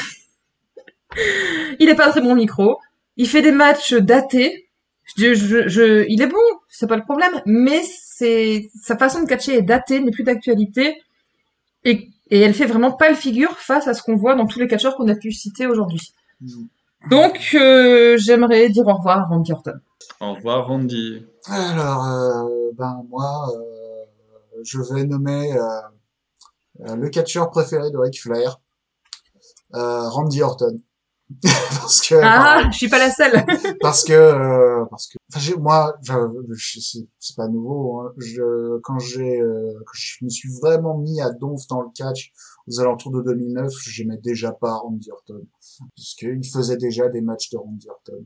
il 1.79 1.89
est 1.89 1.95
pas 1.95 2.09
très 2.09 2.21
bon 2.21 2.31
au 2.31 2.35
micro. 2.35 2.77
Il 3.17 3.27
fait 3.27 3.41
des 3.41 3.51
matchs 3.51 3.93
datés. 3.93 4.69
Je, 5.17 5.33
je, 5.33 5.67
je- 5.67 6.05
il 6.09 6.21
est 6.21 6.27
bon, 6.27 6.37
c'est 6.67 6.87
pas 6.87 6.95
le 6.97 7.03
problème, 7.03 7.31
mais 7.45 7.81
c'est 7.83 8.69
sa 8.81 8.97
façon 8.97 9.21
de 9.21 9.27
catcher 9.27 9.55
est 9.57 9.61
datée, 9.61 9.99
n'est 10.01 10.09
plus 10.11 10.23
d'actualité, 10.23 10.99
et, 11.83 12.09
et 12.31 12.39
elle 12.41 12.55
fait 12.55 12.65
vraiment 12.65 12.91
pas 12.91 13.09
le 13.09 13.15
figure 13.15 13.51
face 13.59 13.87
à 13.87 13.93
ce 13.93 14.01
qu'on 14.01 14.15
voit 14.15 14.33
dans 14.35 14.47
tous 14.47 14.59
les 14.59 14.67
catcheurs 14.67 14.95
qu'on 14.95 15.07
a 15.07 15.15
pu 15.15 15.31
citer 15.31 15.67
aujourd'hui. 15.67 16.11
Mhm. 16.41 16.67
Donc, 17.11 17.51
euh, 17.53 18.17
j'aimerais 18.17 18.67
dire 18.69 18.87
au 18.87 18.93
revoir 18.95 19.19
à 19.19 19.25
Randy 19.25 19.51
Orton. 19.53 19.73
Au 20.21 20.33
revoir 20.33 20.67
Randy. 20.67 21.23
Alors, 21.47 22.05
euh, 22.07 22.71
ben 22.75 23.03
moi, 23.07 23.47
euh, 23.55 24.05
je 24.63 24.79
vais 24.91 25.03
nommer 25.03 25.53
euh, 25.53 25.59
le 26.79 27.09
catcheur 27.09 27.49
préféré 27.49 27.91
de 27.91 27.97
Ric 27.97 28.21
Flair, 28.21 28.59
euh, 29.73 30.09
Randy 30.09 30.41
Orton. 30.41 30.81
parce 31.41 32.01
que 32.07 32.15
Ah, 32.21 32.69
je 32.71 32.77
suis 32.77 32.87
pas 32.87 32.99
la 32.99 33.11
seule. 33.11 33.43
parce 33.81 34.03
que 34.03 34.13
euh, 34.13 34.85
parce 34.91 35.07
que 35.07 35.17
enfin, 35.33 35.57
moi 35.59 35.97
c'est- 36.55 37.35
pas 37.35 37.47
nouveau 37.47 37.99
hein. 38.01 38.13
je 38.17 38.77
quand 38.83 38.99
j'ai 38.99 39.41
euh, 39.41 39.73
je 39.93 40.23
me 40.23 40.29
suis 40.29 40.49
vraiment 40.61 40.99
mis 40.99 41.19
à 41.21 41.31
donf 41.31 41.65
dans 41.67 41.81
le 41.81 41.87
catch 41.95 42.31
aux 42.67 42.79
alentours 42.79 43.11
de 43.11 43.23
2009 43.23 43.73
j'aimais 43.87 44.17
déjà 44.17 44.51
pas 44.51 44.75
Randy 44.75 45.09
Orton 45.09 45.41
puisqu'il 45.95 46.47
faisait 46.47 46.77
déjà 46.77 47.09
des 47.09 47.21
matchs 47.21 47.49
de 47.49 47.57
Randy 47.57 47.89
Orton 47.89 48.23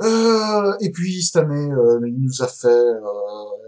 euh, 0.00 0.72
et 0.80 0.90
puis 0.92 1.22
cette 1.22 1.36
année 1.42 1.70
euh, 1.72 2.00
il 2.06 2.20
nous 2.20 2.42
a 2.42 2.46
fait 2.46 2.68
euh, 2.68 3.00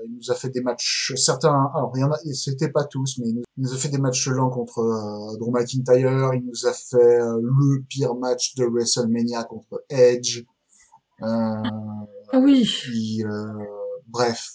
il 0.07 0.15
nous 0.17 0.31
a 0.31 0.35
fait 0.35 0.49
des 0.51 0.61
matchs 0.61 1.13
certains 1.17 1.71
alors 1.75 1.93
il 1.97 2.01
y 2.01 2.05
en 2.05 2.11
a 2.13 2.19
c'était 2.35 2.71
pas 2.71 2.85
tous 2.85 3.19
mais 3.19 3.29
il 3.31 3.35
nous, 3.37 3.43
il 3.57 3.65
nous 3.65 3.73
a 3.75 3.77
fait 3.77 3.89
des 3.89 3.99
matchs 3.99 4.29
lents 4.29 4.51
contre 4.51 4.79
euh, 4.79 5.37
Drew 5.39 5.51
McIntyre 5.51 6.33
il 6.35 6.45
nous 6.47 6.67
a 6.67 6.73
fait 6.73 6.97
euh, 7.21 7.41
le 7.43 7.83
pire 7.89 8.15
match 8.15 8.55
de 8.55 8.65
WrestleMania 8.65 9.45
contre 9.45 9.85
Edge 9.89 10.45
euh, 11.23 11.27
Ah 12.33 12.39
oui, 12.39 12.65
puis, 12.65 13.25
euh, 13.25 13.53
bref 14.09 14.51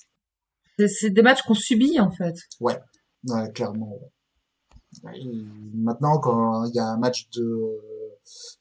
c'est- 0.78 1.10
des 1.10 1.22
matchs 1.22 1.42
qu'on 1.44 1.54
subit 1.54 2.00
en 2.00 2.12
fait. 2.12 2.36
ouais 2.62 2.80
clairement 3.54 3.92
ouais. 5.04 5.20
Et 5.20 5.46
maintenant 5.74 6.20
quand 6.20 6.64
il 6.66 6.76
y 6.76 6.80
a 6.80 6.88
un 6.88 6.98
match 6.98 7.28
de 7.32 7.44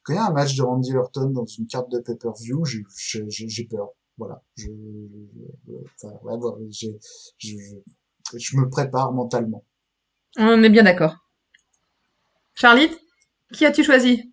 quand 0.03 0.13
il 0.13 0.17
y 0.17 0.19
a 0.19 0.27
un 0.27 0.33
match 0.33 0.55
de 0.57 0.63
Randy 0.63 0.97
Orton 0.97 1.31
dans 1.31 1.47
une 1.47 1.67
carte 1.67 1.91
de 1.91 1.99
pay-per-view 2.01 2.65
j'ai 2.65 2.83
j'ai- 2.97 3.25
j'ai 3.29 3.49
j'ai 3.49 3.65
peur 3.65 3.89
voilà 4.19 4.43
je, 4.57 4.67
je- 4.67 5.73
enfin, 6.05 6.15
ouais, 6.23 6.67
j'ai- 6.71 6.99
je, 7.39 7.49
je, 8.33 8.39
je 8.39 8.57
me 8.57 8.69
prépare 8.69 9.13
mentalement 9.13 9.65
On 10.39 10.63
est 10.63 10.71
bien 10.71 10.83
d'accord. 10.85 11.17
Charlie, 12.55 12.89
qui 13.53 13.65
as-tu 13.67 13.83
choisi? 13.85 14.31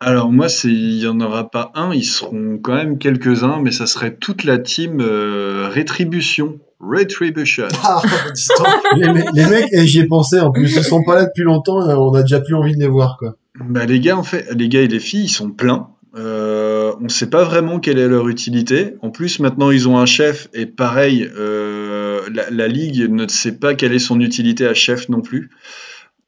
Alors 0.00 0.30
moi, 0.30 0.48
c'est 0.48 0.68
il 0.68 0.98
y 1.02 1.06
en 1.06 1.18
aura 1.20 1.50
pas 1.50 1.70
un, 1.74 1.94
ils 1.94 2.04
seront 2.04 2.58
quand 2.58 2.74
même 2.74 2.98
quelques-uns, 2.98 3.60
mais 3.62 3.70
ça 3.70 3.86
serait 3.86 4.16
toute 4.16 4.44
la 4.44 4.58
team 4.58 5.00
euh, 5.00 5.68
Rétribution. 5.68 6.60
Retribution. 6.80 7.68
ah 7.82 8.02
les, 8.96 9.08
me- 9.08 9.34
les 9.34 9.46
mecs, 9.46 9.72
et 9.72 9.86
j'y 9.86 10.00
ai 10.00 10.06
pensé 10.06 10.40
en 10.40 10.50
plus, 10.52 10.74
ils 10.76 10.84
sont 10.84 11.02
pas 11.04 11.14
là 11.14 11.24
depuis 11.24 11.44
longtemps, 11.44 11.78
on 11.78 12.12
a 12.14 12.20
déjà 12.22 12.40
plus 12.40 12.54
envie 12.54 12.74
de 12.74 12.80
les 12.80 12.88
voir 12.88 13.16
quoi. 13.18 13.36
Bah 13.60 13.86
les 13.86 14.00
gars, 14.00 14.16
en 14.16 14.24
fait, 14.24 14.52
les 14.52 14.68
gars 14.68 14.82
et 14.82 14.88
les 14.88 15.00
filles, 15.00 15.24
ils 15.24 15.28
sont 15.28 15.50
pleins. 15.50 15.88
Euh, 16.16 16.92
on 17.00 17.08
sait 17.08 17.30
pas 17.30 17.44
vraiment 17.44 17.80
quelle 17.80 17.98
est 17.98 18.08
leur 18.08 18.28
utilité. 18.28 18.94
En 19.02 19.10
plus, 19.10 19.40
maintenant, 19.40 19.70
ils 19.70 19.88
ont 19.88 19.98
un 19.98 20.06
chef 20.06 20.48
et 20.52 20.66
pareil, 20.66 21.28
euh, 21.36 22.20
la, 22.30 22.68
ligue 22.68 23.10
ne 23.10 23.26
sait 23.26 23.56
pas 23.58 23.74
quelle 23.74 23.92
est 23.92 23.98
son 23.98 24.20
utilité 24.20 24.66
à 24.66 24.74
chef 24.74 25.08
non 25.08 25.20
plus. 25.20 25.50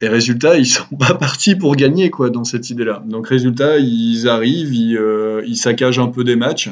Et 0.01 0.09
résultat, 0.09 0.59
ils 0.59 0.67
sont 0.67 0.97
pas 0.99 1.15
partis 1.15 1.57
pour 1.57 1.77
gagner 1.77 2.11
quoi 2.11 2.31
dans 2.31 2.45
cette 2.45 2.71
idée-là. 2.71 3.03
Donc 3.07 3.29
résultat, 3.29 3.79
ils 3.79 4.29
arrivent, 4.29 4.75
ils, 4.75 4.97
euh, 4.97 5.43
ils 5.47 5.57
saccagent 5.57 5.99
un 5.99 6.09
peu 6.09 6.25
des 6.25 6.37
matchs, 6.37 6.71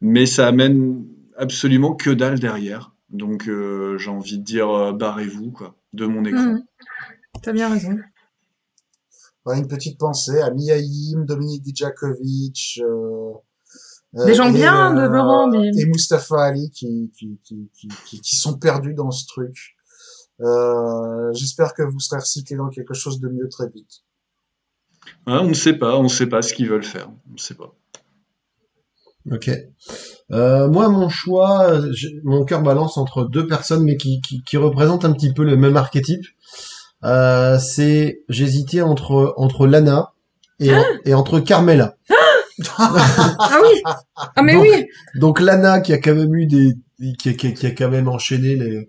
mais 0.00 0.26
ça 0.26 0.46
amène 0.46 1.04
absolument 1.36 1.94
que 1.94 2.10
dalle 2.10 2.38
derrière. 2.38 2.92
Donc 3.10 3.48
j'ai 3.98 4.10
envie 4.10 4.38
de 4.38 4.44
dire 4.44 4.92
barrez-vous 4.92 5.50
quoi 5.52 5.76
de 5.92 6.06
mon 6.06 6.24
écran. 6.24 6.54
Mhm. 6.54 6.64
T'as 7.42 7.52
bien 7.52 7.68
raison. 7.68 7.98
Une 9.46 9.68
petite 9.68 9.98
pensée 9.98 10.40
à 10.40 10.50
Miaïm, 10.50 11.26
Dominique 11.26 11.62
Dijakovic, 11.62 12.80
euh, 12.82 13.32
euh, 14.16 14.24
Des 14.24 14.34
gens 14.34 14.48
et, 14.48 14.52
bien, 14.52 14.94
demeurant, 14.94 15.48
mais- 15.48 15.70
et 15.76 15.86
Mustafa 15.86 16.40
Ali 16.44 16.70
qui, 16.70 17.10
qui, 17.16 17.38
qui, 17.44 17.68
qui, 17.74 17.88
qui, 18.06 18.20
qui 18.20 18.36
sont 18.36 18.56
perdus 18.56 18.94
dans 18.94 19.10
ce 19.10 19.26
truc. 19.26 19.76
Euh, 20.40 21.30
J'espère 21.34 21.74
que 21.74 21.82
vous 21.82 22.00
serez 22.00 22.20
recyclé 22.20 22.56
dans 22.56 22.68
quelque 22.70 22.94
chose 22.94 23.20
de 23.20 23.28
mieux 23.28 23.48
très 23.48 23.68
vite. 23.68 24.02
Ouais, 25.26 25.34
on 25.34 25.48
ne 25.48 25.54
sait 25.54 25.74
pas, 25.74 25.96
on 25.96 26.04
ne 26.04 26.08
sait 26.08 26.26
pas 26.26 26.40
ce 26.42 26.54
qu'ils 26.54 26.68
veulent 26.68 26.82
faire. 26.84 27.10
On 27.28 27.32
ne 27.34 27.38
sait 27.38 27.54
pas. 27.54 27.74
Ok. 29.30 29.50
Euh, 30.30 30.68
moi, 30.68 30.88
mon 30.88 31.08
choix, 31.08 31.80
j'ai- 31.92 32.20
mon 32.24 32.44
cœur 32.44 32.62
balance 32.62 32.96
entre 32.98 33.24
deux 33.24 33.46
personnes, 33.46 33.84
mais 33.84 33.96
qui, 33.96 34.20
qui, 34.22 34.42
qui 34.44 34.56
représentent 34.56 35.04
un 35.04 35.12
petit 35.12 35.32
peu 35.32 35.44
le 35.44 35.56
même 35.56 35.76
archétype. 35.76 36.24
Euh, 37.04 37.58
c'est, 37.58 38.20
j'hésitais 38.28 38.80
entre 38.80 39.34
entre 39.36 39.66
Lana 39.66 40.12
et, 40.60 40.70
et 41.04 41.14
entre 41.14 41.40
Carmela. 41.40 41.96
Ah 42.78 43.58
oui 43.62 43.82
Ah 44.36 44.42
mais 44.42 44.54
Donc- 44.54 44.62
oui 44.62 44.86
Donc 45.16 45.40
Lana 45.40 45.80
qui 45.80 45.92
a 45.92 45.98
quand 45.98 46.14
même 46.14 46.34
eu 46.34 46.46
des, 46.46 46.74
qui 47.18 47.30
a, 47.30 47.32
qui 47.34 47.48
a- 47.48 47.50
qui 47.52 47.66
a 47.66 47.70
quand 47.72 47.88
même 47.90 48.08
enchaîné 48.08 48.54
les, 48.56 48.88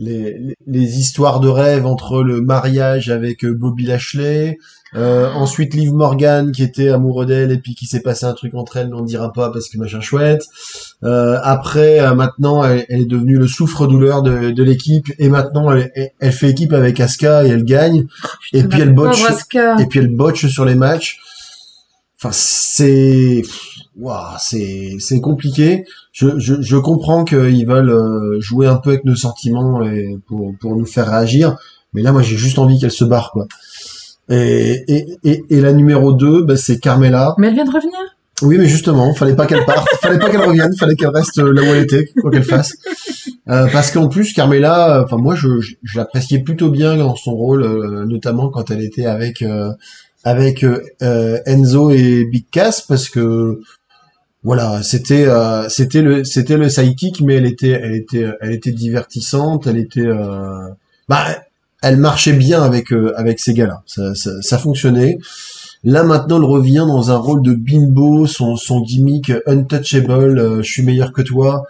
les, 0.00 0.38
les- 0.38 0.54
les 0.66 0.98
histoires 0.98 1.40
de 1.40 1.48
rêve 1.48 1.86
entre 1.86 2.22
le 2.22 2.40
mariage 2.40 3.10
avec 3.10 3.44
euh, 3.44 3.52
Bobby 3.54 3.84
Lashley, 3.84 4.58
euh, 4.96 5.30
ensuite 5.34 5.74
Liv 5.74 5.92
Morgan 5.92 6.50
qui 6.52 6.62
était 6.64 6.88
amoureux 6.88 7.24
d'elle 7.26 7.52
et 7.52 7.58
puis 7.58 7.74
qui 7.76 7.86
s'est 7.86 8.00
passé 8.00 8.24
un 8.26 8.32
truc 8.32 8.54
entre 8.54 8.76
elles, 8.78 8.92
on 8.94 9.02
dira 9.02 9.32
pas 9.32 9.50
parce 9.52 9.68
que 9.68 9.78
machin 9.78 10.00
chouette. 10.00 10.42
Euh, 11.04 11.38
après, 11.42 12.00
euh, 12.00 12.14
maintenant, 12.14 12.64
elle, 12.64 12.86
elle 12.88 13.00
est 13.02 13.04
devenue 13.06 13.36
le 13.36 13.46
souffre-douleur 13.46 14.22
de, 14.22 14.50
de 14.50 14.62
l'équipe 14.64 15.06
et 15.18 15.28
maintenant 15.28 15.70
elle, 15.72 15.92
elle- 15.94 16.10
elle 16.18 16.32
fait 16.32 16.50
équipe 16.50 16.72
avec 16.72 16.98
Asuka 16.98 17.44
et 17.44 17.48
elle 17.50 17.64
gagne. 17.64 18.06
Et 18.52 18.64
puis 18.64 18.80
elle 18.80 18.88
botche, 18.94 19.20
et 19.80 19.86
puis 19.86 20.00
elle 20.00 20.08
botche 20.14 20.46
sur 20.48 20.64
les 20.64 20.74
matchs. 20.74 21.18
Enfin, 22.18 22.30
c'est, 22.32 23.42
waouh, 24.00 24.36
c'est, 24.38 24.96
c'est 24.98 25.20
compliqué. 25.20 25.84
Je, 26.12 26.38
je, 26.38 26.60
je 26.60 26.76
comprends 26.76 27.24
qu'ils 27.24 27.66
veulent 27.66 27.90
euh, 27.90 28.40
jouer 28.40 28.66
un 28.66 28.76
peu 28.76 28.90
avec 28.90 29.04
nos 29.04 29.16
sentiments 29.16 29.82
et 29.82 30.16
pour, 30.26 30.54
pour 30.60 30.76
nous 30.76 30.86
faire 30.86 31.08
réagir. 31.08 31.56
Mais 31.92 32.02
là, 32.02 32.12
moi, 32.12 32.22
j'ai 32.22 32.36
juste 32.36 32.58
envie 32.58 32.78
qu'elle 32.78 32.90
se 32.90 33.04
barre, 33.04 33.30
quoi. 33.32 33.46
Et, 34.28 34.84
et, 34.88 35.06
et, 35.24 35.44
et 35.50 35.60
la 35.60 35.72
numéro 35.72 36.12
2, 36.12 36.42
bah, 36.44 36.56
c'est 36.56 36.78
Carmela. 36.78 37.34
Mais 37.38 37.48
elle 37.48 37.54
vient 37.54 37.64
de 37.64 37.70
revenir? 37.70 37.98
Oui, 38.42 38.56
mais 38.58 38.66
justement, 38.66 39.12
fallait 39.12 39.36
pas 39.36 39.46
qu'elle 39.46 39.66
parte, 39.66 39.86
fallait 40.00 40.18
pas 40.18 40.30
qu'elle 40.30 40.40
revienne, 40.40 40.74
fallait 40.74 40.94
qu'elle 40.94 41.10
reste 41.10 41.38
euh, 41.38 41.52
là 41.52 41.62
où 41.62 41.66
elle 41.66 41.82
était, 41.82 42.06
quoi 42.20 42.30
qu'elle 42.30 42.44
fasse. 42.44 42.72
Euh, 43.50 43.66
parce 43.70 43.90
qu'en 43.90 44.08
plus, 44.08 44.32
Carmela, 44.32 45.02
enfin 45.04 45.16
moi, 45.16 45.34
je, 45.34 45.60
je, 45.60 45.74
je 45.82 45.98
l'appréciais 45.98 46.38
plutôt 46.38 46.70
bien 46.70 46.96
dans 46.96 47.16
son 47.16 47.32
rôle, 47.32 47.64
euh, 47.64 48.06
notamment 48.06 48.48
quand 48.48 48.70
elle 48.70 48.82
était 48.82 49.06
avec 49.06 49.42
euh, 49.42 49.72
avec 50.24 50.64
euh, 50.64 51.38
Enzo 51.46 51.90
et 51.90 52.24
Big 52.30 52.46
Cass, 52.50 52.82
parce 52.82 53.08
que 53.08 53.60
voilà, 54.42 54.82
c'était 54.82 55.26
euh, 55.26 55.68
c'était 55.68 56.00
le 56.00 56.24
c'était 56.24 56.56
le 56.56 56.68
mais 57.24 57.34
elle 57.34 57.46
était 57.46 57.70
elle 57.70 57.94
était 57.94 58.26
elle 58.40 58.52
était 58.52 58.72
divertissante, 58.72 59.66
elle 59.66 59.76
était 59.76 60.06
euh, 60.06 60.68
bah 61.08 61.26
elle 61.82 61.98
marchait 61.98 62.32
bien 62.32 62.62
avec 62.62 62.92
euh, 62.92 63.12
avec 63.16 63.38
ces 63.38 63.54
gars-là, 63.54 63.82
ça, 63.86 64.14
ça, 64.14 64.58
fonctionnait. 64.58 65.18
Là 65.84 66.04
maintenant, 66.04 66.38
elle 66.38 66.44
revient 66.44 66.84
dans 66.86 67.10
un 67.10 67.16
rôle 67.16 67.42
de 67.42 67.54
bimbo, 67.54 68.26
son, 68.26 68.56
son 68.56 68.82
gimmick 68.82 69.32
untouchable, 69.46 70.38
euh, 70.38 70.62
je 70.62 70.70
suis 70.70 70.82
meilleur 70.82 71.12
que 71.12 71.22
toi. 71.22 71.64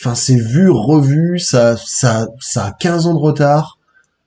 Enfin, 0.00 0.14
c'est 0.14 0.36
vu, 0.36 0.70
revu, 0.70 1.38
ça, 1.40 1.76
ça, 1.76 2.28
ça 2.40 2.66
a 2.66 2.72
15 2.72 3.06
ans 3.06 3.14
de 3.14 3.20
retard. 3.20 3.78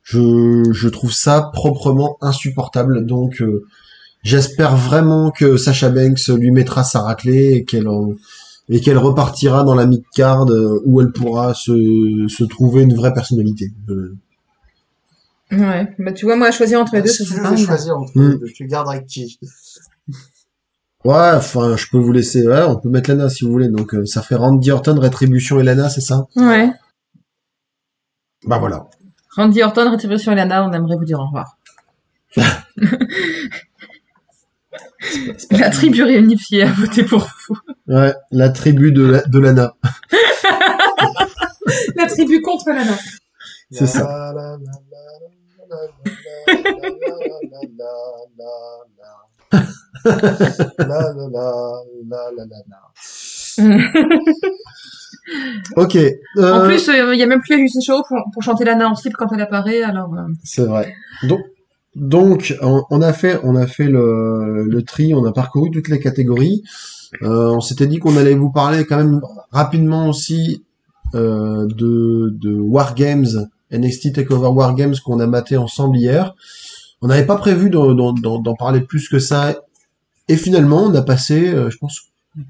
Je, 0.04 0.64
je 0.74 0.90
trouve 0.90 1.14
ça 1.14 1.50
proprement 1.54 2.18
insupportable. 2.22 3.06
Donc, 3.06 3.42
j'espère 4.24 4.76
vraiment 4.76 5.32
que 5.32 5.58
Sacha 5.58 5.90
Banks 5.90 6.28
lui 6.30 6.52
mettra 6.52 6.84
sa 6.84 7.02
raclée 7.02 7.54
et 7.54 7.66
qu'elle 7.66 7.88
en- 7.88 8.14
et 8.70 8.80
qu'elle 8.80 8.98
repartira 8.98 9.64
dans 9.64 9.76
la 9.76 9.86
mid-card 9.86 10.50
euh, 10.50 10.82
où 10.86 11.02
elle 11.02 11.12
pourra 11.12 11.54
se, 11.54 12.26
se 12.30 12.44
trouver 12.46 12.84
une 12.84 12.94
vraie 12.96 13.14
personnalité. 13.14 13.72
Euh, 13.90 14.16
Ouais. 15.52 15.94
Bah 16.00 16.14
tu 16.14 16.24
vois, 16.26 16.38
moi, 16.38 16.48
à 16.48 16.52
choisir 16.52 16.80
entre 16.80 16.96
les 16.96 17.02
deux, 17.02 17.10
si 17.10 17.26
ça 17.26 17.36
serait 17.36 17.42
pas 17.42 17.58
choisir 17.58 17.98
entre 17.98 18.12
Mm. 18.18 18.32
les 18.32 18.38
deux, 18.38 18.48
tu 18.56 18.66
gardes 18.68 18.88
avec 18.88 19.06
qui 19.06 19.38
Ouais, 21.04 21.32
enfin, 21.36 21.76
je 21.76 21.88
peux 21.92 21.98
vous 21.98 22.12
laisser. 22.14 22.48
Ouais, 22.48 22.62
on 22.64 22.78
peut 22.78 22.88
mettre 22.88 23.10
Lana 23.10 23.28
si 23.28 23.44
vous 23.44 23.52
voulez. 23.52 23.68
Donc, 23.68 23.94
euh, 23.94 24.06
ça 24.06 24.22
fait 24.22 24.36
Randy 24.36 24.72
Orton, 24.72 24.98
Rétribution 24.98 25.60
et 25.60 25.64
Lana, 25.64 25.90
c'est 25.90 26.00
ça? 26.00 26.28
Ouais. 26.38 26.72
Bah 28.46 28.60
voilà. 28.60 28.88
Randy 29.36 29.62
Orton, 29.64 29.92
Rétribution 29.92 30.32
et 30.32 30.36
Lana, 30.36 30.64
on 30.66 30.72
aimerait 30.72 30.96
vous 30.96 31.04
dire 31.06 31.20
au 31.20 31.26
revoir. 31.26 31.58
La 35.52 35.70
tribu 35.70 36.04
réunifiée 36.04 36.64
a 36.64 36.72
voté 36.72 37.04
pour 37.04 37.28
vous. 37.48 37.58
Ouais, 37.88 38.14
la 38.32 38.50
tribu 38.50 38.92
de, 38.92 39.04
l'ANA. 39.40 39.76
la 41.96 42.06
tribu 42.08 42.42
contre 42.42 42.70
l'ANA. 42.70 42.98
C'est 43.72 43.88
ça. 43.88 44.34
ok. 55.76 55.98
En 56.38 56.66
plus, 56.66 56.88
il 56.88 57.12
n'y 57.16 57.24
a 57.24 57.28
même 57.28 57.42
plus 57.42 57.58
Lucie 57.58 57.82
Chaud 57.82 58.04
pour, 58.08 58.18
pour 58.34 58.44
chanter 58.44 58.66
l'ANA 58.66 58.90
en 58.90 58.96
slip 58.96 59.14
quand 59.18 59.32
elle 59.34 59.42
apparaît. 59.42 59.82
Alors. 59.84 60.14
C'est 60.44 60.66
vrai. 60.66 60.94
Donc, 61.24 61.42
donc 61.96 62.56
on, 62.62 62.84
on 62.90 63.02
a 63.02 63.14
fait, 63.14 63.40
on 63.44 63.56
a 63.56 63.68
fait 63.68 63.86
le, 63.88 64.64
le 64.66 64.82
tri, 64.84 65.14
on 65.14 65.26
a 65.26 65.32
parcouru 65.32 65.72
toutes 65.72 65.90
les 65.90 66.00
catégories. 66.00 66.64
Euh, 67.24 67.50
on 67.52 67.60
s'était 67.60 67.88
dit 67.88 67.98
qu'on 68.00 68.16
allait 68.18 68.36
vous 68.36 68.52
parler 68.52 68.86
quand 68.86 68.98
même 68.98 69.22
rapidement 69.52 70.08
aussi 70.08 70.64
euh, 71.16 71.68
de, 71.68 72.30
de 72.34 72.54
War 72.56 72.96
Games, 72.96 73.28
NXT 73.72 74.14
Takeover 74.16 74.48
War 74.48 74.74
Games 74.76 74.96
qu'on 75.04 75.20
a 75.20 75.28
maté 75.28 75.58
ensemble 75.58 75.98
hier. 75.98 76.34
On 77.02 77.08
n'avait 77.08 77.26
pas 77.26 77.36
prévu 77.38 77.70
d'en, 77.70 77.94
d'en- 77.94 78.14
d'en- 78.14 78.40
d'en 78.40 78.54
parler 78.56 78.82
plus 78.82 79.10
que 79.10 79.20
ça. 79.20 79.56
Et 80.30 80.38
finalement, 80.38 80.84
on 80.84 80.96
a 80.96 81.02
passé, 81.02 81.50
euh, 81.50 81.70
je 81.70 81.78
pense 81.78 82.00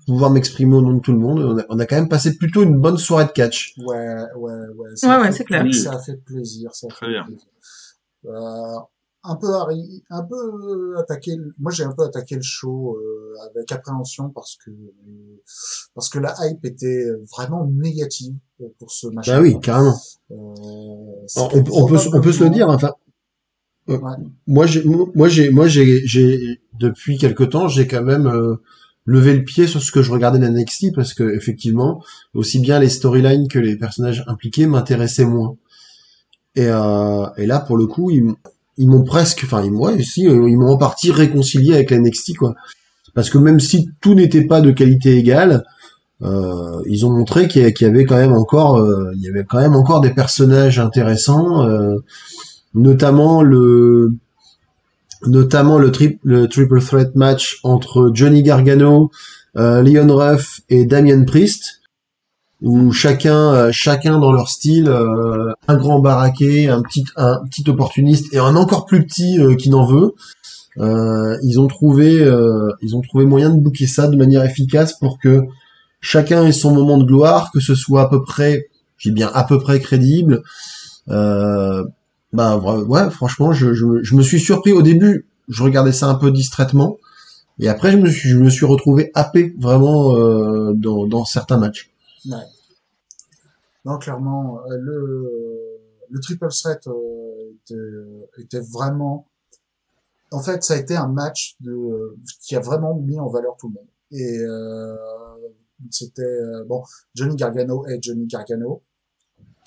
pouvoir 0.05 0.29
m'exprimer 0.29 0.75
au 0.75 0.81
nom 0.83 0.93
de 0.93 0.99
tout 0.99 1.11
le 1.13 1.17
monde, 1.17 1.39
on 1.39 1.57
a, 1.57 1.63
on 1.69 1.79
a 1.79 1.85
quand 1.87 1.95
même 1.95 2.09
passé 2.09 2.35
plutôt 2.37 2.61
une 2.61 2.77
bonne 2.79 2.99
soirée 2.99 3.25
de 3.25 3.31
catch. 3.31 3.73
Ouais, 3.79 3.85
ouais, 3.95 4.17
ouais. 4.35 4.51
Ouais, 4.77 4.89
ça 4.93 5.19
ouais, 5.19 5.27
fait 5.27 5.31
c'est 5.31 5.43
clair. 5.45 5.63
pla- 5.63 5.73
Ça 5.73 5.93
a 5.93 5.99
fait 5.99 6.17
plaisir, 6.23 6.69
ça 6.75 6.85
a 6.85 6.89
Très 6.91 7.05
fait 7.07 7.11
bien. 7.13 7.23
plaisir. 7.23 7.47
Euh, 8.27 8.79
un 9.23 9.35
peu, 9.35 9.47
un 10.09 10.23
peu 10.23 10.97
attaqué. 10.97 11.35
le- 11.35 11.53
Moi, 11.59 11.71
j'ai 11.71 11.83
un 11.83 11.91
peu 11.91 12.03
attaqué 12.03 12.35
le 12.35 12.41
show 12.41 12.97
euh, 12.97 13.33
avec 13.49 13.71
appréhension 13.71 14.29
parce 14.29 14.57
que 14.63 14.71
parce 15.95 16.09
que 16.09 16.19
la 16.19 16.33
hype 16.41 16.65
était 16.65 17.05
vraiment 17.31 17.65
négative 17.67 18.33
pour 18.79 18.91
ce 18.91 19.07
machin. 19.07 19.35
Bah 19.37 19.41
oui, 19.41 19.59
carrément. 19.61 19.95
Euh, 20.31 20.35
On, 20.35 21.49
on 21.71 21.85
peut, 21.85 21.97
se- 21.97 22.09
on 22.15 22.21
peut 22.21 22.31
se 22.31 22.43
le 22.43 22.49
dire. 22.49 22.69
Enfin, 22.69 22.93
euh, 23.89 23.97
Ouais. 23.97 24.11
moi, 24.47 24.65
j'ai, 24.65 24.83
moi, 24.83 25.27
j'ai, 25.27 25.49
moi, 25.49 25.67
j'ai, 25.67 26.05
j'ai, 26.05 26.61
depuis 26.79 27.17
quelque 27.17 27.43
temps, 27.43 27.67
j'ai 27.67 27.87
quand 27.87 28.03
même 28.03 28.27
euh, 28.27 28.55
levé 29.05 29.35
le 29.35 29.43
pied 29.43 29.67
sur 29.67 29.81
ce 29.81 29.91
que 29.91 30.01
je 30.01 30.11
regardais 30.11 30.39
de 30.39 30.47
NXT 30.47 30.93
parce 30.95 31.13
que 31.13 31.23
effectivement, 31.35 32.03
aussi 32.33 32.59
bien 32.59 32.79
les 32.79 32.89
storylines 32.89 33.47
que 33.47 33.59
les 33.59 33.75
personnages 33.75 34.23
impliqués 34.27 34.65
m'intéressaient 34.67 35.25
moins. 35.25 35.57
Et, 36.55 36.67
euh, 36.67 37.25
et 37.37 37.45
là, 37.45 37.59
pour 37.59 37.77
le 37.77 37.87
coup, 37.87 38.11
ils, 38.11 38.33
ils 38.77 38.87
m'ont 38.87 39.03
presque, 39.03 39.41
enfin, 39.45 39.63
ils, 39.63 39.71
m'ont- 39.71 39.87
euh, 39.89 39.97
ils 40.49 40.57
m'ont 40.57 40.71
en 40.71 40.77
partie 40.77 41.11
réconcilié 41.11 41.73
avec 41.73 41.91
la 41.91 41.97
NXT, 41.99 42.35
quoi. 42.37 42.55
Parce 43.13 43.29
que 43.29 43.37
même 43.37 43.59
si 43.59 43.89
tout 44.01 44.13
n'était 44.15 44.45
pas 44.45 44.61
de 44.61 44.71
qualité 44.71 45.17
égale, 45.17 45.63
euh, 46.23 46.81
ils 46.87 47.05
ont 47.05 47.11
montré 47.11 47.47
qu'il 47.47 47.61
y 47.61 47.65
a- 47.65 47.71
qu'il 47.71 47.87
y 47.87 47.89
avait 47.89 48.05
quand 48.05 48.15
même 48.17 48.33
encore, 48.33 48.77
euh, 48.77 49.11
il 49.15 49.21
y 49.21 49.27
avait 49.27 49.43
quand 49.43 49.59
même 49.59 49.75
encore 49.75 50.01
des 50.01 50.11
personnages 50.11 50.79
intéressants, 50.79 51.67
euh, 51.67 51.97
notamment 52.73 53.41
le, 53.41 54.13
notamment 55.25 55.77
le, 55.77 55.91
tri- 55.91 56.19
le 56.23 56.47
triple 56.47 56.81
threat 56.81 57.15
match 57.15 57.59
entre 57.63 58.11
Johnny 58.13 58.43
Gargano, 58.43 59.11
euh, 59.57 59.81
Leon 59.83 60.15
Ruff 60.15 60.61
et 60.69 60.85
Damien 60.85 61.23
Priest, 61.25 61.80
où 62.61 62.91
chacun, 62.91 63.53
euh, 63.53 63.71
chacun 63.71 64.19
dans 64.19 64.31
leur 64.31 64.47
style, 64.47 64.87
euh, 64.87 65.51
un 65.67 65.77
grand 65.77 65.99
baraqué, 65.99 66.69
un 66.69 66.81
petit, 66.81 67.05
un 67.15 67.39
petit 67.49 67.67
opportuniste 67.69 68.31
et 68.33 68.37
un 68.37 68.55
encore 68.55 68.85
plus 68.85 69.03
petit 69.05 69.39
euh, 69.39 69.55
qui 69.55 69.69
n'en 69.69 69.85
veut. 69.85 70.13
Euh, 70.77 71.37
ils 71.41 71.59
ont 71.59 71.67
trouvé, 71.67 72.21
euh, 72.21 72.71
ils 72.81 72.95
ont 72.95 73.01
trouvé 73.01 73.25
moyen 73.25 73.49
de 73.49 73.59
bouquer 73.59 73.87
ça 73.87 74.07
de 74.07 74.15
manière 74.15 74.45
efficace 74.45 74.93
pour 74.93 75.17
que 75.19 75.41
chacun 76.01 76.45
ait 76.45 76.51
son 76.51 76.71
moment 76.73 76.97
de 76.97 77.03
gloire, 77.03 77.51
que 77.51 77.59
ce 77.59 77.73
soit 77.73 78.03
à 78.03 78.07
peu 78.07 78.21
près, 78.21 78.67
j'ai 78.97 79.11
bien 79.11 79.31
à 79.33 79.43
peu 79.43 79.57
près 79.59 79.79
crédible. 79.79 80.43
Bah 81.07 82.57
ouais, 82.57 83.09
franchement, 83.09 83.51
je, 83.51 83.73
je, 83.73 83.85
je 84.03 84.15
me 84.15 84.21
suis 84.21 84.39
surpris 84.39 84.71
au 84.71 84.81
début. 84.81 85.27
Je 85.49 85.63
regardais 85.63 85.91
ça 85.91 86.07
un 86.07 86.15
peu 86.15 86.31
distraitement, 86.31 86.97
et 87.59 87.67
après 87.67 87.91
je 87.91 87.97
me 87.97 88.09
suis, 88.09 88.29
je 88.29 88.37
me 88.37 88.49
suis 88.49 88.65
retrouvé 88.65 89.11
happé 89.15 89.53
vraiment 89.59 90.13
dans, 90.73 91.07
dans 91.07 91.25
certains 91.25 91.57
matchs. 91.57 91.89
Ouais. 92.25 92.45
Non, 93.85 93.97
clairement, 93.97 94.61
euh, 94.65 94.77
le, 94.77 95.81
le 96.11 96.19
triple 96.19 96.49
threat 96.49 96.85
euh, 96.87 97.53
était, 97.53 98.41
était 98.43 98.59
vraiment. 98.59 99.27
En 100.31 100.41
fait, 100.41 100.63
ça 100.63 100.75
a 100.75 100.77
été 100.77 100.95
un 100.95 101.07
match 101.07 101.57
qui 102.41 102.55
a 102.55 102.59
vraiment 102.59 102.95
mis 102.95 103.19
en 103.19 103.27
valeur 103.27 103.57
tout 103.57 103.67
le 103.69 103.73
monde. 103.73 103.87
Et 104.11 104.39
euh, 104.39 104.95
c'était 105.89 106.21
euh, 106.21 106.63
bon, 106.65 106.83
Johnny 107.15 107.35
Gargano 107.35 107.85
et 107.87 107.99
Johnny 108.01 108.27
Gargano. 108.27 108.83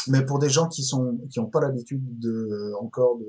Mais 0.06 0.24
pour 0.24 0.38
des 0.38 0.50
gens 0.50 0.68
qui 0.68 0.82
sont 0.82 1.18
qui 1.30 1.40
ont 1.40 1.48
pas 1.48 1.60
l'habitude 1.60 2.18
de 2.18 2.72
encore 2.80 3.18
de 3.18 3.26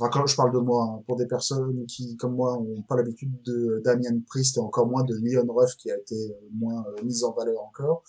Enfin, 0.00 0.10
quand 0.12 0.26
je 0.26 0.36
parle 0.36 0.52
de 0.52 0.58
moi, 0.58 0.84
hein, 0.84 1.02
pour 1.06 1.16
des 1.16 1.26
personnes 1.26 1.84
qui, 1.86 2.16
comme 2.16 2.34
moi, 2.36 2.56
ont 2.56 2.82
pas 2.82 2.96
l'habitude 2.96 3.32
de 3.42 3.82
Damien 3.84 4.20
Priest 4.28 4.56
et 4.56 4.60
encore 4.60 4.86
moins 4.86 5.02
de 5.02 5.14
Leon 5.20 5.46
Ruff 5.52 5.74
qui 5.76 5.90
a 5.90 5.96
été 5.96 6.36
moins 6.54 6.84
euh, 6.86 7.02
mise 7.04 7.24
en 7.24 7.32
valeur 7.32 7.60
encore, 7.62 8.02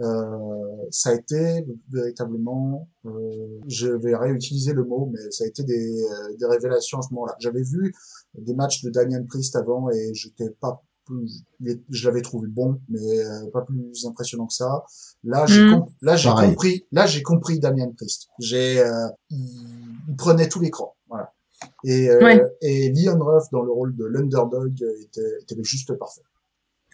euh, 0.00 0.86
ça 0.90 1.10
a 1.10 1.14
été 1.14 1.66
véritablement, 1.90 2.88
euh, 3.06 3.58
je 3.66 3.88
vais 3.88 4.16
réutiliser 4.16 4.72
le 4.72 4.84
mot, 4.84 5.10
mais 5.12 5.30
ça 5.30 5.44
a 5.44 5.46
été 5.46 5.62
des, 5.62 6.02
euh, 6.02 6.36
des 6.38 6.46
révélations 6.46 6.98
à 6.98 7.02
ce 7.02 7.12
moment-là. 7.14 7.36
J'avais 7.38 7.62
vu 7.62 7.94
des 8.38 8.54
matchs 8.54 8.82
de 8.82 8.90
Damien 8.90 9.22
Priest 9.24 9.56
avant 9.56 9.90
et 9.90 10.12
j'étais 10.14 10.50
pas 10.50 10.82
plus, 11.06 11.42
je 11.88 12.06
l'avais 12.08 12.22
trouvé 12.22 12.46
bon, 12.48 12.80
mais 12.88 13.00
euh, 13.20 13.50
pas 13.52 13.62
plus 13.62 14.06
impressionnant 14.06 14.46
que 14.46 14.54
ça. 14.54 14.84
Là, 15.24 15.44
j'ai 15.46 15.64
Mm. 15.64 15.70
com- 15.70 15.88
là 16.02 16.16
j'ai 16.16 16.28
compris, 16.50 16.86
là 16.92 17.06
j'ai 17.06 17.22
compris 17.22 17.58
Damien 17.58 17.90
Priest. 17.96 18.28
J'ai, 18.38 18.80
euh, 18.80 19.08
il, 19.30 19.38
il 20.08 20.16
prenait 20.16 20.48
tout 20.48 20.60
l'écran. 20.60 20.94
Et 21.84 22.08
euh, 22.10 22.20
Ouais. 22.22 22.42
et 22.62 22.92
Leon 22.94 23.18
Ruff 23.22 23.44
dans 23.52 23.62
le 23.62 23.70
rôle 23.72 23.94
de 23.96 24.04
l'underdog 24.06 24.72
était, 25.02 25.20
était 25.42 25.54
le 25.54 25.64
juste 25.64 25.92
parfait. 25.98 26.22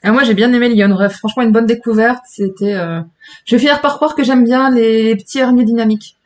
Ah, 0.02 0.12
moi, 0.12 0.22
j'ai 0.24 0.34
bien 0.34 0.52
aimé 0.52 0.68
Lyon 0.68 0.94
Ruff. 0.94 1.14
Franchement, 1.14 1.42
une 1.42 1.52
bonne 1.52 1.66
découverte. 1.66 2.22
C'était. 2.30 2.74
Euh... 2.74 3.00
Je 3.46 3.56
vais 3.56 3.58
finir 3.60 3.80
par 3.80 3.96
croire 3.96 4.14
que 4.14 4.22
j'aime 4.22 4.44
bien 4.44 4.70
les 4.70 5.16
petits 5.16 5.38
herniers 5.38 5.64
dynamiques. 5.64 6.16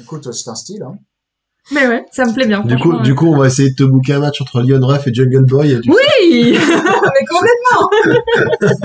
Écoute, 0.00 0.30
c'est 0.32 0.50
un 0.50 0.54
style, 0.54 0.82
hein. 0.82 0.98
Mais 1.72 1.86
ouais, 1.86 2.04
ça 2.12 2.26
me 2.26 2.32
plaît 2.34 2.46
bien. 2.46 2.60
Du 2.60 2.76
coup, 2.76 2.98
du 3.00 3.14
coup, 3.14 3.26
on 3.28 3.38
va 3.38 3.46
essayer 3.46 3.70
de 3.70 3.74
te 3.74 3.84
booker 3.84 4.14
un 4.14 4.18
match 4.18 4.40
entre 4.42 4.60
Leon 4.60 4.84
Ruff 4.86 5.06
et 5.06 5.14
Jungle 5.14 5.46
Boy. 5.46 5.72
Et 5.72 5.76
Oui 5.86 6.58
Mais 6.58 7.26
complètement 7.26 7.90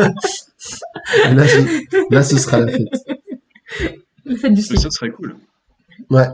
là, 1.34 1.48
ce- 1.48 2.14
là, 2.14 2.24
ce 2.24 2.38
sera 2.38 2.60
la 2.60 2.72
fête. 2.72 2.88
Le 4.26 4.36
fait 4.38 4.50
du 4.52 4.62
slip. 4.62 4.80
ça 4.80 4.90
serait 4.92 5.10
cool. 5.10 5.36
Ouais. 6.10 6.28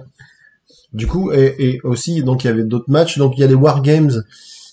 Du 0.96 1.08
coup, 1.08 1.32
et, 1.32 1.56
et 1.60 1.80
aussi, 1.84 2.24
donc 2.24 2.44
il 2.44 2.48
y 2.48 2.50
avait 2.50 2.64
d'autres 2.64 2.90
matchs. 2.90 3.18
Donc 3.18 3.34
il 3.38 3.42
y 3.42 3.44
a 3.44 3.48
les 3.48 3.54
War 3.54 3.82
Games. 3.82 4.12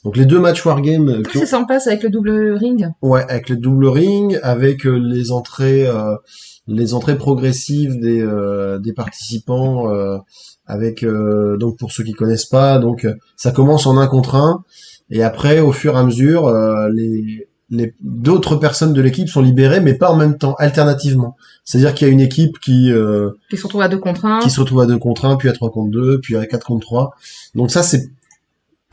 Donc 0.05 0.17
les 0.17 0.25
deux 0.27 0.41
matchs 0.41 0.65
War 0.67 0.81
Games 0.83 1.09
euh, 1.09 1.23
Ah, 1.25 1.29
qui 1.31 1.39
c'est 1.39 1.47
sympa, 1.47 1.79
ça, 1.81 1.91
avec 1.91 2.03
le 2.03 2.11
double 2.11 2.55
ring. 2.59 2.89
ouais, 3.03 3.25
avec 3.29 3.49
le 3.49 3.57
double 3.57 3.87
ring, 3.89 4.39
avec 4.43 4.87
euh, 4.87 4.97
les 4.99 5.31
entrées, 5.31 5.87
euh, 5.87 6.17
les 6.67 6.95
entrées 6.95 7.17
progressives 7.17 8.01
des 8.01 8.21
euh, 8.21 8.79
des 8.79 8.93
participants. 8.93 9.91
euh, 9.93 10.19
avec 10.67 11.03
euh, 11.03 11.57
donc 11.57 11.77
pour 11.79 11.91
ceux 11.91 12.05
qui 12.05 12.13
connaissent 12.13 12.47
pas, 12.47 12.79
donc 12.79 13.07
ça 13.37 13.51
commence 13.51 13.85
en 13.87 13.99
un 13.99 14.07
contre 14.07 14.37
un 14.37 14.63
et 15.11 15.23
après 15.25 15.59
au 15.61 15.73
fur 15.73 15.95
et 15.97 15.99
à 15.99 16.05
mesure 16.05 16.47
euh, 16.47 16.89
les 16.95 17.49
d'autres 18.01 18.57
personnes 18.57 18.93
de 18.93 19.01
l'équipe 19.01 19.29
sont 19.29 19.41
libérées 19.41 19.81
mais 19.81 19.95
pas 19.95 20.11
en 20.11 20.17
même 20.17 20.37
temps, 20.37 20.55
alternativement. 20.59 21.37
C'est-à-dire 21.65 21.95
qu'il 21.95 22.07
y 22.07 22.11
a 22.11 22.13
une 22.13 22.21
équipe 22.21 22.59
qui 22.59 22.91
euh, 22.91 23.31
Qui 23.51 23.57
se 23.57 23.65
retrouve 23.65 23.83
à 23.83 23.89
deux 23.89 23.99
contre 23.99 24.25
un. 24.27 24.41
qui 24.41 24.51
se 24.51 24.61
retrouve 24.61 24.81
à 24.81 24.87
2 24.87 24.99
contre 24.99 25.25
1, 25.25 25.37
puis 25.37 25.49
à 25.49 25.53
3 25.53 25.71
contre 25.71 25.91
2, 25.91 26.21
puis 26.21 26.37
à 26.37 26.47
4 26.47 26.67
contre 26.67 26.87
3. 26.87 27.15
Donc 27.55 27.71
ça, 27.71 27.83
c'est 27.83 28.11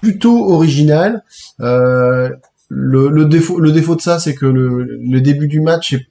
plutôt 0.02 0.52
original. 0.52 1.24
Euh, 1.62 2.30
le, 2.70 3.10
le 3.10 3.26
défaut, 3.26 3.60
le 3.60 3.72
défaut 3.72 3.96
de 3.96 4.02
ça, 4.02 4.20
c'est 4.20 4.36
que 4.36 4.46
le, 4.46 4.84
le 4.84 5.22
début 5.22 5.48
du 5.48 5.60
match 5.60 5.94
est, 5.94 6.08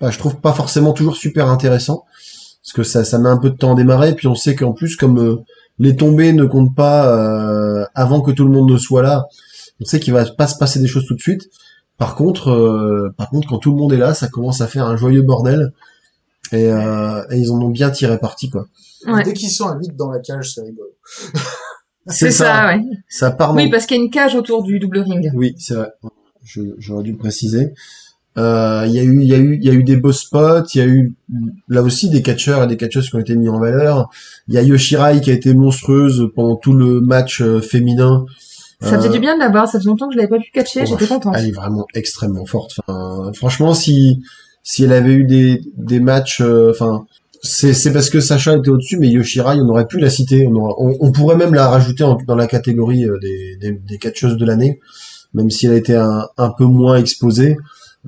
bah, 0.00 0.10
je 0.10 0.18
trouve 0.18 0.36
pas 0.36 0.52
forcément 0.52 0.92
toujours 0.92 1.16
super 1.16 1.48
intéressant, 1.48 2.04
parce 2.62 2.72
que 2.74 2.82
ça, 2.82 3.04
ça 3.04 3.18
met 3.18 3.28
un 3.28 3.38
peu 3.38 3.50
de 3.50 3.56
temps 3.56 3.72
à 3.72 3.74
démarrer, 3.74 4.14
puis 4.14 4.28
on 4.28 4.34
sait 4.34 4.54
qu'en 4.54 4.72
plus, 4.72 4.96
comme 4.96 5.18
euh, 5.18 5.36
les 5.78 5.96
tombées 5.96 6.32
ne 6.32 6.44
comptent 6.44 6.74
pas 6.74 7.08
euh, 7.08 7.84
avant 7.94 8.20
que 8.20 8.30
tout 8.30 8.44
le 8.44 8.50
monde 8.50 8.70
ne 8.70 8.76
soit 8.76 9.02
là, 9.02 9.26
on 9.80 9.84
sait 9.84 9.98
qu'il 9.98 10.12
va 10.12 10.24
pas 10.26 10.46
se 10.46 10.56
passer 10.56 10.78
des 10.78 10.86
choses 10.86 11.06
tout 11.06 11.14
de 11.14 11.20
suite. 11.20 11.48
Par 11.98 12.14
contre, 12.16 12.50
euh, 12.50 13.14
par 13.16 13.30
contre, 13.30 13.48
quand 13.48 13.58
tout 13.58 13.70
le 13.70 13.76
monde 13.76 13.92
est 13.92 13.98
là, 13.98 14.14
ça 14.14 14.28
commence 14.28 14.60
à 14.60 14.66
faire 14.66 14.86
un 14.86 14.96
joyeux 14.96 15.22
bordel. 15.22 15.72
Et, 16.52 16.70
euh, 16.70 17.22
et 17.30 17.38
ils 17.38 17.50
en 17.50 17.60
ont 17.60 17.70
bien 17.70 17.90
tiré 17.90 18.18
parti, 18.18 18.50
quoi. 18.50 18.66
Ouais. 19.06 19.22
Dès 19.22 19.32
qu'ils 19.32 19.50
sont 19.50 19.66
à 19.66 19.76
8 19.76 19.96
dans 19.96 20.10
la 20.10 20.20
cage, 20.20 20.52
c'est 20.54 20.62
rigolo. 20.62 20.90
C'est 22.06 22.30
ça, 22.30 22.66
ouais. 22.66 22.82
Ça 23.08 23.30
part 23.30 23.54
Oui, 23.54 23.70
parce 23.70 23.86
qu'il 23.86 23.96
y 23.96 24.00
a 24.00 24.02
une 24.02 24.10
cage 24.10 24.34
autour 24.34 24.62
du 24.62 24.78
double 24.78 24.98
ring. 24.98 25.30
Oui, 25.34 25.54
c'est 25.58 25.74
vrai. 25.74 25.88
J'aurais 26.76 27.02
dû 27.02 27.12
le 27.12 27.16
préciser. 27.16 27.72
Euh, 28.36 28.84
Il 28.86 28.92
y 28.92 28.98
a 28.98 29.02
eu, 29.02 29.22
il 29.22 29.26
y 29.26 29.34
a 29.34 29.38
eu, 29.38 29.56
il 29.56 29.64
y 29.64 29.70
a 29.70 29.72
eu 29.72 29.84
des 29.84 29.96
beaux 29.96 30.12
spots. 30.12 30.66
Il 30.74 30.78
y 30.78 30.80
a 30.82 30.86
eu 30.86 31.14
là 31.68 31.82
aussi 31.82 32.10
des 32.10 32.20
catcheurs 32.20 32.62
et 32.62 32.66
des 32.66 32.76
catcheuses 32.76 33.08
qui 33.08 33.16
ont 33.16 33.20
été 33.20 33.36
mis 33.36 33.48
en 33.48 33.58
valeur. 33.58 34.10
Il 34.48 34.54
y 34.54 34.58
a 34.58 34.62
Yoshirai 34.62 35.22
qui 35.22 35.30
a 35.30 35.32
été 35.34 35.54
monstrueuse 35.54 36.28
pendant 36.34 36.56
tout 36.56 36.74
le 36.74 37.00
match 37.00 37.40
euh, 37.40 37.60
féminin. 37.62 38.26
Ça 38.84 38.96
faisait 38.98 39.08
Euh, 39.08 39.12
du 39.12 39.18
bien 39.20 39.34
de 39.34 39.40
la 39.40 39.48
voir, 39.48 39.66
ça 39.68 39.78
faisait 39.78 39.88
longtemps 39.90 40.08
que 40.08 40.14
je 40.14 40.18
l'avais 40.18 40.28
pas 40.28 40.38
pu 40.38 40.50
catcher, 40.52 40.80
Oh, 40.82 40.86
j'étais 40.88 41.06
contente. 41.06 41.34
Elle 41.36 41.48
est 41.48 41.52
vraiment 41.52 41.86
extrêmement 41.94 42.46
forte. 42.46 42.72
Enfin, 42.86 43.32
franchement, 43.34 43.74
si 43.74 44.22
si 44.62 44.84
elle 44.84 44.92
avait 44.92 45.12
eu 45.14 45.24
des 45.24 45.60
des 45.76 46.00
matchs, 46.00 46.40
euh, 46.40 46.70
enfin, 46.70 47.06
c'est 47.42 47.74
c'est 47.74 47.92
parce 47.92 48.08
que 48.10 48.20
Sacha 48.20 48.56
était 48.56 48.70
au-dessus, 48.70 48.98
mais 48.98 49.08
Yoshirai, 49.08 49.56
on 49.60 49.68
aurait 49.68 49.86
pu 49.86 49.98
la 49.98 50.08
citer. 50.10 50.46
On, 50.46 50.54
aurait- 50.54 50.74
on, 50.78 50.96
on 51.08 51.12
pourrait 51.12 51.36
même 51.36 51.52
la 51.54 51.68
rajouter 51.68 52.04
en- 52.04 52.16
dans 52.26 52.36
la 52.36 52.46
catégorie 52.46 53.04
euh, 53.04 53.18
des 53.20 53.56
des, 53.60 53.72
des 53.72 53.98
catcheuses 53.98 54.36
de 54.36 54.44
l'année, 54.46 54.80
même 55.34 55.50
si 55.50 55.66
elle 55.66 55.72
a 55.72 55.76
été 55.76 55.94
un 55.96 56.26
un 56.38 56.50
peu 56.50 56.64
moins 56.64 56.96
exposée. 56.96 57.56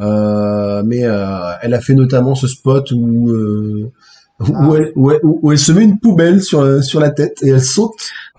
Euh, 0.01 0.83
mais 0.85 1.05
euh, 1.05 1.53
elle 1.63 1.73
a 1.75 1.81
fait 1.81 1.95
notamment 1.95 2.35
ce 2.35 2.47
spot 2.49 2.91
où 2.93 3.31
euh, 3.31 3.91
où, 4.41 4.45
Ah. 4.55 4.71
elle, 4.77 4.93
où, 4.97 5.11
elle, 5.11 5.21
où 5.23 5.53
elle 5.53 5.59
se 5.59 5.73
met 5.73 5.85
une 5.85 5.99
poubelle 5.99 6.43
sur 6.43 6.83
sur 6.85 7.01
la 7.01 7.11
tête 7.11 7.39
et 7.43 7.49
elle 7.49 7.63
saute. 7.63 7.93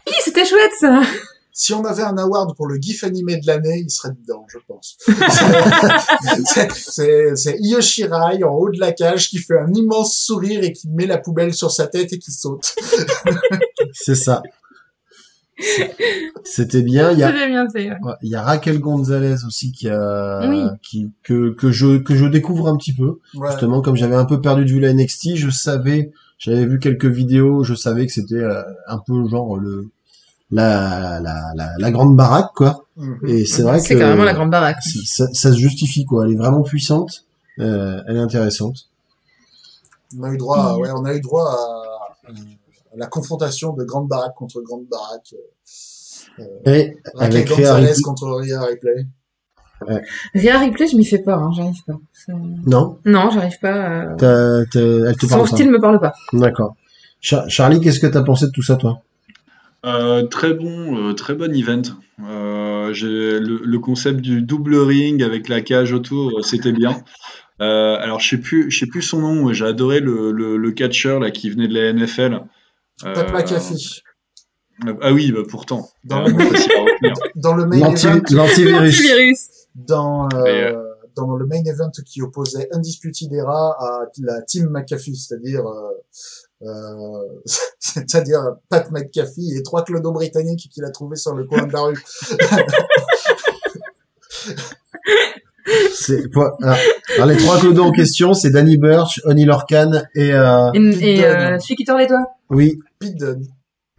Oui, 0.08 0.14
c'était 0.24 0.46
chouette 0.46 0.72
ça 0.80 1.02
Si 1.60 1.74
on 1.74 1.84
avait 1.86 2.04
un 2.04 2.16
award 2.20 2.56
pour 2.56 2.68
le 2.68 2.78
GIF 2.80 3.04
animé 3.04 3.38
de 3.38 3.48
l'année, 3.48 3.80
il 3.84 3.90
serait 3.90 4.14
dedans, 4.14 4.46
je 4.48 4.60
pense. 4.68 4.96
C'est- 6.46 6.72
c'est 6.72 7.36
c'est 7.36 7.58
Io 7.62 7.82
Shirai 7.82 8.44
en 8.44 8.54
haut 8.54 8.70
de 8.70 8.80
la 8.80 8.92
cage 8.92 9.30
qui 9.30 9.40
fait 9.40 9.58
un 9.58 9.74
immense 9.74 10.16
sourire 10.18 10.64
et 10.64 10.72
qui 10.72 10.88
met 10.90 11.08
la 11.08 11.18
poubelle 11.18 11.54
sur 11.56 11.72
sa 11.72 11.88
tête 11.88 12.14
et 12.14 12.20
qui 12.20 12.32
saute. 12.32 12.76
C'est 13.94 14.14
ça. 14.16 14.44
C'était 16.44 16.84
bien. 16.84 17.12
Il 17.12 17.18
y 17.20 17.24
a 17.24 17.32
C'était 17.32 17.48
bien 17.48 17.68
fait. 17.70 17.90
ouais. 17.90 18.14
Il 18.22 18.30
y 18.30 18.36
a 18.36 18.44
Raquel 18.44 18.80
Gonzalez 18.80 19.44
aussi 19.46 19.72
qui 19.72 19.90
a 19.90 20.48
Oui. 20.48 20.64
qui 20.84 21.12
que 21.24 21.52
que 21.56 21.72
je 21.72 21.98
que 21.98 22.16
je 22.16 22.26
découvre 22.28 22.68
un 22.68 22.78
petit 22.78 22.94
peu 22.94 23.18
Ouais. 23.34 23.50
justement 23.50 23.82
comme 23.82 23.96
j'avais 23.96 24.16
un 24.16 24.26
peu 24.26 24.40
perdu 24.40 24.66
de 24.66 24.70
vue 24.70 24.80
la 24.80 24.94
NXT 24.94 25.36
je 25.36 25.50
savais 25.50 26.12
j'avais 26.38 26.66
vu 26.68 26.78
quelques 26.80 27.06
vidéos 27.08 27.64
je 27.64 27.74
savais 27.74 28.06
que 28.06 28.14
c'était 28.14 28.36
euh, 28.36 28.62
un 28.88 29.00
peu 29.00 29.28
genre 29.28 29.58
le 29.58 29.90
la 30.52 31.20
la 31.20 31.52
la, 31.56 31.72
la 31.78 31.92
grande 31.92 32.16
baraque 32.16 32.52
quoi 32.56 32.84
Mhm. 32.96 33.20
et 33.28 33.46
c'est 33.46 33.62
vrai 33.62 33.78
que 33.80 33.86
C'est 33.86 33.98
carrément 33.98 34.24
la 34.24 34.34
grande 34.34 34.50
baraque. 34.50 34.82
ça, 34.82 35.26
ça 35.32 35.52
se 35.52 35.58
justifie 35.58 36.04
quoi 36.06 36.26
elle 36.26 36.34
est 36.34 36.38
vraiment 36.38 36.64
puissante 36.64 37.26
euh, 37.60 38.02
elle 38.08 38.16
est 38.18 38.20
intéressante 38.20 38.90
On 40.18 40.24
a 40.24 40.32
eu 40.34 40.38
droit, 40.38 40.58
à, 40.58 40.78
ouais, 40.78 40.90
on 40.96 41.06
a 41.06 41.14
eu 41.14 41.22
droit 41.22 41.44
à, 41.52 42.30
à 42.30 42.98
la 42.98 43.06
confrontation 43.08 43.74
de 43.74 43.84
grande 43.84 44.08
baraque 44.08 44.34
contre 44.36 44.62
grande 44.62 44.86
baraque. 44.90 45.36
et 46.66 46.98
Raquel 47.14 47.36
avec 47.36 47.48
Gonzalez 47.50 47.88
Ripley- 47.88 48.02
contre 48.02 48.28
Rhea 48.30 48.62
Ripley. 48.62 49.06
Rhea 50.34 50.60
Ripley, 50.60 50.88
je 50.88 50.96
m'y 50.98 51.06
fais 51.06 51.20
peur, 51.20 51.40
hein, 51.40 51.52
j'arrive 51.56 51.84
pas. 51.86 52.00
Non? 52.66 52.98
Non, 53.06 53.30
j'arrive 53.32 53.60
pas. 53.60 53.76
euh, 53.90 54.16
t'as- 54.18 54.66
t'as- 54.72 54.80
elle 55.10 55.16
te 55.18 55.22
Son 55.26 55.30
parle 55.38 55.42
pas 55.50 55.56
style 55.56 55.70
me 55.72 55.80
parle 55.80 56.00
pas. 56.00 56.14
d'accord 56.34 56.76
Char- 57.22 57.48
Charlie 57.50 57.80
qu'est-ce 57.82 58.00
que 58.00 58.08
t'as 58.08 58.24
pensé 58.24 58.46
de 58.48 58.52
tout 58.52 58.64
ça 58.64 58.76
toi? 58.76 59.02
Euh, 59.88 60.24
très 60.28 60.54
bon, 60.54 60.98
euh, 61.10 61.14
très 61.14 61.34
bon 61.36 61.56
event. 61.56 61.82
Euh, 62.20 62.92
le, 62.94 63.40
le 63.64 63.80
concept 63.80 64.20
du 64.22 64.42
double 64.42 64.76
ring 64.76 65.24
avec 65.24 65.48
la 65.50 65.62
cage 65.62 65.94
autour, 65.94 66.40
euh, 66.40 66.42
c'était 66.42 66.72
bien. 66.72 67.02
Euh, 67.62 67.96
alors 67.96 68.20
je 68.20 68.30
sais 68.30 68.38
plus, 68.38 68.70
je 68.70 68.80
sais 68.80 68.86
plus 68.88 69.02
son 69.02 69.20
nom. 69.20 69.54
J'ai 69.54 69.66
adoré 69.66 70.00
le, 70.00 70.32
le, 70.32 70.58
le 70.58 70.72
catcheur 70.72 71.20
là 71.20 71.32
qui 71.32 71.50
venait 71.50 71.68
de 71.68 71.74
la 71.74 71.94
NFL. 71.94 72.42
Euh, 73.06 73.14
Pat 73.14 73.32
McAfee. 73.34 74.02
Ah 75.02 75.12
oui, 75.14 75.32
bah 75.32 75.42
pourtant. 75.50 75.90
Dans 76.04 76.24
Euh, 76.26 76.30
le- 77.56 77.66
main 77.66 77.78
event, 77.80 78.22
dans, 79.76 80.28
euh, 80.36 80.84
dans 81.16 81.36
le 81.36 81.46
main 81.48 81.64
event 81.66 81.92
qui 82.06 82.22
opposait 82.22 82.68
Undisputed 82.74 83.32
Era 83.34 83.72
à 83.80 84.06
la 84.22 84.42
team 84.44 84.70
McAfee, 84.70 85.16
c'est-à-dire 85.16 85.64
euh, 86.64 86.66
euh, 86.68 87.42
c'est-à-dire 87.80 88.42
Pat 88.70 88.90
McAfee 88.92 89.56
et 89.58 89.64
trois 89.64 89.84
clodos 89.84 90.12
britanniques 90.12 90.70
qu'il 90.74 90.84
a 90.86 90.90
trouvés 90.92 91.16
sur 91.18 91.34
le 91.36 91.46
coin 91.46 91.66
de 91.68 91.74
la 91.74 91.82
rue. 91.82 92.04
C'est 95.94 96.32
quoi 96.32 96.56
alors, 96.62 96.78
alors, 97.16 97.26
les 97.28 97.36
trois 97.38 97.60
clodos 97.60 97.84
en 97.84 97.92
question, 97.92 98.34
c'est 98.34 98.52
Danny 98.52 98.78
Burch, 98.78 99.20
Oni 99.26 99.44
Lorcan 99.44 99.92
et 100.16 100.32
euh, 100.34 100.72
Et, 100.74 100.92
Pete 100.98 101.26
euh, 101.26 101.60
celui 101.60 101.76
qui 101.76 101.84
tord 101.84 101.98
les 101.98 102.08
doigts. 102.08 102.26
oui, 102.50 102.80
Pete 103.00 103.18
Dunne. 103.18 103.44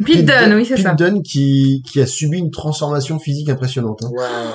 Pete 0.05 0.25
Dunne, 0.25 0.55
oui, 0.55 0.65
c'est 0.65 0.77
Pete 0.77 0.85
ça. 0.85 0.95
Dunne 0.95 1.23
qui 1.23 1.83
qui 1.87 2.01
a 2.01 2.07
subi 2.07 2.39
une 2.39 2.51
transformation 2.51 3.19
physique 3.19 3.51
impressionnante, 3.51 4.03
hein. 4.05 4.11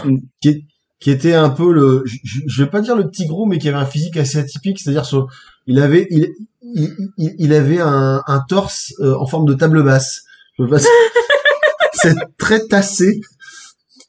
Ouais. 0.05 0.15
qui 0.41 0.49
est- 0.49 0.63
qui 0.99 1.11
était 1.11 1.33
un 1.33 1.49
peu 1.49 1.73
le, 1.73 2.01
je, 2.05 2.39
je- 2.47 2.63
vais 2.63 2.69
pas 2.69 2.79
dire 2.79 2.95
le 2.95 3.09
petit 3.09 3.27
gros, 3.27 3.45
mais 3.45 3.57
qui 3.59 3.67
avait 3.67 3.77
un 3.77 3.85
physique 3.85 4.15
assez 4.15 4.37
atypique, 4.37 4.79
c'est-à-dire 4.79 5.05
son- 5.05 5.27
il 5.67 5.79
avait 5.79 6.07
il 6.09 6.29
il, 6.61 6.93
il- 7.17 7.35
il 7.39 7.53
avait 7.53 7.79
un, 7.81 8.21
un 8.25 8.39
torse 8.47 8.93
euh, 8.99 9.15
en 9.17 9.25
forme 9.27 9.45
de 9.45 9.53
table 9.53 9.83
basse. 9.83 10.23
Je 10.57 10.63
veux 10.63 10.69
pas- 10.69 10.79
C'est 11.93 12.15
très 12.37 12.65
tassé. 12.67 13.21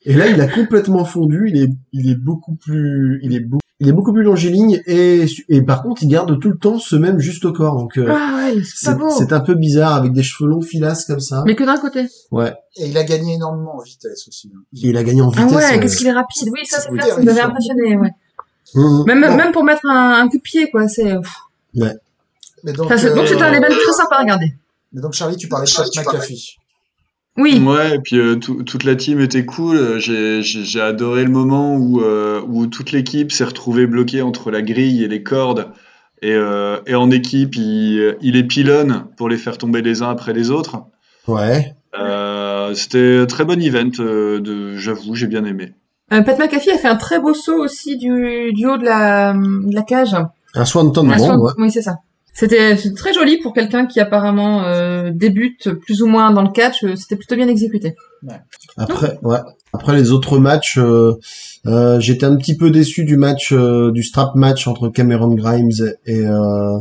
Et 0.07 0.15
là, 0.15 0.27
il 0.29 0.41
a 0.41 0.49
complètement 0.49 1.05
fondu. 1.05 1.51
Il 1.53 1.63
est 1.63 1.69
il 1.93 2.11
est 2.11 2.15
beaucoup 2.17 2.55
plus 2.57 3.21
il 3.23 3.35
est 3.35 3.41
beaucoup 3.41 3.61
il 3.81 3.89
est 3.89 3.93
beaucoup 3.93 4.13
plus 4.13 4.23
longiligne 4.23 4.81
et, 4.87 5.27
et 5.49 5.61
par 5.63 5.83
contre, 5.83 6.03
il 6.05 6.09
garde 6.09 6.39
tout 6.41 6.49
le 6.51 6.57
temps 6.57 6.79
ce 6.79 6.95
même 6.97 7.19
juste 7.19 7.45
au 7.45 7.53
corps. 7.53 7.77
Donc, 7.77 7.99
euh, 7.99 8.07
Ah 8.09 8.37
ouais, 8.55 8.63
c'est 8.65 9.33
un 9.33 9.41
peu 9.41 9.55
bizarre 9.55 9.95
avec 9.95 10.13
des 10.13 10.23
cheveux 10.23 10.49
longs 10.49 10.63
filasses 10.63 11.05
comme 11.07 11.19
ça. 11.21 11.43
Mais 11.45 11.57
que 11.57 11.65
d'un 11.65 11.77
côté. 11.79 12.07
Ouais. 12.31 12.55
Et 12.77 12.87
il 12.89 12.97
a 12.97 13.03
gagné 13.05 13.35
énormément 13.35 13.77
en 13.77 13.83
vitesse 13.83 14.29
aussi. 14.29 14.51
hein. 14.55 14.61
Et 14.77 14.89
il 14.89 14.97
a 14.97 15.03
gagné 15.03 15.23
en 15.23 15.31
Ah 15.37 15.43
vitesse. 15.45 15.53
ouais, 15.57 15.77
euh, 15.77 15.81
qu'est-ce 15.81 15.97
qu'il 15.97 16.07
est 16.07 16.13
rapide. 16.13 16.49
Oui, 16.53 16.61
ça, 16.65 16.81
c'est 16.81 16.91
clair, 16.91 17.15
ça 17.17 17.21
m'avait 17.23 17.41
impressionné, 17.41 17.97
ouais. 17.97 18.11
hum, 18.77 19.05
Même, 19.07 19.21
même 19.21 19.53
pour 19.53 19.65
mettre 19.65 19.85
un, 19.91 20.21
un 20.23 20.29
coup 20.29 20.37
de 20.39 20.43
pied, 20.43 20.71
quoi, 20.71 20.87
c'est... 20.87 21.13
Mais 21.75 22.73
donc, 22.73 22.87
Enfin, 22.87 22.97
c'est- 22.97 23.11
donc 23.15 23.25
euh, 23.25 23.27
c'était 23.27 23.43
un 23.43 23.51
level 23.53 23.71
très 23.73 23.93
sympa 23.93 24.17
à 24.17 24.21
regarder. 24.23 24.55
mais 24.93 25.01
donc 25.03 25.13
Charlie, 25.13 25.37
tu 25.37 25.49
parlais 25.49 25.67
de 25.67 25.73
Pat 25.75 25.87
McAfee. 26.15 26.57
Oui. 27.37 27.61
Ouais, 27.67 27.97
et 27.97 27.99
puis 27.99 28.17
euh, 28.19 28.37
tout- 28.37 28.63
toute 28.63 28.85
la 28.85 28.95
team 28.95 29.21
était 29.21 29.45
cool. 29.45 29.77
Euh, 29.77 29.99
J'ai 29.99 30.81
adoré 30.81 31.25
le 31.25 31.31
moment 31.31 31.77
où, 31.77 32.01
euh, 32.01 32.41
où 32.47 32.67
toute 32.69 32.93
l'équipe 32.93 33.33
s'est 33.33 33.45
retrouvée 33.45 33.87
bloquée 33.87 34.23
entre 34.23 34.51
la 34.53 34.63
grille 34.63 35.03
et 35.03 35.09
les 35.09 35.23
cordes. 35.25 35.69
Et, 36.23 36.31
euh, 36.33 36.79
et 36.87 36.95
en 36.95 37.11
équipe, 37.11 37.57
il, 37.57 38.17
il 38.23 38.33
les 38.35 38.45
pilonne 38.45 39.07
pour 39.17 39.29
les 39.29 39.37
faire 39.37 39.59
tomber 39.59 39.83
les 39.83 40.01
uns 40.03 40.11
après 40.11 40.33
les 40.33 40.51
autres. 40.51 40.79
Ouais. 41.27 41.75
Euh, 41.99 42.73
C'était 42.75 43.19
un 43.23 43.27
très 43.27 43.45
bon 43.45 43.61
event, 43.61 43.91
euh, 44.01 44.41
de, 44.41 44.77
j'avoue, 44.77 45.15
j'ai 45.17 45.27
bien 45.27 45.45
aimé. 45.45 45.73
Euh, 46.13 46.23
Pat 46.23 46.39
McAfee 46.39 46.71
a 46.71 46.79
fait 46.79 46.89
un 46.89 46.97
très 46.97 47.19
beau 47.21 47.35
saut 47.35 47.59
aussi 47.59 47.97
du, 47.99 48.53
du 48.53 48.67
haut 48.67 48.77
de 48.79 48.85
la, 48.85 49.33
de 49.35 49.75
la 49.75 49.83
cage. 49.83 50.17
Un 50.55 50.65
Swanton 50.65 51.09
Un 51.11 51.17
bomb, 51.17 51.41
ouais. 51.41 51.53
Oui, 51.59 51.71
c'est 51.71 51.83
ça. 51.83 51.97
C'était 52.33 52.77
très 52.97 53.13
joli 53.13 53.39
pour 53.39 53.53
quelqu'un 53.55 53.87
qui 53.87 54.01
apparemment 54.01 54.65
euh, 54.65 55.11
débute 55.15 55.73
plus 55.73 56.03
ou 56.03 56.07
moins 56.09 56.33
dans 56.33 56.43
le 56.43 56.51
catch. 56.51 56.83
euh, 56.83 56.97
C'était 56.97 57.15
plutôt 57.17 57.37
bien 57.37 57.47
exécuté. 57.49 57.95
Après, 58.77 59.19
ouais. 59.23 59.39
Après 59.73 59.95
les 59.97 60.11
autres 60.11 60.39
matchs, 60.39 60.79
euh, 60.79 61.15
euh, 61.67 62.01
j'étais 62.01 62.27
un 62.27 62.37
petit 62.37 62.57
peu 62.57 62.71
déçu 62.71 63.05
du 63.05 63.17
match, 63.17 63.53
euh, 63.53 63.93
du 63.93 64.03
strap 64.03 64.35
match 64.35 64.67
entre 64.67 64.89
Cameron 64.89 65.35
Grimes 65.35 65.71
et 66.07 66.25
euh, 66.27 66.79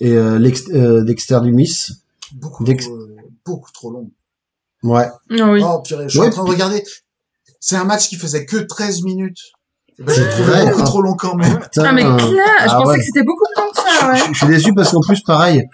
et 0.00 0.12
euh, 0.12 0.40
euh, 0.72 1.04
Dexter 1.04 1.38
Lumis. 1.42 1.86
Beaucoup, 2.34 2.64
Dex- 2.64 2.88
euh, 2.88 3.16
beaucoup 3.46 3.70
trop 3.72 3.90
long. 3.92 4.10
Ouais. 4.82 5.08
Ah 5.38 5.50
oui. 5.52 5.60
Oh, 5.64 5.80
purée, 5.82 6.04
je 6.04 6.08
suis 6.10 6.18
Ouais, 6.20 6.26
en 6.26 6.30
train 6.30 6.44
de 6.44 6.50
regarder. 6.50 6.82
C'est 7.60 7.76
un 7.76 7.84
match 7.84 8.08
qui 8.08 8.16
faisait 8.16 8.44
que 8.44 8.56
13 8.56 9.02
minutes. 9.02 9.40
C'est 10.06 10.28
trouvé 10.30 10.44
vrai, 10.50 10.66
beaucoup 10.66 10.80
hein. 10.80 10.84
trop 10.84 11.02
long 11.02 11.14
quand 11.14 11.34
même. 11.34 11.58
Putain. 11.58 11.84
Ah 11.86 11.92
mais 11.92 12.02
clair, 12.02 12.18
je 12.18 12.68
Ah 12.68 12.76
pensais 12.76 12.88
ouais. 12.90 12.98
que 12.98 13.04
c'était 13.04 13.22
beaucoup 13.24 13.44
plus 13.54 13.62
long 13.62 13.70
que 13.70 13.80
Je, 13.80 13.98
ça, 14.00 14.08
ouais. 14.12 14.18
je- 14.18 14.32
je 14.32 14.38
suis 14.38 14.46
déçu 14.46 14.74
parce 14.74 14.92
qu'en 14.92 15.00
plus, 15.00 15.20
pareil, 15.22 15.64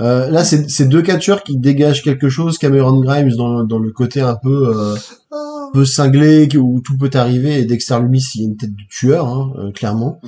euh, 0.00 0.30
là, 0.30 0.44
c'est 0.44 0.70
c'est 0.70 0.86
deux 0.86 1.02
catcheurs 1.02 1.42
qui 1.42 1.56
dégagent 1.56 2.02
quelque 2.02 2.28
chose. 2.28 2.58
Cameron 2.58 3.00
Grimes 3.00 3.30
dans, 3.36 3.58
le- 3.58 3.64
dans 3.66 3.78
le 3.78 3.90
côté 3.90 4.20
un 4.20 4.36
peu, 4.36 4.68
euh, 4.76 4.94
Ah. 5.32 5.66
un 5.68 5.72
peu 5.72 5.84
cinglé, 5.84 6.48
où 6.56 6.80
tout 6.80 6.96
peut 6.96 7.10
arriver, 7.14 7.58
et 7.58 7.64
Dexter 7.64 7.98
Lumis, 8.00 8.22
il 8.36 8.42
a 8.42 8.44
une 8.46 8.56
tête 8.56 8.70
de 8.72 8.82
tueur, 8.88 9.26
hein, 9.26 9.52
euh, 9.58 9.72
clairement. 9.72 10.20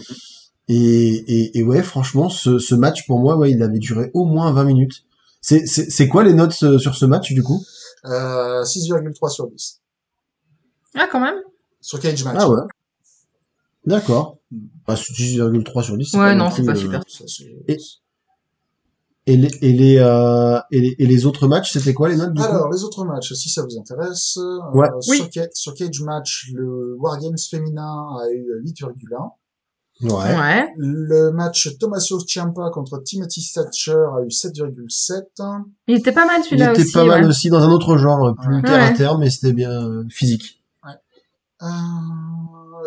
Et, 0.68 0.74
et, 0.76 1.58
et 1.58 1.62
ouais, 1.62 1.82
franchement, 1.82 2.28
ce, 2.30 2.58
ce 2.58 2.74
match, 2.74 3.06
pour 3.06 3.20
moi, 3.20 3.36
ouais, 3.36 3.50
il 3.50 3.62
avait 3.62 3.78
duré 3.78 4.10
au 4.14 4.24
moins 4.24 4.50
20 4.52 4.64
minutes. 4.64 5.04
C'est 5.40 5.66
c'est- 5.66 5.90
c'est 5.90 6.08
quoi 6.08 6.24
les 6.24 6.32
notes 6.32 6.56
euh, 6.62 6.78
sur 6.78 6.94
ce 6.94 7.04
match, 7.04 7.32
du 7.32 7.42
coup? 7.42 7.62
Euh, 8.06 8.64
6,3 8.64 9.28
sur 9.28 9.46
10. 9.48 9.80
Ah 10.96 11.06
quand 11.10 11.20
même. 11.20 11.36
Sur 11.80 12.00
Cage 12.00 12.24
Match. 12.24 12.36
Ah 12.40 12.48
ouais. 12.48 12.62
D'accord. 13.86 14.38
Bah, 14.86 14.94
6,3 14.94 15.82
sur 15.82 15.96
10. 15.96 16.04
c'est 16.10 16.16
Ouais, 16.18 16.24
pas 16.24 16.34
non, 16.34 16.50
c'est 16.50 16.64
pas 16.64 16.72
euh, 16.72 16.74
super. 16.76 17.00
Ça, 17.06 17.24
Et- 17.68 17.76
Et 19.26 19.36
les, 19.38 19.48
et 19.62 19.72
les, 19.72 19.96
euh, 19.98 20.58
et 20.70 20.80
les, 20.82 20.96
et 20.98 21.06
les 21.06 21.24
autres 21.24 21.48
matchs, 21.48 21.72
c'était 21.72 21.94
quoi 21.94 22.10
les 22.10 22.16
notes, 22.16 22.34
du 22.34 22.42
coup? 22.42 22.46
Alors, 22.46 22.70
les 22.70 22.84
autres 22.84 23.06
matchs, 23.06 23.32
si 23.32 23.48
ça 23.48 23.62
vous 23.62 23.78
intéresse. 23.78 24.36
euh, 24.36 24.58
Ouais. 24.74 24.88
Oui. 25.08 25.16
sur, 25.16 25.28
Ca- 25.32 25.48
sur 25.54 25.72
Cage 25.74 26.02
Match, 26.02 26.50
le 26.52 26.94
Wargames 26.98 27.38
féminin 27.50 28.06
a 28.20 28.30
eu 28.30 28.46
8,1. 28.62 29.30
Ouais. 30.02 30.10
Ouais. 30.10 30.68
Le 30.76 31.30
match 31.30 31.70
Tommaso 31.78 32.18
Ciampa 32.20 32.68
contre 32.70 32.98
Timothy 33.02 33.50
Thatcher 33.54 33.92
a 33.92 34.22
eu 34.24 34.28
7,7. 34.30 35.62
Il 35.88 35.96
était 35.96 36.12
pas 36.12 36.26
mal 36.26 36.40
Il 36.40 36.44
celui-là 36.44 36.72
était 36.72 36.82
aussi. 36.82 36.92
pas 36.92 37.04
mal 37.06 37.22
ouais. 37.22 37.28
aussi 37.28 37.48
dans 37.48 37.62
un 37.62 37.70
autre 37.70 37.96
genre, 37.96 38.26
euh, 38.28 38.32
plus 38.34 38.56
Ouais. 38.56 38.62
terre 38.62 38.74
à 38.84 38.88
Ouais. 38.90 38.94
terre, 38.94 39.16
mais 39.18 39.30
c'était 39.30 39.54
bien 39.54 39.70
euh, 39.70 40.04
physique. 40.10 40.62
Euh, 41.62 41.66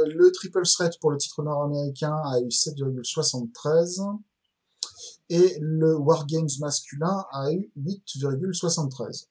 le 0.06 0.32
triple 0.32 0.64
threat 0.64 0.94
pour 1.00 1.12
le 1.12 1.18
titre 1.18 1.44
nord-américain 1.44 2.16
a 2.26 2.40
eu 2.40 2.48
7,73 2.48 4.18
et 5.30 5.58
le 5.60 5.96
Wargames 5.96 6.48
masculin 6.60 7.26
a 7.32 7.52
eu 7.52 7.70
8,73. 7.78 9.28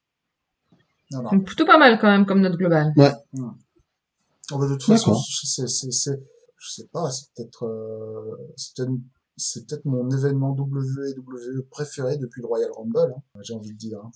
Voilà. 1.13 1.31
Donc, 1.31 1.45
plutôt 1.47 1.65
pas 1.65 1.79
mal 1.79 1.99
quand 2.01 2.09
même 2.09 2.27
comme 2.27 2.41
note 2.41 2.57
globale. 2.57 2.93
Oh, 4.53 4.59
bah, 4.59 4.67
de 4.69 4.75
toute 4.75 4.85
façon, 4.85 5.15
c'est, 5.45 5.67
c'est, 5.69 5.91
c'est, 5.91 6.21
je 6.57 6.71
sais 6.71 6.87
pas, 6.93 7.11
c'est 7.11 7.27
peut-être, 7.35 7.65
euh, 7.65 8.37
c'est 8.57 8.77
peut-être, 8.77 8.93
c'est 9.37 9.67
peut-être 9.67 9.85
mon 9.85 10.09
événement 10.11 10.51
WWE 10.53 11.63
préféré 11.71 12.17
depuis 12.17 12.41
le 12.43 12.47
Royal 12.47 12.71
Rumble, 12.73 13.15
hein, 13.17 13.41
j'ai 13.43 13.55
envie 13.55 13.73
de 13.73 13.77
dire. 13.79 13.99
hein. 14.05 14.11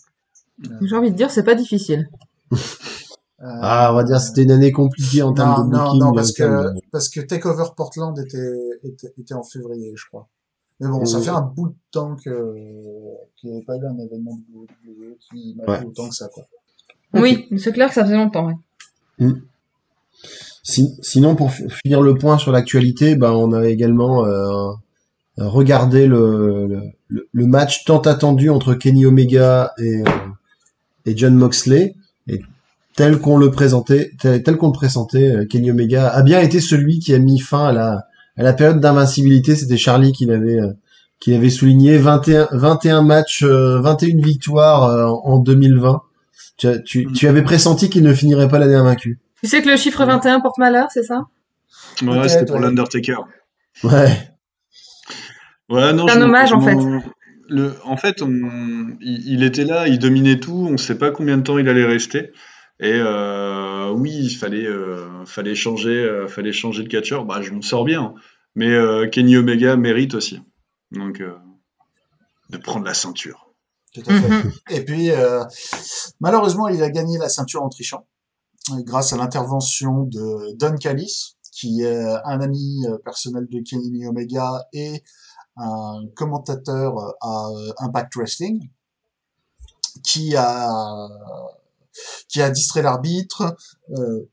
J'ai 0.82 0.94
envie 0.96 1.10
de 1.10 1.16
dire, 1.16 1.30
c'est 1.30 1.42
pas 1.44 1.54
difficile. 1.54 2.08
Euh, 3.42 3.46
Ah, 3.62 3.88
on 3.92 3.96
va 3.96 4.04
dire 4.04 4.16
que 4.16 4.22
c'était 4.22 4.42
une 4.42 4.50
année 4.50 4.70
compliquée 4.72 5.22
en 5.22 5.32
termes 5.32 5.62
non, 5.62 5.64
de 5.68 5.70
non, 5.76 5.84
booking. 5.84 6.00
non, 6.00 6.06
en 6.08 6.12
parce 6.14 6.32
que, 6.32 6.42
de- 6.74 6.80
parce 6.92 7.08
que 7.08 7.20
Takeover 7.20 7.64
Portland 7.76 8.18
était, 8.18 8.78
était, 8.84 9.12
était 9.18 9.34
en 9.34 9.42
février, 9.42 9.92
je 9.96 10.04
crois. 10.08 10.28
Mais 10.80 10.88
bon, 10.88 11.04
ça 11.06 11.18
Oui. 11.18 11.24
fait 11.24 11.30
un 11.30 11.40
bout 11.40 11.68
de 11.68 11.74
temps 11.90 12.16
que, 12.16 12.54
qu'il 13.36 13.50
n'y 13.50 13.56
avait 13.56 13.64
pas 13.64 13.76
eu 13.76 13.86
un 13.86 13.98
événement 13.98 14.38
WWE 14.54 15.16
qui 15.20 15.54
m'a 15.56 15.64
Ouais. 15.72 15.78
plu 15.78 15.86
autant 15.88 16.08
que 16.08 16.14
ça, 16.14 16.28
quoi. 16.28 16.44
Oui, 17.14 17.46
mais 17.50 17.58
c'est 17.58 17.72
clair 17.72 17.88
que 17.88 17.94
ça 17.94 18.04
faisait 18.04 18.16
longtemps. 18.16 18.46
Ouais. 19.18 19.26
Si- 20.62 20.96
sinon, 21.02 21.34
pour 21.34 21.50
finir 21.50 22.02
le 22.02 22.14
point 22.14 22.38
sur 22.38 22.52
l'actualité, 22.52 23.16
bah, 23.16 23.34
on 23.34 23.52
a 23.52 23.66
également 23.66 24.24
euh, 24.26 24.70
regardé 25.38 26.06
le, 26.06 26.66
le, 26.66 26.80
le- 27.08 27.28
le 27.32 27.46
match 27.46 27.84
tant 27.84 28.00
attendu 28.00 28.50
entre 28.50 28.74
Kenny 28.74 29.06
Omega 29.06 29.72
et, 29.78 30.02
euh, 30.02 30.04
et 31.06 31.16
John 31.16 31.34
Moxley. 31.34 31.94
Tel 32.96 33.18
qu'on 33.18 33.36
le 33.38 33.50
présentait, 33.50 34.10
tel, 34.20 34.42
tel 34.42 34.56
qu'on 34.56 34.66
le 34.68 34.72
présentait, 34.72 35.32
euh, 35.36 35.46
Kenny 35.46 35.70
Omega 35.70 36.08
a 36.08 36.22
bien 36.22 36.40
été 36.40 36.60
celui 36.60 36.98
qui 36.98 37.14
a 37.14 37.18
mis 37.18 37.38
fin 37.38 37.68
à 37.68 37.72
la, 37.72 38.04
à 38.36 38.42
la 38.42 38.52
période 38.52 38.80
d'invincibilité. 38.80 39.54
C'était 39.56 39.76
Charlie 39.78 40.12
qui 40.12 40.26
l'avait 40.26 40.60
euh, 40.60 40.72
qui 41.20 41.34
avait 41.34 41.50
souligné 41.50 41.98
21, 41.98 42.48
21 42.52 43.02
matchs, 43.02 43.42
euh, 43.44 43.78
21 43.80 44.22
victoires 44.24 44.84
euh, 44.84 45.06
en 45.24 45.38
2020. 45.38 46.00
Tu, 46.56 46.66
as- 46.66 46.78
tu, 46.78 47.06
tu 47.12 47.28
avais 47.28 47.42
pressenti 47.42 47.88
qu'il 47.90 48.02
ne 48.02 48.12
finirait 48.14 48.48
pas 48.48 48.58
l'année 48.58 48.74
invaincu. 48.74 49.18
Tu 49.42 49.48
sais 49.48 49.62
que 49.62 49.68
le 49.68 49.76
chiffre 49.76 50.04
21 50.04 50.40
porte 50.40 50.58
malheur, 50.58 50.88
c'est 50.92 51.02
ça? 51.02 51.22
Ouais, 52.02 52.28
c'était 52.28 52.44
pour 52.46 52.56
ouais. 52.56 52.62
l'Undertaker. 52.62 53.16
Ouais. 53.84 54.30
Ouais, 55.68 55.92
non, 55.92 56.06
C'est 56.08 56.16
un 56.16 56.22
hommage, 56.22 56.52
en 56.52 56.60
fait. 56.60 56.76
Le, 57.48 57.74
en 57.84 57.96
fait, 57.96 58.22
on- 58.22 58.96
il, 59.00 59.22
il 59.34 59.42
était 59.42 59.64
là, 59.64 59.88
il 59.88 59.98
dominait 59.98 60.38
tout, 60.38 60.66
on 60.68 60.72
ne 60.72 60.76
sait 60.76 60.96
pas 60.96 61.10
combien 61.10 61.36
de 61.36 61.42
temps 61.42 61.58
il 61.58 61.68
allait 61.68 61.84
rester. 61.86 62.32
Et 62.82 62.94
euh, 62.94 63.90
oui, 63.90 64.10
il 64.10 64.34
fallait, 64.34 64.66
euh, 64.66 65.26
fallait 65.26 65.54
changer, 65.54 65.90
euh, 65.90 66.26
fallait 66.28 66.52
changer 66.52 66.82
de 66.82 66.88
catcheur. 66.88 67.26
Bah, 67.26 67.42
je 67.42 67.52
m'en 67.52 67.60
sors 67.60 67.84
bien, 67.84 68.14
mais 68.54 68.70
euh, 68.70 69.06
Kenny 69.06 69.36
Omega 69.36 69.76
mérite 69.76 70.14
aussi. 70.14 70.40
Donc, 70.90 71.20
euh, 71.20 71.36
de 72.48 72.56
prendre 72.56 72.86
la 72.86 72.94
ceinture. 72.94 73.52
Tout 73.92 74.02
à 74.06 74.14
fait. 74.18 74.28
Mhm. 74.28 74.52
Et 74.70 74.84
puis, 74.84 75.10
euh, 75.10 75.44
malheureusement, 76.20 76.68
il 76.68 76.82
a 76.82 76.88
gagné 76.88 77.18
la 77.18 77.28
ceinture 77.28 77.62
en 77.62 77.68
trichant, 77.68 78.08
grâce 78.70 79.12
à 79.12 79.18
l'intervention 79.18 80.04
de 80.04 80.56
Don 80.56 80.76
Callis, 80.76 81.36
qui 81.52 81.82
est 81.82 82.06
un 82.24 82.40
ami 82.40 82.86
personnel 83.04 83.46
de 83.50 83.60
Kenny 83.60 84.06
Omega 84.06 84.64
et 84.72 85.02
un 85.56 86.00
commentateur 86.16 86.94
à 87.20 87.48
Impact 87.78 88.16
Wrestling, 88.16 88.70
qui 90.02 90.34
a 90.34 90.78
qui 92.28 92.40
a 92.42 92.50
distrait 92.50 92.82
l'arbitre, 92.82 93.56
euh, 93.96 94.30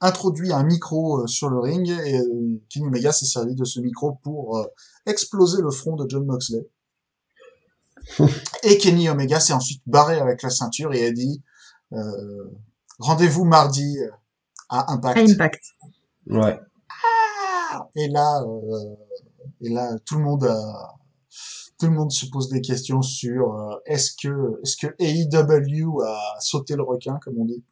introduit 0.00 0.52
un 0.52 0.64
micro 0.64 1.22
euh, 1.22 1.26
sur 1.26 1.48
le 1.50 1.58
ring 1.60 1.88
et 1.88 2.18
euh, 2.18 2.60
Kenny 2.68 2.86
Omega 2.86 3.12
s'est 3.12 3.26
servi 3.26 3.54
de 3.54 3.64
ce 3.64 3.80
micro 3.80 4.12
pour 4.22 4.58
euh, 4.58 4.66
exploser 5.06 5.62
le 5.62 5.70
front 5.70 5.96
de 5.96 6.08
John 6.08 6.24
Moxley. 6.24 6.66
Et 8.62 8.78
Kenny 8.78 9.08
Omega 9.08 9.38
s'est 9.38 9.52
ensuite 9.52 9.82
barré 9.86 10.18
avec 10.18 10.42
la 10.42 10.50
ceinture 10.50 10.94
et 10.94 11.06
a 11.06 11.12
dit 11.12 11.42
euh, 11.92 12.44
rendez-vous 12.98 13.44
mardi 13.44 13.98
à 14.68 14.92
Impact. 14.92 15.30
Impact. 15.30 15.62
Ouais. 16.26 16.58
Et 17.96 18.08
là, 18.08 18.42
euh, 18.42 18.96
et 19.60 19.68
là, 19.70 19.98
tout 20.04 20.16
le 20.16 20.24
monde 20.24 20.44
a, 20.44 20.97
tout 21.78 21.86
le 21.86 21.92
monde 21.92 22.10
se 22.12 22.26
pose 22.26 22.48
des 22.48 22.60
questions 22.60 23.02
sur 23.02 23.54
euh, 23.54 23.76
est-ce 23.86 24.10
que 24.20 24.60
est-ce 24.64 24.76
que 24.76 24.88
AEW 24.98 26.00
a 26.02 26.18
sauté 26.40 26.74
le 26.76 26.82
requin 26.82 27.18
comme 27.22 27.34
on 27.38 27.44
dit? 27.44 27.62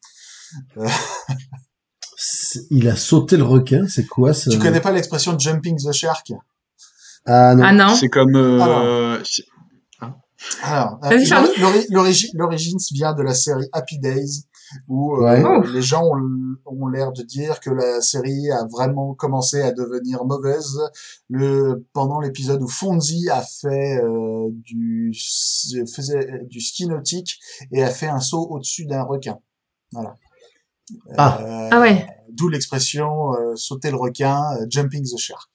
Il 2.71 2.89
a 2.89 2.97
sauté 2.97 3.37
le 3.37 3.45
requin, 3.45 3.87
c'est 3.89 4.07
quoi 4.07 4.33
ça 4.33 4.51
Tu 4.51 4.59
connais 4.59 4.81
pas 4.81 4.93
l'expression 4.93 5.39
jumping 5.39 5.77
the 5.77 5.93
shark? 5.93 6.33
Ah 7.27 7.55
non. 7.55 7.65
Ah 7.65 7.73
non 7.73 7.95
C'est 7.95 8.09
comme. 8.09 8.37
euh, 8.37 8.61
Alors. 8.63 9.23
c'est- 9.25 9.45
Alors, 10.63 10.99
euh, 11.05 11.11
l'origine 12.35 12.79
vient 12.93 13.13
de 13.15 13.23
la 13.23 13.35
série 13.35 13.67
Happy 13.73 13.99
Days 13.99 14.45
où 14.89 15.17
euh, 15.17 15.23
Ouais. 15.25 15.43
Oh. 15.45 15.63
les 15.73 15.83
gens 15.83 16.05
ont, 16.05 16.57
ont 16.67 16.89
l'air 16.89 17.13
de 17.13 17.23
dire 17.23 17.61
que 17.61 17.71
la 17.71 18.01
série 18.01 18.51
a 18.51 18.65
vraiment 18.67 19.15
commencé 19.15 19.61
à 19.63 19.73
devenir 19.73 20.25
mauvaise 20.25 20.79
le 21.29 21.85
pendant 21.93 22.21
l'épisode 22.21 22.63
où 22.63 22.69
Fonzie 22.69 23.29
a 23.31 23.43
fait 23.43 23.99
euh, 24.03 24.49
du 24.51 25.13
faisait 25.95 26.43
du 26.51 26.61
ski 26.61 26.87
nautique 26.87 27.39
et 27.73 27.83
a 27.83 27.91
fait 27.91 28.09
un 28.09 28.21
saut 28.21 28.47
au-dessus 28.51 28.87
d'un 28.87 29.03
requin. 29.03 29.39
Voilà. 29.93 30.15
Ah. 31.17 31.39
Euh, 31.43 31.69
Ah 31.73 31.81
ouais. 31.81 32.07
D'où 32.31 32.49
l'expression 32.49 33.33
euh, 33.35 33.55
sauter 33.57 33.91
le 33.91 33.97
requin, 33.97 34.43
euh, 34.61 34.67
jumping 34.69 35.05
the 35.05 35.19
shark. 35.19 35.49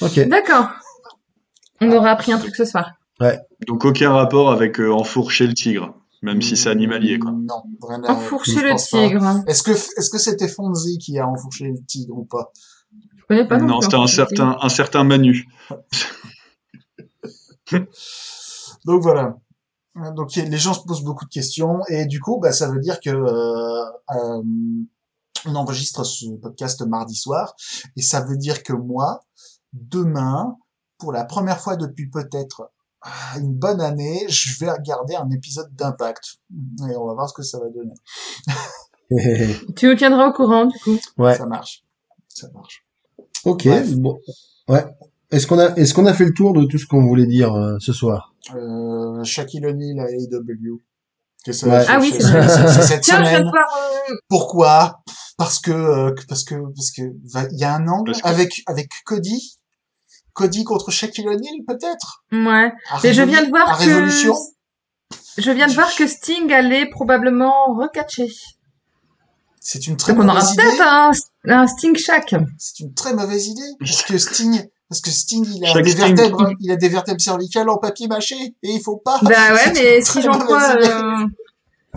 Ok. 0.00 0.20
D'accord. 0.28 0.68
On 1.80 1.90
aura 1.92 2.10
appris 2.10 2.32
un 2.32 2.38
truc 2.38 2.56
ce 2.56 2.64
soir. 2.64 2.92
Donc 3.66 3.84
aucun 3.84 4.12
rapport 4.12 4.50
avec 4.50 4.80
euh, 4.80 4.90
enfourcher 4.92 5.46
le 5.46 5.54
tigre, 5.54 5.94
même 6.24 6.40
si 6.40 6.56
c'est 6.56 6.70
animalier 6.70 7.18
quoi. 7.18 7.32
Non, 7.32 7.64
vraiment. 7.80 8.08
Enfourcher 8.08 8.62
le 8.62 8.74
tigre. 8.76 9.42
Est-ce 9.46 9.62
que 9.62 9.72
est-ce 9.72 10.08
que 10.10 10.18
c'était 10.18 10.48
Fonzie 10.48 10.96
qui 10.98 11.18
a 11.18 11.28
enfourché 11.28 11.66
le 11.66 11.84
tigre 11.86 12.16
ou 12.16 12.24
pas? 12.24 12.50
Je 13.16 13.24
connais 13.28 13.46
pas 13.46 13.58
non, 13.58 13.82
c'était 13.82 13.96
un 13.96 14.06
certain 14.06 14.56
un 14.60 14.70
certain 14.70 15.04
Manu. 15.04 15.46
Donc 18.86 19.02
voilà. 19.02 19.36
Donc 20.16 20.34
les 20.34 20.58
gens 20.58 20.74
se 20.74 20.80
posent 20.80 21.04
beaucoup 21.04 21.26
de 21.26 21.30
questions 21.30 21.80
et 21.88 22.06
du 22.06 22.20
coup, 22.20 22.40
bah, 22.40 22.52
ça 22.52 22.70
veut 22.70 22.80
dire 22.80 22.98
que 23.00 23.10
euh, 23.10 23.84
euh, 24.10 24.42
on 25.46 25.54
enregistre 25.54 26.04
ce 26.04 26.26
podcast 26.40 26.82
mardi 26.86 27.14
soir 27.14 27.54
et 27.96 28.02
ça 28.02 28.22
veut 28.22 28.36
dire 28.36 28.62
que 28.62 28.72
moi, 28.72 29.20
demain, 29.72 30.56
pour 30.98 31.12
la 31.12 31.24
première 31.24 31.60
fois 31.60 31.76
depuis 31.76 32.10
peut-être 32.10 32.72
une 33.38 33.52
bonne 33.54 33.80
année, 33.80 34.24
je 34.28 34.58
vais 34.58 34.70
regarder 34.70 35.14
un 35.16 35.28
épisode 35.30 35.68
d'Impact 35.74 36.36
et 36.90 36.96
on 36.96 37.06
va 37.06 37.14
voir 37.14 37.28
ce 37.28 37.34
que 37.34 37.42
ça 37.42 37.58
va 37.58 37.66
donner. 37.68 37.94
Tu 39.76 39.86
nous 39.86 39.94
tiendras 39.94 40.28
au 40.28 40.32
courant 40.32 40.64
du 40.66 40.78
coup. 40.78 40.98
ouais. 41.18 41.36
Ça 41.36 41.46
marche, 41.46 41.84
ça 42.28 42.48
marche. 42.54 42.84
Ok. 43.44 43.66
Bref. 43.66 43.94
Bon. 43.96 44.18
Ouais. 44.68 44.84
Est-ce 45.30 45.46
qu'on 45.46 45.58
a, 45.58 45.74
est-ce 45.76 45.92
qu'on 45.94 46.06
a 46.06 46.14
fait 46.14 46.24
le 46.24 46.32
tour 46.32 46.52
de 46.54 46.64
tout 46.64 46.78
ce 46.78 46.86
qu'on 46.86 47.04
voulait 47.06 47.26
dire 47.26 47.54
euh, 47.54 47.76
ce 47.80 47.92
soir? 47.92 48.34
Euh, 48.54 49.22
Shaquille 49.24 49.66
O'Neal 49.66 50.00
à 50.00 50.10
AEW. 50.10 50.80
Que 51.44 51.52
ça- 51.52 51.66
Ouais. 51.68 51.84
Ah 51.88 51.98
oui, 52.00 52.12
c'est 52.16 52.82
cette 52.82 53.02
Tiens, 53.02 53.22
je 53.22 53.42
voir. 53.42 53.52
euh, 53.54 54.14
Pourquoi? 54.28 55.02
Parce 55.36 55.58
que 55.60 55.70
euh, 55.72 56.14
parce 56.28 56.44
que 56.44 56.54
parce 56.74 56.90
que 56.90 57.02
il 57.52 57.58
y 57.58 57.64
a 57.64 57.74
un 57.74 57.86
angle 57.88 58.12
avec 58.22 58.62
avec 58.66 58.88
Cody, 59.04 59.56
Cody 60.34 60.64
contre 60.64 60.90
Shaquille 60.90 61.28
O'Neal 61.28 61.64
peut-être? 61.66 62.24
Ouais. 62.32 62.72
Mais 63.02 63.14
je 63.14 63.22
viens 63.22 63.42
de 63.42 63.48
voir 63.48 63.72
à 63.72 63.76
que. 63.78 63.84
Révolution. 63.84 64.34
Je 65.38 65.50
viens 65.50 65.66
de 65.66 65.72
voir 65.72 65.94
que 65.94 66.06
Sting 66.06 66.52
allait 66.52 66.86
probablement 66.90 67.74
recatcher. 67.74 68.30
C'est 69.60 69.86
une 69.86 69.96
très 69.96 70.12
Donc 70.12 70.24
on 70.24 70.28
aura 70.28 70.40
mauvaise 70.40 70.52
idée. 70.54 70.62
peut-être 70.62 70.82
un, 70.82 71.10
un 71.48 71.66
Sting 71.66 71.96
Shack. 71.96 72.34
C'est 72.58 72.80
une 72.80 72.92
très 72.94 73.14
mauvaise 73.14 73.46
idée 73.48 73.62
parce 73.80 74.02
que 74.02 74.18
Sting 74.18 74.68
parce 74.88 75.00
que 75.00 75.10
Sting 75.10 75.46
il 75.56 75.64
a 75.64 75.72
Chaque 75.72 75.84
des 75.84 75.90
Sting. 75.92 76.14
vertèbres 76.14 76.50
il 76.60 76.70
a 76.70 76.76
des 76.76 76.88
vertèbres 76.88 77.20
cervicales 77.20 77.68
en 77.70 77.78
papier 77.78 78.06
mâché 78.06 78.36
et 78.36 78.70
il 78.70 78.80
faut 78.82 78.96
pas. 78.98 79.18
Bah 79.22 79.30
ouais, 79.54 79.72
mais 79.74 80.02
si 80.02 80.20
j'en 80.20 80.32
mauvaise 80.32 80.44
crois, 80.44 80.74
idée. 80.74 80.88
euh, 80.88 81.26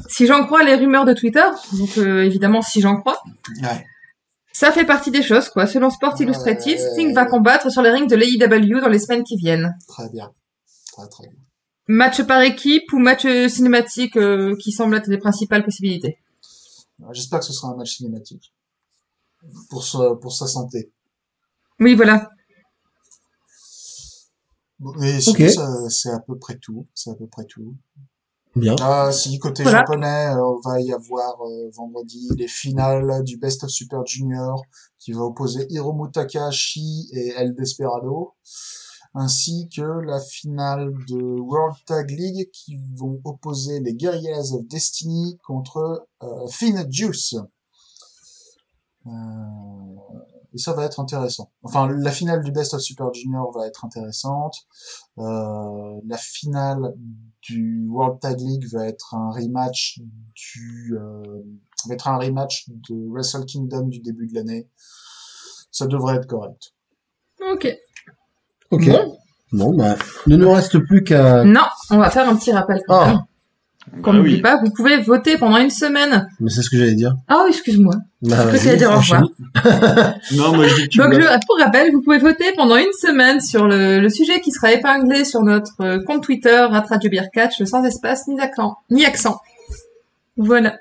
si 0.08 0.26
j'en 0.26 0.46
crois 0.46 0.64
les 0.64 0.76
rumeurs 0.76 1.06
de 1.06 1.14
Twitter, 1.14 1.44
donc 1.74 1.98
euh, 1.98 2.24
évidemment 2.24 2.62
si 2.62 2.80
j'en 2.82 2.96
crois, 3.02 3.22
Ouais. 3.62 3.86
Ça 4.60 4.72
fait 4.72 4.86
partie 4.86 5.12
des 5.12 5.22
choses 5.22 5.50
quoi. 5.50 5.68
Selon 5.68 5.90
Sport 5.90 6.20
Illustrated, 6.20 6.80
Ouais. 6.80 6.92
Sting 6.94 7.14
va 7.14 7.26
combattre 7.26 7.70
sur 7.72 7.82
les 7.82 7.92
rings 7.92 8.08
de 8.08 8.16
l'AEW 8.16 8.82
dans 8.82 8.90
les 8.90 9.00
semaines 9.00 9.24
qui 9.24 9.38
viennent. 9.38 9.78
Très 9.88 10.10
bien. 10.10 10.34
Très 10.94 11.08
très 11.08 11.28
bien. 11.28 11.38
Match 11.88 12.22
par 12.24 12.42
équipe 12.42 12.92
ou 12.94 13.00
match 13.00 13.26
cinématique 13.50 14.18
euh, 14.18 14.56
qui 14.58 14.72
semblent 14.72 14.96
être 14.96 15.08
les 15.08 15.18
principales 15.20 15.64
possibilités? 15.64 16.18
J'espère 17.12 17.40
que 17.40 17.46
ce 17.46 17.54
sera 17.54 17.72
un 17.72 17.76
match 17.78 17.98
cinématique 17.98 18.52
pour 19.70 19.84
sa 19.86 20.16
pour 20.16 20.34
sa 20.34 20.48
santé. 20.48 20.92
Oui, 21.80 21.94
voilà. 21.96 22.30
Bon, 24.80 24.92
Mais 25.00 25.20
sinon, 25.22 25.46
Ok. 25.46 25.50
ça- 25.52 25.90
c'est 25.90 26.10
à 26.12 26.20
peu 26.20 26.38
près 26.38 26.58
tout. 26.58 26.88
C'est 26.94 27.10
à 27.12 27.16
peu 27.16 27.28
près 27.28 27.46
tout. 27.46 27.76
Bien. 28.58 28.76
Ah, 28.82 29.12
si, 29.12 29.38
côté 29.40 29.64
Voilà. 29.64 29.80
japonais, 29.80 30.28
euh, 30.28 30.44
on 30.44 30.60
va 30.68 30.82
y 30.82 30.92
avoir 30.92 31.42
euh, 31.42 31.70
vendredi 31.76 32.28
les 32.38 32.48
finales 32.48 33.24
du 33.24 33.38
Best 33.38 33.64
of 33.64 33.70
Super 33.70 34.06
Junior 34.06 34.64
qui 35.00 35.12
va 35.14 35.22
opposer 35.22 35.68
Hiromu 35.70 36.12
Takahashi 36.12 37.10
et 37.14 37.30
El 37.38 37.56
Desperado, 37.56 38.34
ainsi 39.14 39.70
que 39.74 39.82
la 39.82 40.20
finale 40.20 40.92
de 41.08 41.40
World 41.40 41.78
Tag 41.86 42.10
League 42.12 42.50
qui 42.52 42.78
vont 42.96 43.22
opposer 43.24 43.80
les 43.80 43.94
Guerrillas 43.94 44.52
of 44.54 44.68
Destiny 44.68 45.38
contre 45.46 46.08
euh, 46.24 46.48
Finn 46.50 46.86
Juice. 46.92 47.36
Euh, 49.06 49.10
et 50.54 50.58
ça 50.58 50.74
va 50.74 50.86
être 50.86 51.00
intéressant. 51.00 51.52
Enfin, 51.64 51.88
la 51.90 52.12
finale 52.12 52.44
du 52.44 52.52
Best 52.52 52.74
of 52.74 52.82
Super 52.82 53.14
Junior 53.14 53.52
va 53.52 53.68
être 53.68 53.86
intéressante. 53.86 54.56
Euh, 55.18 56.00
la 56.06 56.18
finale 56.18 56.96
du 57.42 57.88
World 57.90 58.20
Tag 58.20 58.40
League 58.40 58.66
va 58.74 58.88
être 58.88 59.14
un 59.16 59.30
rematch 59.32 60.00
du 60.36 60.96
euh, 61.00 61.24
va 61.88 61.94
être 61.94 62.08
un 62.08 62.18
rematch 62.18 62.66
de 62.70 62.96
Wrestle 63.10 63.46
Kingdom 63.46 63.88
du 63.88 64.00
début 64.00 64.28
de 64.28 64.36
l'année. 64.36 64.68
Ça 65.72 65.88
devrait 65.88 66.16
être 66.16 66.28
correct. 66.28 66.74
Ok. 67.54 67.68
Ok. 68.72 68.90
Bon, 69.54 69.74
bah, 69.78 69.96
ne 70.26 70.36
nous 70.36 70.52
reste 70.52 70.78
plus 70.80 71.04
qu'à. 71.04 71.44
Non, 71.46 71.62
on 71.92 71.98
va 71.98 72.10
faire 72.10 72.28
un 72.28 72.36
petit 72.36 72.52
rappel 72.52 72.82
quand 72.88 73.00
Ah. 73.00 73.08
même. 73.08 73.22
Qu'on 74.04 74.12
Bah 74.12 74.18
n'oublie 74.18 74.36
oui. 74.36 74.42
pas, 74.42 74.58
vous 74.64 74.70
pouvez 74.72 74.98
voter 75.02 75.38
pendant 75.38 75.58
une 75.58 75.70
semaine. 75.70 76.28
Mais 76.40 76.50
c'est 76.50 76.62
ce 76.62 76.70
que 76.70 76.78
j'allais 76.78 76.94
dire. 76.94 77.16
Ah, 77.28 77.46
excuse-moi. 77.48 77.96
Bah, 78.22 78.46
Je 78.52 78.58
t'allais 78.58 78.78
dire 78.78 78.92
au 78.92 78.98
revoir. 78.98 79.22
Non, 80.36 80.54
moi 80.56 80.68
je 80.68 80.76
dis 80.76 80.84
que 80.84 80.88
tu 80.90 80.98
Donc, 81.00 81.14
pour 81.48 81.58
rappel, 81.60 81.92
vous 81.92 82.02
pouvez 82.02 82.20
voter 82.20 82.52
pendant 82.56 82.76
une 82.76 82.92
semaine 83.00 83.40
sur 83.42 83.68
le, 83.68 84.00
le 84.00 84.10
sujet 84.10 84.40
qui 84.42 84.52
sera 84.52 84.72
épinglé 84.74 85.26
sur 85.26 85.42
notre 85.42 85.82
euh, 85.82 86.04
compte 86.06 86.22
Twitter, 86.24 86.68
Radio 86.70 87.66
sans 87.66 87.84
espace 87.86 88.28
ni 88.28 88.40
accent. 88.40 88.76
Ni 88.92 89.06
accent. 89.06 89.40
Voilà. 90.38 90.78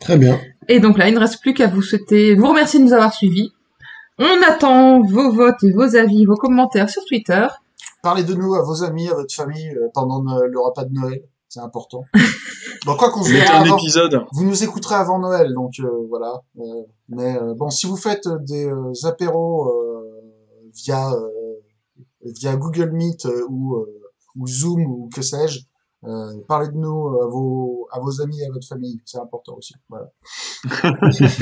Très 0.00 0.18
bien. 0.18 0.38
Et 0.68 0.80
donc 0.80 0.98
là, 0.98 1.08
il 1.08 1.14
ne 1.14 1.20
reste 1.20 1.40
plus 1.40 1.54
qu'à 1.54 1.68
vous 1.68 1.80
souhaiter, 1.82 2.34
vous 2.34 2.48
remercier 2.48 2.78
de 2.80 2.84
nous 2.84 2.92
avoir 2.92 3.14
suivis. 3.14 3.52
On 4.18 4.42
attend 4.48 5.00
vos 5.02 5.30
votes 5.30 5.62
et 5.62 5.72
vos 5.72 5.94
avis, 5.96 6.24
vos 6.26 6.34
commentaires 6.36 6.90
sur 6.90 7.04
Twitter. 7.04 7.46
Parlez 8.02 8.24
de 8.24 8.34
nous 8.34 8.54
à 8.54 8.62
vos 8.62 8.82
amis, 8.82 9.08
à 9.08 9.14
votre 9.14 9.34
famille 9.34 9.70
euh, 9.70 9.88
pendant 9.94 10.22
no- 10.22 10.46
le 10.46 10.60
repas 10.60 10.84
de 10.84 10.92
Noël. 10.92 11.20
C'est 11.56 11.62
important. 11.62 12.04
Bon, 12.84 12.94
quoi 12.96 13.10
qu'on 13.10 13.22
se 13.24 13.30
Mettez 13.30 13.40
verra 13.46 13.58
un 13.58 13.62
avant, 13.64 13.78
épisode. 13.78 14.24
vous 14.32 14.44
nous 14.44 14.62
écouterez 14.62 14.94
avant 14.94 15.18
Noël, 15.18 15.52
donc 15.54 15.72
euh, 15.80 16.06
voilà. 16.08 16.40
Euh, 16.60 16.82
mais 17.08 17.36
euh, 17.36 17.52
bon, 17.54 17.68
si 17.68 17.86
vous 17.86 17.96
faites 17.96 18.28
des 18.44 18.66
euh, 18.66 18.92
apéros 19.04 19.68
euh, 19.72 20.22
via 20.72 21.10
euh, 21.10 21.28
via 22.22 22.54
Google 22.54 22.90
Meet 22.92 23.26
euh, 23.26 23.44
ou 23.48 23.76
euh, 23.78 24.02
ou 24.36 24.46
Zoom 24.46 24.86
ou 24.86 25.08
que 25.12 25.20
sais-je, 25.22 25.60
euh, 26.04 26.32
parlez 26.46 26.68
de 26.68 26.76
nous 26.76 27.08
à 27.20 27.26
vos 27.26 27.88
à 27.90 27.98
vos 27.98 28.20
amis 28.20 28.40
et 28.40 28.46
à 28.46 28.52
votre 28.52 28.68
famille, 28.68 29.00
c'est 29.04 29.18
important 29.18 29.56
aussi. 29.56 29.74
Voilà. 29.88 30.12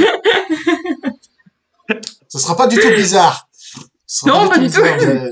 Ce 2.28 2.38
sera 2.38 2.56
pas 2.56 2.66
du 2.68 2.76
tout 2.78 2.88
bizarre. 2.94 3.48
Ce 4.06 4.26
sera 4.26 4.44
Non, 4.44 4.48
pas 4.48 4.58
du 4.58 4.66
tout. 4.70 4.80
bizarre, 4.80 5.28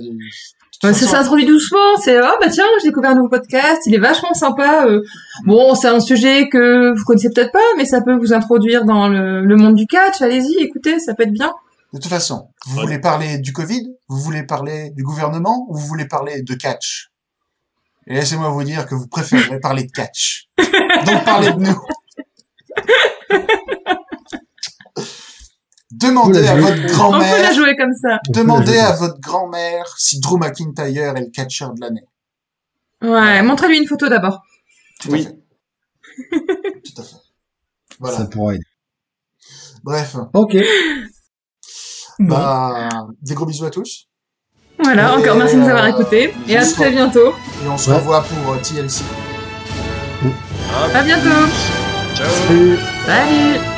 Ouais, 0.84 0.92
ça 0.92 1.00
façon, 1.06 1.12
s'introduit 1.16 1.46
doucement, 1.46 1.96
c'est 2.02 2.18
oh 2.20 2.34
bah 2.40 2.48
tiens, 2.50 2.64
j'ai 2.82 2.88
découvert 2.88 3.10
un 3.12 3.14
nouveau 3.14 3.28
podcast, 3.28 3.82
il 3.86 3.94
est 3.94 3.98
vachement 3.98 4.34
sympa. 4.34 4.86
euh. 4.86 5.02
Bon, 5.44 5.74
c'est 5.76 5.86
un 5.88 6.00
sujet 6.00 6.48
que 6.48 6.92
vous 6.96 7.04
connaissez 7.04 7.28
peut-être 7.32 7.52
pas, 7.52 7.60
mais 7.76 7.84
ça 7.84 8.00
peut 8.00 8.16
vous 8.16 8.32
introduire 8.32 8.84
dans 8.84 9.08
le, 9.08 9.42
le 9.44 9.56
monde 9.56 9.76
du 9.76 9.86
catch. 9.86 10.20
Allez-y, 10.22 10.56
écoutez, 10.60 10.98
ça 10.98 11.14
peut 11.14 11.22
être 11.22 11.32
bien. 11.32 11.52
De 11.92 11.98
toute 11.98 12.10
façon, 12.10 12.48
vous 12.66 12.78
Ouais. 12.78 12.82
voulez 12.84 12.98
parler 12.98 13.38
du 13.38 13.52
Covid, 13.52 13.86
vous 14.08 14.18
voulez 14.18 14.42
parler 14.42 14.90
du 14.96 15.02
gouvernement, 15.04 15.66
ou 15.68 15.76
vous 15.76 15.86
voulez 15.86 16.06
parler 16.06 16.42
de 16.42 16.54
catch? 16.54 17.10
Et 18.08 18.14
laissez-moi 18.14 18.48
vous 18.48 18.64
dire 18.64 18.86
que 18.86 18.96
vous 18.96 19.06
préférez 19.06 19.60
parler 19.62 19.84
de 19.84 19.92
catch. 19.92 20.48
Donc 20.58 21.24
parlez 21.24 21.52
de 21.52 21.60
nous. 21.60 21.80
Demandez 26.02 26.46
à 26.46 26.54
votre 26.56 26.72
On 26.72 26.76
peut 26.76 26.82
la 26.88 26.92
grand-mère, 26.92 27.52
jouer 27.54 27.76
comme 27.76 27.94
ça. 28.00 28.18
demandez 28.28 28.78
à 28.78 28.92
votre 28.92 29.20
grand-mère 29.20 29.84
si 29.98 30.20
Drew 30.20 30.38
McIntyre 30.38 31.16
est 31.16 31.20
le 31.20 31.30
catcheur 31.30 31.72
de 31.74 31.80
l'année. 31.80 32.04
Ouais, 33.02 33.42
montrez-lui 33.42 33.78
une 33.78 33.86
photo 33.88 34.08
d'abord. 34.08 34.42
Oui. 35.08 35.26
à 35.26 35.30
fait. 35.30 35.38
Tout 36.84 37.00
à 37.00 37.04
fait. 37.04 37.16
Voilà. 37.98 38.16
Ça 38.18 38.24
pourrait 38.26 38.54
aider. 38.56 38.64
Bref, 39.84 40.16
Ok. 40.34 40.56
Bon. 42.18 42.28
bah, 42.36 42.88
des 43.20 43.34
gros 43.34 43.46
bisous 43.46 43.64
à 43.64 43.70
tous. 43.70 44.08
Voilà, 44.82 45.12
Et, 45.14 45.16
encore 45.20 45.36
merci 45.36 45.56
de 45.56 45.60
nous 45.60 45.68
avoir 45.68 45.84
euh, 45.84 45.88
écoutés. 45.88 46.34
Et 46.48 46.56
à 46.56 46.64
très 46.64 46.90
bientôt. 46.90 47.30
Et 47.64 47.68
on 47.68 47.76
se 47.78 47.90
Ouais. 47.90 47.96
revoit 47.96 48.22
pour 48.22 48.52
euh, 48.52 48.58
TLC. 48.58 49.02
À 50.94 51.02
bientôt. 51.02 51.28
Ciao. 52.14 52.28
Salut. 52.46 52.78
Salut. 53.06 53.71